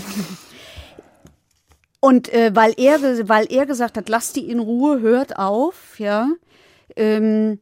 Und 1.99 2.31
äh, 2.31 2.55
weil, 2.55 2.73
er, 2.77 3.01
weil 3.27 3.51
er 3.51 3.65
gesagt 3.65 3.97
hat, 3.97 4.07
lasst 4.07 4.35
die 4.35 4.49
in 4.49 4.59
Ruhe, 4.59 5.01
hört 5.01 5.37
auf, 5.37 5.99
ja, 5.99 6.29
ähm, 6.97 7.59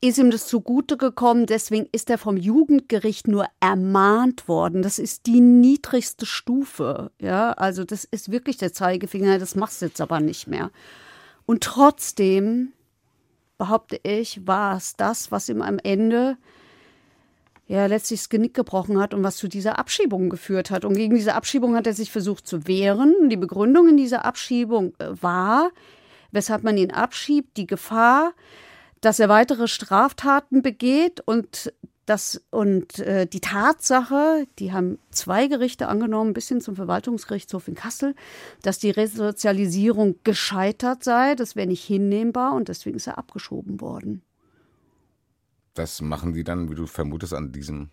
ist 0.00 0.18
ihm 0.18 0.30
das 0.30 0.46
zugute 0.46 0.96
gekommen. 0.96 1.46
Deswegen 1.46 1.86
ist 1.92 2.08
er 2.08 2.16
vom 2.16 2.36
Jugendgericht 2.36 3.28
nur 3.28 3.46
ermahnt 3.60 4.48
worden. 4.48 4.82
Das 4.82 4.98
ist 4.98 5.26
die 5.26 5.40
niedrigste 5.40 6.24
Stufe. 6.24 7.10
Ja, 7.20 7.52
also 7.52 7.84
das 7.84 8.04
ist 8.04 8.30
wirklich 8.30 8.56
der 8.56 8.72
Zeigefinger. 8.72 9.38
Das 9.38 9.54
machst 9.54 9.82
du 9.82 9.86
jetzt 9.86 10.00
aber 10.00 10.20
nicht 10.20 10.46
mehr. 10.46 10.70
Und 11.44 11.62
trotzdem 11.62 12.72
behaupte 13.58 14.00
ich, 14.02 14.46
war 14.46 14.76
es 14.76 14.96
das, 14.96 15.30
was 15.30 15.50
ihm 15.50 15.60
am 15.60 15.78
Ende 15.78 16.38
ja 17.68 17.86
letztlich 17.86 18.20
das 18.20 18.30
Genick 18.30 18.54
gebrochen 18.54 18.98
hat 18.98 19.12
und 19.12 19.22
was 19.22 19.36
zu 19.36 19.48
dieser 19.48 19.78
Abschiebung 19.78 20.30
geführt 20.30 20.70
hat. 20.70 20.84
Und 20.84 20.94
gegen 20.94 21.14
diese 21.14 21.34
Abschiebung 21.34 21.76
hat 21.76 21.86
er 21.86 21.92
sich 21.92 22.10
versucht 22.10 22.46
zu 22.46 22.66
wehren. 22.66 23.28
Die 23.28 23.36
Begründung 23.36 23.88
in 23.88 23.96
dieser 23.98 24.24
Abschiebung 24.24 24.94
äh, 24.98 25.10
war, 25.20 25.70
weshalb 26.32 26.62
man 26.62 26.76
ihn 26.76 26.90
abschiebt, 26.90 27.56
die 27.56 27.66
Gefahr, 27.66 28.32
dass 29.00 29.18
er 29.18 29.28
weitere 29.28 29.68
Straftaten 29.68 30.62
begeht 30.62 31.20
und 31.24 31.72
das 32.10 32.42
und 32.50 32.98
äh, 32.98 33.26
die 33.26 33.40
Tatsache, 33.40 34.46
die 34.58 34.72
haben 34.72 34.98
zwei 35.10 35.46
Gerichte 35.46 35.86
angenommen, 35.86 36.32
bis 36.32 36.48
hin 36.48 36.60
zum 36.60 36.74
Verwaltungsgerichtshof 36.74 37.68
in 37.68 37.76
Kassel, 37.76 38.16
dass 38.62 38.80
die 38.80 38.90
Resozialisierung 38.90 40.16
gescheitert 40.24 41.04
sei, 41.04 41.36
das 41.36 41.54
wäre 41.54 41.68
nicht 41.68 41.84
hinnehmbar 41.84 42.54
und 42.54 42.68
deswegen 42.68 42.96
ist 42.96 43.06
er 43.06 43.16
abgeschoben 43.16 43.80
worden. 43.80 44.22
Das 45.74 46.00
machen 46.00 46.32
die 46.32 46.42
dann, 46.42 46.68
wie 46.68 46.74
du 46.74 46.86
vermutest, 46.86 47.32
an 47.32 47.52
diesem 47.52 47.90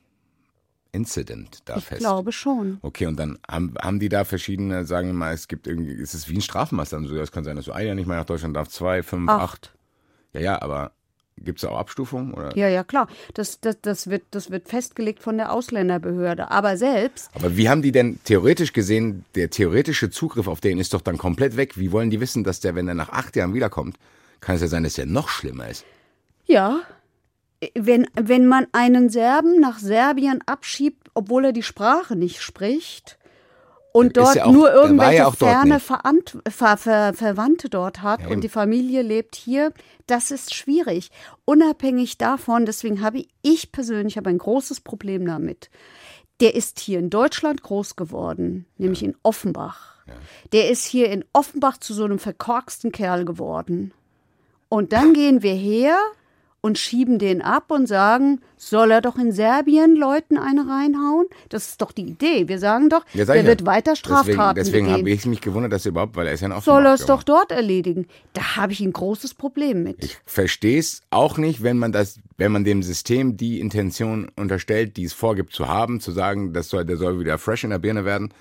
Incident 0.97 1.59
da 1.65 1.77
ich 1.77 1.85
fest. 1.85 2.01
Ich 2.01 2.05
glaube 2.05 2.31
schon. 2.31 2.79
Okay, 2.81 3.05
und 3.05 3.17
dann 3.17 3.37
haben, 3.47 3.75
haben 3.81 3.99
die 3.99 4.09
da 4.09 4.25
verschiedene, 4.25 4.85
sagen 4.85 5.07
wir 5.07 5.13
mal, 5.13 5.33
es 5.33 5.47
gibt 5.47 5.67
irgendwie, 5.67 5.93
ist 5.93 6.13
es 6.13 6.27
wie 6.27 6.35
ein 6.35 6.41
Strafmaß 6.41 6.89
dann 6.89 7.07
so, 7.07 7.15
das 7.15 7.31
kann 7.31 7.43
sein, 7.43 7.55
dass 7.55 7.65
du 7.65 7.71
ein 7.71 7.85
Jahr 7.85 7.95
nicht 7.95 8.07
mehr 8.07 8.17
nach 8.17 8.25
Deutschland 8.25 8.55
darf, 8.55 8.67
zwei, 8.67 9.03
fünf, 9.03 9.29
acht. 9.29 9.41
acht. 9.41 9.73
Ja, 10.33 10.41
ja, 10.41 10.61
aber 10.61 10.91
Gibt 11.39 11.59
es 11.59 11.61
da 11.61 11.69
auch 11.69 11.77
Abstufungen? 11.77 12.33
Oder? 12.33 12.55
Ja, 12.57 12.67
ja, 12.67 12.83
klar. 12.83 13.07
Das, 13.35 13.59
das, 13.59 13.77
das, 13.81 14.09
wird, 14.09 14.23
das 14.31 14.49
wird 14.49 14.67
festgelegt 14.67 15.21
von 15.21 15.37
der 15.37 15.51
Ausländerbehörde. 15.51 16.49
Aber 16.49 16.77
selbst. 16.77 17.29
Aber 17.35 17.55
wie 17.55 17.69
haben 17.69 17.81
die 17.81 17.91
denn 17.91 18.19
theoretisch 18.23 18.73
gesehen, 18.73 19.23
der 19.35 19.49
theoretische 19.49 20.09
Zugriff 20.09 20.47
auf 20.47 20.61
den 20.61 20.79
ist 20.79 20.93
doch 20.93 21.01
dann 21.01 21.17
komplett 21.17 21.55
weg? 21.55 21.77
Wie 21.77 21.91
wollen 21.91 22.09
die 22.09 22.19
wissen, 22.19 22.43
dass 22.43 22.59
der, 22.59 22.73
wenn 22.75 22.87
er 22.87 22.95
nach 22.95 23.09
acht 23.09 23.35
Jahren 23.35 23.53
wiederkommt, 23.53 23.97
kann 24.41 24.55
es 24.55 24.61
ja 24.61 24.67
sein, 24.67 24.83
dass 24.83 24.95
der 24.95 25.05
noch 25.05 25.29
schlimmer 25.29 25.69
ist? 25.69 25.85
Ja. 26.45 26.81
Wenn, 27.73 28.07
wenn 28.13 28.45
man 28.45 28.67
einen 28.71 29.09
Serben 29.09 29.59
nach 29.59 29.79
Serbien 29.79 30.41
abschiebt, 30.45 31.09
obwohl 31.13 31.45
er 31.45 31.53
die 31.53 31.63
Sprache 31.63 32.15
nicht 32.15 32.41
spricht, 32.41 33.17
und 33.97 34.15
dort 34.15 34.35
ja 34.35 34.45
auch, 34.45 34.51
nur 34.51 34.71
irgendwelche 34.71 35.17
ja 35.17 35.31
ferne 35.31 35.79
Verant 35.79 36.37
Ver 36.47 36.77
Ver 36.77 37.13
Verwandte 37.15 37.67
dort 37.67 38.03
hat 38.03 38.21
ja, 38.21 38.27
und 38.27 38.43
die 38.43 38.49
Familie 38.49 39.01
lebt 39.01 39.35
hier, 39.35 39.73
das 40.05 40.29
ist 40.29 40.53
schwierig. 40.53 41.09
Unabhängig 41.45 42.19
davon, 42.19 42.67
deswegen 42.67 43.01
habe 43.01 43.25
ich 43.41 43.71
persönlich 43.71 44.17
habe 44.17 44.29
ein 44.29 44.37
großes 44.37 44.81
Problem 44.81 45.25
damit. 45.25 45.71
Der 46.41 46.53
ist 46.53 46.79
hier 46.79 46.99
in 46.99 47.09
Deutschland 47.09 47.63
groß 47.63 47.95
geworden, 47.95 48.67
nämlich 48.77 49.01
in 49.01 49.15
Offenbach. 49.23 49.95
Der 50.51 50.69
ist 50.69 50.85
hier 50.85 51.09
in 51.09 51.25
Offenbach 51.33 51.77
zu 51.79 51.95
so 51.95 52.05
einem 52.05 52.19
verkorksten 52.19 52.91
Kerl 52.91 53.25
geworden. 53.25 53.93
Und 54.69 54.93
dann 54.93 55.13
gehen 55.13 55.41
wir 55.41 55.55
her 55.55 55.97
und 56.61 56.77
schieben 56.77 57.19
den 57.19 57.41
ab 57.41 57.71
und 57.71 57.87
sagen, 57.87 58.41
soll 58.57 58.91
er 58.91 59.01
doch 59.01 59.17
in 59.17 59.31
Serbien 59.31 59.95
Leuten 59.95 60.37
eine 60.37 60.67
reinhauen? 60.67 61.27
Das 61.49 61.69
ist 61.69 61.81
doch 61.81 61.91
die 61.91 62.03
Idee. 62.03 62.47
Wir 62.47 62.59
sagen 62.59 62.89
doch, 62.89 63.05
ja, 63.13 63.25
der 63.25 63.45
wird 63.45 63.65
weiter 63.65 63.95
Straftaten 63.95 64.55
Deswegen, 64.55 64.85
deswegen 64.85 64.91
habe 64.91 65.09
ich 65.09 65.25
mich 65.25 65.41
gewundert, 65.41 65.71
dass 65.71 65.85
er 65.85 65.91
überhaupt, 65.91 66.15
weil 66.15 66.27
er 66.27 66.33
ist 66.33 66.41
ja 66.41 66.49
ein 66.49 66.61
Soll 66.61 66.85
er 66.85 66.93
es 66.93 67.05
doch 67.05 67.23
dort 67.23 67.51
erledigen? 67.51 68.07
Da 68.33 68.55
habe 68.55 68.73
ich 68.73 68.79
ein 68.79 68.93
großes 68.93 69.35
Problem 69.35 69.83
mit. 69.83 70.03
Ich 70.03 70.17
verstehe 70.25 70.79
es 70.79 71.01
auch 71.09 71.37
nicht, 71.37 71.63
wenn 71.63 71.77
man 71.77 71.91
das, 71.91 72.19
wenn 72.37 72.51
man 72.51 72.63
dem 72.63 72.83
System 72.83 73.37
die 73.37 73.59
Intention 73.59 74.29
unterstellt, 74.35 74.97
die 74.97 75.03
es 75.03 75.13
vorgibt 75.13 75.53
zu 75.53 75.67
haben, 75.67 75.99
zu 75.99 76.11
sagen, 76.11 76.53
das 76.53 76.69
soll, 76.69 76.85
der 76.85 76.97
soll 76.97 77.19
wieder 77.19 77.37
fresh 77.37 77.63
in 77.63 77.69
der 77.69 77.79
Birne 77.79 78.05
werden. 78.05 78.33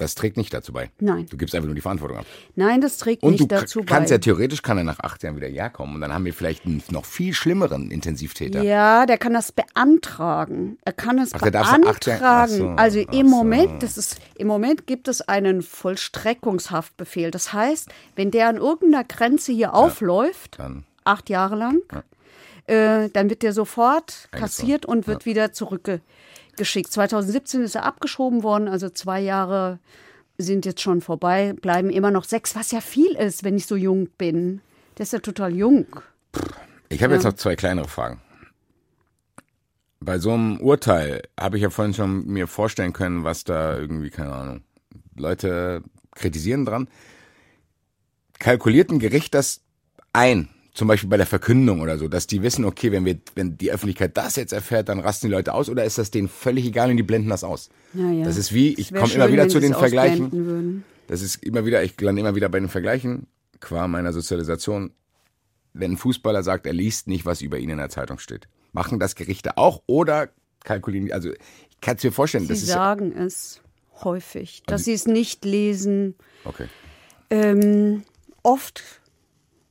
Das 0.00 0.14
trägt 0.14 0.38
nicht 0.38 0.54
dazu 0.54 0.72
bei. 0.72 0.90
Nein. 0.98 1.26
Du 1.28 1.36
gibst 1.36 1.54
einfach 1.54 1.66
nur 1.66 1.74
die 1.74 1.82
Verantwortung 1.82 2.18
ab. 2.18 2.26
Nein, 2.56 2.80
das 2.80 2.96
trägt 2.96 3.22
und 3.22 3.32
nicht 3.32 3.52
dazu 3.52 3.80
bei. 3.80 3.82
Und 3.82 3.90
du 3.90 3.94
kannst 3.94 4.10
ja 4.10 4.16
theoretisch, 4.16 4.62
kann 4.62 4.78
er 4.78 4.84
nach 4.84 4.98
acht 5.00 5.22
Jahren 5.22 5.36
wieder 5.36 5.46
herkommen 5.46 5.96
und 5.96 6.00
dann 6.00 6.14
haben 6.14 6.24
wir 6.24 6.32
vielleicht 6.32 6.64
einen 6.64 6.82
noch 6.90 7.04
viel 7.04 7.34
schlimmeren 7.34 7.90
Intensivtäter. 7.90 8.62
Ja, 8.62 9.04
der 9.04 9.18
kann 9.18 9.34
das 9.34 9.52
beantragen. 9.52 10.78
Er 10.86 10.94
kann 10.94 11.18
es 11.18 11.34
Ach, 11.34 11.40
beantragen. 11.42 12.50
So, 12.50 12.68
also 12.70 12.98
im 12.98 13.26
Moment, 13.26 13.82
das 13.82 13.98
ist, 13.98 14.18
im 14.38 14.46
Moment 14.46 14.86
gibt 14.86 15.06
es 15.06 15.20
einen 15.20 15.60
Vollstreckungshaftbefehl. 15.60 17.30
Das 17.30 17.52
heißt, 17.52 17.90
wenn 18.16 18.30
der 18.30 18.48
an 18.48 18.56
irgendeiner 18.56 19.04
Grenze 19.04 19.52
hier 19.52 19.60
ja, 19.60 19.72
aufläuft, 19.74 20.58
dann. 20.58 20.84
acht 21.04 21.28
Jahre 21.28 21.56
lang, 21.56 21.82
ja. 21.92 23.04
äh, 23.04 23.10
dann 23.10 23.28
wird 23.28 23.42
der 23.42 23.52
sofort 23.52 24.30
kassiert 24.30 24.86
und 24.86 25.06
wird 25.06 25.24
ja. 25.24 25.26
wieder 25.26 25.52
zurückgegeben 25.52 26.02
geschickt. 26.60 26.92
2017 26.92 27.62
ist 27.62 27.74
er 27.74 27.84
abgeschoben 27.84 28.42
worden, 28.42 28.68
also 28.68 28.90
zwei 28.90 29.18
Jahre 29.18 29.78
sind 30.36 30.66
jetzt 30.66 30.82
schon 30.82 31.00
vorbei, 31.00 31.54
bleiben 31.54 31.88
immer 31.88 32.10
noch 32.10 32.24
sechs, 32.24 32.54
was 32.54 32.70
ja 32.70 32.82
viel 32.82 33.12
ist, 33.12 33.44
wenn 33.44 33.56
ich 33.56 33.66
so 33.66 33.76
jung 33.76 34.08
bin. 34.18 34.60
Der 34.98 35.04
ist 35.04 35.14
ja 35.14 35.20
total 35.20 35.56
jung. 35.56 35.86
Ich 36.90 37.02
habe 37.02 37.14
ja. 37.14 37.16
jetzt 37.18 37.24
noch 37.24 37.32
zwei 37.32 37.56
kleinere 37.56 37.88
Fragen. 37.88 38.20
Bei 40.00 40.18
so 40.18 40.32
einem 40.32 40.60
Urteil 40.60 41.22
habe 41.38 41.56
ich 41.56 41.62
ja 41.62 41.70
vorhin 41.70 41.94
schon 41.94 42.26
mir 42.26 42.46
vorstellen 42.46 42.92
können, 42.92 43.24
was 43.24 43.44
da 43.44 43.78
irgendwie, 43.78 44.10
keine 44.10 44.32
Ahnung, 44.32 44.62
Leute 45.16 45.82
kritisieren 46.14 46.66
dran. 46.66 46.88
Kalkuliert 48.38 48.90
ein 48.90 48.98
Gericht 48.98 49.32
das 49.32 49.62
ein? 50.12 50.50
Zum 50.80 50.88
Beispiel 50.88 51.10
bei 51.10 51.18
der 51.18 51.26
Verkündung 51.26 51.82
oder 51.82 51.98
so, 51.98 52.08
dass 52.08 52.26
die 52.26 52.40
wissen, 52.40 52.64
okay, 52.64 52.90
wenn 52.90 53.04
wir, 53.04 53.18
wenn 53.34 53.58
die 53.58 53.70
Öffentlichkeit 53.70 54.16
das 54.16 54.36
jetzt 54.36 54.54
erfährt, 54.54 54.88
dann 54.88 54.98
rasten 54.98 55.26
die 55.26 55.30
Leute 55.30 55.52
aus 55.52 55.68
oder 55.68 55.84
ist 55.84 55.98
das 55.98 56.10
denen 56.10 56.26
völlig 56.26 56.64
egal 56.64 56.88
und 56.90 56.96
die 56.96 57.02
blenden 57.02 57.28
das 57.28 57.44
aus? 57.44 57.68
Ja, 57.92 58.10
ja. 58.10 58.24
Das 58.24 58.38
ist 58.38 58.54
wie, 58.54 58.72
ich 58.72 58.94
komme 58.94 59.12
immer 59.12 59.30
wieder 59.30 59.46
zu 59.50 59.60
den 59.60 59.74
Vergleichen. 59.74 60.82
Das 61.06 61.20
ist 61.20 61.44
immer 61.44 61.66
wieder, 61.66 61.84
ich 61.84 62.00
lande 62.00 62.22
immer 62.22 62.34
wieder 62.34 62.48
bei 62.48 62.58
den 62.58 62.70
Vergleichen, 62.70 63.26
qua 63.60 63.88
meiner 63.88 64.14
Sozialisation. 64.14 64.92
Wenn 65.74 65.92
ein 65.92 65.96
Fußballer 65.98 66.42
sagt, 66.42 66.64
er 66.64 66.72
liest 66.72 67.08
nicht, 67.08 67.26
was 67.26 67.42
über 67.42 67.58
ihn 67.58 67.68
in 67.68 67.76
der 67.76 67.90
Zeitung 67.90 68.18
steht. 68.18 68.48
Machen 68.72 68.98
das 68.98 69.16
Gerichte 69.16 69.58
auch 69.58 69.82
oder 69.84 70.30
kalkulieren, 70.64 71.12
also 71.12 71.30
ich 71.30 71.80
kann 71.82 71.98
es 71.98 72.04
mir 72.04 72.12
vorstellen. 72.12 72.46
Sie 72.46 72.54
sagen 72.54 73.12
ja, 73.14 73.24
es 73.24 73.60
häufig, 74.02 74.62
dass 74.64 74.80
also, 74.80 74.84
sie 74.84 74.92
es 74.94 75.06
nicht 75.06 75.44
lesen. 75.44 76.14
Okay. 76.46 76.68
Ähm, 77.28 78.02
oft 78.42 78.99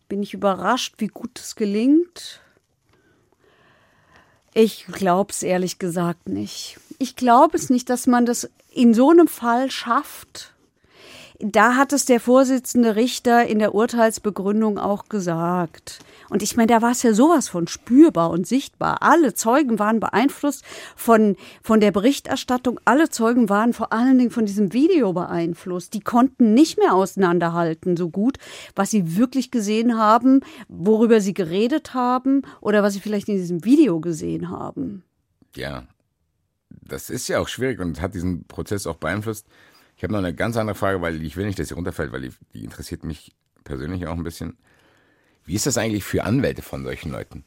bin 0.10 0.22
ich 0.24 0.34
überrascht, 0.34 0.95
wie 0.97 1.07
gut 1.07 1.39
es 1.39 1.55
gelingt. 1.55 2.41
Ich 4.53 4.88
glaube 4.88 5.32
es 5.32 5.43
ehrlich 5.43 5.80
gesagt 5.80 6.28
nicht. 6.28 6.80
Ich 6.97 7.16
glaube 7.16 7.55
es 7.55 7.70
nicht, 7.70 7.89
dass 7.89 8.07
man 8.07 8.26
das 8.26 8.49
in 8.74 8.93
so 8.93 9.12
einem 9.12 9.28
Fall 9.28 9.72
schafft, 9.72 10.53
da 11.39 11.76
hat 11.76 11.93
es 11.93 12.03
der 12.03 12.20
Vorsitzende 12.20 12.97
Richter 12.97 13.47
in 13.47 13.60
der 13.60 13.74
Urteilsbegründung 13.74 14.78
auch 14.78 15.07
gesagt. 15.07 15.99
Und 16.30 16.43
ich 16.43 16.55
meine, 16.55 16.67
da 16.67 16.82
war 16.82 16.91
es 16.91 17.03
ja 17.03 17.13
sowas 17.13 17.49
von 17.49 17.67
spürbar 17.67 18.30
und 18.30 18.47
sichtbar. 18.47 19.01
Alle 19.01 19.34
Zeugen 19.34 19.80
waren 19.80 19.99
beeinflusst 19.99 20.63
von, 20.95 21.36
von 21.61 21.80
der 21.80 21.91
Berichterstattung. 21.91 22.80
Alle 22.86 23.09
Zeugen 23.09 23.49
waren 23.49 23.73
vor 23.73 23.91
allen 23.91 24.17
Dingen 24.17 24.32
von 24.32 24.45
diesem 24.45 24.73
Video 24.73 25.13
beeinflusst. 25.13 25.93
Die 25.93 26.01
konnten 26.01 26.53
nicht 26.53 26.77
mehr 26.77 26.93
auseinanderhalten 26.93 27.97
so 27.97 28.09
gut, 28.09 28.38
was 28.75 28.91
sie 28.91 29.17
wirklich 29.17 29.51
gesehen 29.51 29.97
haben, 29.97 30.41
worüber 30.67 31.21
sie 31.21 31.34
geredet 31.34 31.93
haben 31.93 32.43
oder 32.61 32.84
was 32.84 32.93
sie 32.93 32.99
vielleicht 32.99 33.30
in 33.30 33.38
diesem 33.38 33.65
Video 33.65 33.99
gesehen 33.99 34.49
haben. 34.49 35.03
Ja, 35.55 35.88
das 36.69 37.09
ist 37.09 37.27
ja 37.27 37.39
auch 37.39 37.47
schwierig 37.47 37.80
und 37.80 38.01
hat 38.01 38.13
diesen 38.13 38.45
Prozess 38.45 38.86
auch 38.88 38.97
beeinflusst. 38.97 39.47
Ich 39.97 40.03
habe 40.03 40.13
noch 40.13 40.19
eine 40.19 40.34
ganz 40.34 40.55
andere 40.55 40.75
Frage, 40.75 41.01
weil 41.01 41.21
ich 41.23 41.36
will 41.36 41.45
nicht, 41.45 41.59
dass 41.59 41.69
sie 41.69 41.73
runterfällt, 41.73 42.11
weil 42.11 42.21
die, 42.21 42.32
die 42.53 42.63
interessiert 42.63 43.03
mich 43.03 43.36
persönlich 43.63 44.07
auch 44.07 44.15
ein 44.15 44.23
bisschen. 44.23 44.57
Wie 45.49 45.55
ist 45.55 45.65
das 45.65 45.79
eigentlich 45.79 46.03
für 46.03 46.25
Anwälte 46.25 46.61
von 46.61 46.83
solchen 46.83 47.11
Leuten? 47.11 47.43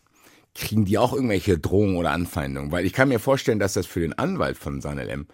Kriegen 0.57 0.85
die 0.85 0.99
auch 0.99 1.13
irgendwelche 1.13 1.57
Drohungen 1.57 1.95
oder 1.95 2.11
Anfeindungen? 2.11 2.73
Weil 2.73 2.85
ich 2.85 2.93
kann 2.93 3.09
mir 3.09 3.21
vorstellen, 3.21 3.61
dass 3.61 3.75
das 3.75 3.87
für 3.87 4.01
den 4.01 4.13
Anwalt 4.19 4.59
von 4.59 4.81
Sanel 4.81 5.09
M 5.09 5.29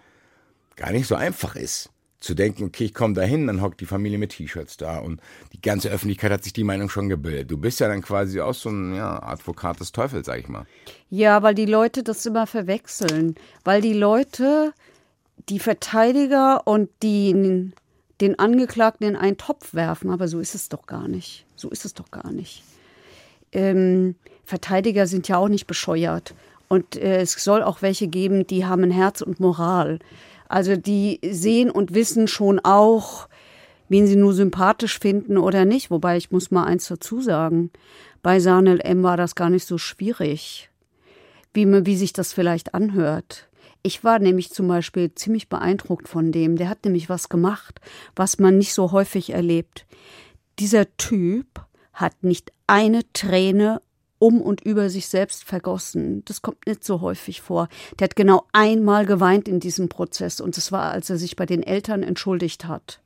gar 0.75 0.91
nicht 0.91 1.07
so 1.07 1.15
einfach 1.15 1.55
ist. 1.55 1.89
Zu 2.19 2.35
denken, 2.35 2.65
okay, 2.65 2.85
ich 2.85 2.93
komme 2.93 3.15
da 3.15 3.23
hin, 3.23 3.47
dann 3.47 3.63
hockt 3.63 3.81
die 3.81 3.87
Familie 3.87 4.19
mit 4.19 4.33
T-Shirts 4.33 4.77
da 4.77 4.99
und 4.99 5.19
die 5.51 5.61
ganze 5.61 5.89
Öffentlichkeit 5.89 6.31
hat 6.31 6.43
sich 6.43 6.53
die 6.53 6.63
Meinung 6.63 6.89
schon 6.89 7.09
gebildet. 7.09 7.49
Du 7.49 7.57
bist 7.57 7.79
ja 7.79 7.87
dann 7.87 8.03
quasi 8.03 8.39
auch 8.39 8.53
so 8.53 8.69
ein 8.69 8.93
ja, 8.93 9.23
Advokat 9.23 9.79
des 9.79 9.91
Teufels, 9.91 10.27
sag 10.27 10.37
ich 10.37 10.47
mal. 10.47 10.67
Ja, 11.09 11.41
weil 11.41 11.55
die 11.55 11.65
Leute 11.65 12.03
das 12.03 12.23
immer 12.27 12.45
verwechseln. 12.45 13.33
Weil 13.63 13.81
die 13.81 13.93
Leute 13.93 14.75
die 15.47 15.59
Verteidiger 15.59 16.67
und 16.67 16.91
die, 17.01 17.71
den 18.21 18.37
Angeklagten 18.37 19.07
in 19.07 19.15
einen 19.15 19.37
Topf 19.37 19.73
werfen. 19.73 20.09
Aber 20.09 20.27
so 20.27 20.39
ist 20.39 20.55
es 20.55 20.69
doch 20.69 20.85
gar 20.85 21.07
nicht. 21.07 21.45
So 21.55 21.69
ist 21.69 21.85
es 21.85 21.93
doch 21.93 22.11
gar 22.11 22.31
nicht. 22.31 22.63
Ähm, 23.51 24.15
Verteidiger 24.45 25.07
sind 25.07 25.27
ja 25.27 25.37
auch 25.37 25.47
nicht 25.47 25.67
bescheuert. 25.67 26.33
Und 26.67 26.95
äh, 26.95 27.21
es 27.21 27.33
soll 27.33 27.63
auch 27.63 27.81
welche 27.81 28.07
geben, 28.07 28.45
die 28.47 28.65
haben 28.65 28.83
ein 28.83 28.91
Herz 28.91 29.21
und 29.21 29.39
Moral. 29.39 29.99
Also 30.47 30.75
die 30.75 31.19
sehen 31.23 31.69
und 31.69 31.93
wissen 31.93 32.27
schon 32.27 32.59
auch, 32.59 33.27
wen 33.87 34.07
sie 34.07 34.15
nur 34.15 34.33
sympathisch 34.33 34.99
finden 34.99 35.37
oder 35.37 35.65
nicht. 35.65 35.91
Wobei 35.91 36.17
ich 36.17 36.31
muss 36.31 36.51
mal 36.51 36.65
eins 36.65 36.87
dazu 36.87 37.21
sagen. 37.21 37.71
Bei 38.21 38.39
Sanel 38.39 38.81
M 38.81 39.03
war 39.03 39.17
das 39.17 39.35
gar 39.35 39.49
nicht 39.49 39.65
so 39.65 39.77
schwierig, 39.77 40.69
wie, 41.53 41.85
wie 41.85 41.95
sich 41.95 42.13
das 42.13 42.33
vielleicht 42.33 42.73
anhört. 42.73 43.48
Ich 43.81 44.03
war 44.03 44.19
nämlich 44.19 44.51
zum 44.51 44.67
Beispiel 44.67 45.13
ziemlich 45.15 45.47
beeindruckt 45.47 46.07
von 46.07 46.31
dem. 46.31 46.57
Der 46.57 46.69
hat 46.69 46.83
nämlich 46.83 47.09
was 47.09 47.29
gemacht, 47.29 47.79
was 48.15 48.39
man 48.39 48.57
nicht 48.57 48.73
so 48.73 48.91
häufig 48.91 49.31
erlebt. 49.31 49.85
Dieser 50.59 50.85
Typ 50.97 51.65
hat 51.93 52.23
nicht 52.23 52.51
eine 52.67 53.01
Träne 53.13 53.81
um 54.19 54.41
und 54.41 54.61
über 54.61 54.89
sich 54.89 55.07
selbst 55.07 55.45
vergossen. 55.45 56.23
Das 56.25 56.41
kommt 56.41 56.67
nicht 56.67 56.83
so 56.83 56.99
häufig 57.01 57.41
vor. 57.41 57.69
Der 57.97 58.05
hat 58.05 58.17
genau 58.17 58.45
einmal 58.51 59.05
geweint 59.05 59.47
in 59.47 59.61
diesem 59.61 59.87
Prozess 59.87 60.41
und 60.41 60.57
das 60.57 60.71
war, 60.71 60.91
als 60.91 61.09
er 61.09 61.17
sich 61.17 61.37
bei 61.37 61.45
den 61.45 61.63
Eltern 61.63 62.03
entschuldigt 62.03 62.65
hat. 62.65 62.99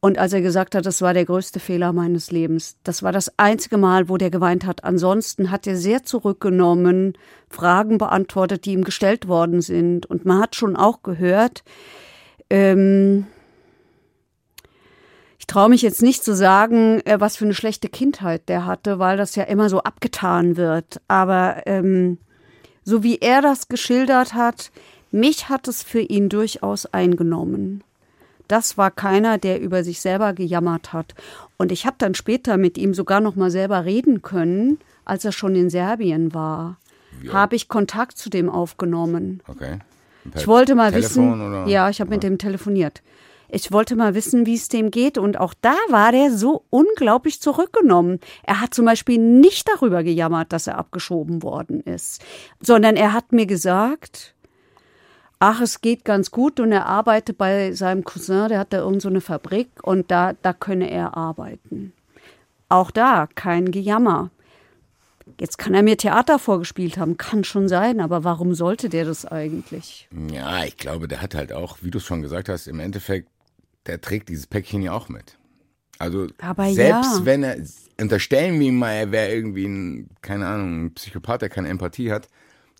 Und 0.00 0.16
als 0.16 0.32
er 0.32 0.40
gesagt 0.40 0.74
hat, 0.74 0.86
das 0.86 1.02
war 1.02 1.12
der 1.12 1.26
größte 1.26 1.60
Fehler 1.60 1.92
meines 1.92 2.30
Lebens. 2.30 2.76
Das 2.84 3.02
war 3.02 3.12
das 3.12 3.38
einzige 3.38 3.76
Mal, 3.76 4.08
wo 4.08 4.16
der 4.16 4.30
geweint 4.30 4.64
hat. 4.64 4.82
Ansonsten 4.82 5.50
hat 5.50 5.66
er 5.66 5.76
sehr 5.76 6.04
zurückgenommen, 6.04 7.18
Fragen 7.50 7.98
beantwortet, 7.98 8.64
die 8.64 8.72
ihm 8.72 8.84
gestellt 8.84 9.28
worden 9.28 9.60
sind. 9.60 10.06
Und 10.06 10.24
man 10.24 10.40
hat 10.40 10.56
schon 10.56 10.74
auch 10.74 11.02
gehört, 11.02 11.64
ähm, 12.48 13.26
ich 15.38 15.46
traue 15.46 15.68
mich 15.68 15.82
jetzt 15.82 16.02
nicht 16.02 16.24
zu 16.24 16.34
sagen, 16.34 17.00
äh, 17.04 17.20
was 17.20 17.36
für 17.36 17.44
eine 17.44 17.54
schlechte 17.54 17.90
Kindheit 17.90 18.48
der 18.48 18.64
hatte, 18.64 18.98
weil 18.98 19.18
das 19.18 19.36
ja 19.36 19.44
immer 19.44 19.68
so 19.68 19.80
abgetan 19.80 20.56
wird. 20.56 21.02
Aber 21.08 21.62
ähm, 21.66 22.16
so 22.84 23.02
wie 23.02 23.18
er 23.18 23.42
das 23.42 23.68
geschildert 23.68 24.32
hat, 24.32 24.70
mich 25.10 25.50
hat 25.50 25.68
es 25.68 25.82
für 25.82 26.00
ihn 26.00 26.30
durchaus 26.30 26.86
eingenommen 26.86 27.84
das 28.50 28.76
war 28.78 28.90
keiner, 28.90 29.38
der 29.38 29.60
über 29.60 29.84
sich 29.84 30.00
selber 30.00 30.32
gejammert 30.32 30.92
hat. 30.92 31.14
Und 31.56 31.72
ich 31.72 31.86
habe 31.86 31.96
dann 31.98 32.14
später 32.14 32.56
mit 32.56 32.78
ihm 32.78 32.94
sogar 32.94 33.20
noch 33.20 33.36
mal 33.36 33.50
selber 33.50 33.84
reden 33.84 34.22
können, 34.22 34.78
als 35.04 35.24
er 35.24 35.32
schon 35.32 35.54
in 35.54 35.70
Serbien 35.70 36.34
war. 36.34 36.78
Ja. 37.22 37.32
Habe 37.32 37.56
ich 37.56 37.68
Kontakt 37.68 38.18
zu 38.18 38.30
dem 38.30 38.48
aufgenommen. 38.48 39.42
Okay. 39.46 39.78
Ich 40.34 40.46
wollte 40.46 40.74
mal 40.74 40.92
Telefon 40.92 41.40
wissen. 41.40 41.48
Oder? 41.48 41.66
Ja, 41.66 41.90
ich 41.90 42.00
habe 42.00 42.10
mit 42.10 42.22
dem 42.22 42.38
telefoniert. 42.38 43.02
Ich 43.48 43.72
wollte 43.72 43.96
mal 43.96 44.14
wissen, 44.14 44.46
wie 44.46 44.54
es 44.54 44.68
dem 44.68 44.90
geht. 44.90 45.18
Und 45.18 45.38
auch 45.38 45.54
da 45.60 45.74
war 45.88 46.12
der 46.12 46.30
so 46.30 46.64
unglaublich 46.70 47.40
zurückgenommen. 47.40 48.20
Er 48.44 48.60
hat 48.60 48.74
zum 48.74 48.84
Beispiel 48.84 49.18
nicht 49.18 49.68
darüber 49.68 50.02
gejammert, 50.02 50.52
dass 50.52 50.66
er 50.66 50.78
abgeschoben 50.78 51.42
worden 51.42 51.80
ist, 51.80 52.22
sondern 52.60 52.96
er 52.96 53.12
hat 53.12 53.32
mir 53.32 53.46
gesagt, 53.46 54.34
ach, 55.40 55.60
es 55.60 55.80
geht 55.80 56.04
ganz 56.04 56.30
gut 56.30 56.60
und 56.60 56.70
er 56.70 56.86
arbeitet 56.86 57.36
bei 57.38 57.72
seinem 57.72 58.04
Cousin, 58.04 58.48
der 58.48 58.60
hat 58.60 58.72
da 58.72 58.78
irgend 58.78 59.02
so 59.02 59.08
eine 59.08 59.20
Fabrik 59.20 59.68
und 59.82 60.10
da, 60.10 60.34
da 60.34 60.52
könne 60.52 60.88
er 60.88 61.16
arbeiten. 61.16 61.92
Auch 62.68 62.92
da 62.92 63.26
kein 63.34 63.72
Gejammer. 63.72 64.30
Jetzt 65.40 65.58
kann 65.58 65.74
er 65.74 65.82
mir 65.82 65.96
Theater 65.96 66.38
vorgespielt 66.38 66.98
haben, 66.98 67.16
kann 67.16 67.44
schon 67.44 67.68
sein, 67.68 68.00
aber 68.00 68.24
warum 68.24 68.54
sollte 68.54 68.88
der 68.88 69.04
das 69.04 69.24
eigentlich? 69.24 70.08
Ja, 70.30 70.64
ich 70.64 70.76
glaube, 70.76 71.08
der 71.08 71.22
hat 71.22 71.34
halt 71.34 71.52
auch, 71.52 71.78
wie 71.80 71.90
du 71.90 71.98
es 71.98 72.04
schon 72.04 72.20
gesagt 72.20 72.48
hast, 72.48 72.66
im 72.66 72.78
Endeffekt, 72.78 73.28
der 73.86 74.00
trägt 74.00 74.28
dieses 74.28 74.46
Päckchen 74.46 74.82
ja 74.82 74.92
auch 74.92 75.08
mit. 75.08 75.38
Also 75.98 76.26
aber 76.40 76.72
selbst 76.72 77.20
ja. 77.20 77.24
wenn 77.24 77.42
er, 77.42 77.56
unterstellen 78.00 78.58
wir 78.60 78.68
ihm 78.68 78.78
mal, 78.78 78.92
er 78.92 79.12
wäre 79.12 79.32
irgendwie 79.32 79.66
ein, 79.66 80.10
keine 80.20 80.46
Ahnung, 80.46 80.84
ein 80.84 80.94
Psychopath, 80.94 81.42
der 81.42 81.48
keine 81.48 81.68
Empathie 81.68 82.10
hat, 82.10 82.28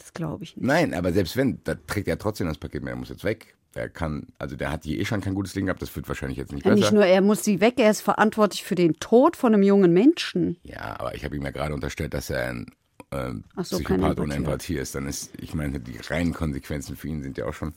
das 0.00 0.12
glaube 0.12 0.44
ich 0.44 0.56
nicht. 0.56 0.66
Nein, 0.66 0.94
aber 0.94 1.12
selbst 1.12 1.36
wenn, 1.36 1.60
da 1.64 1.74
trägt 1.74 2.08
er 2.08 2.18
trotzdem 2.18 2.46
das 2.46 2.58
Paket 2.58 2.82
mehr. 2.82 2.94
Er 2.94 2.98
muss 2.98 3.08
jetzt 3.08 3.24
weg. 3.24 3.54
Er 3.74 3.88
kann, 3.88 4.26
also 4.38 4.56
der 4.56 4.72
hat 4.72 4.82
hier 4.82 4.98
eh 4.98 5.04
schon 5.04 5.20
kein 5.20 5.34
gutes 5.34 5.52
Ding 5.52 5.66
gehabt, 5.66 5.80
das 5.80 5.94
wird 5.94 6.08
wahrscheinlich 6.08 6.38
jetzt 6.38 6.52
nicht 6.52 6.64
ja, 6.64 6.72
besser. 6.72 6.86
Nicht 6.86 6.92
nur, 6.92 7.06
er 7.06 7.20
muss 7.20 7.44
sie 7.44 7.60
weg, 7.60 7.74
er 7.76 7.90
ist 7.90 8.00
verantwortlich 8.00 8.64
für 8.64 8.74
den 8.74 8.94
Tod 8.94 9.36
von 9.36 9.54
einem 9.54 9.62
jungen 9.62 9.92
Menschen. 9.92 10.56
Ja, 10.64 10.98
aber 10.98 11.14
ich 11.14 11.24
habe 11.24 11.36
ihm 11.36 11.42
ja 11.42 11.50
gerade 11.50 11.72
unterstellt, 11.72 12.12
dass 12.12 12.30
er 12.30 12.48
ein 12.48 12.66
äh, 13.10 13.30
so, 13.62 13.76
Psychopath 13.76 14.18
ohne 14.18 14.34
Empathie 14.34 14.76
ist. 14.76 14.96
Dann 14.96 15.06
ist, 15.06 15.30
ich 15.40 15.54
meine, 15.54 15.78
die 15.78 15.98
reinen 15.98 16.32
Konsequenzen 16.32 16.96
für 16.96 17.06
ihn 17.06 17.22
sind 17.22 17.38
ja 17.38 17.46
auch 17.46 17.54
schon. 17.54 17.74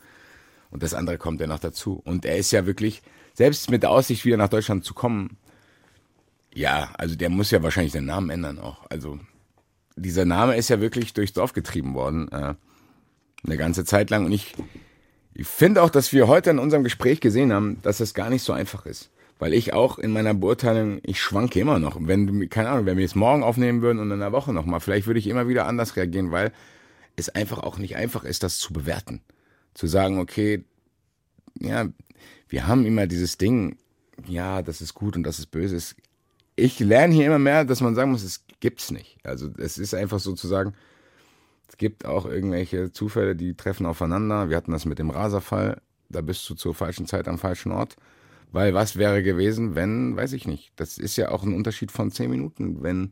Und 0.72 0.82
das 0.82 0.96
andere 0.96 1.20
kommt 1.20 1.40
ja 1.42 1.46
noch 1.46 1.60
dazu. 1.60 2.02
Und 2.04 2.26
er 2.26 2.38
ist 2.38 2.52
ja 2.52 2.66
wirklich, 2.66 3.04
selbst 3.36 3.70
mit 3.70 3.84
der 3.84 3.92
Aussicht, 3.92 4.26
wieder 4.26 4.38
nach 4.38 4.50
Deutschland 4.50 4.84
zu 4.84 4.96
kommen, 4.96 5.38
ja, 6.56 6.92
also 6.98 7.16
der 7.16 7.30
muss 7.30 7.52
ja 7.52 7.62
wahrscheinlich 7.62 7.94
den 7.94 8.06
Namen 8.06 8.32
ändern 8.32 8.58
auch. 8.58 8.90
Also 8.90 9.20
dieser 9.96 10.26
Name 10.26 10.56
ist 10.56 10.70
ja 10.70 10.82
wirklich 10.82 11.14
durchs 11.14 11.34
Dorf 11.34 11.54
getrieben 11.54 11.94
worden, 11.94 12.32
äh, 12.32 12.56
eine 13.46 13.58
ganze 13.58 13.86
Zeit 13.86 14.10
lang. 14.10 14.26
Und 14.26 14.32
ich, 14.32 14.54
ich 15.34 15.48
finde 15.48 15.82
auch, 15.82 15.90
dass 15.90 16.14
wir 16.14 16.28
heute 16.28 16.50
in 16.50 16.60
unserem 16.60 16.84
Gespräch 16.84 17.20
gesehen 17.20 17.54
haben, 17.54 17.78
dass 17.82 18.00
es 18.00 18.14
gar 18.14 18.30
nicht 18.30 18.44
so 18.44 18.54
einfach 18.54 18.86
ist. 18.86 19.10
Weil 19.40 19.54
ich 19.54 19.74
auch 19.74 19.98
in 19.98 20.12
meiner 20.12 20.34
Beurteilung, 20.34 21.00
ich 21.04 21.20
schwanke 21.20 21.60
immer 21.60 21.80
noch. 21.80 21.98
Wenn 22.00 22.50
keine 22.50 22.70
Ahnung, 22.70 22.86
wenn 22.86 22.98
wir 22.98 23.06
es 23.06 23.16
morgen 23.16 23.44
aufnehmen 23.44 23.82
würden 23.82 24.00
und 24.00 24.08
in 24.08 24.22
einer 24.22 24.32
Woche 24.32 24.54
nochmal, 24.54 24.80
vielleicht 24.80 25.08
würde 25.08 25.20
ich 25.20 25.28
immer 25.28 25.48
wieder 25.48 25.66
anders 25.68 25.96
reagieren, 25.96 26.32
weil 26.32 26.52
es 27.16 27.30
einfach 27.30 27.60
auch 27.60 27.78
nicht 27.78 27.96
einfach 27.96 28.24
ist, 28.24 28.44
das 28.44 28.58
zu 28.58 28.74
bewerten. 28.74 29.22
Zu 29.74 29.88
sagen, 29.88 30.20
okay, 30.20 30.64
ja, 31.60 31.88
wir 32.48 32.68
haben 32.68 32.86
immer 32.86 33.08
dieses 33.08 33.38
Ding, 33.38 33.78
ja, 34.28 34.62
das 34.62 34.82
ist 34.82 34.94
gut 34.94 35.16
und 35.16 35.24
das 35.24 35.40
ist 35.40 35.48
böse. 35.48 35.96
Ich 36.56 36.80
lerne 36.80 37.14
hier 37.14 37.28
immer 37.28 37.40
mehr, 37.40 37.66
dass 37.66 37.82
man 37.82 37.96
sagen 37.96 38.12
muss, 38.12 38.24
es 38.24 38.46
gibt's 38.60 38.92
nicht. 38.92 39.18
Also 39.24 39.50
es 39.58 39.78
ist 39.78 39.94
einfach 39.94 40.20
sozusagen, 40.20 40.74
es 41.68 41.78
gibt 41.78 42.06
auch 42.06 42.26
irgendwelche 42.26 42.92
Zufälle, 42.92 43.36
die 43.36 43.56
treffen 43.56 43.86
aufeinander. 43.86 44.50
Wir 44.50 44.58
hatten 44.58 44.72
das 44.72 44.86
mit 44.86 45.00
dem 45.00 45.10
Raserfall, 45.10 45.82
da 46.10 46.22
bist 46.22 46.48
du 46.50 46.56
zur 46.56 46.76
falschen 46.76 47.08
Zeit 47.08 47.28
am 47.28 47.40
falschen 47.40 47.72
Ort. 47.72 47.96
Weil 48.52 48.76
was 48.76 48.98
wäre 48.98 49.24
gewesen, 49.24 49.74
wenn, 49.74 50.16
weiß 50.16 50.34
ich 50.34 50.46
nicht. 50.46 50.72
Das 50.76 51.00
ist 51.00 51.18
ja 51.18 51.30
auch 51.30 51.44
ein 51.44 51.56
Unterschied 51.56 51.92
von 51.92 52.12
zehn 52.12 52.30
Minuten, 52.30 52.84
wenn 52.84 53.10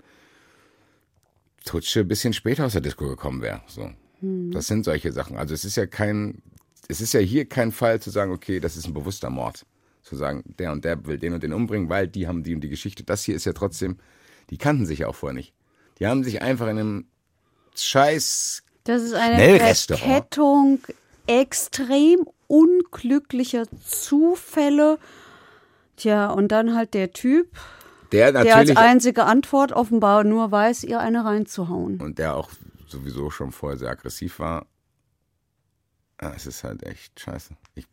Tutsche 1.66 2.02
ein 2.02 2.08
bisschen 2.08 2.34
später 2.34 2.66
aus 2.66 2.74
der 2.74 2.82
Disco 2.82 3.08
gekommen 3.08 3.42
wäre. 3.42 3.62
So. 3.66 3.90
Hm. 4.20 4.52
Das 4.52 4.68
sind 4.68 4.86
solche 4.86 5.12
Sachen. 5.12 5.38
Also 5.38 5.56
es 5.56 5.66
ist 5.66 5.78
ja 5.78 5.88
kein, 5.88 6.44
es 6.88 7.02
ist 7.02 7.14
ja 7.14 7.20
hier 7.20 7.46
kein 7.46 7.72
Fall 7.72 8.00
zu 8.00 8.12
sagen, 8.12 8.32
okay, 8.32 8.60
das 8.60 8.78
ist 8.78 8.86
ein 8.88 8.94
bewusster 8.94 9.32
Mord. 9.32 9.66
Zu 10.04 10.16
sagen, 10.16 10.44
der 10.60 10.72
und 10.72 10.84
der 10.84 11.06
will 11.06 11.18
den 11.18 11.34
und 11.34 11.44
den 11.44 11.54
umbringen, 11.54 11.90
weil 11.90 12.08
die 12.08 12.28
haben 12.28 12.44
die 12.44 12.56
und 12.56 12.62
die 12.62 12.70
Geschichte. 12.70 13.04
Das 13.04 13.24
hier 13.24 13.36
ist 13.36 13.46
ja 13.46 13.54
trotzdem 13.54 13.98
die 14.52 14.58
kannten 14.58 14.86
sich 14.86 15.00
ja 15.00 15.08
auch 15.08 15.16
vorher 15.16 15.34
nicht. 15.34 15.54
Die 15.98 16.06
haben 16.06 16.24
sich 16.24 16.42
einfach 16.42 16.68
in 16.68 16.78
einem 16.78 17.06
scheiß 17.76 18.64
Das 18.84 19.02
ist 19.02 19.14
eine 19.14 19.60
Verkettung 19.60 20.80
extrem 21.26 22.28
unglücklicher 22.48 23.66
Zufälle. 23.84 25.00
Tja, 25.96 26.30
und 26.30 26.50
dann 26.50 26.76
halt 26.76 26.94
der 26.94 27.14
Typ, 27.14 27.56
der, 28.12 28.34
der 28.34 28.58
als 28.58 28.76
einzige 28.76 29.24
Antwort 29.24 29.72
offenbar 29.72 30.26
nur 30.26 30.52
weiß, 30.52 30.84
ihr 30.84 31.00
eine 31.00 31.24
reinzuhauen. 31.24 32.02
Und 32.02 32.20
der 32.20 32.36
auch 32.36 32.50
sowieso 32.88 33.30
schon 33.30 33.54
vorher 33.54 33.78
sehr 33.78 33.90
aggressiv 33.90 34.40
war. 34.40 34.66
Ja, 36.22 36.34
es 36.36 36.46
ist 36.46 36.64
halt 36.64 36.84
echt 36.84 37.20
scheiße. 37.20 37.56
Ich 37.76 37.86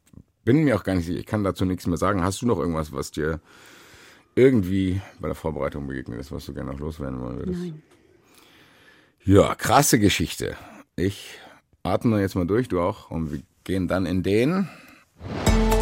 bin 0.49 0.65
mir 0.65 0.77
auch 0.77 0.83
gar 0.83 0.95
nicht 0.95 1.05
sicher, 1.05 1.19
ich 1.19 1.27
kann 1.27 1.45
dazu 1.45 1.67
nichts 1.67 1.87
mehr 1.87 1.99
sagen. 1.99 2.25
Hast 2.25 2.41
du 2.41 2.47
noch 2.47 2.59
irgendwas, 2.59 2.91
was 2.91 3.11
dir 3.11 3.39
irgendwie 4.35 5.03
bei 5.21 5.29
der 5.29 5.35
Vorbereitung 5.35 5.87
begegnet 5.87 6.19
ist, 6.19 6.33
was 6.33 6.47
du 6.47 6.55
gerne 6.55 6.73
noch 6.73 6.81
loswerden 6.81 7.21
wollen 7.21 7.37
würdest? 7.37 7.61
Nein. 7.61 7.83
Ja, 9.27 9.55
krasse 9.55 9.99
Geschichte. 9.99 10.57
Ich 10.97 11.39
atme 11.83 12.19
jetzt 12.23 12.35
mal 12.35 12.47
durch, 12.47 12.67
du 12.67 12.81
auch, 12.81 13.11
und 13.11 13.31
wir 13.31 13.43
gehen 13.65 13.89
dann 13.89 14.07
in 14.07 14.23
den 14.23 14.67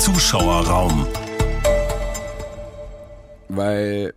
Zuschauerraum. 0.01 1.07
Weil 3.49 4.15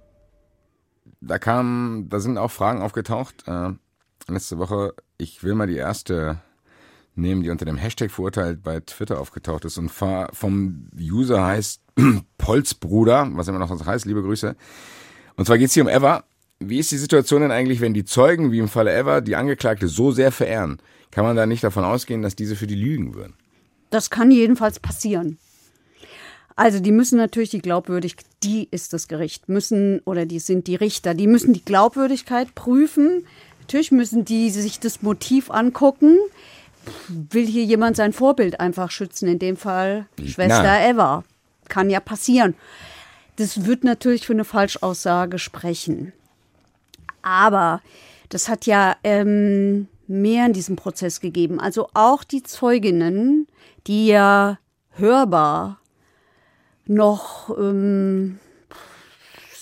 da 1.21 1.37
kam, 1.37 2.07
da 2.09 2.19
sind 2.19 2.39
auch 2.39 2.49
Fragen 2.49 2.81
aufgetaucht. 2.81 3.47
Äh, 3.47 3.73
letzte 4.27 4.57
Woche, 4.57 4.95
ich 5.19 5.43
will 5.43 5.53
mal 5.53 5.67
die 5.67 5.77
erste 5.77 6.41
nehmen, 7.19 7.43
die 7.43 7.49
unter 7.49 7.65
dem 7.65 7.77
Hashtag 7.77 8.11
verurteilt 8.11 8.63
bei 8.63 8.79
Twitter 8.79 9.19
aufgetaucht 9.19 9.65
ist 9.65 9.77
und 9.77 9.89
vom 9.89 10.89
User 10.99 11.45
heißt 11.45 11.81
Polzbruder, 12.37 13.29
was 13.33 13.47
immer 13.47 13.59
noch 13.59 13.69
sonst 13.69 13.85
heißt, 13.85 14.05
liebe 14.05 14.21
Grüße. 14.21 14.55
Und 15.35 15.45
zwar 15.45 15.57
geht 15.57 15.67
es 15.67 15.73
hier 15.73 15.83
um 15.83 15.89
Eva. 15.89 16.23
Wie 16.59 16.79
ist 16.79 16.91
die 16.91 16.97
Situation 16.97 17.41
denn 17.41 17.51
eigentlich, 17.51 17.79
wenn 17.79 17.93
die 17.93 18.03
Zeugen, 18.03 18.51
wie 18.51 18.59
im 18.59 18.67
Falle 18.67 18.93
Eva, 18.93 19.21
die 19.21 19.35
Angeklagte 19.35 19.87
so 19.87 20.11
sehr 20.11 20.31
verehren? 20.31 20.81
Kann 21.11 21.23
man 21.23 21.35
da 21.35 21.45
nicht 21.45 21.63
davon 21.63 21.85
ausgehen, 21.85 22.21
dass 22.21 22.35
diese 22.35 22.55
für 22.55 22.67
die 22.67 22.75
lügen 22.75 23.15
würden? 23.15 23.33
Das 23.89 24.09
kann 24.09 24.31
jedenfalls 24.31 24.79
passieren. 24.79 25.39
Also 26.55 26.81
die 26.81 26.91
müssen 26.91 27.17
natürlich 27.17 27.51
die 27.51 27.61
Glaubwürdigkeit, 27.61 28.25
die 28.43 28.67
ist 28.69 28.91
das 28.91 29.07
Gericht, 29.07 29.47
müssen 29.47 30.01
oder 30.01 30.25
die 30.25 30.39
sind 30.39 30.67
die 30.67 30.75
Richter, 30.75 31.13
die 31.13 31.27
müssen 31.27 31.53
die 31.53 31.63
Glaubwürdigkeit 31.63 32.53
prüfen. 32.53 33.25
Natürlich 33.61 33.91
müssen 33.91 34.25
die 34.25 34.49
sich 34.49 34.81
das 34.81 35.01
Motiv 35.01 35.51
angucken 35.51 36.17
will 37.07 37.45
hier 37.45 37.63
jemand 37.63 37.95
sein 37.95 38.13
Vorbild 38.13 38.59
einfach 38.59 38.91
schützen, 38.91 39.27
in 39.27 39.39
dem 39.39 39.57
Fall 39.57 40.07
Schwester 40.23 40.63
Na. 40.63 40.89
Eva. 40.89 41.23
Kann 41.67 41.89
ja 41.89 41.99
passieren. 41.99 42.55
Das 43.35 43.65
wird 43.65 43.83
natürlich 43.83 44.25
für 44.25 44.33
eine 44.33 44.43
Falschaussage 44.43 45.39
sprechen. 45.39 46.13
Aber 47.21 47.81
das 48.29 48.49
hat 48.49 48.65
ja 48.65 48.95
ähm, 49.03 49.87
mehr 50.07 50.45
in 50.45 50.53
diesem 50.53 50.75
Prozess 50.75 51.19
gegeben. 51.19 51.59
Also 51.59 51.89
auch 51.93 52.23
die 52.23 52.43
Zeuginnen, 52.43 53.47
die 53.87 54.07
ja 54.07 54.57
hörbar 54.91 55.79
noch 56.85 57.55
ähm, 57.57 58.39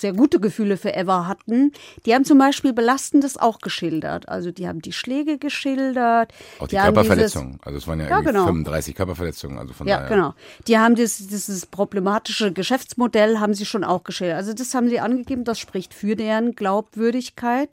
sehr 0.00 0.12
gute 0.12 0.40
Gefühle 0.40 0.76
für 0.76 0.90
Eva 0.90 1.26
hatten, 1.26 1.72
die 2.06 2.14
haben 2.14 2.24
zum 2.24 2.38
Beispiel 2.38 2.72
Belastendes 2.72 3.36
auch 3.36 3.58
geschildert. 3.58 4.28
Also 4.28 4.50
die 4.50 4.68
haben 4.68 4.80
die 4.80 4.92
Schläge 4.92 5.38
geschildert. 5.38 6.32
Auch 6.58 6.68
die, 6.68 6.76
die 6.76 6.82
Körperverletzungen. 6.82 7.58
also 7.62 7.78
es 7.78 7.86
waren 7.86 8.00
ja, 8.00 8.08
ja 8.08 8.20
genau. 8.20 8.46
35 8.46 8.94
Körperverletzungen. 8.94 9.58
Also 9.58 9.72
von 9.74 9.86
ja, 9.86 9.96
daher. 9.96 10.08
genau. 10.08 10.34
Die 10.66 10.78
haben 10.78 10.94
das, 10.94 11.18
dieses 11.18 11.66
problematische 11.66 12.52
Geschäftsmodell 12.52 13.38
haben 13.38 13.54
sie 13.54 13.66
schon 13.66 13.84
auch 13.84 14.04
geschildert. 14.04 14.36
Also 14.36 14.52
das 14.52 14.74
haben 14.74 14.88
sie 14.88 15.00
angegeben, 15.00 15.44
das 15.44 15.58
spricht 15.58 15.94
für 15.94 16.16
deren 16.16 16.54
Glaubwürdigkeit. 16.54 17.70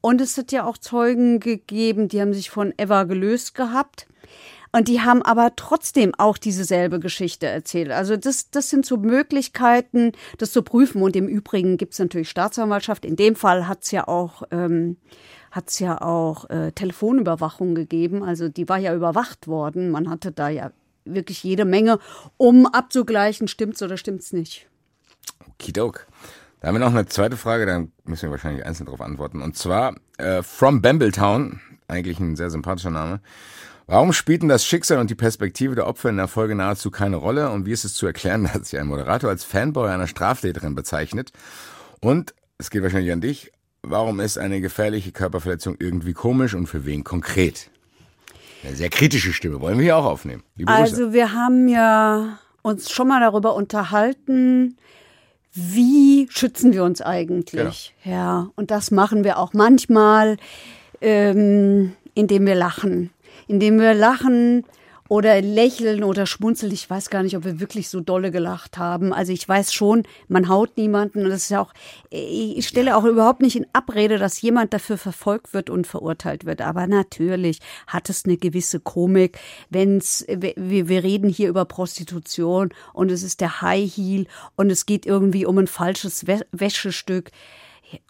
Und 0.00 0.20
es 0.20 0.38
hat 0.38 0.52
ja 0.52 0.64
auch 0.64 0.78
Zeugen 0.78 1.40
gegeben, 1.40 2.08
die 2.08 2.20
haben 2.20 2.32
sich 2.32 2.50
von 2.50 2.72
Eva 2.76 3.04
gelöst 3.04 3.54
gehabt. 3.54 4.06
Und 4.72 4.88
die 4.88 5.00
haben 5.00 5.22
aber 5.22 5.52
trotzdem 5.56 6.12
auch 6.18 6.38
dieselbe 6.38 7.00
Geschichte 7.00 7.46
erzählt. 7.46 7.90
Also 7.90 8.16
das, 8.16 8.50
das 8.50 8.68
sind 8.68 8.84
so 8.84 8.96
Möglichkeiten, 8.96 10.12
das 10.36 10.52
zu 10.52 10.62
prüfen. 10.62 11.02
Und 11.02 11.16
im 11.16 11.26
Übrigen 11.26 11.76
gibt 11.76 11.94
es 11.94 11.98
natürlich 11.98 12.28
Staatsanwaltschaft. 12.28 13.04
In 13.04 13.16
dem 13.16 13.34
Fall 13.34 13.66
hat 13.66 13.84
es 13.84 13.90
ja 13.90 14.06
auch, 14.06 14.42
ähm, 14.50 14.96
hat's 15.50 15.78
ja 15.78 16.00
auch 16.02 16.50
äh, 16.50 16.72
Telefonüberwachung 16.72 17.74
gegeben. 17.74 18.22
Also 18.22 18.48
die 18.48 18.68
war 18.68 18.78
ja 18.78 18.94
überwacht 18.94 19.48
worden. 19.48 19.90
Man 19.90 20.10
hatte 20.10 20.32
da 20.32 20.48
ja 20.48 20.70
wirklich 21.04 21.42
jede 21.42 21.64
Menge, 21.64 21.98
um 22.36 22.66
abzugleichen, 22.66 23.48
stimmt's 23.48 23.82
oder 23.82 23.96
stimmt's 23.96 24.32
nicht. 24.32 24.68
Okidok. 25.48 26.06
Da 26.60 26.68
haben 26.68 26.74
wir 26.74 26.80
noch 26.80 26.90
eine 26.90 27.06
zweite 27.06 27.36
Frage, 27.36 27.66
da 27.66 27.84
müssen 28.04 28.22
wir 28.22 28.30
wahrscheinlich 28.32 28.66
einzeln 28.66 28.86
darauf 28.86 29.00
antworten. 29.00 29.42
Und 29.42 29.56
zwar 29.56 29.94
äh, 30.18 30.42
From 30.42 30.82
Bambletown, 30.82 31.60
eigentlich 31.86 32.18
ein 32.18 32.36
sehr 32.36 32.50
sympathischer 32.50 32.90
Name. 32.90 33.20
Warum 33.90 34.12
spielten 34.12 34.48
das 34.48 34.66
Schicksal 34.66 34.98
und 34.98 35.08
die 35.08 35.14
Perspektive 35.14 35.74
der 35.74 35.86
Opfer 35.86 36.10
in 36.10 36.18
der 36.18 36.28
Folge 36.28 36.54
nahezu 36.54 36.90
keine 36.90 37.16
Rolle? 37.16 37.48
Und 37.48 37.64
wie 37.64 37.72
ist 37.72 37.84
es 37.84 37.94
zu 37.94 38.06
erklären, 38.06 38.44
dass 38.52 38.68
sich 38.68 38.78
ein 38.78 38.86
Moderator 38.86 39.30
als 39.30 39.44
Fanboy 39.44 39.88
einer 39.88 40.06
Straftäterin 40.06 40.74
bezeichnet? 40.74 41.32
Und, 42.00 42.34
es 42.58 42.68
geht 42.68 42.82
wahrscheinlich 42.82 43.12
an 43.12 43.22
dich, 43.22 43.50
warum 43.82 44.20
ist 44.20 44.36
eine 44.36 44.60
gefährliche 44.60 45.10
Körperverletzung 45.10 45.76
irgendwie 45.78 46.12
komisch 46.12 46.52
und 46.52 46.66
für 46.66 46.84
wen 46.84 47.02
konkret? 47.02 47.70
Eine 48.62 48.76
sehr 48.76 48.90
kritische 48.90 49.32
Stimme 49.32 49.58
wollen 49.62 49.78
wir 49.78 49.84
hier 49.84 49.96
auch 49.96 50.04
aufnehmen. 50.04 50.42
Liebe 50.56 50.70
also 50.70 51.14
wir 51.14 51.32
haben 51.32 51.66
ja 51.68 52.38
uns 52.60 52.90
schon 52.90 53.08
mal 53.08 53.20
darüber 53.20 53.54
unterhalten, 53.54 54.76
wie 55.54 56.28
schützen 56.30 56.74
wir 56.74 56.84
uns 56.84 57.00
eigentlich? 57.00 57.94
Genau. 58.04 58.16
Ja, 58.16 58.50
und 58.54 58.70
das 58.70 58.90
machen 58.90 59.24
wir 59.24 59.38
auch 59.38 59.54
manchmal, 59.54 60.36
ähm, 61.00 61.94
indem 62.14 62.44
wir 62.44 62.54
lachen. 62.54 63.10
Indem 63.48 63.80
wir 63.80 63.94
lachen, 63.94 64.64
oder 65.08 65.40
lächeln 65.40 66.04
oder 66.04 66.26
schmunzeln. 66.26 66.72
Ich 66.72 66.88
weiß 66.88 67.08
gar 67.10 67.22
nicht, 67.22 67.36
ob 67.36 67.44
wir 67.44 67.60
wirklich 67.60 67.88
so 67.88 68.00
dolle 68.00 68.30
gelacht 68.30 68.76
haben. 68.76 69.12
Also 69.12 69.32
ich 69.32 69.48
weiß 69.48 69.72
schon, 69.72 70.02
man 70.28 70.48
haut 70.48 70.76
niemanden 70.76 71.24
und 71.24 71.30
das 71.30 71.44
ist 71.44 71.50
ja 71.50 71.62
auch, 71.62 71.72
ich 72.10 72.68
stelle 72.68 72.96
auch 72.96 73.04
überhaupt 73.04 73.40
nicht 73.40 73.56
in 73.56 73.66
Abrede, 73.72 74.18
dass 74.18 74.40
jemand 74.42 74.74
dafür 74.74 74.98
verfolgt 74.98 75.54
wird 75.54 75.70
und 75.70 75.86
verurteilt 75.86 76.44
wird. 76.44 76.60
Aber 76.60 76.86
natürlich 76.86 77.60
hat 77.86 78.10
es 78.10 78.26
eine 78.26 78.36
gewisse 78.36 78.80
Komik, 78.80 79.38
wenn's, 79.70 80.26
wir, 80.28 80.54
wir 80.56 81.02
reden 81.02 81.30
hier 81.30 81.48
über 81.48 81.64
Prostitution 81.64 82.70
und 82.92 83.10
es 83.10 83.22
ist 83.22 83.40
der 83.40 83.62
High 83.62 83.90
Heel 83.90 84.26
und 84.56 84.70
es 84.70 84.84
geht 84.84 85.06
irgendwie 85.06 85.46
um 85.46 85.56
ein 85.56 85.66
falsches 85.66 86.26
Wäschestück 86.52 87.30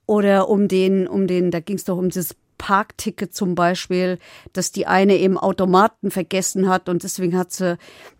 oder 0.06 0.48
um 0.48 0.66
den, 0.66 1.06
um 1.06 1.28
den, 1.28 1.52
da 1.52 1.60
ging 1.60 1.76
es 1.76 1.84
doch 1.84 1.96
um 1.96 2.10
das 2.10 2.34
Parkticket 2.58 3.34
zum 3.34 3.54
Beispiel, 3.54 4.18
dass 4.52 4.72
die 4.72 4.86
eine 4.86 5.16
eben 5.16 5.38
Automaten 5.38 6.10
vergessen 6.10 6.68
hat 6.68 6.88
und 6.88 7.02
deswegen 7.04 7.36
hat 7.36 7.52
sie, 7.52 7.78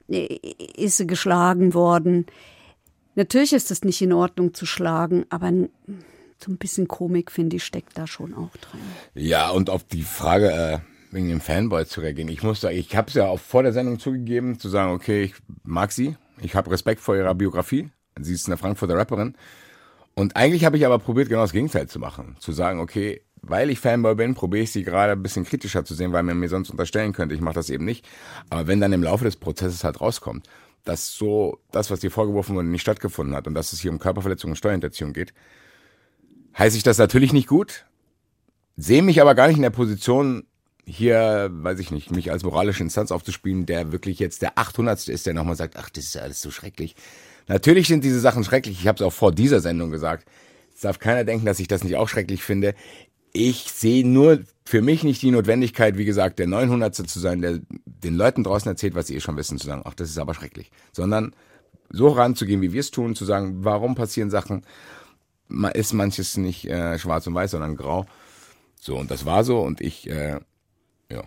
äh, 0.08 0.38
ist 0.76 0.96
sie 0.96 1.06
geschlagen 1.06 1.74
worden. 1.74 2.26
Natürlich 3.14 3.52
ist 3.52 3.70
es 3.70 3.82
nicht 3.82 4.00
in 4.00 4.12
Ordnung 4.12 4.54
zu 4.54 4.64
schlagen, 4.64 5.26
aber 5.28 5.50
so 6.38 6.52
ein 6.52 6.56
bisschen 6.56 6.86
Komik, 6.86 7.32
finde 7.32 7.56
ich, 7.56 7.64
steckt 7.64 7.98
da 7.98 8.06
schon 8.06 8.32
auch 8.32 8.56
drin. 8.56 8.80
Ja, 9.14 9.50
und 9.50 9.70
auf 9.70 9.82
die 9.84 10.02
Frage 10.02 10.52
äh, 10.52 10.78
wegen 11.10 11.28
dem 11.28 11.40
Fanboy 11.40 11.84
zu 11.86 12.00
reagieren. 12.00 12.28
Ich 12.28 12.42
muss 12.42 12.60
sagen, 12.60 12.76
ich 12.76 12.94
habe 12.96 13.08
es 13.08 13.14
ja 13.14 13.26
auch 13.26 13.40
vor 13.40 13.62
der 13.62 13.72
Sendung 13.72 13.98
zugegeben, 13.98 14.58
zu 14.58 14.68
sagen, 14.68 14.92
okay, 14.92 15.24
ich 15.24 15.34
mag 15.64 15.92
sie, 15.92 16.16
ich 16.40 16.54
habe 16.54 16.70
Respekt 16.70 17.00
vor 17.00 17.16
ihrer 17.16 17.34
Biografie. 17.34 17.90
Sie 18.20 18.34
ist 18.34 18.46
eine 18.46 18.56
Frankfurter 18.56 18.96
Rapperin. 18.96 19.34
Und 20.14 20.36
eigentlich 20.36 20.64
habe 20.64 20.76
ich 20.76 20.84
aber 20.84 20.98
probiert, 20.98 21.28
genau 21.28 21.42
das 21.42 21.52
Gegenteil 21.52 21.88
zu 21.88 22.00
machen. 22.00 22.36
Zu 22.40 22.52
sagen, 22.52 22.80
okay, 22.80 23.22
weil 23.42 23.70
ich 23.70 23.80
Fanboy 23.80 24.14
bin, 24.14 24.34
probiere 24.34 24.64
ich 24.64 24.72
sie 24.72 24.82
gerade 24.82 25.12
ein 25.12 25.22
bisschen 25.22 25.44
kritischer 25.44 25.84
zu 25.84 25.94
sehen, 25.94 26.12
weil 26.12 26.22
man 26.22 26.38
mir 26.38 26.48
sonst 26.48 26.70
unterstellen 26.70 27.12
könnte, 27.12 27.34
ich 27.34 27.40
mache 27.40 27.54
das 27.54 27.70
eben 27.70 27.84
nicht. 27.84 28.06
Aber 28.50 28.66
wenn 28.66 28.80
dann 28.80 28.92
im 28.92 29.02
Laufe 29.02 29.24
des 29.24 29.36
Prozesses 29.36 29.84
halt 29.84 30.00
rauskommt, 30.00 30.46
dass 30.84 31.14
so 31.14 31.58
das, 31.70 31.90
was 31.90 32.00
dir 32.00 32.10
vorgeworfen 32.10 32.56
wurde, 32.56 32.68
nicht 32.68 32.82
stattgefunden 32.82 33.34
hat 33.34 33.46
und 33.46 33.54
dass 33.54 33.72
es 33.72 33.80
hier 33.80 33.90
um 33.90 33.98
Körperverletzung 33.98 34.50
und 34.50 34.56
Steuerhinterziehung 34.56 35.12
geht, 35.12 35.34
heiße 36.58 36.76
ich 36.76 36.82
das 36.82 36.98
natürlich 36.98 37.32
nicht 37.32 37.48
gut, 37.48 37.84
sehe 38.76 39.02
mich 39.02 39.20
aber 39.20 39.34
gar 39.34 39.48
nicht 39.48 39.56
in 39.56 39.62
der 39.62 39.70
Position, 39.70 40.44
hier, 40.84 41.50
weiß 41.52 41.80
ich 41.80 41.90
nicht, 41.90 42.10
mich 42.10 42.32
als 42.32 42.44
moralische 42.44 42.82
Instanz 42.82 43.12
aufzuspielen, 43.12 43.66
der 43.66 43.92
wirklich 43.92 44.18
jetzt 44.18 44.40
der 44.40 44.58
800. 44.58 45.08
ist, 45.08 45.26
der 45.26 45.34
nochmal 45.34 45.56
sagt, 45.56 45.76
ach, 45.76 45.90
das 45.90 46.04
ist 46.04 46.14
ja 46.14 46.22
alles 46.22 46.40
so 46.40 46.50
schrecklich. 46.50 46.96
Natürlich 47.46 47.88
sind 47.88 48.04
diese 48.04 48.20
Sachen 48.20 48.42
schrecklich. 48.42 48.80
Ich 48.80 48.88
habe 48.88 48.96
es 48.96 49.02
auch 49.02 49.12
vor 49.12 49.32
dieser 49.32 49.60
Sendung 49.60 49.90
gesagt. 49.90 50.26
Es 50.74 50.82
darf 50.82 50.98
keiner 50.98 51.24
denken, 51.24 51.44
dass 51.44 51.60
ich 51.60 51.68
das 51.68 51.84
nicht 51.84 51.96
auch 51.96 52.08
schrecklich 52.08 52.42
finde 52.42 52.74
ich 53.32 53.70
sehe 53.70 54.06
nur 54.06 54.40
für 54.64 54.82
mich 54.82 55.02
nicht 55.02 55.22
die 55.22 55.30
Notwendigkeit, 55.30 55.96
wie 55.96 56.04
gesagt, 56.04 56.38
der 56.38 56.46
900. 56.46 56.94
zu 56.94 57.20
sein, 57.20 57.40
der 57.40 57.60
den 57.84 58.16
Leuten 58.16 58.44
draußen 58.44 58.68
erzählt, 58.68 58.94
was 58.94 59.06
sie 59.06 59.16
eh 59.16 59.20
schon 59.20 59.36
wissen, 59.36 59.58
zu 59.58 59.66
sagen, 59.66 59.82
ach, 59.84 59.94
das 59.94 60.10
ist 60.10 60.18
aber 60.18 60.34
schrecklich. 60.34 60.70
Sondern 60.92 61.34
so 61.90 62.08
ranzugehen, 62.08 62.60
wie 62.60 62.72
wir 62.72 62.80
es 62.80 62.90
tun, 62.90 63.14
zu 63.14 63.24
sagen, 63.24 63.64
warum 63.64 63.94
passieren 63.94 64.30
Sachen, 64.30 64.64
ist 65.72 65.94
manches 65.94 66.36
nicht 66.36 66.66
äh, 66.66 66.98
schwarz 66.98 67.26
und 67.26 67.34
weiß, 67.34 67.52
sondern 67.52 67.76
grau. 67.76 68.04
So, 68.80 68.96
und 68.96 69.10
das 69.10 69.24
war 69.24 69.44
so 69.44 69.60
und 69.60 69.80
ich, 69.80 70.08
äh, 70.08 70.40
ja. 71.10 71.22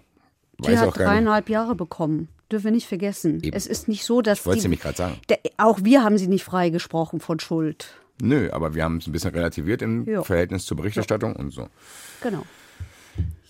Weiß 0.57 0.67
die 0.67 0.77
hat 0.77 0.97
dreieinhalb 0.97 1.49
Jahre 1.49 1.75
bekommen. 1.75 2.29
Dürfen 2.51 2.65
wir 2.65 2.71
nicht 2.71 2.87
vergessen. 2.87 3.41
Eben. 3.41 3.55
Es 3.55 3.65
ist 3.65 3.87
nicht 3.87 4.03
so, 4.03 4.21
dass. 4.21 4.39
Ich 4.39 4.45
wollte 4.45 4.61
sie 4.61 4.67
mich 4.67 4.81
gerade 4.81 4.97
sagen. 4.97 5.17
Der, 5.29 5.39
auch 5.57 5.79
wir 5.83 6.03
haben 6.03 6.17
sie 6.17 6.27
nicht 6.27 6.43
freigesprochen 6.43 7.19
von 7.19 7.39
Schuld. 7.39 7.95
Nö, 8.21 8.49
aber 8.51 8.75
wir 8.75 8.83
haben 8.83 8.97
es 8.97 9.07
ein 9.07 9.11
bisschen 9.11 9.31
relativiert 9.31 9.81
im 9.81 10.05
jo. 10.05 10.23
Verhältnis 10.23 10.65
zur 10.65 10.77
Berichterstattung 10.77 11.33
jo. 11.33 11.39
und 11.39 11.51
so. 11.51 11.69
Genau. 12.21 12.45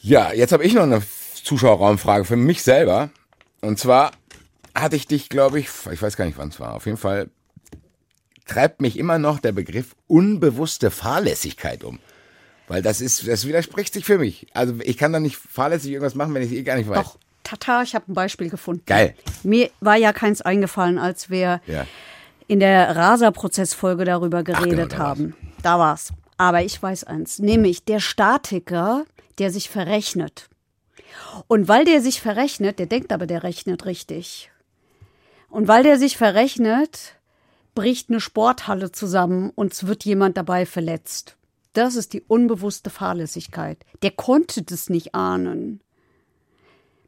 Ja, 0.01 0.33
jetzt 0.33 0.51
habe 0.51 0.63
ich 0.63 0.73
noch 0.73 0.83
eine 0.83 1.01
Zuschauerraumfrage 1.43 2.25
für 2.25 2.35
mich 2.35 2.63
selber. 2.63 3.09
Und 3.61 3.79
zwar 3.79 4.11
hatte 4.73 4.95
ich 4.95 5.07
dich, 5.07 5.29
glaube 5.29 5.59
ich, 5.59 5.69
ich 5.91 6.01
weiß 6.01 6.17
gar 6.17 6.25
nicht, 6.25 6.37
wann 6.37 6.49
es 6.49 6.59
war. 6.59 6.73
Auf 6.73 6.85
jeden 6.85 6.97
Fall 6.97 7.29
treibt 8.47 8.81
mich 8.81 8.97
immer 8.97 9.19
noch 9.19 9.39
der 9.39 9.51
Begriff 9.51 9.95
unbewusste 10.07 10.91
Fahrlässigkeit 10.91 11.83
um. 11.83 11.99
Weil 12.67 12.81
das 12.81 13.01
ist, 13.01 13.27
das 13.27 13.45
widerspricht 13.45 13.93
sich 13.93 14.05
für 14.05 14.17
mich. 14.17 14.47
Also 14.53 14.75
ich 14.81 14.97
kann 14.97 15.11
doch 15.11 15.19
nicht 15.19 15.35
fahrlässig 15.35 15.91
irgendwas 15.91 16.15
machen, 16.15 16.33
wenn 16.33 16.41
ich 16.41 16.51
es 16.51 16.57
eh 16.57 16.63
gar 16.63 16.77
nicht 16.77 16.89
weiß. 16.89 17.03
Doch, 17.03 17.17
tata, 17.43 17.83
ich 17.83 17.93
habe 17.95 18.11
ein 18.11 18.13
Beispiel 18.13 18.49
gefunden. 18.49 18.83
Geil. 18.85 19.15
Mir 19.43 19.69
war 19.81 19.97
ja 19.97 20.13
keins 20.13 20.41
eingefallen, 20.41 20.97
als 20.97 21.29
wir 21.29 21.61
ja 21.67 21.85
in 22.51 22.59
der 22.59 22.97
Rasa-Prozessfolge 22.97 24.03
darüber 24.03 24.43
geredet 24.43 24.89
Ach, 24.91 24.97
genau, 24.97 25.03
haben. 25.03 25.35
Da 25.63 25.79
war's. 25.79 26.11
Aber 26.35 26.61
ich 26.61 26.83
weiß 26.83 27.05
eins, 27.05 27.39
nämlich 27.39 27.85
der 27.85 28.01
Statiker, 28.01 29.05
der 29.37 29.51
sich 29.51 29.69
verrechnet. 29.69 30.49
Und 31.47 31.69
weil 31.69 31.85
der 31.85 32.01
sich 32.01 32.19
verrechnet, 32.19 32.77
der 32.77 32.87
denkt 32.87 33.13
aber, 33.13 33.25
der 33.25 33.43
rechnet 33.43 33.85
richtig. 33.85 34.51
Und 35.49 35.69
weil 35.69 35.83
der 35.83 35.97
sich 35.97 36.17
verrechnet, 36.17 37.15
bricht 37.73 38.09
eine 38.09 38.19
Sporthalle 38.19 38.91
zusammen 38.91 39.51
und 39.55 39.71
es 39.71 39.87
wird 39.87 40.03
jemand 40.03 40.35
dabei 40.35 40.65
verletzt. 40.65 41.37
Das 41.71 41.95
ist 41.95 42.11
die 42.11 42.21
unbewusste 42.21 42.89
Fahrlässigkeit. 42.89 43.85
Der 44.01 44.11
konnte 44.11 44.61
das 44.63 44.89
nicht 44.89 45.15
ahnen. 45.15 45.79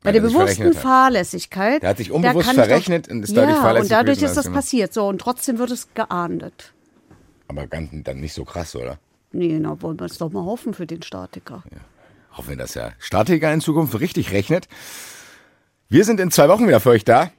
Bei 0.03 0.11
der 0.11 0.21
bewussten 0.21 0.73
Fahrlässigkeit. 0.73 1.81
Der 1.81 1.89
hat 1.89 1.97
sich 1.97 2.11
unbewusst 2.11 2.51
verrechnet 2.51 3.07
und 3.07 3.23
ist 3.23 3.35
dadurch 3.35 3.55
ja, 3.55 3.61
fahrlässig. 3.61 3.91
Und 3.91 3.97
dadurch 3.97 4.21
ist 4.21 4.35
das 4.35 4.45
genau. 4.45 4.57
passiert. 4.57 4.93
So, 4.93 5.07
und 5.07 5.19
trotzdem 5.19 5.57
wird 5.59 5.71
es 5.71 5.93
geahndet. 5.93 6.73
Aber 7.47 7.67
ganz, 7.67 7.89
dann 7.93 8.19
nicht 8.19 8.33
so 8.33 8.43
krass, 8.43 8.75
oder? 8.75 8.99
Nee, 9.31 9.57
na, 9.59 9.81
wollen 9.81 9.99
wir 9.99 10.05
es 10.05 10.17
doch 10.17 10.31
mal 10.31 10.43
hoffen 10.43 10.73
für 10.73 10.85
den 10.85 11.01
Statiker. 11.01 11.63
Ja. 11.71 11.77
Hoffen 12.37 12.49
wir, 12.49 12.57
dass 12.57 12.73
der 12.73 12.93
Statiker 12.99 13.53
in 13.53 13.61
Zukunft 13.61 13.99
richtig 13.99 14.31
rechnet. 14.31 14.67
Wir 15.89 16.03
sind 16.05 16.19
in 16.19 16.31
zwei 16.31 16.49
Wochen 16.49 16.67
wieder 16.67 16.79
für 16.79 16.89
euch 16.89 17.05
da. 17.05 17.31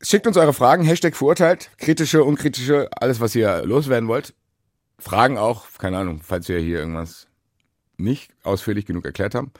Schickt 0.00 0.26
uns 0.26 0.36
eure 0.36 0.52
Fragen, 0.52 0.84
Hashtag 0.84 1.14
verurteilt, 1.14 1.70
kritische, 1.78 2.24
unkritische, 2.24 2.88
alles, 2.92 3.20
was 3.20 3.34
ihr 3.34 3.64
loswerden 3.64 4.08
wollt. 4.08 4.34
Fragen 4.98 5.38
auch, 5.38 5.66
keine 5.78 5.98
Ahnung, 5.98 6.20
falls 6.22 6.48
wir 6.48 6.58
hier 6.58 6.78
irgendwas 6.78 7.28
nicht 7.96 8.32
ausführlich 8.42 8.86
genug 8.86 9.04
erklärt 9.04 9.34
haben. 9.34 9.52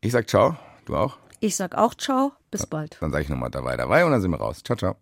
Ich 0.00 0.12
sag 0.12 0.28
ciao, 0.28 0.56
du 0.86 0.96
auch. 0.96 1.18
Ich 1.40 1.56
sag 1.56 1.74
auch 1.74 1.94
ciao, 1.94 2.32
bis 2.50 2.66
bald. 2.66 2.96
Dann 3.00 3.10
sage 3.10 3.24
ich 3.24 3.28
nochmal 3.28 3.50
dabei, 3.50 3.76
dabei 3.76 4.04
und 4.04 4.12
dann 4.12 4.20
sind 4.20 4.30
wir 4.30 4.38
raus. 4.38 4.62
Ciao, 4.64 4.76
ciao. 4.76 4.96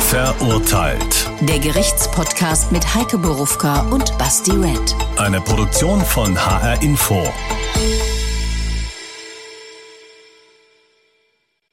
Verurteilt. 0.00 1.30
Der 1.40 1.58
Gerichtspodcast 1.58 2.70
mit 2.70 2.94
Heike 2.94 3.18
Borufka 3.18 3.80
und 3.90 4.16
Basti 4.18 4.52
Red. 4.52 4.94
Eine 5.16 5.40
Produktion 5.40 6.00
von 6.00 6.36
HR 6.36 6.82
Info. 6.82 7.24